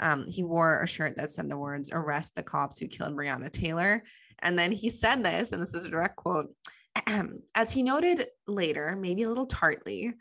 Um, 0.00 0.26
he 0.26 0.44
wore 0.44 0.82
a 0.82 0.86
shirt 0.86 1.16
that 1.16 1.30
said 1.30 1.48
the 1.48 1.56
words 1.56 1.90
"Arrest 1.90 2.34
the 2.34 2.42
cops 2.42 2.78
who 2.78 2.88
killed 2.88 3.16
Breonna 3.16 3.50
Taylor," 3.50 4.04
and 4.40 4.58
then 4.58 4.72
he 4.72 4.90
said 4.90 5.24
this, 5.24 5.52
and 5.52 5.62
this 5.62 5.74
is 5.74 5.84
a 5.84 5.90
direct 5.90 6.16
quote. 6.16 6.54
As 7.54 7.70
he 7.70 7.82
noted 7.82 8.26
later, 8.46 8.96
maybe 8.98 9.22
a 9.22 9.28
little 9.28 9.46
tartly, 9.46 10.14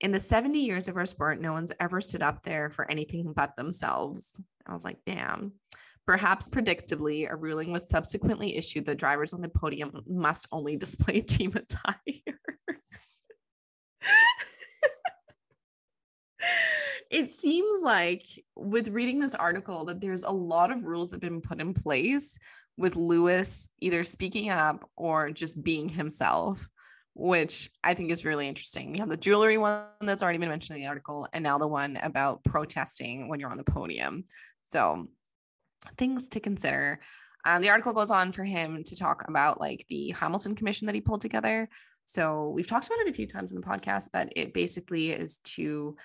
in 0.00 0.10
the 0.10 0.20
70 0.20 0.58
years 0.58 0.88
of 0.88 0.96
our 0.96 1.06
sport, 1.06 1.40
no 1.40 1.52
one's 1.52 1.72
ever 1.78 2.00
stood 2.00 2.22
up 2.22 2.42
there 2.42 2.70
for 2.70 2.90
anything 2.90 3.32
but 3.34 3.54
themselves. 3.56 4.36
I 4.66 4.72
was 4.72 4.84
like, 4.84 4.98
damn. 5.06 5.52
Perhaps 6.04 6.48
predictably, 6.48 7.30
a 7.30 7.36
ruling 7.36 7.70
was 7.70 7.88
subsequently 7.88 8.56
issued 8.56 8.86
that 8.86 8.98
drivers 8.98 9.32
on 9.32 9.40
the 9.40 9.48
podium 9.48 10.02
must 10.08 10.48
only 10.50 10.76
display 10.80 11.20
team 11.20 11.52
attire. 11.54 11.94
it 17.10 17.30
seems 17.30 17.82
like 17.84 18.24
with 18.56 18.88
reading 18.88 19.20
this 19.20 19.36
article 19.36 19.84
that 19.84 20.00
there's 20.00 20.24
a 20.24 20.30
lot 20.30 20.72
of 20.72 20.82
rules 20.82 21.10
that 21.10 21.22
have 21.22 21.30
been 21.30 21.40
put 21.40 21.60
in 21.60 21.72
place 21.72 22.36
with 22.76 22.96
Lewis 22.96 23.68
either 23.80 24.04
speaking 24.04 24.50
up 24.50 24.88
or 24.96 25.30
just 25.30 25.62
being 25.62 25.88
himself, 25.88 26.68
which 27.14 27.70
I 27.84 27.94
think 27.94 28.10
is 28.10 28.24
really 28.24 28.48
interesting. 28.48 28.92
We 28.92 28.98
have 28.98 29.08
the 29.08 29.16
jewelry 29.16 29.58
one 29.58 29.86
that's 30.00 30.22
already 30.22 30.38
been 30.38 30.48
mentioned 30.48 30.76
in 30.76 30.82
the 30.82 30.88
article, 30.88 31.28
and 31.32 31.42
now 31.42 31.58
the 31.58 31.68
one 31.68 31.98
about 32.02 32.42
protesting 32.44 33.28
when 33.28 33.40
you're 33.40 33.50
on 33.50 33.58
the 33.58 33.64
podium. 33.64 34.24
So, 34.62 35.06
things 35.98 36.28
to 36.30 36.40
consider. 36.40 37.00
Um, 37.44 37.60
the 37.60 37.70
article 37.70 37.92
goes 37.92 38.10
on 38.10 38.32
for 38.32 38.44
him 38.44 38.84
to 38.84 38.96
talk 38.96 39.24
about 39.28 39.60
like 39.60 39.84
the 39.88 40.10
Hamilton 40.10 40.54
Commission 40.54 40.86
that 40.86 40.94
he 40.94 41.00
pulled 41.00 41.20
together. 41.20 41.68
So, 42.04 42.50
we've 42.50 42.66
talked 42.66 42.86
about 42.86 43.00
it 43.00 43.08
a 43.08 43.12
few 43.12 43.26
times 43.26 43.52
in 43.52 43.60
the 43.60 43.66
podcast, 43.66 44.08
but 44.12 44.32
it 44.34 44.54
basically 44.54 45.10
is 45.10 45.38
to 45.38 45.96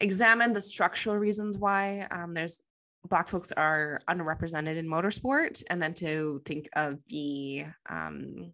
examine 0.00 0.52
the 0.52 0.62
structural 0.62 1.16
reasons 1.16 1.58
why 1.58 2.06
um, 2.10 2.32
there's 2.34 2.62
black 3.08 3.28
folks 3.28 3.52
are 3.52 4.00
underrepresented 4.08 4.76
in 4.76 4.86
motorsport 4.86 5.62
and 5.70 5.82
then 5.82 5.94
to 5.94 6.42
think 6.44 6.68
of 6.74 6.98
the 7.08 7.64
um, 7.88 8.52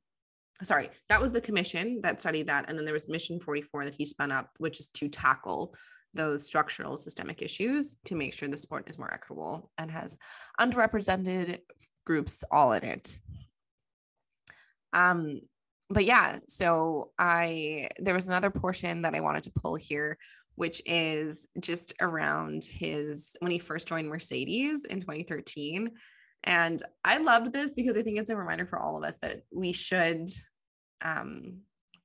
sorry 0.62 0.88
that 1.08 1.20
was 1.20 1.32
the 1.32 1.40
commission 1.40 2.00
that 2.02 2.20
studied 2.20 2.46
that 2.46 2.68
and 2.68 2.78
then 2.78 2.84
there 2.84 2.94
was 2.94 3.08
mission 3.08 3.40
44 3.40 3.84
that 3.86 3.94
he 3.94 4.06
spun 4.06 4.32
up 4.32 4.50
which 4.58 4.80
is 4.80 4.88
to 4.88 5.08
tackle 5.08 5.74
those 6.14 6.46
structural 6.46 6.96
systemic 6.96 7.42
issues 7.42 7.96
to 8.06 8.14
make 8.14 8.32
sure 8.32 8.48
the 8.48 8.56
sport 8.56 8.88
is 8.88 8.98
more 8.98 9.12
equitable 9.12 9.70
and 9.76 9.90
has 9.90 10.16
underrepresented 10.58 11.58
groups 12.06 12.42
all 12.50 12.72
in 12.72 12.84
it. 12.84 13.18
Um 14.92 15.40
but 15.88 16.04
yeah 16.04 16.36
so 16.48 17.12
i 17.18 17.88
there 17.98 18.14
was 18.14 18.26
another 18.26 18.50
portion 18.50 19.02
that 19.02 19.14
i 19.14 19.20
wanted 19.20 19.44
to 19.44 19.52
pull 19.52 19.76
here 19.76 20.18
which 20.56 20.82
is 20.86 21.46
just 21.60 21.94
around 22.00 22.64
his 22.64 23.36
when 23.40 23.52
he 23.52 23.58
first 23.58 23.88
joined 23.88 24.08
Mercedes 24.08 24.84
in 24.84 25.00
2013. 25.00 25.92
And 26.44 26.82
I 27.04 27.18
loved 27.18 27.52
this 27.52 27.74
because 27.74 27.96
I 27.96 28.02
think 28.02 28.18
it's 28.18 28.30
a 28.30 28.36
reminder 28.36 28.66
for 28.66 28.78
all 28.78 28.96
of 28.96 29.04
us 29.04 29.18
that 29.18 29.42
we 29.52 29.72
should 29.72 30.28
um, 31.02 31.58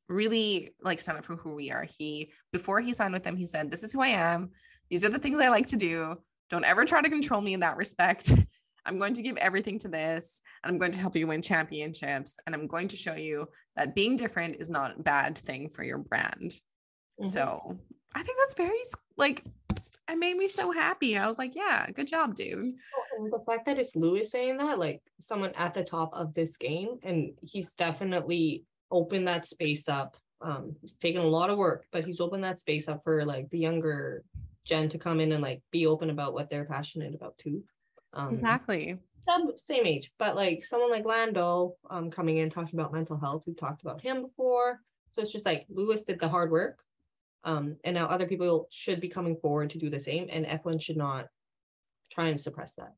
really 0.09 0.75
like 0.81 0.99
stand 0.99 1.17
up 1.17 1.25
for 1.25 1.37
who 1.37 1.55
we 1.55 1.71
are. 1.71 1.87
He, 1.97 2.31
before 2.51 2.81
he 2.81 2.93
signed 2.93 3.13
with 3.13 3.23
them, 3.23 3.37
he 3.37 3.47
said, 3.47 3.71
This 3.71 3.83
is 3.83 3.93
who 3.93 4.01
I 4.01 4.09
am. 4.09 4.51
These 4.89 5.05
are 5.05 5.09
the 5.09 5.19
things 5.19 5.39
I 5.39 5.49
like 5.49 5.67
to 5.67 5.77
do. 5.77 6.15
Don't 6.49 6.65
ever 6.65 6.85
try 6.85 7.01
to 7.01 7.09
control 7.09 7.41
me 7.41 7.53
in 7.53 7.61
that 7.61 7.77
respect. 7.77 8.33
I'm 8.85 8.97
going 8.97 9.13
to 9.13 9.21
give 9.21 9.37
everything 9.37 9.77
to 9.79 9.87
this 9.87 10.41
and 10.63 10.71
I'm 10.71 10.79
going 10.79 10.91
to 10.91 10.99
help 10.99 11.15
you 11.15 11.27
win 11.27 11.43
championships. 11.43 12.35
And 12.45 12.55
I'm 12.55 12.65
going 12.67 12.87
to 12.89 12.97
show 12.97 13.13
you 13.13 13.47
that 13.75 13.93
being 13.93 14.15
different 14.15 14.57
is 14.59 14.69
not 14.69 14.99
a 14.99 15.03
bad 15.03 15.37
thing 15.37 15.69
for 15.69 15.83
your 15.83 15.99
brand. 15.99 16.55
Mm-hmm. 17.21 17.27
So 17.27 17.77
I 18.13 18.23
think 18.23 18.37
that's 18.39 18.53
very 18.53 18.77
like 19.17 19.43
it 20.11 20.17
made 20.17 20.35
me 20.35 20.47
so 20.47 20.71
happy. 20.71 21.17
I 21.17 21.27
was 21.27 21.37
like, 21.37 21.55
yeah, 21.55 21.89
good 21.91 22.07
job, 22.07 22.35
dude. 22.35 22.75
Oh, 23.17 23.29
the 23.31 23.43
fact 23.45 23.65
that 23.65 23.79
it's 23.79 23.95
Lewis 23.95 24.31
saying 24.31 24.57
that, 24.57 24.77
like 24.77 25.01
someone 25.19 25.53
at 25.55 25.73
the 25.73 25.83
top 25.83 26.11
of 26.13 26.33
this 26.33 26.57
game, 26.57 26.99
and 27.03 27.31
he's 27.41 27.73
definitely 27.75 28.63
opened 28.91 29.27
that 29.27 29.45
space 29.45 29.87
up. 29.87 30.17
Um, 30.41 30.75
he's 30.81 30.93
taken 30.93 31.21
a 31.21 31.27
lot 31.27 31.49
of 31.49 31.57
work, 31.57 31.85
but 31.91 32.03
he's 32.03 32.19
opened 32.19 32.43
that 32.43 32.59
space 32.59 32.89
up 32.89 33.03
for 33.03 33.23
like 33.23 33.49
the 33.51 33.59
younger 33.59 34.23
gen 34.65 34.89
to 34.89 34.97
come 34.97 35.19
in 35.19 35.31
and 35.31 35.41
like 35.41 35.61
be 35.71 35.87
open 35.87 36.09
about 36.09 36.33
what 36.33 36.49
they're 36.49 36.65
passionate 36.65 37.15
about 37.15 37.37
too. 37.37 37.63
Um, 38.13 38.33
exactly. 38.33 38.97
Some 39.25 39.51
same 39.55 39.85
age, 39.85 40.11
but 40.19 40.35
like 40.35 40.65
someone 40.65 40.91
like 40.91 41.05
Lando, 41.05 41.75
um, 41.89 42.11
coming 42.11 42.37
in 42.37 42.49
talking 42.49 42.77
about 42.77 42.91
mental 42.91 43.17
health. 43.17 43.43
We've 43.45 43.55
talked 43.55 43.83
about 43.83 44.01
him 44.01 44.23
before, 44.23 44.81
so 45.13 45.21
it's 45.21 45.31
just 45.31 45.45
like 45.45 45.65
Lewis 45.69 46.03
did 46.03 46.19
the 46.19 46.27
hard 46.27 46.51
work 46.51 46.79
um, 47.43 47.77
and 47.83 47.95
now 47.95 48.07
other 48.07 48.27
people 48.27 48.67
should 48.71 49.01
be 49.01 49.09
coming 49.09 49.35
forward 49.37 49.69
to 49.71 49.79
do 49.79 49.89
the 49.89 49.99
same, 49.99 50.27
and 50.31 50.45
F1 50.45 50.81
should 50.81 50.97
not 50.97 51.27
try 52.11 52.27
and 52.27 52.39
suppress 52.39 52.75
that. 52.75 52.93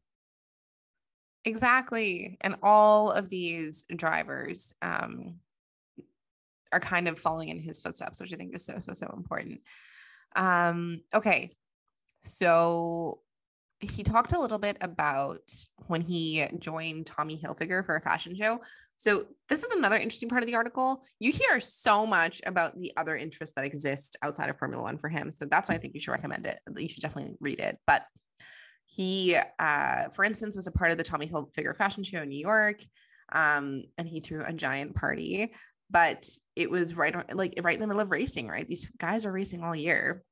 Exactly. 1.46 2.38
And 2.42 2.56
all 2.64 3.12
of 3.12 3.30
these 3.30 3.86
drivers 3.96 4.74
um, 4.82 5.36
are 6.72 6.80
kind 6.80 7.08
of 7.08 7.20
following 7.20 7.50
in 7.50 7.60
his 7.60 7.80
footsteps, 7.80 8.20
which 8.20 8.34
I 8.34 8.38
think 8.38 8.56
is 8.56 8.66
so, 8.66 8.80
so, 8.80 8.94
so 8.94 9.14
important. 9.16 9.62
Um, 10.36 11.02
okay. 11.14 11.56
So 12.24 13.20
he 13.84 14.04
talked 14.04 14.34
a 14.34 14.40
little 14.40 14.58
bit 14.58 14.78
about 14.82 15.52
when 15.88 16.02
he 16.02 16.48
joined 16.60 17.06
Tommy 17.06 17.38
Hilfiger 17.38 17.86
for 17.86 17.96
a 17.96 18.02
fashion 18.02 18.36
show. 18.36 18.60
So 18.96 19.26
this 19.50 19.64
is 19.64 19.72
another 19.72 19.98
interesting 19.98 20.30
part 20.30 20.44
of 20.44 20.48
the 20.48 20.56
article. 20.56 21.04
You 21.20 21.32
hear 21.32 21.60
so 21.60 22.06
much 22.06 22.42
about 22.46 22.78
the 22.78 22.94
other 22.96 23.18
interests 23.18 23.56
that 23.56 23.66
exist 23.66 24.18
outside 24.22 24.50
of 24.50 24.58
Formula 24.58 24.82
One 24.82 24.98
for 24.98 25.10
him. 25.10 25.32
So 25.32 25.46
that's 25.46 25.68
why 25.68 25.76
I 25.76 25.78
think 25.78 25.94
you 25.94 26.00
should 26.00 26.12
recommend 26.12 26.46
it. 26.46 26.60
You 26.76 26.88
should 26.88 27.02
definitely 27.02 27.36
read 27.40 27.60
it. 27.60 27.78
But 27.86 28.04
he, 28.86 29.38
uh, 29.60 30.10
for 30.10 30.24
instance, 30.24 30.56
was 30.56 30.68
a 30.68 30.72
part 30.72 30.92
of 30.92 30.98
the 30.98 31.04
Tommy 31.04 31.28
Hilfiger 31.28 31.76
fashion 31.76 32.04
show 32.04 32.22
in 32.22 32.30
New 32.30 32.40
York. 32.40 32.84
Um, 33.32 33.84
and 33.98 34.08
he 34.08 34.20
threw 34.20 34.44
a 34.46 34.54
giant 34.54 34.96
party, 34.96 35.54
but 35.90 36.30
it 36.56 36.70
was 36.70 36.94
right 36.94 37.36
like 37.36 37.60
right 37.62 37.74
in 37.74 37.82
the 37.82 37.88
middle 37.88 38.02
of 38.02 38.12
racing, 38.12 38.48
right? 38.48 38.68
These 38.68 38.92
guys 39.00 39.26
are 39.26 39.32
racing 39.32 39.64
all 39.64 39.76
year 39.76 40.24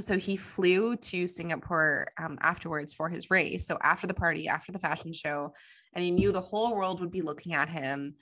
so 0.00 0.18
he 0.18 0.36
flew 0.36 0.96
to 0.96 1.26
Singapore 1.26 2.08
um, 2.18 2.38
afterwards 2.40 2.92
for 2.92 3.08
his 3.08 3.30
race. 3.30 3.66
So 3.66 3.78
after 3.82 4.06
the 4.06 4.14
party, 4.14 4.48
after 4.48 4.72
the 4.72 4.78
fashion 4.78 5.12
show, 5.12 5.54
and 5.94 6.04
he 6.04 6.10
knew 6.10 6.32
the 6.32 6.40
whole 6.40 6.74
world 6.74 7.00
would 7.00 7.10
be 7.10 7.22
looking 7.22 7.54
at 7.54 7.68
him. 7.68 8.14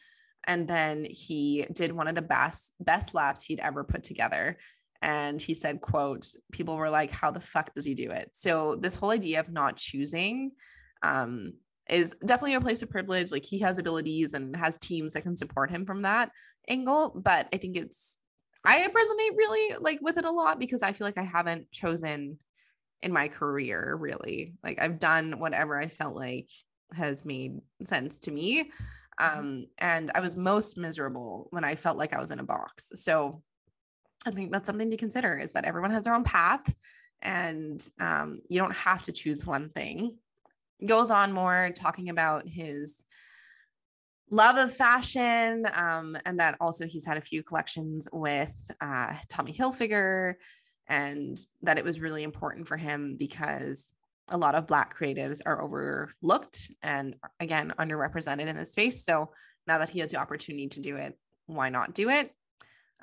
And 0.46 0.68
then 0.68 1.04
he 1.04 1.66
did 1.72 1.92
one 1.92 2.06
of 2.06 2.14
the 2.14 2.22
best 2.22 2.74
best 2.80 3.14
laps 3.14 3.42
he'd 3.42 3.60
ever 3.60 3.82
put 3.82 4.04
together. 4.04 4.58
And 5.02 5.40
he 5.40 5.54
said, 5.54 5.80
"quote 5.80 6.26
People 6.52 6.76
were 6.76 6.90
like, 6.90 7.10
how 7.10 7.30
the 7.30 7.40
fuck 7.40 7.74
does 7.74 7.84
he 7.84 7.94
do 7.94 8.10
it?" 8.10 8.30
So 8.34 8.76
this 8.76 8.94
whole 8.94 9.10
idea 9.10 9.40
of 9.40 9.50
not 9.50 9.76
choosing 9.76 10.52
um, 11.02 11.54
is 11.88 12.14
definitely 12.24 12.54
a 12.54 12.60
place 12.60 12.82
of 12.82 12.90
privilege. 12.90 13.32
Like 13.32 13.44
he 13.44 13.58
has 13.60 13.78
abilities 13.78 14.34
and 14.34 14.54
has 14.54 14.78
teams 14.78 15.14
that 15.14 15.22
can 15.22 15.36
support 15.36 15.70
him 15.70 15.84
from 15.84 16.02
that 16.02 16.30
angle. 16.68 17.10
But 17.14 17.48
I 17.52 17.56
think 17.56 17.76
it's 17.76 18.18
I 18.64 18.86
resonate 18.86 19.36
really 19.36 19.76
like 19.78 20.00
with 20.00 20.16
it 20.16 20.24
a 20.24 20.30
lot 20.30 20.58
because 20.58 20.82
I 20.82 20.92
feel 20.92 21.06
like 21.06 21.18
I 21.18 21.22
haven't 21.22 21.70
chosen 21.70 22.38
in 23.02 23.12
my 23.12 23.28
career 23.28 23.96
really. 23.98 24.54
Like 24.64 24.80
I've 24.80 24.98
done 24.98 25.38
whatever 25.38 25.78
I 25.78 25.88
felt 25.88 26.16
like 26.16 26.48
has 26.94 27.24
made 27.24 27.60
sense 27.84 28.18
to 28.20 28.30
me. 28.30 28.70
Mm-hmm. 29.20 29.38
Um, 29.38 29.66
and 29.78 30.10
I 30.14 30.20
was 30.20 30.36
most 30.36 30.76
miserable 30.76 31.48
when 31.50 31.64
I 31.64 31.76
felt 31.76 31.98
like 31.98 32.14
I 32.14 32.20
was 32.20 32.30
in 32.30 32.40
a 32.40 32.44
box. 32.44 32.90
So 32.94 33.42
I 34.26 34.30
think 34.30 34.50
that's 34.50 34.66
something 34.66 34.90
to 34.90 34.96
consider 34.96 35.36
is 35.38 35.52
that 35.52 35.66
everyone 35.66 35.90
has 35.90 36.04
their 36.04 36.14
own 36.14 36.24
path 36.24 36.72
and 37.22 37.86
um, 38.00 38.40
you 38.48 38.58
don't 38.58 38.74
have 38.74 39.02
to 39.02 39.12
choose 39.12 39.46
one 39.46 39.70
thing. 39.70 40.16
Goes 40.84 41.10
on 41.10 41.32
more 41.32 41.70
talking 41.74 42.08
about 42.08 42.48
his 42.48 43.04
love 44.30 44.56
of 44.56 44.74
fashion 44.74 45.66
um, 45.74 46.16
and 46.24 46.40
that 46.40 46.56
also 46.60 46.86
he's 46.86 47.04
had 47.04 47.16
a 47.16 47.22
few 47.22 47.42
collections 47.42 48.08
with 48.12 48.52
uh, 48.80 49.14
Tommy 49.28 49.52
Hilfiger 49.52 50.34
and 50.88 51.36
that 51.62 51.78
it 51.78 51.84
was 51.84 52.00
really 52.00 52.22
important 52.22 52.66
for 52.66 52.76
him 52.76 53.16
because 53.18 53.86
a 54.28 54.36
lot 54.36 54.54
of 54.54 54.66
black 54.66 54.98
creatives 54.98 55.40
are 55.44 55.62
overlooked 55.62 56.70
and 56.82 57.14
again 57.40 57.72
underrepresented 57.78 58.46
in 58.46 58.56
this 58.56 58.72
space. 58.72 59.04
So 59.04 59.30
now 59.66 59.78
that 59.78 59.90
he 59.90 60.00
has 60.00 60.10
the 60.10 60.18
opportunity 60.18 60.68
to 60.68 60.80
do 60.80 60.96
it 60.96 61.18
why 61.46 61.68
not 61.68 61.94
do 61.94 62.08
it 62.10 62.34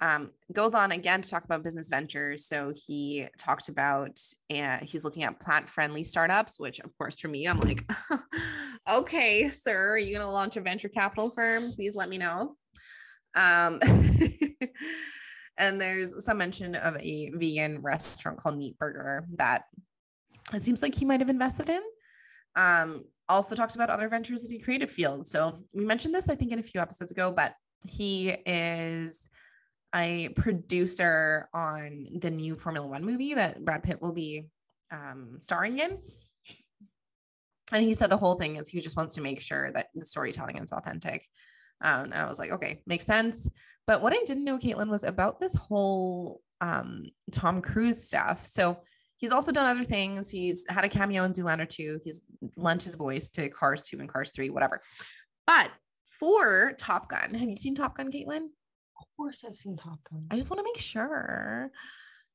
um, 0.02 0.32
goes 0.52 0.74
on 0.74 0.92
again 0.92 1.22
to 1.22 1.30
talk 1.30 1.46
about 1.46 1.64
business 1.64 1.88
ventures. 1.88 2.46
So 2.46 2.74
he 2.76 3.28
talked 3.38 3.70
about, 3.70 4.20
and 4.50 4.82
uh, 4.82 4.86
he's 4.86 5.04
looking 5.04 5.24
at 5.24 5.40
plant 5.40 5.70
friendly 5.70 6.04
startups, 6.04 6.60
which 6.60 6.80
of 6.80 6.96
course 6.98 7.20
for 7.20 7.28
me, 7.28 7.48
I'm 7.48 7.60
like, 7.60 7.90
okay, 8.90 9.50
sir, 9.50 9.92
are 9.92 9.98
you 9.98 10.16
going 10.16 10.26
to 10.26 10.32
launch 10.32 10.58
a 10.58 10.62
venture 10.62 10.90
capital 10.90 11.30
firm? 11.30 11.72
Please 11.72 11.96
let 11.96 12.10
me 12.10 12.18
know. 12.18 12.56
Um, 13.36 13.80
and 15.58 15.80
there's 15.80 16.26
some 16.26 16.40
mention 16.40 16.74
of 16.74 16.96
a 16.98 17.30
vegan 17.36 17.82
restaurant 17.82 18.40
called 18.40 18.58
Neat 18.58 18.80
Burger 18.80 19.26
that 19.36 19.66
it 20.52 20.64
seems 20.64 20.82
like 20.82 20.96
he 20.96 21.06
might 21.06 21.20
have 21.20 21.30
invested 21.30 21.70
in. 21.70 21.82
Um, 22.56 23.04
also 23.30 23.56
talks 23.56 23.76
about 23.76 23.92
other 23.92 24.10
ventures 24.10 24.44
in 24.44 24.50
the 24.50 24.60
creative 24.60 24.92
field. 24.92 25.28
So 25.28 25.56
we 25.74 25.86
mentioned 25.86 26.14
this, 26.14 26.28
I 26.28 26.36
think, 26.36 26.52
in 26.52 26.60
a 26.60 26.64
few 26.64 26.82
episodes 26.82 27.12
ago, 27.12 27.32
but 27.34 27.54
he 27.88 28.30
is 28.46 29.30
a 29.94 30.30
producer 30.30 31.50
on 31.54 32.08
the 32.20 32.32
new 32.32 32.56
Formula 32.56 32.88
One 32.88 33.06
movie 33.06 33.34
that 33.34 33.64
Brad 33.64 33.84
Pitt 33.84 34.02
will 34.02 34.14
be 34.14 34.48
um, 34.92 35.38
starring 35.40 35.80
in. 35.80 35.98
And 37.74 37.84
he 37.84 37.94
said 37.94 38.10
the 38.10 38.18
whole 38.18 38.36
thing 38.36 38.58
is 38.58 38.68
he 38.68 38.82
just 38.82 38.98
wants 38.98 39.16
to 39.16 39.22
make 39.22 39.42
sure 39.42 39.72
that 39.72 39.88
the 39.96 40.06
storytelling 40.06 40.58
is 40.58 40.72
authentic. 40.72 41.26
Um, 41.82 42.06
and 42.06 42.14
I 42.14 42.28
was 42.28 42.40
like, 42.40 42.52
okay, 42.52 42.82
makes 42.86 43.06
sense. 43.06 43.50
But 43.88 44.02
what 44.02 44.14
I 44.14 44.24
didn't 44.26 44.44
know, 44.44 44.58
Caitlin, 44.58 44.90
was 44.90 45.04
about 45.04 45.40
this 45.40 45.56
whole 45.56 46.42
um, 46.60 47.06
Tom 47.32 47.62
Cruise 47.62 48.06
stuff. 48.06 48.46
So 48.46 48.78
he's 49.18 49.32
also 49.32 49.52
done 49.52 49.70
other 49.70 49.86
things. 49.86 50.30
He's 50.30 50.66
had 50.70 50.86
a 50.86 50.90
cameo 50.90 51.24
in 51.24 51.32
Zoolander 51.32 51.68
2. 51.68 52.02
He's 52.04 52.24
lent 52.56 52.84
his 52.84 52.96
voice 52.96 53.30
to 53.30 53.50
Cars 53.50 53.82
2 53.84 54.00
and 54.00 54.10
Cars 54.10 54.32
3, 54.36 54.50
whatever. 54.50 54.82
But 55.48 55.72
for 56.04 56.74
Top 56.78 57.10
Gun, 57.10 57.34
have 57.34 57.50
you 57.50 57.58
seen 57.58 57.74
Top 57.74 57.98
Gun, 57.98 58.12
Caitlin? 58.12 58.48
Course 59.16 59.44
I've 59.48 59.56
seen 59.56 59.78
Top 59.78 60.00
Gun. 60.10 60.28
I 60.32 60.36
just 60.36 60.50
want 60.50 60.60
to 60.60 60.64
make 60.64 60.82
sure. 60.82 61.72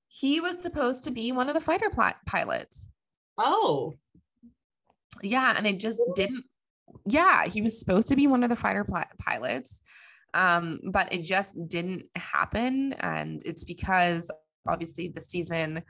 He 0.09 0.41
was 0.41 0.61
supposed 0.61 1.05
to 1.05 1.11
be 1.11 1.33
one 1.33 1.49
of 1.49 1.55
the 1.55 1.61
fighter 1.61 1.91
pl- 1.91 2.13
pilots. 2.27 2.87
Oh. 3.39 3.95
Yeah, 5.23 5.55
and 5.57 5.67
it 5.67 5.81
just 5.81 6.03
didn't. 6.15 6.45
Yeah, 7.05 7.47
he 7.47 7.63
was 7.63 7.79
supposed 7.79 8.09
to 8.09 8.17
be 8.17 8.27
one 8.27 8.43
of 8.43 8.51
the 8.51 8.57
fighter 8.57 8.85
pl- 8.85 9.05
pilots, 9.19 9.81
um, 10.35 10.81
but 10.93 11.13
it 11.13 11.23
just 11.25 11.57
didn't 11.69 12.05
happen, 12.15 12.93
and 12.95 13.43
it's 13.45 13.65
because 13.65 14.31
obviously 14.69 15.09
the 15.09 15.21
season 15.21 15.83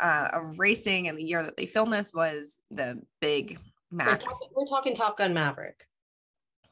uh, 0.00 0.28
of 0.32 0.58
racing 0.58 1.08
and 1.08 1.16
the 1.16 1.22
year 1.22 1.42
that 1.42 1.56
they 1.56 1.66
filmed 1.66 1.92
this 1.92 2.12
was 2.12 2.60
the 2.70 3.00
big 3.20 3.58
Max. 3.90 4.24
We're 4.24 4.30
talking, 4.30 4.48
we're 4.56 4.68
talking 4.68 4.96
Top 4.96 5.18
Gun 5.18 5.34
Maverick. 5.34 5.86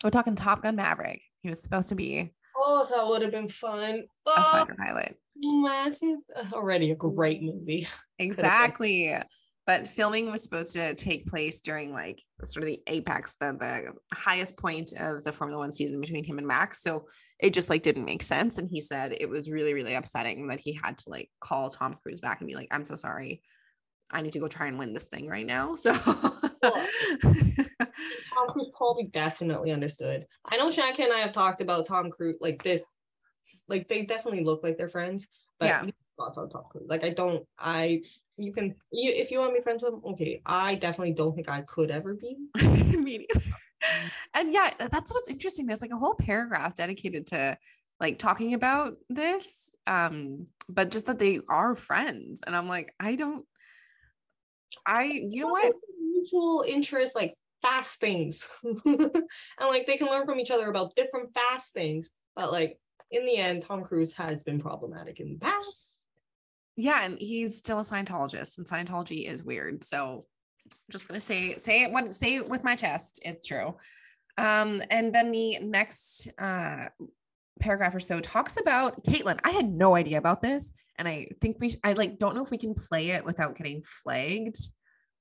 We're 0.02 0.10
talking 0.10 0.34
Top 0.34 0.62
Gun 0.62 0.76
Maverick. 0.76 1.22
He 1.42 1.48
was 1.48 1.62
supposed 1.62 1.88
to 1.90 1.94
be 1.94 2.32
Oh, 2.64 2.86
that 2.90 3.06
would 3.06 3.22
have 3.22 3.32
been 3.32 3.48
fun. 3.48 4.04
Oh, 4.26 4.66
a 4.68 4.74
pilot. 4.74 5.16
Imagine 5.42 6.22
uh, 6.36 6.44
already 6.52 6.92
a 6.92 6.94
great 6.94 7.42
movie. 7.42 7.88
Exactly. 8.18 9.12
But 9.66 9.88
filming 9.88 10.30
was 10.30 10.44
supposed 10.44 10.72
to 10.74 10.94
take 10.94 11.26
place 11.26 11.60
during 11.60 11.92
like 11.92 12.22
sort 12.44 12.62
of 12.62 12.68
the 12.68 12.80
apex, 12.86 13.34
the 13.40 13.56
the 13.58 14.16
highest 14.16 14.56
point 14.56 14.92
of 14.96 15.24
the 15.24 15.32
Formula 15.32 15.58
One 15.58 15.72
season 15.72 16.00
between 16.00 16.22
him 16.22 16.38
and 16.38 16.46
Max. 16.46 16.82
So 16.82 17.06
it 17.40 17.52
just 17.52 17.68
like 17.68 17.82
didn't 17.82 18.04
make 18.04 18.22
sense. 18.22 18.58
And 18.58 18.70
he 18.70 18.80
said 18.80 19.16
it 19.18 19.28
was 19.28 19.50
really, 19.50 19.74
really 19.74 19.94
upsetting 19.94 20.46
that 20.48 20.60
he 20.60 20.72
had 20.72 20.96
to 20.98 21.10
like 21.10 21.28
call 21.40 21.68
Tom 21.68 21.96
Cruise 22.00 22.20
back 22.20 22.40
and 22.40 22.48
be 22.48 22.54
like, 22.54 22.68
I'm 22.70 22.84
so 22.84 22.94
sorry. 22.94 23.42
I 24.12 24.22
need 24.22 24.32
to 24.32 24.38
go 24.38 24.48
try 24.48 24.66
and 24.66 24.78
win 24.78 24.92
this 24.92 25.04
thing 25.04 25.26
right 25.28 25.46
now. 25.46 25.74
So 25.74 25.92
Tom 25.94 26.48
Cruise 28.48 28.70
probably 28.76 29.04
definitely 29.12 29.70
understood. 29.72 30.26
I 30.44 30.56
know 30.56 30.70
Shanka 30.70 31.00
and 31.00 31.12
I 31.12 31.20
have 31.20 31.32
talked 31.32 31.60
about 31.60 31.86
Tom 31.86 32.10
Cruise 32.10 32.38
like 32.40 32.62
this, 32.62 32.82
like 33.68 33.88
they 33.88 34.02
definitely 34.02 34.44
look 34.44 34.62
like 34.62 34.76
they're 34.76 34.88
friends, 34.88 35.26
but 35.58 35.66
yeah. 35.66 35.86
thoughts 36.18 36.38
on 36.38 36.50
Tom 36.50 36.64
Cruise. 36.70 36.86
Like 36.88 37.04
I 37.04 37.10
don't, 37.10 37.44
I 37.58 38.02
you 38.36 38.52
can 38.52 38.74
you 38.92 39.12
if 39.12 39.30
you 39.30 39.38
want 39.38 39.52
to 39.52 39.58
be 39.58 39.62
friends 39.62 39.82
with 39.82 39.94
him, 39.94 40.00
okay. 40.12 40.42
I 40.46 40.76
definitely 40.76 41.14
don't 41.14 41.34
think 41.34 41.48
I 41.48 41.62
could 41.62 41.90
ever 41.90 42.14
be. 42.14 42.36
Me 42.96 43.26
and 44.34 44.52
yeah, 44.52 44.70
that's 44.78 45.12
what's 45.12 45.28
interesting. 45.28 45.66
There's 45.66 45.82
like 45.82 45.92
a 45.92 45.98
whole 45.98 46.14
paragraph 46.14 46.74
dedicated 46.74 47.26
to 47.28 47.56
like 48.00 48.18
talking 48.18 48.54
about 48.54 48.94
this, 49.08 49.72
um, 49.86 50.46
but 50.68 50.90
just 50.90 51.06
that 51.06 51.18
they 51.18 51.40
are 51.48 51.74
friends. 51.74 52.40
And 52.46 52.56
I'm 52.56 52.68
like, 52.68 52.94
I 52.98 53.16
don't 53.16 53.44
I 54.86 55.04
you 55.04 55.42
know 55.42 55.48
what? 55.48 55.74
Mutual 56.12 56.64
interest, 56.66 57.14
like 57.14 57.34
fast 57.62 58.00
things. 58.00 58.46
And 58.62 59.24
like 59.60 59.86
they 59.86 59.96
can 59.96 60.08
learn 60.08 60.26
from 60.26 60.40
each 60.40 60.50
other 60.50 60.68
about 60.68 60.96
different 60.96 61.32
fast 61.34 61.72
things. 61.72 62.08
But 62.34 62.52
like 62.52 62.78
in 63.10 63.24
the 63.24 63.36
end 63.36 63.62
tom 63.62 63.84
cruise 63.84 64.12
has 64.12 64.42
been 64.42 64.60
problematic 64.60 65.20
in 65.20 65.34
the 65.34 65.38
past. 65.38 66.00
Yeah 66.76 67.04
and 67.04 67.18
he's 67.18 67.58
still 67.58 67.78
a 67.78 67.82
scientologist 67.82 68.58
and 68.58 68.66
scientology 68.66 69.28
is 69.28 69.42
weird. 69.42 69.84
So 69.84 70.24
I'm 70.66 70.78
just 70.90 71.08
gonna 71.08 71.20
say 71.20 71.56
say 71.56 71.82
it 71.82 71.90
what 71.90 72.14
say 72.14 72.36
it 72.36 72.48
with 72.48 72.64
my 72.64 72.74
chest. 72.76 73.20
It's 73.24 73.46
true. 73.46 73.76
Um 74.38 74.82
and 74.90 75.14
then 75.14 75.30
the 75.30 75.58
next 75.60 76.28
uh 76.38 76.86
paragraph 77.60 77.94
or 77.94 78.00
so 78.00 78.20
talks 78.20 78.58
about 78.60 79.02
caitlin 79.04 79.38
i 79.44 79.50
had 79.50 79.72
no 79.72 79.94
idea 79.94 80.18
about 80.18 80.40
this 80.40 80.72
and 80.96 81.06
i 81.06 81.26
think 81.40 81.56
we 81.60 81.76
i 81.84 81.92
like 81.92 82.18
don't 82.18 82.34
know 82.34 82.44
if 82.44 82.50
we 82.50 82.58
can 82.58 82.74
play 82.74 83.10
it 83.10 83.24
without 83.24 83.56
getting 83.56 83.82
flagged 83.82 84.56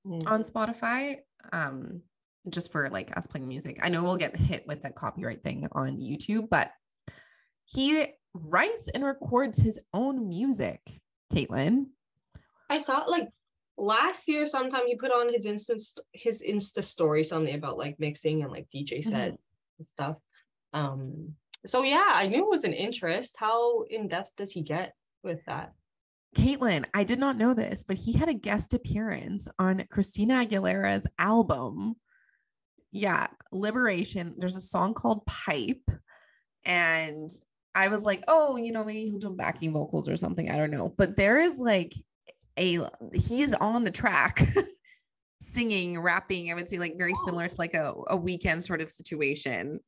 mm. 0.06 0.22
on 0.26 0.42
spotify 0.42 1.16
um 1.52 2.02
just 2.48 2.72
for 2.72 2.90
like 2.90 3.16
us 3.16 3.26
playing 3.26 3.48
music. 3.48 3.78
I 3.82 3.88
know 3.88 4.02
we'll 4.02 4.16
get 4.16 4.36
hit 4.36 4.66
with 4.66 4.82
the 4.82 4.90
copyright 4.90 5.42
thing 5.42 5.66
on 5.72 5.98
YouTube, 5.98 6.48
but 6.48 6.70
he 7.64 8.06
writes 8.34 8.88
and 8.88 9.04
records 9.04 9.58
his 9.58 9.78
own 9.94 10.28
music, 10.28 10.80
Caitlin. 11.32 11.86
I 12.68 12.78
saw 12.78 13.04
like 13.04 13.28
last 13.76 14.28
year 14.28 14.46
sometime 14.46 14.86
he 14.86 14.96
put 14.96 15.12
on 15.12 15.32
his 15.32 15.46
instance 15.46 15.96
his 16.12 16.42
Insta 16.42 16.82
story 16.82 17.24
something 17.24 17.54
about 17.54 17.78
like 17.78 17.98
mixing 17.98 18.42
and 18.42 18.50
like 18.50 18.66
DJ 18.74 19.04
set 19.04 19.32
mm-hmm. 19.32 19.78
and 19.78 19.86
stuff. 19.86 20.16
Um 20.72 21.34
so 21.66 21.82
yeah, 21.82 22.08
I 22.08 22.26
knew 22.26 22.44
it 22.44 22.50
was 22.50 22.64
an 22.64 22.72
interest. 22.72 23.36
How 23.38 23.82
in 23.82 24.08
depth 24.08 24.30
does 24.36 24.50
he 24.50 24.62
get 24.62 24.94
with 25.22 25.40
that? 25.46 25.72
Caitlin, 26.36 26.84
I 26.94 27.04
did 27.04 27.18
not 27.18 27.36
know 27.36 27.52
this, 27.52 27.84
but 27.86 27.98
he 27.98 28.12
had 28.12 28.28
a 28.28 28.34
guest 28.34 28.72
appearance 28.72 29.48
on 29.58 29.84
Christina 29.90 30.46
Aguilera's 30.46 31.06
album 31.18 31.96
yeah, 32.92 33.26
Liberation. 33.50 34.34
There's 34.36 34.56
a 34.56 34.60
song 34.60 34.94
called 34.94 35.24
Pipe. 35.24 35.82
And 36.64 37.28
I 37.74 37.88
was 37.88 38.04
like, 38.04 38.22
oh, 38.28 38.56
you 38.56 38.70
know, 38.70 38.84
maybe 38.84 39.08
he'll 39.08 39.18
do 39.18 39.30
backing 39.30 39.72
vocals 39.72 40.08
or 40.08 40.16
something. 40.16 40.50
I 40.50 40.58
don't 40.58 40.70
know. 40.70 40.94
But 40.96 41.16
there 41.16 41.40
is 41.40 41.58
like 41.58 41.94
a 42.58 42.86
he 43.14 43.40
is 43.40 43.54
on 43.54 43.82
the 43.82 43.90
track 43.90 44.46
singing, 45.40 45.98
rapping. 45.98 46.52
I 46.52 46.54
would 46.54 46.68
say 46.68 46.78
like 46.78 46.98
very 46.98 47.14
similar 47.24 47.48
to 47.48 47.56
like 47.58 47.74
a, 47.74 47.94
a 48.08 48.18
Weeknd 48.18 48.62
sort 48.62 48.82
of 48.82 48.90
situation. 48.90 49.80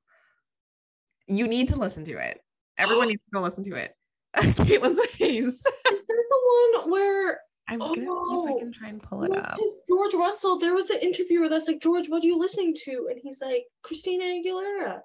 You 1.26 1.48
need 1.48 1.68
to 1.68 1.76
listen 1.76 2.04
to 2.04 2.18
it. 2.18 2.40
Everyone 2.78 3.08
needs 3.08 3.24
to 3.24 3.30
go 3.32 3.40
listen 3.40 3.64
to 3.64 3.76
it. 3.76 3.92
Caitlin's 4.36 5.04
face. 5.12 5.44
Is 5.44 5.62
the 5.62 6.82
one 6.82 6.90
where 6.90 7.38
I'm 7.68 7.80
oh, 7.80 7.94
gonna 7.94 8.06
see 8.06 8.52
if 8.52 8.56
I 8.56 8.58
can 8.58 8.72
try 8.72 8.88
and 8.88 9.02
pull 9.02 9.24
it 9.24 9.36
up. 9.36 9.58
George 9.88 10.14
Russell. 10.14 10.58
There 10.58 10.74
was 10.74 10.90
an 10.90 10.98
interviewer 11.00 11.48
that's 11.48 11.66
like, 11.66 11.80
George, 11.80 12.08
what 12.08 12.22
are 12.22 12.26
you 12.26 12.38
listening 12.38 12.74
to? 12.84 13.08
And 13.10 13.18
he's 13.22 13.40
like, 13.40 13.64
Christina 13.82 14.24
Aguilera. 14.24 15.00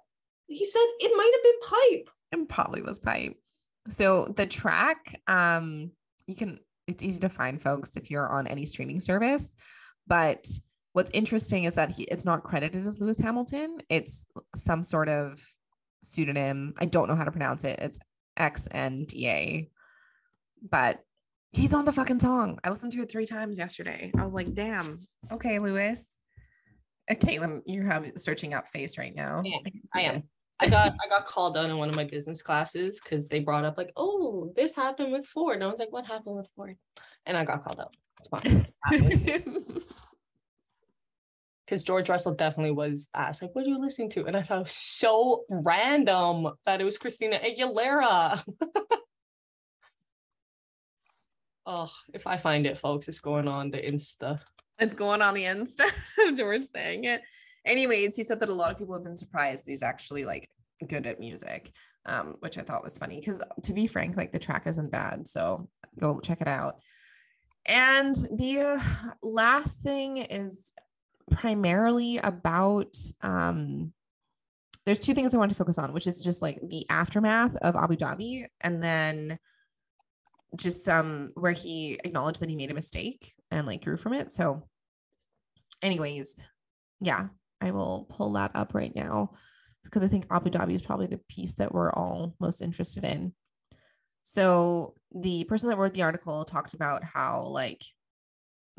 He 0.48 0.66
said 0.66 0.82
it 1.00 1.16
might 1.16 1.32
have 1.34 1.44
been 1.44 2.02
Pipe. 2.02 2.10
It 2.32 2.50
probably 2.50 2.82
was 2.82 3.00
Pipe. 3.00 3.38
So 3.90 4.26
the 4.36 4.46
track, 4.46 5.20
um, 5.28 5.92
you 6.28 6.36
can. 6.36 6.60
It's 6.88 7.04
easy 7.04 7.20
to 7.20 7.30
find, 7.30 7.62
folks, 7.62 7.96
if 7.98 8.10
you're 8.10 8.28
on 8.28 8.48
any 8.48 8.66
streaming 8.66 9.00
service. 9.00 9.52
But 10.08 10.48
what's 10.94 11.12
interesting 11.12 11.66
is 11.66 11.76
that 11.76 11.92
he 11.92 12.04
it's 12.04 12.26
not 12.26 12.44
credited 12.44 12.86
as 12.86 13.00
Lewis 13.00 13.20
Hamilton. 13.20 13.78
It's 13.90 14.28
some 14.56 14.84
sort 14.84 15.08
of 15.08 15.40
pseudonym. 16.04 16.74
I 16.78 16.86
don't 16.86 17.08
know 17.08 17.16
how 17.16 17.24
to 17.24 17.32
pronounce 17.32 17.64
it. 17.64 17.80
It's 17.80 18.00
X 18.38 18.68
N 18.72 19.06
D 19.06 19.28
A. 19.28 19.70
But 20.70 21.04
He's 21.52 21.74
on 21.74 21.86
the 21.86 21.92
fucking 21.92 22.20
song. 22.20 22.60
I 22.64 22.70
listened 22.70 22.92
to 22.92 23.02
it 23.02 23.10
three 23.10 23.26
times 23.26 23.58
yesterday. 23.58 24.12
I 24.18 24.24
was 24.24 24.34
like, 24.34 24.54
damn. 24.54 25.00
Okay, 25.32 25.58
Lewis. 25.58 26.08
Uh, 27.10 27.16
Caitlin, 27.16 27.62
you 27.66 27.82
have 27.84 28.06
searching 28.18 28.54
up 28.54 28.68
face 28.68 29.00
right 29.00 29.16
now. 29.16 29.42
Yeah, 29.44 29.58
I, 29.96 30.00
I 30.00 30.02
am. 30.04 30.24
I 30.60 30.70
got 30.70 30.94
I 31.04 31.10
got 31.10 31.26
called 31.26 31.58
out 31.58 31.70
in 31.70 31.78
one 31.78 31.90
of 31.90 31.96
my 31.96 32.04
business 32.04 32.44
classes 32.44 33.00
because 33.02 33.28
they 33.28 33.40
brought 33.40 33.66
up 33.66 33.78
like, 33.78 33.92
oh, 33.98 34.54
this 34.56 34.76
happened 34.76 35.12
with 35.12 35.26
Ford. 35.26 35.56
And 35.56 35.64
I 35.64 35.68
was 35.68 35.80
like, 35.80 35.92
what 35.92 36.06
happened 36.06 36.36
with 36.38 36.48
Ford? 36.56 36.78
And 37.26 37.36
I 37.36 37.44
got 37.46 37.64
called 37.64 37.80
out. 37.80 37.96
It's 38.20 38.28
fine. 38.28 38.68
Because 41.70 41.84
George 41.84 42.10
Russell 42.10 42.34
definitely 42.34 42.72
was 42.72 43.10
asked, 43.14 43.44
like, 43.44 43.54
what 43.54 43.64
are 43.64 43.68
you 43.68 43.78
listening 43.78 44.10
to? 44.12 44.26
And 44.26 44.36
I 44.36 44.42
thought 44.42 44.58
it 44.58 44.64
was 44.64 44.72
so 44.72 45.44
random 45.52 46.48
that 46.66 46.82
it 46.82 46.84
was 46.84 46.98
Christina 46.98 47.38
Aguilera. 47.38 48.44
oh, 51.68 51.92
if 52.12 52.26
I 52.26 52.38
find 52.38 52.66
it, 52.66 52.80
folks, 52.80 53.08
it's 53.08 53.20
going 53.20 53.48
on 53.48 53.70
the 53.70 53.78
Insta. 53.78 54.40
It's 54.80 54.96
going 54.96 55.22
on 55.22 55.36
the 55.36 55.44
Insta. 55.44 55.86
George 56.36 56.64
saying 56.64 57.04
it. 57.04 57.22
Anyways, 57.66 58.16
he 58.16 58.24
said 58.24 58.40
that 58.40 58.50
a 58.50 58.54
lot 58.54 58.72
of 58.72 58.80
people 58.80 58.96
have 58.96 59.04
been 59.04 59.16
surprised 59.16 59.68
he's 59.68 59.84
actually 59.84 60.26
like 60.26 60.50
good 60.88 61.06
at 61.06 61.20
music, 61.20 61.72
um, 62.08 62.38
which 62.40 62.58
I 62.58 62.64
thought 62.64 62.84
was 62.84 62.98
funny 62.98 63.20
because 63.20 63.44
to 63.62 63.74
be 63.74 63.86
frank, 63.86 64.18
like 64.18 64.32
the 64.32 64.40
track 64.40 64.66
isn't 64.66 64.90
bad. 64.90 65.28
So 65.28 65.70
go 66.00 66.20
check 66.20 66.42
it 66.42 66.48
out. 66.48 66.80
And 67.68 68.16
the 68.34 68.62
uh, 68.62 68.80
last 69.22 69.82
thing 69.82 70.18
is 70.18 70.74
primarily 71.30 72.18
about 72.18 72.96
um 73.22 73.94
there's 74.86 75.00
two 75.00 75.14
things 75.14 75.34
I 75.34 75.38
want 75.38 75.52
to 75.52 75.58
focus 75.58 75.78
on, 75.78 75.94
which 75.94 76.08
is 76.08 76.24
just 76.24 76.42
like 76.42 76.60
the 76.68 76.86
aftermath 76.90 77.56
of 77.58 77.76
Abu 77.76 77.96
Dhabi 77.96 78.48
and 78.62 78.82
then 78.82 79.38
just 80.56 80.90
um 80.90 81.32
where 81.36 81.52
he 81.52 82.00
acknowledged 82.04 82.42
that 82.42 82.50
he 82.50 82.56
made 82.56 82.72
a 82.72 82.76
mistake 82.76 83.34
and 83.52 83.68
like 83.68 83.84
grew 83.84 83.98
from 83.98 84.14
it. 84.14 84.32
So 84.32 84.68
anyways, 85.82 86.42
yeah, 87.02 87.28
I 87.62 87.72
will 87.72 88.08
pull 88.10 88.34
that 88.34 88.52
up 88.56 88.74
right 88.74 88.96
now 88.96 89.32
because 89.84 90.04
I 90.04 90.08
think 90.08 90.26
Abu 90.32 90.50
Dhabi 90.50 90.74
is 90.74 90.82
probably 90.82 91.08
the 91.08 91.22
piece 91.30 91.54
that 91.56 91.74
we're 91.74 91.92
all 91.92 92.36
most 92.40 92.62
interested 92.62 93.04
in. 93.04 93.34
So 94.24 94.96
the 95.14 95.44
person 95.46 95.70
that 95.70 95.78
wrote 95.78 95.94
the 95.94 96.04
article 96.04 96.46
talked 96.46 96.74
about 96.74 97.04
how 97.04 97.44
like 97.44 97.84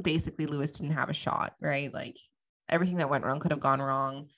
basically 0.01 0.47
Lewis 0.47 0.73
didn't 0.73 0.95
have 0.95 1.11
a 1.11 1.15
shot, 1.15 1.55
right? 1.61 1.93
Like 1.93 2.17
everything 2.71 2.97
that 2.97 3.11
went 3.11 3.25
wrong 3.25 3.41
could 3.41 3.51
have 3.51 3.61
gone 3.61 3.81
wrong. 3.81 4.29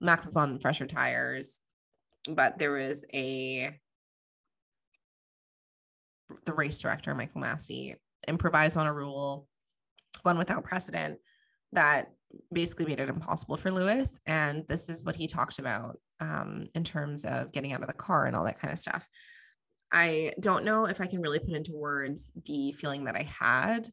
Max 0.00 0.26
was 0.26 0.36
on 0.36 0.60
fresher 0.60 0.86
tires, 0.86 1.60
but 2.28 2.58
there 2.58 2.72
was 2.72 3.04
a 3.12 3.76
the 6.44 6.52
race 6.52 6.78
director, 6.78 7.14
Michael 7.14 7.40
Masi 7.40 7.96
improvised 8.26 8.76
on 8.76 8.86
a 8.86 8.92
rule, 8.92 9.48
one 10.22 10.38
without 10.38 10.64
precedent, 10.64 11.18
that 11.72 12.10
basically 12.52 12.86
made 12.86 13.00
it 13.00 13.08
impossible 13.08 13.56
for 13.56 13.70
Lewis. 13.70 14.20
And 14.26 14.64
this 14.68 14.88
is 14.88 15.02
what 15.02 15.16
he 15.16 15.26
talked 15.26 15.58
about 15.58 15.98
um, 16.20 16.68
in 16.74 16.84
terms 16.84 17.24
of 17.24 17.52
getting 17.52 17.72
out 17.72 17.80
of 17.80 17.86
the 17.86 17.94
car 17.94 18.26
and 18.26 18.36
all 18.36 18.44
that 18.44 18.60
kind 18.60 18.72
of 18.72 18.78
stuff. 18.78 19.08
I 19.90 20.32
don't 20.38 20.64
know 20.64 20.84
if 20.84 21.00
I 21.00 21.06
can 21.06 21.22
really 21.22 21.38
put 21.38 21.54
into 21.54 21.72
words 21.72 22.30
the 22.44 22.72
feeling 22.72 23.04
that 23.04 23.16
I 23.16 23.22
had. 23.22 23.88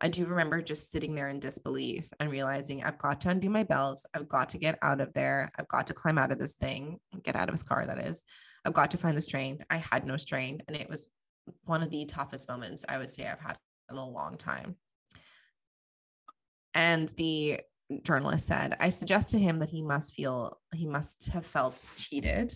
I 0.00 0.08
do 0.08 0.26
remember 0.26 0.62
just 0.62 0.92
sitting 0.92 1.14
there 1.14 1.28
in 1.28 1.40
disbelief 1.40 2.08
and 2.20 2.30
realizing 2.30 2.84
I've 2.84 2.98
got 2.98 3.20
to 3.22 3.30
undo 3.30 3.50
my 3.50 3.64
belts. 3.64 4.06
I've 4.14 4.28
got 4.28 4.48
to 4.50 4.58
get 4.58 4.78
out 4.80 5.00
of 5.00 5.12
there. 5.12 5.50
I've 5.58 5.68
got 5.68 5.88
to 5.88 5.94
climb 5.94 6.18
out 6.18 6.30
of 6.30 6.38
this 6.38 6.54
thing, 6.54 7.00
get 7.24 7.34
out 7.34 7.48
of 7.48 7.54
his 7.54 7.64
car, 7.64 7.84
that 7.84 7.98
is. 7.98 8.22
I've 8.64 8.74
got 8.74 8.92
to 8.92 8.98
find 8.98 9.16
the 9.16 9.22
strength. 9.22 9.64
I 9.70 9.78
had 9.78 10.06
no 10.06 10.16
strength. 10.16 10.64
And 10.68 10.76
it 10.76 10.88
was 10.88 11.10
one 11.64 11.82
of 11.82 11.90
the 11.90 12.04
toughest 12.04 12.48
moments 12.48 12.84
I 12.88 12.98
would 12.98 13.10
say 13.10 13.26
I've 13.26 13.40
had 13.40 13.58
in 13.90 13.96
a 13.96 14.08
long 14.08 14.36
time. 14.36 14.76
And 16.74 17.08
the 17.16 17.60
journalist 18.02 18.46
said, 18.46 18.76
I 18.78 18.90
suggest 18.90 19.30
to 19.30 19.38
him 19.38 19.58
that 19.58 19.70
he 19.70 19.82
must 19.82 20.14
feel, 20.14 20.60
he 20.74 20.86
must 20.86 21.28
have 21.30 21.46
felt 21.46 21.92
cheated. 21.96 22.52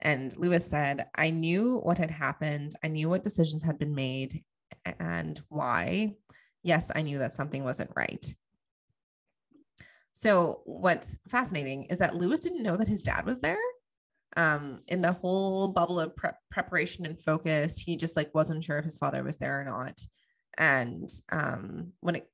And 0.00 0.36
Lewis 0.36 0.66
said, 0.66 1.06
I 1.14 1.30
knew 1.30 1.78
what 1.78 1.96
had 1.96 2.10
happened. 2.10 2.74
I 2.84 2.88
knew 2.88 3.08
what 3.08 3.22
decisions 3.22 3.62
had 3.62 3.78
been 3.78 3.94
made 3.94 4.44
and 5.00 5.40
why. 5.48 6.16
Yes, 6.66 6.90
I 6.92 7.02
knew 7.02 7.18
that 7.18 7.30
something 7.30 7.62
wasn't 7.62 7.92
right. 7.94 8.34
So, 10.10 10.62
what's 10.64 11.16
fascinating 11.28 11.84
is 11.84 11.98
that 11.98 12.16
Lewis 12.16 12.40
didn't 12.40 12.64
know 12.64 12.76
that 12.76 12.88
his 12.88 13.02
dad 13.02 13.24
was 13.24 13.38
there. 13.38 13.60
Um, 14.36 14.80
in 14.88 15.00
the 15.00 15.12
whole 15.12 15.68
bubble 15.68 16.00
of 16.00 16.16
prep, 16.16 16.40
preparation 16.50 17.06
and 17.06 17.22
focus, 17.22 17.78
he 17.78 17.96
just 17.96 18.16
like 18.16 18.34
wasn't 18.34 18.64
sure 18.64 18.78
if 18.78 18.84
his 18.84 18.98
father 18.98 19.22
was 19.22 19.38
there 19.38 19.60
or 19.60 19.64
not. 19.64 20.00
And 20.58 21.08
um, 21.30 21.92
when 22.00 22.16
it 22.16 22.28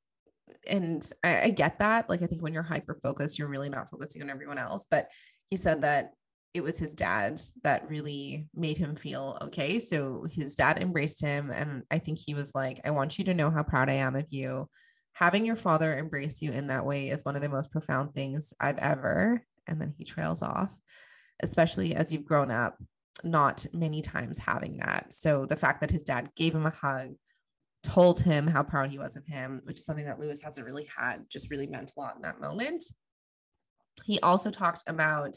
and 0.67 1.09
I, 1.23 1.43
I 1.43 1.51
get 1.51 1.79
that. 1.81 2.09
Like, 2.09 2.23
I 2.23 2.27
think 2.27 2.41
when 2.41 2.55
you're 2.55 2.63
hyper 2.63 2.99
focused, 3.03 3.39
you're 3.39 3.49
really 3.49 3.69
not 3.69 3.91
focusing 3.91 4.23
on 4.23 4.31
everyone 4.31 4.59
else. 4.59 4.87
But 4.91 5.09
he 5.51 5.57
said 5.59 5.83
that 5.83 6.13
it 6.55 6.63
was 6.63 6.79
his 6.79 6.95
dad 6.95 7.41
that 7.63 7.89
really 7.89 8.47
made 8.55 8.77
him 8.77 8.95
feel 8.95 9.39
okay. 9.41 9.81
So 9.81 10.27
his 10.31 10.55
dad 10.55 10.79
embraced 10.79 11.21
him. 11.21 11.51
And 11.51 11.83
I 11.91 11.99
think 11.99 12.19
he 12.19 12.35
was 12.35 12.55
like, 12.55 12.81
I 12.85 12.91
want 12.91 13.19
you 13.19 13.25
to 13.25 13.35
know 13.35 13.51
how 13.51 13.63
proud 13.63 13.89
I 13.89 13.95
am 13.95 14.17
of 14.17 14.27
you. 14.29 14.69
Having 15.15 15.47
your 15.47 15.57
father 15.57 15.97
embrace 15.97 16.43
you 16.43 16.53
in 16.53 16.67
that 16.67 16.85
way 16.85 17.09
is 17.09 17.25
one 17.25 17.37
of 17.37 17.43
the 17.43 17.49
most 17.49 17.71
profound 17.71 18.15
things 18.15 18.53
I've 18.61 18.79
ever. 18.79 19.43
And 19.67 19.81
then 19.81 19.95
he 19.97 20.05
trails 20.05 20.43
off, 20.43 20.75
especially 21.43 21.95
as 21.95 22.13
you've 22.13 22.27
grown 22.27 22.51
up, 22.51 22.77
not 23.25 23.67
many 23.73 24.03
times 24.03 24.39
having 24.39 24.79
that. 24.79 25.13
So 25.13 25.47
the 25.47 25.57
fact 25.57 25.81
that 25.81 25.91
his 25.91 26.03
dad 26.03 26.31
gave 26.37 26.55
him 26.55 26.67
a 26.67 26.71
hug, 26.71 27.15
told 27.83 28.21
him 28.21 28.47
how 28.47 28.63
proud 28.63 28.91
he 28.91 28.99
was 28.99 29.17
of 29.17 29.27
him, 29.27 29.61
which 29.65 29.79
is 29.79 29.87
something 29.87 30.05
that 30.05 30.21
Lewis 30.21 30.41
hasn't 30.43 30.67
really 30.67 30.89
had, 30.97 31.25
just 31.31 31.51
really 31.51 31.67
meant 31.67 31.93
a 31.97 32.01
lot 32.01 32.17
in 32.17 32.23
that 32.23 32.41
moment. 32.41 32.85
He 34.05 34.21
also 34.21 34.51
talked 34.51 34.83
about, 34.87 35.37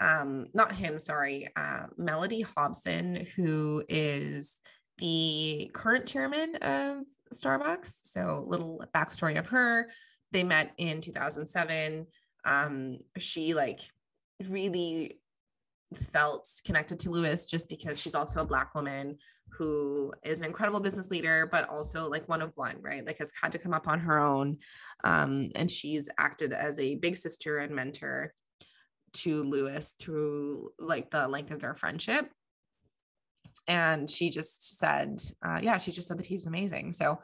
um, 0.00 0.46
not 0.54 0.72
him, 0.72 0.98
sorry, 0.98 1.48
uh, 1.56 1.86
Mellody 1.98 2.42
Hobson, 2.42 3.26
who 3.36 3.84
is 3.88 4.60
the 4.98 5.70
current 5.74 6.06
chairman 6.06 6.56
of 6.56 7.04
Starbucks. 7.34 8.00
So, 8.04 8.44
little 8.46 8.84
backstory 8.94 9.36
on 9.36 9.44
her. 9.44 9.90
They 10.32 10.42
met 10.42 10.72
in 10.78 11.00
2007. 11.00 12.06
Um, 12.44 12.98
she 13.18 13.54
like 13.54 13.80
really 14.48 15.18
felt 15.94 16.48
connected 16.64 16.98
to 17.00 17.10
Lewis 17.10 17.46
just 17.46 17.68
because 17.68 18.00
she's 18.00 18.14
also 18.14 18.42
a 18.42 18.46
Black 18.46 18.74
woman 18.74 19.18
who 19.50 20.12
is 20.24 20.40
an 20.40 20.46
incredible 20.46 20.80
business 20.80 21.10
leader, 21.10 21.48
but 21.50 21.68
also 21.68 22.08
like 22.08 22.28
one 22.28 22.40
of 22.40 22.52
one, 22.54 22.76
right? 22.80 23.04
Like 23.04 23.18
has 23.18 23.32
had 23.40 23.52
to 23.52 23.58
come 23.58 23.74
up 23.74 23.88
on 23.88 24.00
her 24.00 24.18
own. 24.18 24.58
Um, 25.04 25.50
and 25.54 25.70
she's 25.70 26.08
acted 26.18 26.52
as 26.52 26.78
a 26.78 26.94
big 26.94 27.16
sister 27.16 27.58
and 27.58 27.74
mentor 27.74 28.32
to 29.12 29.42
Lewis 29.42 29.96
through 29.98 30.70
like 30.78 31.10
the 31.10 31.28
length 31.28 31.50
of 31.50 31.60
their 31.60 31.74
friendship. 31.74 32.30
And 33.66 34.08
she 34.08 34.30
just 34.30 34.78
said, 34.78 35.20
uh, 35.44 35.60
yeah, 35.62 35.78
she 35.78 35.92
just 35.92 36.08
said 36.08 36.18
that 36.18 36.26
he 36.26 36.36
was 36.36 36.46
amazing. 36.46 36.92
So 36.92 37.20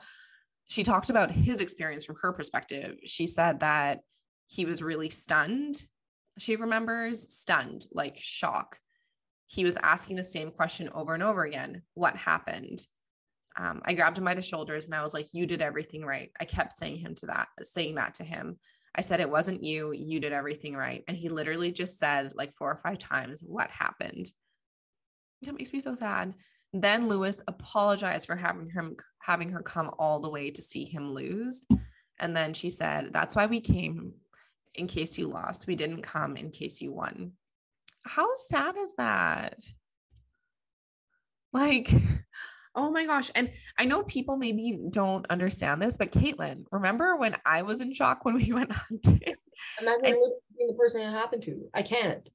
she 0.68 0.82
talked 0.82 1.10
about 1.10 1.30
his 1.30 1.60
experience 1.60 2.04
from 2.04 2.16
her 2.22 2.32
perspective. 2.32 2.96
She 3.04 3.26
said 3.26 3.60
that 3.60 4.00
he 4.46 4.64
was 4.64 4.82
really 4.82 5.10
stunned. 5.10 5.84
She 6.38 6.56
remembers 6.56 7.32
stunned, 7.32 7.86
like 7.92 8.16
shock 8.18 8.78
he 9.46 9.64
was 9.64 9.78
asking 9.82 10.16
the 10.16 10.24
same 10.24 10.50
question 10.50 10.90
over 10.94 11.14
and 11.14 11.22
over 11.22 11.44
again 11.44 11.82
what 11.94 12.16
happened 12.16 12.80
um, 13.58 13.80
i 13.84 13.94
grabbed 13.94 14.18
him 14.18 14.24
by 14.24 14.34
the 14.34 14.42
shoulders 14.42 14.86
and 14.86 14.94
i 14.94 15.02
was 15.02 15.14
like 15.14 15.32
you 15.32 15.46
did 15.46 15.62
everything 15.62 16.04
right 16.04 16.30
i 16.40 16.44
kept 16.44 16.72
saying 16.72 16.96
him 16.96 17.14
to 17.14 17.26
that 17.26 17.48
saying 17.62 17.94
that 17.94 18.14
to 18.14 18.24
him 18.24 18.58
i 18.96 19.00
said 19.00 19.20
it 19.20 19.30
wasn't 19.30 19.62
you 19.62 19.92
you 19.92 20.20
did 20.20 20.32
everything 20.32 20.74
right. 20.74 21.04
And 21.08 21.16
he 21.16 21.28
literally 21.28 21.72
just 21.72 21.98
said 21.98 22.32
like 22.34 22.52
four 22.52 22.70
or 22.70 22.76
five 22.76 22.98
times 22.98 23.42
what 23.46 23.70
happened. 23.70 24.30
That 25.42 25.56
makes 25.56 25.72
me 25.72 25.80
so 25.80 25.94
sad. 25.94 26.34
Then 26.72 27.08
lewis 27.08 27.42
apologized 27.46 28.26
for 28.26 28.36
having 28.36 28.70
him 28.70 28.96
having 29.20 29.50
her 29.50 29.62
come 29.62 29.90
all 29.98 30.20
the 30.20 30.30
way 30.30 30.50
to 30.50 30.62
see 30.62 30.84
him 30.84 31.12
lose. 31.12 31.66
And 32.18 32.36
then 32.36 32.54
she 32.54 32.70
said 32.70 33.12
that's 33.12 33.36
why 33.36 33.46
we 33.46 33.60
came 33.60 34.14
in 34.74 34.86
case 34.86 35.18
you 35.18 35.26
lost. 35.26 35.66
We 35.66 35.76
didn't 35.76 36.02
come 36.02 36.36
in 36.36 36.50
case 36.50 36.80
you 36.80 36.92
won. 36.92 37.32
How 38.04 38.28
sad 38.34 38.76
is 38.76 38.94
that? 38.96 39.64
Like, 41.52 41.90
oh 42.76 42.90
my 42.90 43.06
gosh. 43.06 43.30
And 43.34 43.50
I 43.78 43.86
know 43.86 44.02
people 44.04 44.36
maybe 44.36 44.78
don't 44.90 45.26
understand 45.30 45.82
this, 45.82 45.96
but 45.96 46.12
Caitlin, 46.12 46.64
remember 46.70 47.16
when 47.16 47.36
I 47.44 47.62
was 47.62 47.80
in 47.80 47.92
shock 47.92 48.24
when 48.24 48.36
we 48.36 48.52
went 48.52 48.70
hunting? 48.70 49.20
Imagine 49.80 50.04
and, 50.04 50.32
being 50.56 50.68
the 50.68 50.74
person 50.74 51.00
it 51.00 51.10
happened 51.10 51.42
to. 51.44 51.68
I 51.74 51.82
can't. 51.82 52.28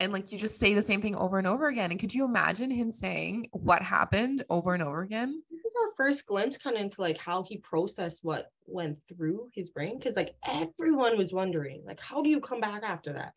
And 0.00 0.12
like 0.12 0.32
you 0.32 0.38
just 0.38 0.58
say 0.58 0.74
the 0.74 0.82
same 0.82 1.00
thing 1.00 1.14
over 1.14 1.38
and 1.38 1.46
over 1.46 1.68
again. 1.68 1.90
And 1.90 2.00
could 2.00 2.12
you 2.12 2.24
imagine 2.24 2.70
him 2.70 2.90
saying 2.90 3.48
what 3.52 3.80
happened 3.80 4.42
over 4.50 4.74
and 4.74 4.82
over 4.82 5.02
again? 5.02 5.40
This 5.50 5.60
is 5.60 5.74
our 5.80 5.92
first 5.96 6.26
glimpse 6.26 6.56
kind 6.56 6.76
of 6.76 6.82
into 6.82 7.00
like 7.00 7.16
how 7.16 7.42
he 7.42 7.58
processed 7.58 8.20
what 8.22 8.50
went 8.66 8.98
through 9.08 9.48
his 9.54 9.70
brain. 9.70 10.00
Cause 10.00 10.16
like 10.16 10.34
everyone 10.44 11.16
was 11.16 11.32
wondering, 11.32 11.82
like, 11.86 12.00
how 12.00 12.22
do 12.22 12.28
you 12.28 12.40
come 12.40 12.60
back 12.60 12.82
after 12.82 13.12
that? 13.12 13.34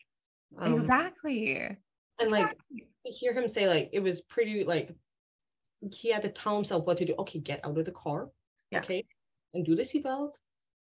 Um, 0.57 0.73
exactly. 0.73 1.57
And 1.57 1.77
exactly. 2.19 2.87
like 3.05 3.13
hear 3.13 3.33
him 3.33 3.47
say 3.47 3.67
like 3.67 3.89
it 3.93 3.99
was 3.99 4.21
pretty 4.21 4.63
like 4.63 4.93
he 5.93 6.11
had 6.11 6.23
to 6.23 6.29
tell 6.29 6.55
himself 6.55 6.85
what 6.85 6.97
to 6.97 7.05
do. 7.05 7.15
Okay, 7.19 7.39
get 7.39 7.63
out 7.63 7.77
of 7.77 7.85
the 7.85 7.91
car. 7.91 8.29
Yeah. 8.71 8.79
Okay. 8.79 9.05
And 9.53 9.65
do 9.65 9.75
the 9.75 9.83
seatbelt. 9.83 10.31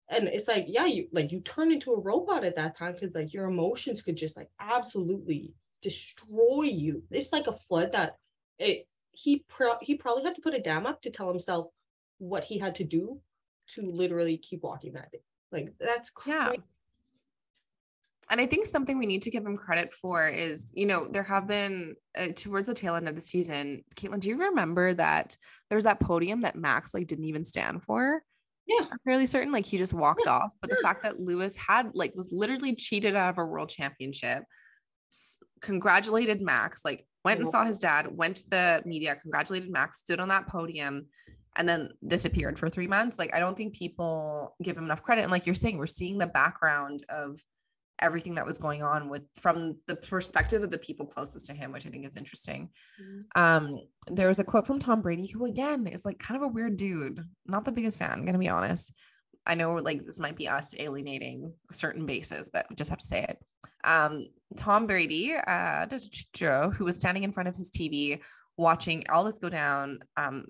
And 0.08 0.28
it's 0.28 0.48
like, 0.48 0.66
yeah, 0.68 0.86
you 0.86 1.08
like 1.12 1.32
you 1.32 1.40
turn 1.40 1.72
into 1.72 1.92
a 1.92 2.00
robot 2.00 2.44
at 2.44 2.56
that 2.56 2.76
time 2.76 2.92
because 2.92 3.14
like 3.14 3.32
your 3.32 3.46
emotions 3.46 4.02
could 4.02 4.16
just 4.16 4.36
like 4.36 4.50
absolutely 4.60 5.54
destroy 5.80 6.62
you. 6.62 7.02
It's 7.10 7.32
like 7.32 7.46
a 7.46 7.58
flood 7.68 7.92
that 7.92 8.16
it 8.58 8.86
he 9.12 9.44
pro- 9.48 9.78
he 9.80 9.94
probably 9.94 10.24
had 10.24 10.34
to 10.34 10.42
put 10.42 10.54
a 10.54 10.60
dam 10.60 10.86
up 10.86 11.00
to 11.02 11.10
tell 11.10 11.28
himself 11.28 11.68
what 12.18 12.44
he 12.44 12.58
had 12.58 12.74
to 12.76 12.84
do 12.84 13.18
to 13.74 13.82
literally 13.82 14.36
keep 14.36 14.62
walking 14.62 14.92
that 14.92 15.10
day. 15.10 15.22
Like 15.50 15.72
that's 15.80 16.10
crazy. 16.10 16.36
Yeah. 16.38 16.52
And 18.30 18.40
I 18.40 18.46
think 18.46 18.66
something 18.66 18.98
we 18.98 19.06
need 19.06 19.22
to 19.22 19.30
give 19.30 19.44
him 19.44 19.56
credit 19.56 19.92
for 19.92 20.28
is, 20.28 20.72
you 20.74 20.86
know, 20.86 21.08
there 21.08 21.22
have 21.22 21.46
been 21.46 21.94
uh, 22.18 22.28
towards 22.34 22.68
the 22.68 22.74
tail 22.74 22.94
end 22.94 23.08
of 23.08 23.14
the 23.14 23.20
season. 23.20 23.84
Caitlin, 23.96 24.20
do 24.20 24.28
you 24.28 24.38
remember 24.38 24.94
that 24.94 25.36
there 25.68 25.76
was 25.76 25.84
that 25.84 26.00
podium 26.00 26.42
that 26.42 26.56
Max 26.56 26.94
like 26.94 27.06
didn't 27.06 27.26
even 27.26 27.44
stand 27.44 27.82
for? 27.82 28.22
Yeah, 28.66 28.86
I'm 28.90 28.98
fairly 29.04 29.26
certain. 29.26 29.52
Like 29.52 29.66
he 29.66 29.76
just 29.76 29.92
walked 29.92 30.22
yeah, 30.24 30.32
off. 30.32 30.50
But 30.60 30.70
the 30.70 30.76
fact 30.76 31.02
that 31.02 31.20
Lewis 31.20 31.56
had 31.56 31.90
like 31.94 32.14
was 32.14 32.32
literally 32.32 32.74
cheated 32.74 33.14
out 33.14 33.30
of 33.30 33.38
a 33.38 33.44
world 33.44 33.68
championship, 33.68 34.44
congratulated 35.60 36.40
Max, 36.40 36.84
like 36.84 37.06
went 37.24 37.40
and 37.40 37.48
saw 37.48 37.64
his 37.64 37.78
dad, 37.78 38.06
went 38.10 38.36
to 38.36 38.50
the 38.50 38.82
media, 38.84 39.16
congratulated 39.16 39.70
Max, 39.70 39.98
stood 39.98 40.20
on 40.20 40.28
that 40.28 40.46
podium, 40.46 41.06
and 41.56 41.68
then 41.68 41.90
disappeared 42.06 42.58
for 42.58 42.68
three 42.68 42.86
months. 42.86 43.18
Like, 43.18 43.34
I 43.34 43.38
don't 43.38 43.56
think 43.56 43.74
people 43.74 44.56
give 44.62 44.76
him 44.76 44.84
enough 44.84 45.02
credit. 45.02 45.22
And 45.22 45.30
like 45.30 45.46
you're 45.46 45.54
saying, 45.54 45.78
we're 45.78 45.86
seeing 45.86 46.18
the 46.18 46.26
background 46.26 47.04
of 47.08 47.38
everything 48.00 48.34
that 48.34 48.46
was 48.46 48.58
going 48.58 48.82
on 48.82 49.08
with 49.08 49.22
from 49.40 49.76
the 49.86 49.96
perspective 49.96 50.62
of 50.62 50.70
the 50.70 50.78
people 50.78 51.06
closest 51.06 51.46
to 51.46 51.54
him, 51.54 51.72
which 51.72 51.86
I 51.86 51.90
think 51.90 52.06
is 52.06 52.16
interesting. 52.16 52.70
Mm-hmm. 53.00 53.40
Um, 53.40 53.80
there 54.10 54.28
was 54.28 54.38
a 54.38 54.44
quote 54.44 54.66
from 54.66 54.78
Tom 54.78 55.00
Brady, 55.00 55.26
who 55.26 55.46
again 55.46 55.86
is 55.86 56.04
like 56.04 56.18
kind 56.18 56.36
of 56.36 56.48
a 56.48 56.52
weird 56.52 56.76
dude, 56.76 57.20
not 57.46 57.64
the 57.64 57.72
biggest 57.72 57.98
fan, 57.98 58.10
I'm 58.10 58.24
gonna 58.24 58.38
be 58.38 58.48
honest. 58.48 58.92
I 59.46 59.54
know 59.54 59.74
like 59.74 60.04
this 60.04 60.20
might 60.20 60.36
be 60.36 60.48
us 60.48 60.74
alienating 60.78 61.52
certain 61.70 62.06
bases, 62.06 62.48
but 62.52 62.66
we 62.68 62.76
just 62.76 62.90
have 62.90 62.98
to 62.98 63.04
say 63.04 63.24
it. 63.24 63.38
Um, 63.84 64.28
Tom 64.56 64.86
Brady, 64.86 65.34
uh, 65.34 65.86
who 66.72 66.84
was 66.84 66.96
standing 66.96 67.24
in 67.24 67.32
front 67.32 67.48
of 67.48 67.54
his 67.54 67.70
TV 67.70 68.20
watching 68.56 69.04
all 69.10 69.24
this 69.24 69.38
go 69.38 69.48
down, 69.48 69.98
um, 70.16 70.46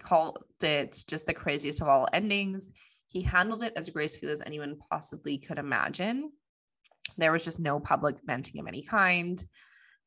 called 0.00 0.44
it 0.62 1.02
just 1.08 1.26
the 1.26 1.34
craziest 1.34 1.80
of 1.80 1.88
all 1.88 2.08
endings. 2.12 2.70
He 3.08 3.22
handled 3.22 3.62
it 3.62 3.74
as 3.76 3.90
gracefully 3.90 4.32
as 4.32 4.42
anyone 4.42 4.78
possibly 4.90 5.38
could 5.38 5.58
imagine. 5.58 6.30
There 7.16 7.32
was 7.32 7.44
just 7.44 7.60
no 7.60 7.80
public 7.80 8.16
venting 8.24 8.60
of 8.60 8.66
any 8.66 8.82
kind. 8.82 9.42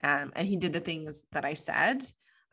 Um, 0.03 0.31
and 0.35 0.47
he 0.47 0.57
did 0.57 0.73
the 0.73 0.79
things 0.79 1.25
that 1.31 1.45
I 1.45 1.53
said. 1.53 2.03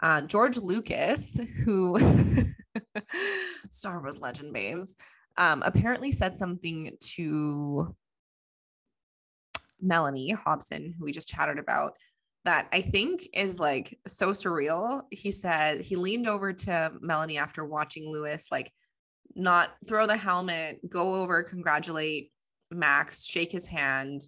Uh, 0.03 0.23
George 0.23 0.57
Lucas, 0.57 1.39
who 1.65 1.99
Star 3.71 4.01
Wars 4.01 4.19
legend 4.19 4.53
babes, 4.53 4.97
um, 5.37 5.63
apparently 5.65 6.13
said 6.13 6.37
something 6.37 6.97
to 7.01 7.95
Melanie 9.81 10.31
Hobson, 10.31 10.95
who 10.97 11.05
we 11.05 11.13
just 11.13 11.29
chatted 11.29 11.59
about, 11.59 11.97
that 12.45 12.69
I 12.73 12.81
think 12.81 13.29
is 13.33 13.61
like 13.61 13.99
so 14.07 14.31
surreal. 14.31 15.03
He 15.11 15.31
said 15.31 15.81
he 15.81 15.97
leaned 15.97 16.27
over 16.27 16.53
to 16.53 16.93
Melanie 17.01 17.39
after 17.39 17.65
watching 17.65 18.11
Lewis, 18.11 18.49
like, 18.51 18.73
not 19.35 19.71
throw 19.87 20.07
the 20.07 20.17
helmet, 20.17 20.79
go 20.91 21.15
over, 21.15 21.43
congratulate 21.43 22.33
Max, 22.73 23.25
shake 23.25 23.53
his 23.53 23.67
hand, 23.67 24.23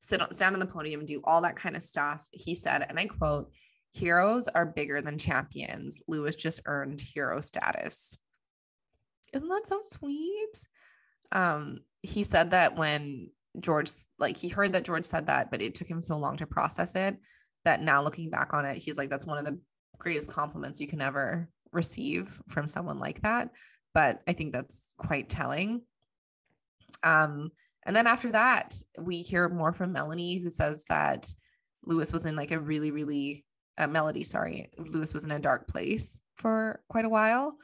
sit 0.00 0.20
on, 0.20 0.32
stand 0.34 0.54
on 0.54 0.60
the 0.60 0.66
podium, 0.66 1.04
do 1.04 1.20
all 1.24 1.40
that 1.42 1.56
kind 1.56 1.76
of 1.76 1.82
stuff. 1.82 2.20
He 2.30 2.54
said, 2.54 2.86
and 2.88 2.98
I 2.98 3.06
quote, 3.06 3.50
heroes 3.92 4.48
are 4.48 4.66
bigger 4.66 5.00
than 5.00 5.18
champions. 5.18 6.02
Lewis 6.08 6.34
just 6.34 6.62
earned 6.66 7.00
hero 7.00 7.40
status. 7.40 8.18
Isn't 9.32 9.48
that 9.48 9.66
so 9.66 9.80
sweet? 9.84 10.66
Um, 11.32 11.80
he 12.02 12.22
said 12.24 12.50
that 12.50 12.76
when 12.76 13.30
George, 13.60 13.90
like, 14.18 14.36
he 14.36 14.48
heard 14.48 14.72
that 14.72 14.84
George 14.84 15.04
said 15.04 15.26
that, 15.26 15.50
but 15.50 15.62
it 15.62 15.74
took 15.74 15.88
him 15.88 16.00
so 16.00 16.18
long 16.18 16.36
to 16.38 16.46
process 16.46 16.94
it 16.94 17.16
that 17.64 17.82
now 17.82 18.02
looking 18.02 18.30
back 18.30 18.52
on 18.52 18.64
it, 18.64 18.76
he's 18.76 18.98
like, 18.98 19.10
that's 19.10 19.26
one 19.26 19.38
of 19.38 19.44
the 19.44 19.58
greatest 19.98 20.30
compliments 20.30 20.80
you 20.80 20.86
can 20.86 21.00
ever 21.00 21.48
receive 21.72 22.40
from 22.48 22.68
someone 22.68 22.98
like 22.98 23.22
that. 23.22 23.50
But 23.94 24.20
I 24.26 24.32
think 24.32 24.52
that's 24.52 24.92
quite 24.98 25.28
telling. 25.28 25.82
Um, 27.02 27.50
and 27.86 27.94
then 27.94 28.06
after 28.06 28.32
that, 28.32 28.76
we 28.98 29.22
hear 29.22 29.48
more 29.48 29.72
from 29.72 29.92
Melanie, 29.92 30.38
who 30.38 30.50
says 30.50 30.84
that 30.88 31.28
Lewis 31.84 32.12
was 32.12 32.24
in 32.24 32.36
like 32.36 32.50
a 32.50 32.58
really, 32.58 32.90
really 32.90 33.44
uh, 33.76 33.86
Melody, 33.86 34.24
sorry, 34.24 34.70
Lewis 34.78 35.12
was 35.12 35.24
in 35.24 35.32
a 35.32 35.38
dark 35.38 35.68
place 35.68 36.20
for 36.36 36.80
quite 36.88 37.04
a 37.04 37.10
while. 37.10 37.56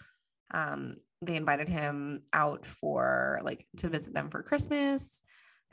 Um, 0.53 0.97
they 1.23 1.37
invited 1.37 1.69
him 1.69 2.23
out 2.33 2.67
for 2.67 3.41
like 3.45 3.67
to 3.79 3.89
visit 3.89 4.15
them 4.15 4.31
for 4.31 4.43
Christmas. 4.43 5.23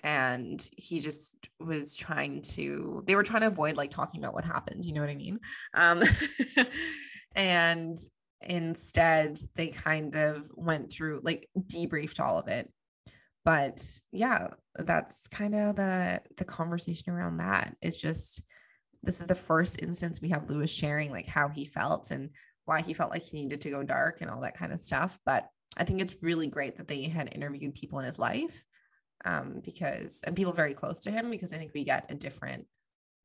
And 0.04 0.68
he 0.78 1.00
just 1.00 1.36
was 1.60 1.96
trying 1.96 2.44
to, 2.44 3.04
they 3.08 3.16
were 3.16 3.24
trying 3.24 3.42
to 3.42 3.48
avoid 3.48 3.78
like 3.78 3.90
talking 3.90 4.22
about 4.22 4.34
what 4.34 4.46
happened. 4.46 4.86
You 4.86 4.94
know 4.94 5.02
what 5.02 5.10
I 5.10 5.16
mean? 5.16 5.40
Um, 5.74 6.04
and 7.36 7.98
instead, 8.42 9.40
they 9.56 9.70
kind 9.70 10.16
of 10.16 10.44
went 10.54 10.92
through, 10.92 11.22
like, 11.24 11.50
debriefed 11.58 12.20
all 12.20 12.38
of 12.38 12.48
it 12.48 12.72
but 13.48 13.82
yeah 14.12 14.50
that's 14.76 15.30
kind 15.30 15.56
of 15.56 15.78
the 15.78 16.22
the 16.36 16.44
conversation 16.44 17.14
around 17.14 17.38
that 17.38 17.74
it's 17.82 17.96
just 17.96 18.42
this 19.04 19.22
is 19.22 19.26
the 19.26 19.34
first 19.36 19.82
instance 19.82 20.22
we 20.22 20.28
have 20.28 20.50
lewis 20.50 20.70
sharing 20.70 21.12
like 21.12 21.28
how 21.28 21.48
he 21.48 21.64
felt 21.64 22.12
and 22.12 22.30
why 22.66 22.82
he 22.82 22.94
felt 22.94 23.10
like 23.10 23.22
he 23.22 23.42
needed 23.42 23.62
to 23.62 23.70
go 23.70 23.84
dark 23.84 24.20
and 24.20 24.30
all 24.30 24.42
that 24.42 24.58
kind 24.58 24.74
of 24.74 24.82
stuff 24.82 25.18
but 25.26 25.48
i 25.78 25.86
think 25.86 26.02
it's 26.02 26.22
really 26.22 26.48
great 26.48 26.76
that 26.76 26.90
they 26.90 27.04
had 27.04 27.34
interviewed 27.34 27.74
people 27.74 28.00
in 28.00 28.06
his 28.06 28.20
life 28.20 28.66
um, 29.24 29.62
because 29.64 30.24
and 30.28 30.36
people 30.36 30.52
very 30.52 30.74
close 30.74 31.04
to 31.04 31.12
him 31.12 31.32
because 31.32 31.54
i 31.54 31.58
think 31.58 31.72
we 31.74 31.86
get 31.86 32.12
a 32.12 32.16
different 32.16 32.66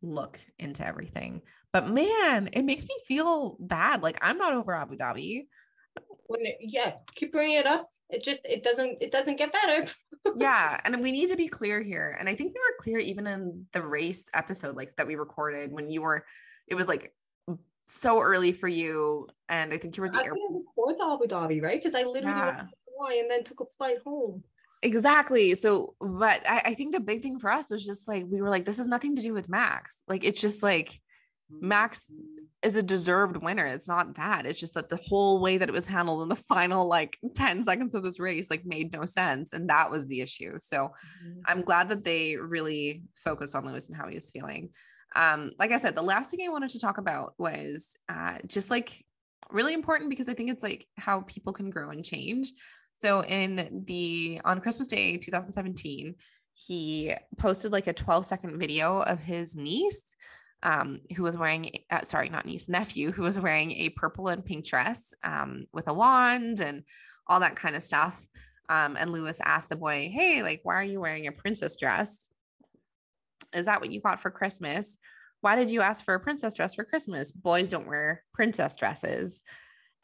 look 0.03 0.39
into 0.61 0.87
everything 0.87 1.43
but 1.73 1.89
man 1.89 2.49
it 2.53 2.65
makes 2.65 2.85
me 2.85 2.95
feel 3.09 3.57
bad 3.59 4.05
like 4.05 4.19
i'm 4.23 4.39
not 4.39 4.53
over 4.53 4.73
abu 4.73 4.97
dhabi. 4.97 5.49
When 6.27 6.47
it, 6.47 6.59
yeah 6.61 6.93
keep 7.17 7.33
bringing 7.33 7.57
it 7.57 7.67
up 7.67 7.89
it 8.13 8.23
just 8.23 8.41
it 8.45 8.63
doesn't 8.63 8.99
it 9.01 9.11
doesn't 9.11 9.37
get 9.37 9.53
better. 9.53 9.91
Yeah 10.37 10.81
and 10.85 11.03
we 11.03 11.11
need 11.11 11.31
to 11.31 11.37
be 11.37 11.49
clear 11.49 11.83
here 11.83 12.17
and 12.21 12.29
i 12.29 12.35
think 12.37 12.55
we 12.55 12.61
were 12.61 12.77
clear 12.79 13.01
even 13.01 13.27
in 13.27 13.67
the 13.73 13.83
race 13.83 14.31
episode 14.35 14.77
like 14.77 14.95
that 14.97 15.09
we 15.09 15.17
recorded 15.17 15.73
when 15.73 15.91
you 15.91 16.01
were 16.01 16.25
it 16.69 16.77
was 16.77 16.87
like 16.87 17.13
so 17.87 18.21
early 18.21 18.53
for 18.53 18.69
you 18.69 19.27
and 19.49 19.75
i 19.75 19.79
think 19.79 19.97
you 19.97 20.01
were 20.01 20.07
at 20.07 20.13
the 20.13 20.21
I 20.21 20.27
airport 20.27 20.63
record 20.77 20.97
abu 21.03 21.27
dhabi 21.27 21.61
right? 21.61 21.81
Because 21.83 21.97
i 21.97 22.05
literally 22.05 22.39
yeah. 22.39 22.67
went 22.97 23.19
and 23.19 23.31
then 23.31 23.43
took 23.43 23.61
a 23.61 23.65
flight 23.77 23.99
home. 24.05 24.45
Exactly 24.83 25.57
so 25.57 25.95
but 26.01 26.49
I, 26.49 26.63
I 26.67 26.75
think 26.75 26.93
the 26.93 27.01
big 27.01 27.21
thing 27.21 27.41
for 27.41 27.51
us 27.51 27.69
was 27.69 27.85
just 27.85 28.07
like 28.07 28.25
we 28.29 28.41
were 28.41 28.49
like 28.49 28.65
this 28.65 28.77
has 28.77 28.87
nothing 28.87 29.17
to 29.17 29.23
do 29.23 29.35
with 29.35 29.49
max 29.49 30.03
like 30.07 30.23
it's 30.25 30.41
just 30.41 30.63
like 30.63 31.01
Max 31.51 32.11
is 32.63 32.77
a 32.77 32.83
deserved 32.83 33.37
winner. 33.37 33.67
It's 33.67 33.89
not 33.89 34.15
that. 34.17 34.47
It's 34.47 34.61
just 34.61 34.75
that 34.75 34.89
the 34.89 35.01
whole 35.09 35.41
way 35.41 35.59
that 35.59 35.69
it 35.69 35.73
was 35.73 35.87
handled 35.87 36.23
in 36.23 36.29
the 36.29 36.37
final 36.49 36.87
like 36.87 37.19
10 37.35 37.63
seconds 37.65 37.95
of 37.95 38.03
this 38.03 38.21
race 38.21 38.51
like 38.51 38.65
made 38.65 38.93
no 38.93 39.05
sense. 39.05 39.53
And 39.53 39.69
that 39.69 39.91
was 39.91 40.07
the 40.07 40.21
issue. 40.21 40.55
So 40.59 40.93
mm-hmm. 41.25 41.41
I'm 41.47 41.63
glad 41.63 41.89
that 41.89 42.05
they 42.05 42.37
really 42.37 43.03
focused 43.17 43.55
on 43.55 43.67
Lewis 43.67 43.89
and 43.89 43.97
how 43.97 44.09
he 44.09 44.15
was 44.15 44.31
feeling. 44.31 44.71
Um, 45.15 45.53
like 45.59 45.73
I 45.73 45.77
said, 45.77 45.95
the 45.95 46.03
last 46.03 46.31
thing 46.31 46.41
I 46.47 46.51
wanted 46.51 46.71
to 46.71 46.81
talk 46.81 46.99
about 46.99 47.35
was 47.37 47.95
uh, 48.09 48.39
just 48.47 48.71
like 48.71 49.05
really 49.51 49.75
important 49.75 50.09
because 50.09 50.29
I 50.29 50.35
think 50.35 50.51
it's 50.51 50.63
like 50.63 50.87
how 50.97 51.23
people 51.23 51.53
can 51.53 51.69
grow 51.69 51.91
and 51.91 52.05
change. 52.05 52.53
So 52.93 53.25
in 53.25 53.83
the 53.87 54.41
on 54.45 54.61
Christmas 54.61 54.89
Day 54.89 55.17
2017, 55.19 56.15
he 56.55 57.15
posted 57.39 57.73
like 57.73 57.87
a 57.87 57.93
12 57.93 58.27
second 58.27 58.59
video 58.59 59.01
of 59.01 59.19
his 59.21 59.57
niece 59.57 60.15
um, 60.63 61.01
who 61.17 61.23
was 61.23 61.37
wearing, 61.37 61.71
uh, 61.91 62.03
sorry, 62.03 62.29
not 62.29 62.47
niece, 62.47 62.69
nephew, 62.69 63.11
who 63.11 63.23
was 63.23 63.39
wearing 63.39 63.73
a 63.73 63.91
purple 63.91 64.29
and 64.29 64.45
pink 64.45 64.67
dress 64.67 65.15
um, 65.25 65.67
with 65.73 65.89
a 65.89 65.95
wand 65.95 66.61
and 66.61 66.85
all 67.27 67.41
that 67.41 67.57
kind 67.57 67.77
of 67.77 67.83
stuff. 67.83 68.25
Um, 68.69 68.97
and 68.99 69.13
Lewis 69.13 69.41
asked 69.45 69.69
the 69.69 69.77
boy, 69.77 70.11
Hey, 70.13 70.43
like, 70.43 70.61
why 70.63 70.77
are 70.77 70.85
you 70.85 71.01
wearing 71.01 71.27
a 71.27 71.33
princess 71.33 71.77
dress? 71.77 72.29
Is 73.53 73.67
that 73.67 73.81
what 73.81 73.93
you 73.93 74.01
got 74.01 74.21
for 74.21 74.31
Christmas? 74.31 74.97
Why 75.41 75.57
did 75.57 75.71
you 75.71 75.83
ask 75.83 76.05
for 76.05 76.15
a 76.15 76.21
princess 76.21 76.55
dress 76.55 76.75
for 76.75 76.85
Christmas? 76.85 77.33
Boys 77.33 77.69
don't 77.69 77.89
wear 77.89 78.23
princess 78.33 78.77
dresses. 78.77 79.43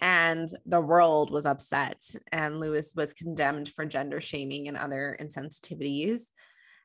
And 0.00 0.48
the 0.66 0.80
world 0.80 1.30
was 1.32 1.46
upset, 1.46 2.04
and 2.30 2.60
Lewis 2.60 2.92
was 2.94 3.12
condemned 3.12 3.68
for 3.68 3.84
gender 3.84 4.20
shaming 4.20 4.68
and 4.68 4.76
other 4.76 5.16
insensitivities. 5.20 6.26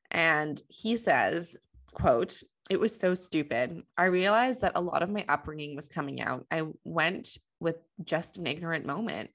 And 0.09 0.59
he 0.67 0.97
says, 0.97 1.57
quote, 1.93 2.41
it 2.69 2.79
was 2.79 2.97
so 2.97 3.13
stupid. 3.13 3.83
I 3.97 4.05
realized 4.05 4.61
that 4.61 4.73
a 4.75 4.81
lot 4.81 5.03
of 5.03 5.09
my 5.09 5.25
upbringing 5.27 5.75
was 5.75 5.87
coming 5.87 6.21
out. 6.21 6.45
I 6.49 6.63
went 6.83 7.37
with 7.59 7.77
just 8.03 8.37
an 8.37 8.47
ignorant 8.47 8.85
moment. 8.85 9.29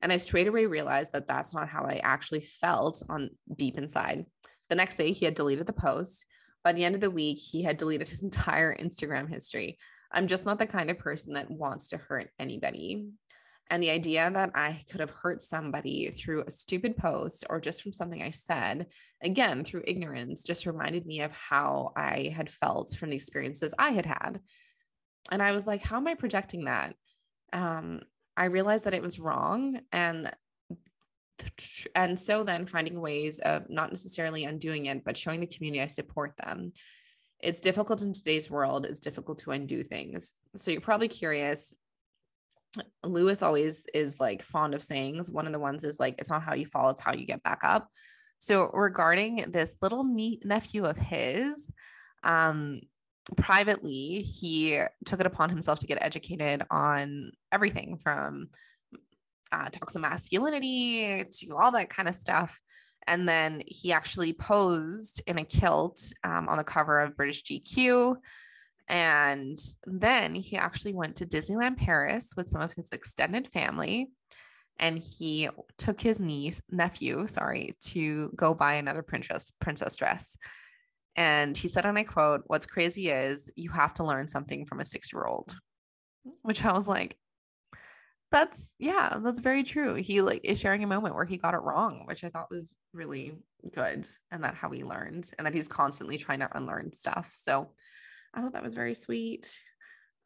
And 0.00 0.12
I 0.12 0.16
straight 0.16 0.48
away 0.48 0.66
realized 0.66 1.12
that 1.12 1.28
that's 1.28 1.54
not 1.54 1.68
how 1.68 1.84
I 1.84 2.00
actually 2.02 2.40
felt 2.40 3.02
on 3.08 3.30
deep 3.54 3.78
inside. 3.78 4.26
The 4.68 4.74
next 4.74 4.96
day, 4.96 5.12
he 5.12 5.24
had 5.24 5.34
deleted 5.34 5.66
the 5.66 5.72
post. 5.72 6.26
By 6.64 6.72
the 6.72 6.84
end 6.84 6.94
of 6.94 7.00
the 7.00 7.10
week, 7.10 7.38
he 7.38 7.62
had 7.62 7.76
deleted 7.76 8.08
his 8.08 8.24
entire 8.24 8.76
Instagram 8.76 9.28
history. 9.28 9.78
I'm 10.10 10.26
just 10.26 10.44
not 10.44 10.58
the 10.58 10.66
kind 10.66 10.90
of 10.90 10.98
person 10.98 11.34
that 11.34 11.50
wants 11.50 11.88
to 11.88 11.96
hurt 11.96 12.30
anybody. 12.38 13.10
And 13.72 13.82
the 13.82 13.90
idea 13.90 14.30
that 14.30 14.50
I 14.54 14.84
could 14.90 15.00
have 15.00 15.08
hurt 15.08 15.40
somebody 15.40 16.10
through 16.10 16.44
a 16.46 16.50
stupid 16.50 16.94
post 16.94 17.46
or 17.48 17.58
just 17.58 17.82
from 17.82 17.94
something 17.94 18.22
I 18.22 18.30
said, 18.30 18.88
again, 19.22 19.64
through 19.64 19.84
ignorance, 19.86 20.44
just 20.44 20.66
reminded 20.66 21.06
me 21.06 21.22
of 21.22 21.34
how 21.34 21.92
I 21.96 22.34
had 22.36 22.50
felt 22.50 22.94
from 22.94 23.08
the 23.08 23.16
experiences 23.16 23.72
I 23.78 23.92
had 23.92 24.04
had. 24.04 24.40
And 25.30 25.42
I 25.42 25.52
was 25.52 25.66
like, 25.66 25.82
how 25.82 25.96
am 25.96 26.06
I 26.06 26.16
projecting 26.16 26.66
that? 26.66 26.94
Um, 27.54 28.02
I 28.36 28.44
realized 28.44 28.84
that 28.84 28.92
it 28.92 29.02
was 29.02 29.18
wrong. 29.18 29.80
And 29.90 30.30
and 31.94 32.20
so 32.20 32.44
then 32.44 32.66
finding 32.66 33.00
ways 33.00 33.38
of 33.38 33.70
not 33.70 33.88
necessarily 33.88 34.44
undoing 34.44 34.84
it, 34.84 35.02
but 35.02 35.16
showing 35.16 35.40
the 35.40 35.46
community 35.46 35.80
I 35.82 35.86
support 35.86 36.36
them. 36.36 36.72
It's 37.40 37.58
difficult 37.58 38.02
in 38.02 38.12
today's 38.12 38.50
world. 38.50 38.84
It's 38.84 39.00
difficult 39.00 39.38
to 39.38 39.52
undo 39.52 39.82
things. 39.82 40.34
So 40.56 40.70
you're 40.70 40.82
probably 40.82 41.08
curious 41.08 41.74
Lewis 43.04 43.42
always 43.42 43.84
is 43.92 44.20
like 44.20 44.42
fond 44.42 44.74
of 44.74 44.82
sayings. 44.82 45.30
One 45.30 45.46
of 45.46 45.52
the 45.52 45.58
ones 45.58 45.84
is 45.84 46.00
like, 46.00 46.16
it's 46.18 46.30
not 46.30 46.42
how 46.42 46.54
you 46.54 46.66
fall, 46.66 46.90
it's 46.90 47.00
how 47.00 47.12
you 47.12 47.26
get 47.26 47.42
back 47.42 47.60
up. 47.62 47.88
So 48.38 48.70
regarding 48.72 49.50
this 49.52 49.76
little 49.82 50.04
nephew 50.04 50.84
of 50.84 50.96
his, 50.96 51.70
um, 52.24 52.80
privately, 53.36 54.22
he 54.22 54.80
took 55.04 55.20
it 55.20 55.26
upon 55.26 55.48
himself 55.48 55.78
to 55.80 55.86
get 55.86 56.02
educated 56.02 56.64
on 56.70 57.32
everything 57.52 57.98
from 57.98 58.48
uh, 59.52 59.68
toxic 59.70 60.00
masculinity 60.00 61.24
to 61.24 61.56
all 61.56 61.70
that 61.72 61.90
kind 61.90 62.08
of 62.08 62.14
stuff. 62.14 62.60
And 63.06 63.28
then 63.28 63.62
he 63.66 63.92
actually 63.92 64.32
posed 64.32 65.22
in 65.26 65.38
a 65.38 65.44
kilt 65.44 66.00
um, 66.24 66.48
on 66.48 66.56
the 66.56 66.64
cover 66.64 67.00
of 67.00 67.16
British 67.16 67.44
GQ 67.44 68.16
and 68.92 69.58
then 69.86 70.34
he 70.34 70.58
actually 70.58 70.92
went 70.92 71.16
to 71.16 71.26
Disneyland 71.26 71.78
Paris 71.78 72.34
with 72.36 72.50
some 72.50 72.60
of 72.60 72.74
his 72.74 72.92
extended 72.92 73.48
family. 73.48 74.10
And 74.78 74.98
he 74.98 75.48
took 75.78 76.00
his 76.00 76.20
niece, 76.20 76.60
nephew, 76.70 77.26
sorry, 77.26 77.76
to 77.86 78.30
go 78.36 78.52
buy 78.52 78.74
another 78.74 79.02
princess 79.02 79.52
princess 79.60 79.96
dress. 79.96 80.36
And 81.16 81.56
he 81.56 81.68
said, 81.68 81.86
and 81.86 81.98
I 81.98 82.04
quote, 82.04 82.42
what's 82.46 82.66
crazy 82.66 83.10
is 83.10 83.50
you 83.56 83.70
have 83.70 83.94
to 83.94 84.04
learn 84.04 84.28
something 84.28 84.66
from 84.66 84.80
a 84.80 84.84
six-year-old. 84.84 85.54
Which 86.42 86.64
I 86.64 86.72
was 86.72 86.86
like, 86.86 87.16
that's 88.30 88.74
yeah, 88.78 89.18
that's 89.22 89.40
very 89.40 89.62
true. 89.62 89.94
He 89.94 90.20
like 90.20 90.42
is 90.44 90.60
sharing 90.60 90.84
a 90.84 90.86
moment 90.86 91.14
where 91.14 91.24
he 91.24 91.38
got 91.38 91.54
it 91.54 91.62
wrong, 91.62 92.02
which 92.06 92.24
I 92.24 92.28
thought 92.28 92.50
was 92.50 92.74
really 92.92 93.38
good. 93.72 94.06
And 94.30 94.44
that 94.44 94.54
how 94.54 94.70
he 94.70 94.84
learned 94.84 95.30
and 95.38 95.46
that 95.46 95.54
he's 95.54 95.68
constantly 95.68 96.18
trying 96.18 96.40
to 96.40 96.56
unlearn 96.56 96.92
stuff. 96.92 97.30
So 97.32 97.70
I 98.34 98.40
thought 98.40 98.52
that 98.54 98.62
was 98.62 98.74
very 98.74 98.94
sweet. 98.94 99.58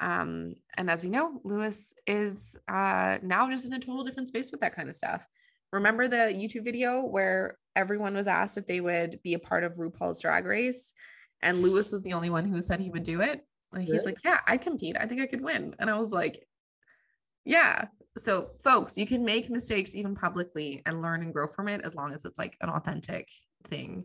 Um, 0.00 0.54
and 0.76 0.90
as 0.90 1.02
we 1.02 1.08
know, 1.08 1.40
Lewis 1.44 1.94
is 2.06 2.54
uh, 2.68 3.18
now 3.22 3.50
just 3.50 3.66
in 3.66 3.72
a 3.72 3.80
total 3.80 4.04
different 4.04 4.28
space 4.28 4.50
with 4.50 4.60
that 4.60 4.74
kind 4.74 4.88
of 4.88 4.94
stuff. 4.94 5.26
Remember 5.72 6.06
the 6.06 6.16
YouTube 6.16 6.64
video 6.64 7.02
where 7.02 7.58
everyone 7.74 8.14
was 8.14 8.28
asked 8.28 8.56
if 8.56 8.66
they 8.66 8.80
would 8.80 9.20
be 9.22 9.34
a 9.34 9.38
part 9.38 9.64
of 9.64 9.74
RuPaul's 9.74 10.20
Drag 10.20 10.44
Race, 10.44 10.92
and 11.42 11.60
Lewis 11.60 11.90
was 11.92 12.02
the 12.02 12.12
only 12.12 12.30
one 12.30 12.44
who 12.44 12.62
said 12.62 12.80
he 12.80 12.90
would 12.90 13.02
do 13.02 13.20
it. 13.20 13.40
And 13.72 13.82
he's 13.82 14.04
like, 14.04 14.18
"Yeah, 14.24 14.38
I 14.46 14.56
compete. 14.56 14.96
I 14.98 15.06
think 15.06 15.20
I 15.20 15.26
could 15.26 15.42
win." 15.42 15.74
And 15.78 15.90
I 15.90 15.98
was 15.98 16.12
like, 16.12 16.46
"Yeah." 17.44 17.86
So, 18.16 18.52
folks, 18.62 18.96
you 18.96 19.06
can 19.06 19.24
make 19.24 19.50
mistakes 19.50 19.94
even 19.94 20.14
publicly 20.14 20.82
and 20.86 21.02
learn 21.02 21.22
and 21.22 21.32
grow 21.32 21.46
from 21.46 21.68
it 21.68 21.82
as 21.84 21.94
long 21.94 22.14
as 22.14 22.24
it's 22.24 22.38
like 22.38 22.56
an 22.60 22.70
authentic 22.70 23.28
thing. 23.68 24.04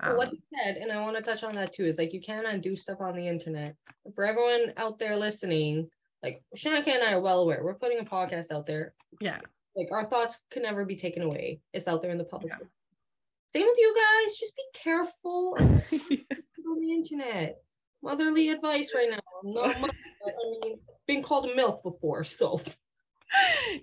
Um, 0.00 0.16
what 0.16 0.32
you 0.32 0.38
said, 0.54 0.76
and 0.76 0.92
I 0.92 1.00
want 1.00 1.16
to 1.16 1.22
touch 1.22 1.42
on 1.42 1.54
that 1.54 1.72
too, 1.72 1.84
is 1.84 1.98
like 1.98 2.12
you 2.12 2.20
can 2.20 2.44
undo 2.46 2.76
stuff 2.76 3.00
on 3.00 3.16
the 3.16 3.26
internet. 3.26 3.74
For 4.14 4.24
everyone 4.24 4.72
out 4.76 4.98
there 4.98 5.16
listening, 5.16 5.88
like 6.22 6.42
Shanka 6.56 6.88
and 6.88 7.02
I 7.02 7.12
are 7.12 7.20
well 7.20 7.40
aware, 7.40 7.62
we're 7.64 7.74
putting 7.74 8.00
a 8.00 8.04
podcast 8.04 8.52
out 8.52 8.66
there. 8.66 8.94
Yeah. 9.20 9.38
Like 9.74 9.88
our 9.92 10.04
thoughts 10.06 10.38
can 10.50 10.62
never 10.62 10.84
be 10.84 10.96
taken 10.96 11.22
away. 11.22 11.60
It's 11.72 11.88
out 11.88 12.02
there 12.02 12.10
in 12.10 12.18
the 12.18 12.24
public. 12.24 12.52
Yeah. 12.52 12.66
Same 13.54 13.66
with 13.66 13.78
you 13.78 13.94
guys. 13.94 14.36
Just 14.36 14.56
be 14.56 14.62
careful 14.74 15.56
on 15.60 16.80
the 16.80 16.92
internet. 16.92 17.58
Motherly 18.02 18.50
advice 18.50 18.92
right 18.94 19.10
now. 19.10 19.18
Much, 19.42 19.76
I 20.26 20.30
mean, 20.62 20.78
been 21.06 21.22
called 21.22 21.46
a 21.46 21.54
MILF 21.54 21.82
before, 21.82 22.24
so 22.24 22.60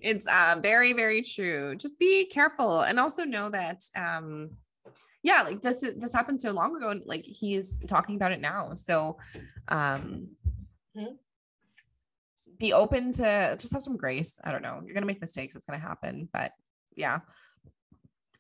it's 0.02 0.28
uh, 0.28 0.60
very, 0.62 0.94
very 0.94 1.22
true. 1.22 1.76
Just 1.76 1.98
be 2.00 2.26
careful 2.26 2.82
and 2.82 3.00
also 3.00 3.24
know 3.24 3.50
that 3.50 3.84
um 3.96 4.52
yeah 5.24 5.42
like 5.42 5.62
this 5.62 5.82
this 5.98 6.14
happened 6.14 6.42
so 6.42 6.52
long 6.52 6.76
ago 6.76 6.90
and 6.90 7.04
like 7.06 7.24
he's 7.24 7.80
talking 7.88 8.16
about 8.16 8.32
it 8.32 8.42
now 8.42 8.74
so 8.74 9.18
um 9.70 10.28
mm-hmm. 10.96 11.14
be 12.58 12.74
open 12.74 13.12
to 13.12 13.56
just 13.60 13.74
have 13.74 13.84
some 13.84 13.98
grace. 13.98 14.40
I 14.44 14.52
don't 14.52 14.62
know. 14.62 14.82
You're 14.86 14.94
gonna 14.94 15.06
make 15.06 15.22
mistakes. 15.22 15.56
It's 15.56 15.66
gonna 15.66 15.80
happen 15.80 16.30
but 16.32 16.52
yeah. 16.96 17.20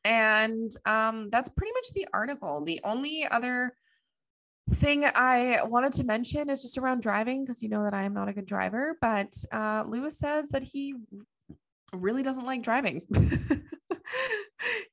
And 0.05 0.71
um 0.85 1.29
that's 1.29 1.49
pretty 1.49 1.71
much 1.73 1.93
the 1.93 2.07
article. 2.13 2.63
The 2.63 2.81
only 2.83 3.25
other 3.29 3.73
thing 4.71 5.03
I 5.05 5.59
wanted 5.65 5.93
to 5.93 6.03
mention 6.03 6.49
is 6.49 6.61
just 6.61 6.77
around 6.77 7.01
driving 7.01 7.43
because 7.43 7.61
you 7.61 7.69
know 7.69 7.83
that 7.83 7.93
I 7.93 8.03
am 8.03 8.13
not 8.13 8.29
a 8.29 8.33
good 8.33 8.45
driver, 8.45 8.97
but 9.01 9.33
uh, 9.51 9.83
Lewis 9.85 10.17
says 10.17 10.49
that 10.49 10.63
he 10.63 10.95
really 11.91 12.23
doesn't 12.23 12.45
like 12.45 12.63
driving. 12.63 13.01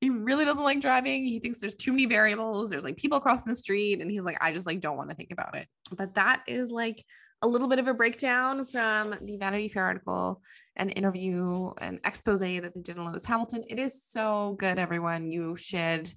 he 0.01 0.11
really 0.11 0.45
doesn't 0.45 0.65
like 0.65 0.81
driving. 0.81 1.27
He 1.27 1.41
thinks 1.41 1.61
there's 1.61 1.75
too 1.75 1.93
many 1.93 2.07
variables. 2.07 2.71
There's 2.71 2.85
like 2.85 2.97
people 2.97 3.21
crossing 3.21 3.51
the 3.51 3.57
street, 3.57 4.01
and 4.01 4.11
he's 4.11 4.25
like, 4.25 4.39
I 4.41 4.53
just 4.53 4.67
like 4.67 4.81
don't 4.81 4.97
want 4.97 5.11
to 5.11 5.17
think 5.17 5.31
about 5.31 5.57
it. 5.57 5.69
But 5.95 6.15
that 6.15 6.43
is 6.47 6.71
like 6.71 7.05
a 7.43 7.49
little 7.49 7.69
bit 7.69 7.79
of 7.79 7.87
a 7.87 7.95
breakdown 7.95 8.65
from 8.65 9.15
the 9.23 9.37
Vanity 9.37 9.69
Fair 9.69 9.85
article 9.85 10.43
and 10.77 10.93
interview 10.95 11.71
and 11.81 12.01
expose 12.05 12.41
that 12.41 12.47
they 12.75 12.81
did 12.81 12.99
on 12.99 13.11
Lewis 13.11 13.25
Hamilton. 13.25 13.65
It 13.69 13.79
is 13.79 14.03
so 14.03 14.57
good, 14.59 14.79
everyone. 14.79 15.31
You 15.31 15.57
should 15.57 16.13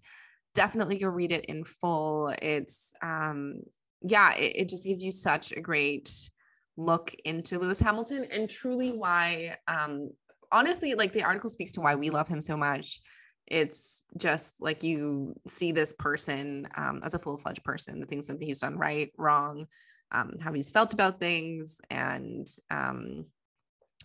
definitely 0.53 0.97
go 0.97 1.07
read 1.07 1.31
it 1.31 1.45
in 1.45 1.63
full. 1.63 2.33
It's 2.41 2.91
um 3.01 3.61
yeah, 4.01 4.33
it, 4.35 4.55
it 4.55 4.69
just 4.69 4.85
gives 4.85 5.03
you 5.03 5.11
such 5.11 5.53
a 5.53 5.61
great 5.61 6.29
look 6.75 7.15
into 7.23 7.59
Lewis 7.59 7.79
Hamilton 7.79 8.27
and 8.31 8.49
truly 8.49 8.91
why 8.91 9.57
um 9.67 10.09
honestly, 10.51 10.93
like 10.93 11.13
the 11.13 11.23
article 11.23 11.49
speaks 11.49 11.71
to 11.73 11.81
why 11.81 11.95
we 11.95 12.09
love 12.09 12.27
him 12.27 12.41
so 12.41 12.55
much. 12.55 12.99
It's 13.47 14.03
just 14.17 14.61
like 14.61 14.83
you 14.83 15.35
see 15.47 15.71
this 15.71 15.93
person 15.93 16.67
um, 16.75 17.01
as 17.03 17.13
a 17.13 17.19
full 17.19 17.37
fledged 17.37 17.63
person, 17.63 17.99
the 17.99 18.05
things 18.05 18.27
that 18.27 18.41
he's 18.41 18.59
done 18.59 18.77
right, 18.77 19.11
wrong, 19.17 19.67
um, 20.11 20.33
how 20.41 20.53
he's 20.53 20.69
felt 20.69 20.93
about 20.93 21.19
things, 21.19 21.77
and 21.89 22.47
um, 22.69 23.25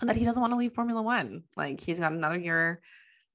that 0.03 0.17
he 0.17 0.25
doesn't 0.25 0.41
want 0.41 0.53
to 0.53 0.59
leave 0.59 0.75
Formula 0.75 1.03
One. 1.03 1.45
Like 1.57 1.81
he's 1.81 1.99
got 1.99 2.13
another 2.13 2.39
year 2.39 2.81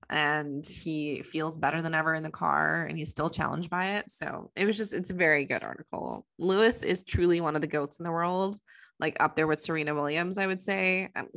and 0.09 0.65
he 0.65 1.21
feels 1.21 1.57
better 1.57 1.81
than 1.81 1.93
ever 1.93 2.13
in 2.13 2.23
the 2.23 2.30
car 2.30 2.85
and 2.85 2.97
he's 2.97 3.09
still 3.09 3.30
challenged 3.30 3.69
by 3.69 3.97
it. 3.97 4.11
So 4.11 4.51
it 4.55 4.65
was 4.65 4.77
just, 4.77 4.93
it's 4.93 5.11
a 5.11 5.15
very 5.15 5.45
good 5.45 5.63
article. 5.63 6.25
Lewis 6.38 6.84
is 6.84 7.03
truly 7.03 7.41
one 7.41 7.55
of 7.55 7.61
the 7.61 7.67
goats 7.67 7.99
in 7.99 8.03
the 8.03 8.11
world 8.11 8.57
like 8.99 9.17
up 9.19 9.35
there 9.35 9.47
with 9.47 9.61
Serena 9.61 9.93
Williams, 9.93 10.38
I 10.38 10.47
would 10.47 10.61
say. 10.61 11.09
Um, 11.15 11.27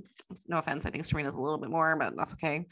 no 0.46 0.58
offense, 0.58 0.86
I 0.86 0.90
think 0.90 1.04
Serena's 1.04 1.34
a 1.34 1.40
little 1.40 1.58
bit 1.58 1.70
more, 1.70 1.96
but 1.96 2.14
that's 2.16 2.34
okay. 2.34 2.66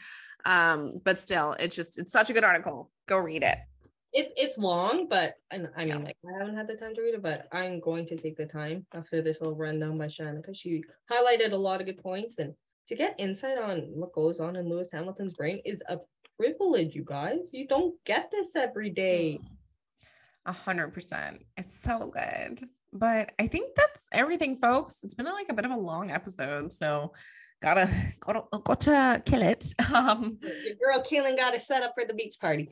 Um, 0.45 1.01
but 1.03 1.19
still, 1.19 1.53
it's 1.53 1.75
just 1.75 1.97
it's 1.97 2.11
such 2.11 2.29
a 2.29 2.33
good 2.33 2.43
article. 2.43 2.91
Go 3.07 3.17
read 3.17 3.43
it. 3.43 3.57
It, 4.13 4.31
it's 4.37 4.57
long, 4.57 5.07
but 5.09 5.33
and 5.51 5.69
I 5.75 5.81
mean, 5.81 5.89
yeah. 5.89 5.97
like 5.97 6.17
I 6.25 6.39
haven't 6.39 6.55
had 6.55 6.67
the 6.67 6.75
time 6.75 6.95
to 6.95 7.01
read 7.01 7.15
it, 7.15 7.21
but 7.21 7.47
I'm 7.51 7.79
going 7.79 8.05
to 8.07 8.15
take 8.15 8.37
the 8.37 8.45
time 8.45 8.85
after 8.93 9.21
this 9.21 9.41
little 9.41 9.55
rundown 9.55 9.97
by 9.97 10.07
Shannon 10.07 10.37
because 10.37 10.57
she 10.57 10.83
highlighted 11.11 11.51
a 11.51 11.57
lot 11.57 11.81
of 11.81 11.87
good 11.87 12.01
points. 12.01 12.35
And 12.37 12.53
to 12.87 12.95
get 12.95 13.15
insight 13.17 13.57
on 13.57 13.79
what 13.93 14.13
goes 14.13 14.39
on 14.39 14.55
in 14.55 14.69
Lewis 14.69 14.89
Hamilton's 14.91 15.33
brain 15.33 15.61
is 15.65 15.81
a 15.89 15.97
privilege, 16.39 16.95
you 16.95 17.03
guys. 17.03 17.49
You 17.51 17.67
don't 17.67 17.95
get 18.05 18.31
this 18.31 18.55
every 18.55 18.89
day. 18.89 19.39
A 20.45 20.51
hundred 20.51 20.93
percent. 20.93 21.43
It's 21.57 21.75
so 21.83 22.13
good. 22.13 22.69
But 22.93 23.33
I 23.39 23.47
think 23.47 23.75
that's 23.75 24.03
everything, 24.13 24.57
folks. 24.57 25.03
It's 25.03 25.15
been 25.15 25.25
like 25.25 25.47
a 25.49 25.53
bit 25.53 25.65
of 25.65 25.71
a 25.71 25.77
long 25.77 26.11
episode, 26.11 26.71
so 26.71 27.11
gotta 27.65 27.89
gotta 28.19 28.43
gotta 28.63 29.21
kill 29.25 29.41
it. 29.41 29.73
Um, 29.93 30.37
Your 30.41 30.75
girl 30.93 31.03
Kaylin 31.03 31.37
got 31.37 31.51
to 31.51 31.59
set 31.59 31.81
up 31.83 31.93
for 31.95 32.05
the 32.05 32.13
beach 32.13 32.35
party. 32.39 32.69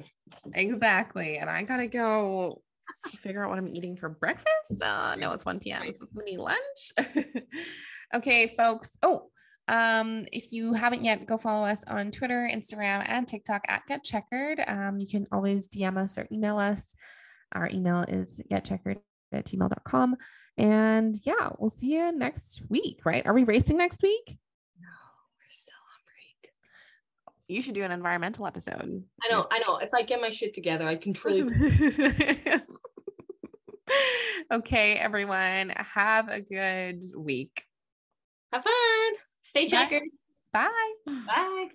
Exactly, 0.53 1.37
and 1.37 1.49
I 1.49 1.63
gotta 1.63 1.87
go 1.87 2.61
figure 3.07 3.43
out 3.43 3.49
what 3.49 3.57
I'm 3.57 3.75
eating 3.75 3.95
for 3.95 4.09
breakfast. 4.09 4.81
Uh, 4.81 5.15
no, 5.15 5.31
it's 5.31 5.45
1 5.45 5.59
p.m. 5.59 5.81
So 5.81 5.87
it's 5.87 6.05
mini 6.13 6.37
lunch. 6.37 7.25
okay, 8.15 8.53
folks. 8.55 8.97
Oh, 9.01 9.29
um, 9.67 10.25
if 10.31 10.51
you 10.51 10.73
haven't 10.73 11.05
yet, 11.05 11.25
go 11.25 11.37
follow 11.37 11.65
us 11.65 11.83
on 11.85 12.11
Twitter, 12.11 12.49
Instagram, 12.51 13.03
and 13.07 13.27
TikTok 13.27 13.61
at 13.67 13.85
Get 13.87 14.03
Checkered. 14.03 14.61
Um, 14.67 14.99
you 14.99 15.07
can 15.07 15.25
always 15.31 15.67
DM 15.67 15.97
us 15.97 16.17
or 16.17 16.27
email 16.31 16.59
us. 16.59 16.93
Our 17.53 17.69
email 17.71 18.01
is 18.01 18.41
getcheckered 18.51 18.97
at 19.31 19.45
gmail.com. 19.45 20.17
And 20.57 21.15
yeah, 21.23 21.49
we'll 21.57 21.69
see 21.69 21.93
you 21.93 22.11
next 22.11 22.61
week, 22.69 22.99
right? 23.05 23.25
Are 23.25 23.33
we 23.33 23.43
racing 23.43 23.77
next 23.77 24.03
week? 24.03 24.37
No, 24.79 24.89
we're 25.39 25.51
still 25.51 25.73
on 25.93 26.01
break. 26.05 26.51
You 27.47 27.61
should 27.61 27.75
do 27.75 27.83
an 27.83 27.91
environmental 27.91 28.47
episode. 28.47 29.03
I 29.21 29.29
know, 29.31 29.45
I 29.51 29.59
know. 29.59 29.77
If 29.77 29.89
I 29.93 30.03
get 30.03 30.21
my 30.21 30.29
shit 30.29 30.53
together, 30.53 30.85
I 30.87 30.95
can 30.95 31.13
truly. 31.13 31.51
okay, 34.51 34.95
everyone, 34.95 35.69
have 35.75 36.29
a 36.29 36.39
good 36.39 37.03
week. 37.17 37.65
Have 38.51 38.63
fun. 38.63 39.13
Stay 39.41 39.67
checkered. 39.67 40.03
Bye. 40.53 40.69
Bye. 41.05 41.67